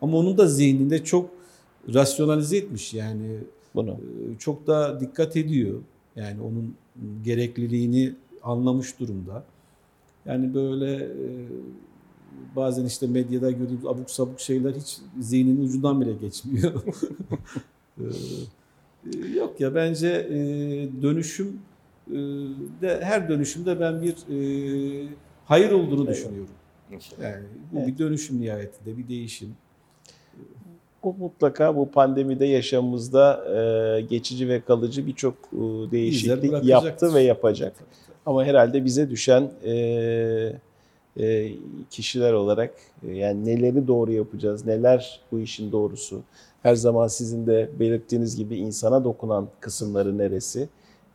Ama 0.02 0.16
onun 0.19 0.39
da 0.39 0.47
zihninde 0.47 1.05
çok 1.05 1.31
rasyonalize 1.94 2.56
etmiş 2.56 2.94
yani 2.94 3.39
Bunu. 3.74 3.90
e, 3.90 4.39
çok 4.39 4.66
da 4.66 5.01
dikkat 5.01 5.36
ediyor. 5.36 5.81
Yani 6.16 6.40
onun 6.43 6.74
gerekliliğini 7.24 8.15
anlamış 8.43 9.01
durumda. 9.01 9.44
Yani 10.27 10.55
böyle 10.55 10.94
e, 10.94 11.28
bazen 12.56 12.85
işte 12.85 13.06
medyada 13.06 13.51
gördüğümüz 13.51 13.86
abuk 13.86 14.10
sabuk 14.10 14.40
şeyler 14.40 14.74
hiç 14.74 14.98
zihninin 15.20 15.65
ucundan 15.65 16.01
bile 16.01 16.12
geçmiyor. 16.12 16.73
E, 18.01 19.28
Yok 19.36 19.60
ya 19.60 19.74
bence 19.74 20.28
dönüşüm 21.02 21.60
de 22.81 23.01
her 23.03 23.29
dönüşümde 23.29 23.81
ben 23.81 24.03
bir 24.03 24.13
e, 24.13 25.09
hayır 25.45 25.71
olduğunu 25.71 26.07
düşünüyorum. 26.09 26.49
İnşallah. 26.93 27.23
Yani 27.23 27.45
bu 27.73 27.79
Evet. 27.79 27.89
bir 27.89 27.99
dönüşüm 27.99 28.41
nihayetinde 28.41 28.99
bir 28.99 29.09
değişim. 29.09 29.57
Bu 31.05 31.15
mutlaka 31.15 31.77
bu 31.77 31.91
pandemide 31.91 32.47
yaşamımızda 32.47 33.45
e, 33.57 34.01
geçici 34.01 34.49
ve 34.49 34.61
kalıcı 34.61 35.07
birçok 35.07 35.35
e, 35.35 35.57
değişiklik 35.91 36.65
yaptı 36.65 37.15
ve 37.15 37.21
yapacak. 37.21 37.73
Ama 38.27 38.45
herhalde 38.45 38.85
bize 38.85 39.11
düşen 39.11 39.51
e, 39.65 39.73
e, 41.21 41.53
kişiler 41.91 42.33
olarak 42.33 42.75
e, 43.09 43.13
yani 43.17 43.45
neleri 43.45 43.87
doğru 43.89 44.13
yapacağız, 44.13 44.67
neler 44.67 45.21
bu 45.33 45.41
işin 45.41 45.73
doğrusu. 45.73 46.21
Her 46.63 46.75
zaman 46.75 47.09
sizin 47.09 47.47
de 47.47 47.71
belirttiğiniz 47.81 48.37
gibi 48.37 48.57
insana 48.57 49.05
dokunan 49.05 49.49
kısımları 49.61 50.19
neresi? 50.19 50.69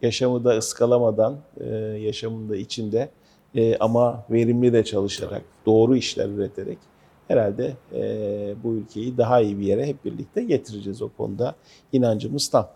Yaşamı 0.04 0.44
da 0.44 0.58
ıskalamadan, 0.58 1.38
e, 1.60 1.76
yaşamın 1.76 2.50
da 2.50 2.56
içinde 2.56 3.10
e, 3.56 3.78
ama 3.78 4.26
verimli 4.30 4.74
de 4.74 4.84
çalışarak, 4.84 5.42
doğru 5.66 5.96
işler 5.96 6.30
üreterek 6.30 6.78
herhalde 7.28 7.74
e, 7.94 8.02
bu 8.64 8.74
ülkeyi 8.74 9.18
daha 9.18 9.42
iyi 9.42 9.60
bir 9.60 9.66
yere 9.66 9.86
hep 9.86 10.06
birlikte 10.06 10.44
getireceğiz 10.44 11.02
o 11.02 11.10
konuda. 11.18 11.56
inancımız 11.92 12.48
tam. 12.48 12.70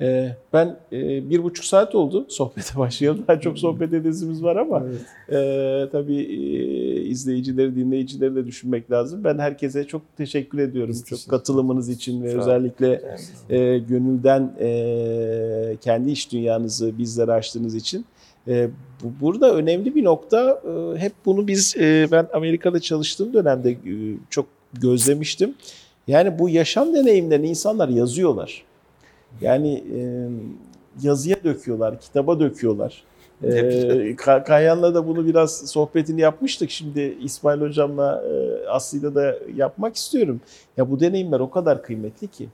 E, 0.00 0.36
ben 0.52 0.76
e, 0.92 1.30
bir 1.30 1.42
buçuk 1.42 1.64
saat 1.64 1.94
oldu 1.94 2.26
sohbete 2.28 2.78
başlayalım. 2.78 3.24
Daha 3.28 3.40
çok 3.40 3.58
sohbet 3.58 3.92
edesimiz 3.92 4.42
var 4.42 4.56
ama 4.56 4.82
Evet. 4.86 5.00
e, 5.28 5.90
tabii 5.92 6.16
e, 6.16 7.00
izleyicileri, 7.00 7.76
dinleyicileri 7.76 8.34
de 8.34 8.46
düşünmek 8.46 8.90
lazım. 8.90 9.24
Ben 9.24 9.38
herkese 9.38 9.84
çok 9.84 10.02
teşekkür 10.16 10.58
ediyorum. 10.58 10.90
Biz 10.90 10.98
çok 10.98 11.08
teşekkür 11.08 11.30
katılımınız 11.30 11.88
için 11.88 12.22
ve 12.22 12.38
özellikle 12.38 13.02
gönülden 13.88 14.52
kendi 15.80 16.10
iş 16.10 16.32
dünyanızı 16.32 16.98
bizlere 16.98 17.32
açtığınız 17.32 17.74
için. 17.74 18.04
Bu, 19.02 19.12
burada 19.20 19.54
önemli 19.54 19.94
bir 19.94 20.04
nokta. 20.04 20.62
hep 20.96 21.12
bunu 21.26 21.48
biz, 21.48 21.76
ben 22.12 22.28
Amerika'da 22.32 22.80
çalıştığım 22.80 23.32
dönemde 23.34 23.76
çok 24.30 24.46
gözlemiştim. 24.72 25.54
Yani 26.08 26.38
bu 26.38 26.48
yaşam 26.48 26.94
deneyimlerini 26.94 27.48
insanlar 27.48 27.88
yazıyorlar. 27.88 28.64
Yani 29.40 29.84
e, 29.96 30.28
yazıya 31.02 31.36
döküyorlar, 31.44 32.00
kitaba 32.00 32.40
döküyorlar. 32.40 33.04
E, 33.42 33.48
Ka- 34.14 34.44
Kayhan'la 34.44 34.94
da 34.94 35.06
bunu 35.06 35.26
biraz 35.26 35.56
sohbetini 35.70 36.20
yapmıştık. 36.20 36.70
Şimdi 36.70 37.16
İsmail 37.22 37.60
Hocam'la 37.60 38.24
e, 38.28 38.66
Aslı'yla 38.68 39.14
da 39.14 39.36
yapmak 39.56 39.96
istiyorum. 39.96 40.40
Ya 40.76 40.90
bu 40.90 41.00
deneyimler 41.00 41.40
o 41.40 41.50
kadar 41.50 41.82
kıymetli 41.82 42.26
ki. 42.28 42.48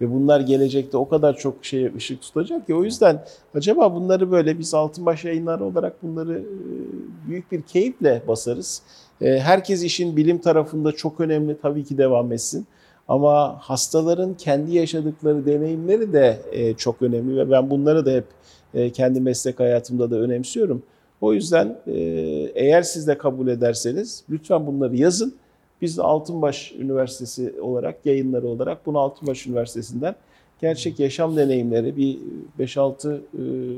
Ve 0.00 0.12
bunlar 0.12 0.40
gelecekte 0.40 0.96
o 0.96 1.08
kadar 1.08 1.36
çok 1.36 1.64
şeye 1.64 1.92
ışık 1.96 2.22
tutacak 2.22 2.66
ki. 2.66 2.74
O 2.74 2.84
yüzden 2.84 3.24
acaba 3.54 3.94
bunları 3.94 4.30
böyle 4.30 4.58
biz 4.58 4.74
Altınbaş 4.74 5.24
yayınları 5.24 5.64
olarak 5.64 6.02
bunları 6.02 6.38
e, 6.38 6.44
büyük 7.28 7.52
bir 7.52 7.62
keyifle 7.62 8.22
basarız. 8.28 8.82
E, 9.20 9.38
Herkes 9.38 9.82
işin 9.82 10.16
bilim 10.16 10.38
tarafında 10.38 10.92
çok 10.92 11.20
önemli 11.20 11.56
tabii 11.62 11.84
ki 11.84 11.98
devam 11.98 12.32
etsin. 12.32 12.66
Ama 13.08 13.58
hastaların 13.60 14.34
kendi 14.34 14.76
yaşadıkları 14.76 15.46
deneyimleri 15.46 16.12
de 16.12 16.40
e, 16.52 16.74
çok 16.74 17.02
önemli 17.02 17.36
ve 17.36 17.50
ben 17.50 17.70
bunları 17.70 18.06
da 18.06 18.10
hep 18.10 18.24
e, 18.74 18.90
kendi 18.90 19.20
meslek 19.20 19.60
hayatımda 19.60 20.10
da 20.10 20.16
önemsiyorum. 20.16 20.82
O 21.20 21.32
yüzden 21.32 21.78
e, 21.86 22.00
eğer 22.54 22.82
siz 22.82 23.06
de 23.06 23.18
kabul 23.18 23.48
ederseniz 23.48 24.24
lütfen 24.30 24.66
bunları 24.66 24.96
yazın. 24.96 25.34
Biz 25.82 25.98
de 25.98 26.02
Altınbaş 26.02 26.72
Üniversitesi 26.72 27.60
olarak, 27.60 28.06
yayınları 28.06 28.48
olarak 28.48 28.86
bunu 28.86 28.98
Altınbaş 28.98 29.46
Üniversitesi'nden 29.46 30.14
gerçek 30.60 31.00
yaşam 31.00 31.36
deneyimleri 31.36 31.96
bir 31.96 32.18
5-6 32.58 33.14
e, 33.14 33.20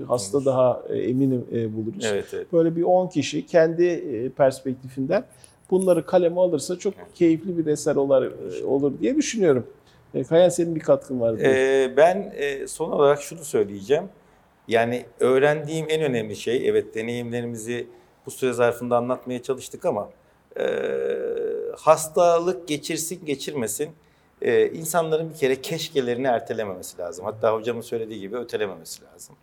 hasta 0.04 0.44
daha 0.44 0.82
eminim 0.90 1.44
buluruz. 1.76 2.04
Evet, 2.04 2.26
evet. 2.32 2.52
Böyle 2.52 2.76
bir 2.76 2.82
10 2.82 3.08
kişi 3.08 3.46
kendi 3.46 4.32
perspektifinden 4.36 5.24
bunları 5.70 6.06
kaleme 6.06 6.40
alırsa 6.40 6.78
çok 6.78 6.94
keyifli 7.14 7.58
bir 7.58 7.66
eser 7.66 7.96
olur, 7.96 8.22
e, 8.22 8.64
olur 8.64 9.00
diye 9.00 9.16
düşünüyorum. 9.16 9.66
E, 10.14 10.24
Kayan 10.24 10.48
senin 10.48 10.74
bir 10.74 10.80
katkın 10.80 11.20
var. 11.20 11.38
Ee, 11.38 11.96
ben 11.96 12.32
e, 12.36 12.66
son 12.66 12.90
olarak 12.90 13.22
şunu 13.22 13.44
söyleyeceğim. 13.44 14.04
Yani 14.68 15.04
öğrendiğim 15.20 15.86
en 15.88 16.02
önemli 16.02 16.36
şey, 16.36 16.68
evet 16.68 16.94
deneyimlerimizi 16.94 17.86
bu 18.26 18.30
süre 18.30 18.52
zarfında 18.52 18.96
anlatmaya 18.96 19.42
çalıştık 19.42 19.84
ama 19.84 20.10
e, 20.60 20.64
hastalık 21.76 22.68
geçirsin 22.68 23.26
geçirmesin 23.26 23.90
e, 24.42 24.70
insanların 24.70 25.30
bir 25.30 25.34
kere 25.34 25.60
keşkelerini 25.62 26.26
ertelememesi 26.26 26.98
lazım. 26.98 27.24
Hatta 27.24 27.54
hocamın 27.54 27.80
söylediği 27.80 28.20
gibi 28.20 28.36
ötelememesi 28.36 29.04
lazım. 29.04 29.36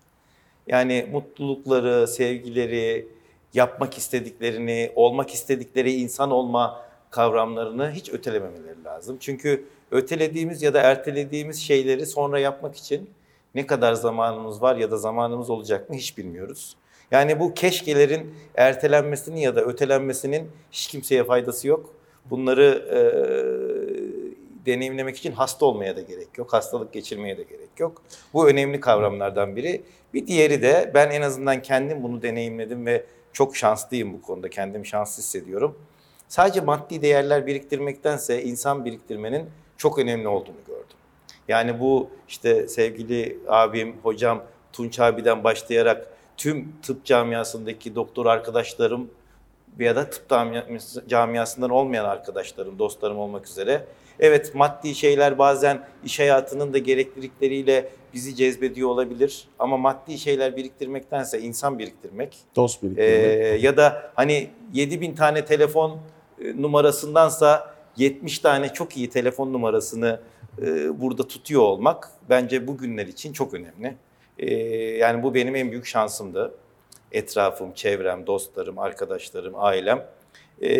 Yani 0.67 1.07
mutlulukları, 1.11 2.07
sevgileri, 2.07 3.07
yapmak 3.55 3.97
istediklerini, 3.97 4.91
olmak 4.95 5.33
istedikleri 5.33 5.93
insan 5.93 6.31
olma 6.31 6.85
kavramlarını 7.09 7.91
hiç 7.91 8.09
ötelememeleri 8.09 8.83
lazım. 8.83 9.17
Çünkü 9.19 9.65
ötelediğimiz 9.91 10.61
ya 10.61 10.73
da 10.73 10.81
ertelediğimiz 10.81 11.59
şeyleri 11.59 12.05
sonra 12.05 12.39
yapmak 12.39 12.75
için 12.75 13.09
ne 13.55 13.67
kadar 13.67 13.93
zamanımız 13.93 14.61
var 14.61 14.75
ya 14.75 14.91
da 14.91 14.97
zamanımız 14.97 15.49
olacak 15.49 15.89
mı 15.89 15.95
hiç 15.95 16.17
bilmiyoruz. 16.17 16.75
Yani 17.11 17.39
bu 17.39 17.53
keşkelerin 17.53 18.35
ertelenmesinin 18.55 19.37
ya 19.37 19.55
da 19.55 19.61
ötelenmesinin 19.61 20.51
hiç 20.71 20.87
kimseye 20.87 21.23
faydası 21.23 21.67
yok. 21.67 21.93
Bunları 22.25 22.85
e, 22.91 22.99
deneyimlemek 24.65 25.17
için 25.17 25.31
hasta 25.31 25.65
olmaya 25.65 25.95
da 25.95 26.01
gerek 26.01 26.37
yok. 26.37 26.53
Hastalık 26.53 26.93
geçirmeye 26.93 27.37
de 27.37 27.43
gerek 27.43 27.69
yok. 27.79 28.01
Bu 28.33 28.49
önemli 28.49 28.79
kavramlardan 28.79 29.55
biri. 29.55 29.81
Bir 30.13 30.27
diğeri 30.27 30.61
de 30.61 30.91
ben 30.93 31.09
en 31.09 31.21
azından 31.21 31.61
kendim 31.61 32.03
bunu 32.03 32.21
deneyimledim 32.21 32.85
ve 32.85 33.05
çok 33.35 33.55
şanslıyım 33.55 34.13
bu 34.13 34.21
konuda. 34.21 34.49
Kendimi 34.49 34.87
şanslı 34.87 35.23
hissediyorum. 35.23 35.79
Sadece 36.27 36.61
maddi 36.61 37.01
değerler 37.01 37.47
biriktirmektense 37.47 38.43
insan 38.43 38.85
biriktirmenin 38.85 39.49
çok 39.77 39.99
önemli 39.99 40.27
olduğunu 40.27 40.65
gördüm. 40.67 40.97
Yani 41.47 41.79
bu 41.79 42.09
işte 42.27 42.67
sevgili 42.67 43.39
abim, 43.47 43.95
hocam 44.03 44.43
Tunç 44.73 44.99
abiden 44.99 45.43
başlayarak 45.43 46.07
tüm 46.37 46.73
tıp 46.81 47.05
camiasındaki 47.05 47.95
doktor 47.95 48.25
arkadaşlarım 48.25 49.09
ya 49.79 49.95
da 49.95 50.09
tıp 50.09 50.29
camiası- 50.29 51.07
camiasından 51.07 51.69
olmayan 51.69 52.05
arkadaşlarım, 52.05 52.79
dostlarım 52.79 53.17
olmak 53.17 53.47
üzere. 53.47 53.85
Evet 54.19 54.55
maddi 54.55 54.95
şeyler 54.95 55.37
bazen 55.37 55.79
iş 56.05 56.19
hayatının 56.19 56.73
da 56.73 56.77
gereklilikleriyle 56.77 57.89
bizi 58.13 58.35
cezbediyor 58.35 58.89
olabilir. 58.89 59.47
Ama 59.59 59.77
maddi 59.77 60.17
şeyler 60.17 60.55
biriktirmektense 60.55 61.41
insan 61.41 61.79
biriktirmek 61.79 62.37
Dost 62.55 62.83
biriktirmek. 62.83 63.63
ya 63.63 63.77
da 63.77 64.11
hani 64.15 64.49
7000 64.73 65.15
tane 65.15 65.45
telefon 65.45 65.99
e, 66.41 66.61
numarasındansa 66.61 67.75
70 67.97 68.39
tane 68.39 68.73
çok 68.73 68.97
iyi 68.97 69.09
telefon 69.09 69.53
numarasını 69.53 70.19
e, 70.61 71.01
burada 71.01 71.27
tutuyor 71.27 71.61
olmak 71.61 72.11
bence 72.29 72.67
bu 72.67 72.77
günler 72.77 73.07
için 73.07 73.33
çok 73.33 73.53
önemli. 73.53 73.95
Ee, 74.39 74.55
yani 74.97 75.23
bu 75.23 75.33
benim 75.33 75.55
en 75.55 75.71
büyük 75.71 75.85
şansımdı. 75.85 76.53
Etrafım, 77.11 77.73
çevrem, 77.73 78.27
dostlarım, 78.27 78.79
arkadaşlarım, 78.79 79.53
ailem. 79.57 80.05
Ee, 80.61 80.73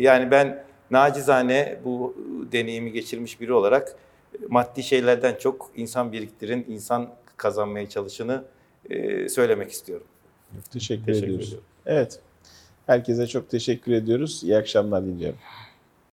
yani 0.00 0.30
ben 0.30 0.64
nacizane 0.94 1.78
bu 1.84 2.16
deneyimi 2.52 2.92
geçirmiş 2.92 3.40
biri 3.40 3.52
olarak 3.52 3.96
maddi 4.48 4.82
şeylerden 4.82 5.34
çok 5.40 5.70
insan 5.76 6.12
biriktirin, 6.12 6.66
insan 6.68 7.10
kazanmaya 7.36 7.88
çalışını 7.88 8.44
e, 8.90 9.28
söylemek 9.28 9.70
istiyorum. 9.70 10.06
Teşekkür, 10.72 11.04
Teşekkür 11.04 11.26
ediyoruz. 11.26 11.46
ediyorum. 11.48 11.66
Evet. 11.86 12.20
Herkese 12.86 13.26
çok 13.26 13.50
teşekkür 13.50 13.92
ediyoruz. 13.92 14.40
İyi 14.44 14.56
akşamlar 14.56 15.04
diliyorum. 15.04 15.38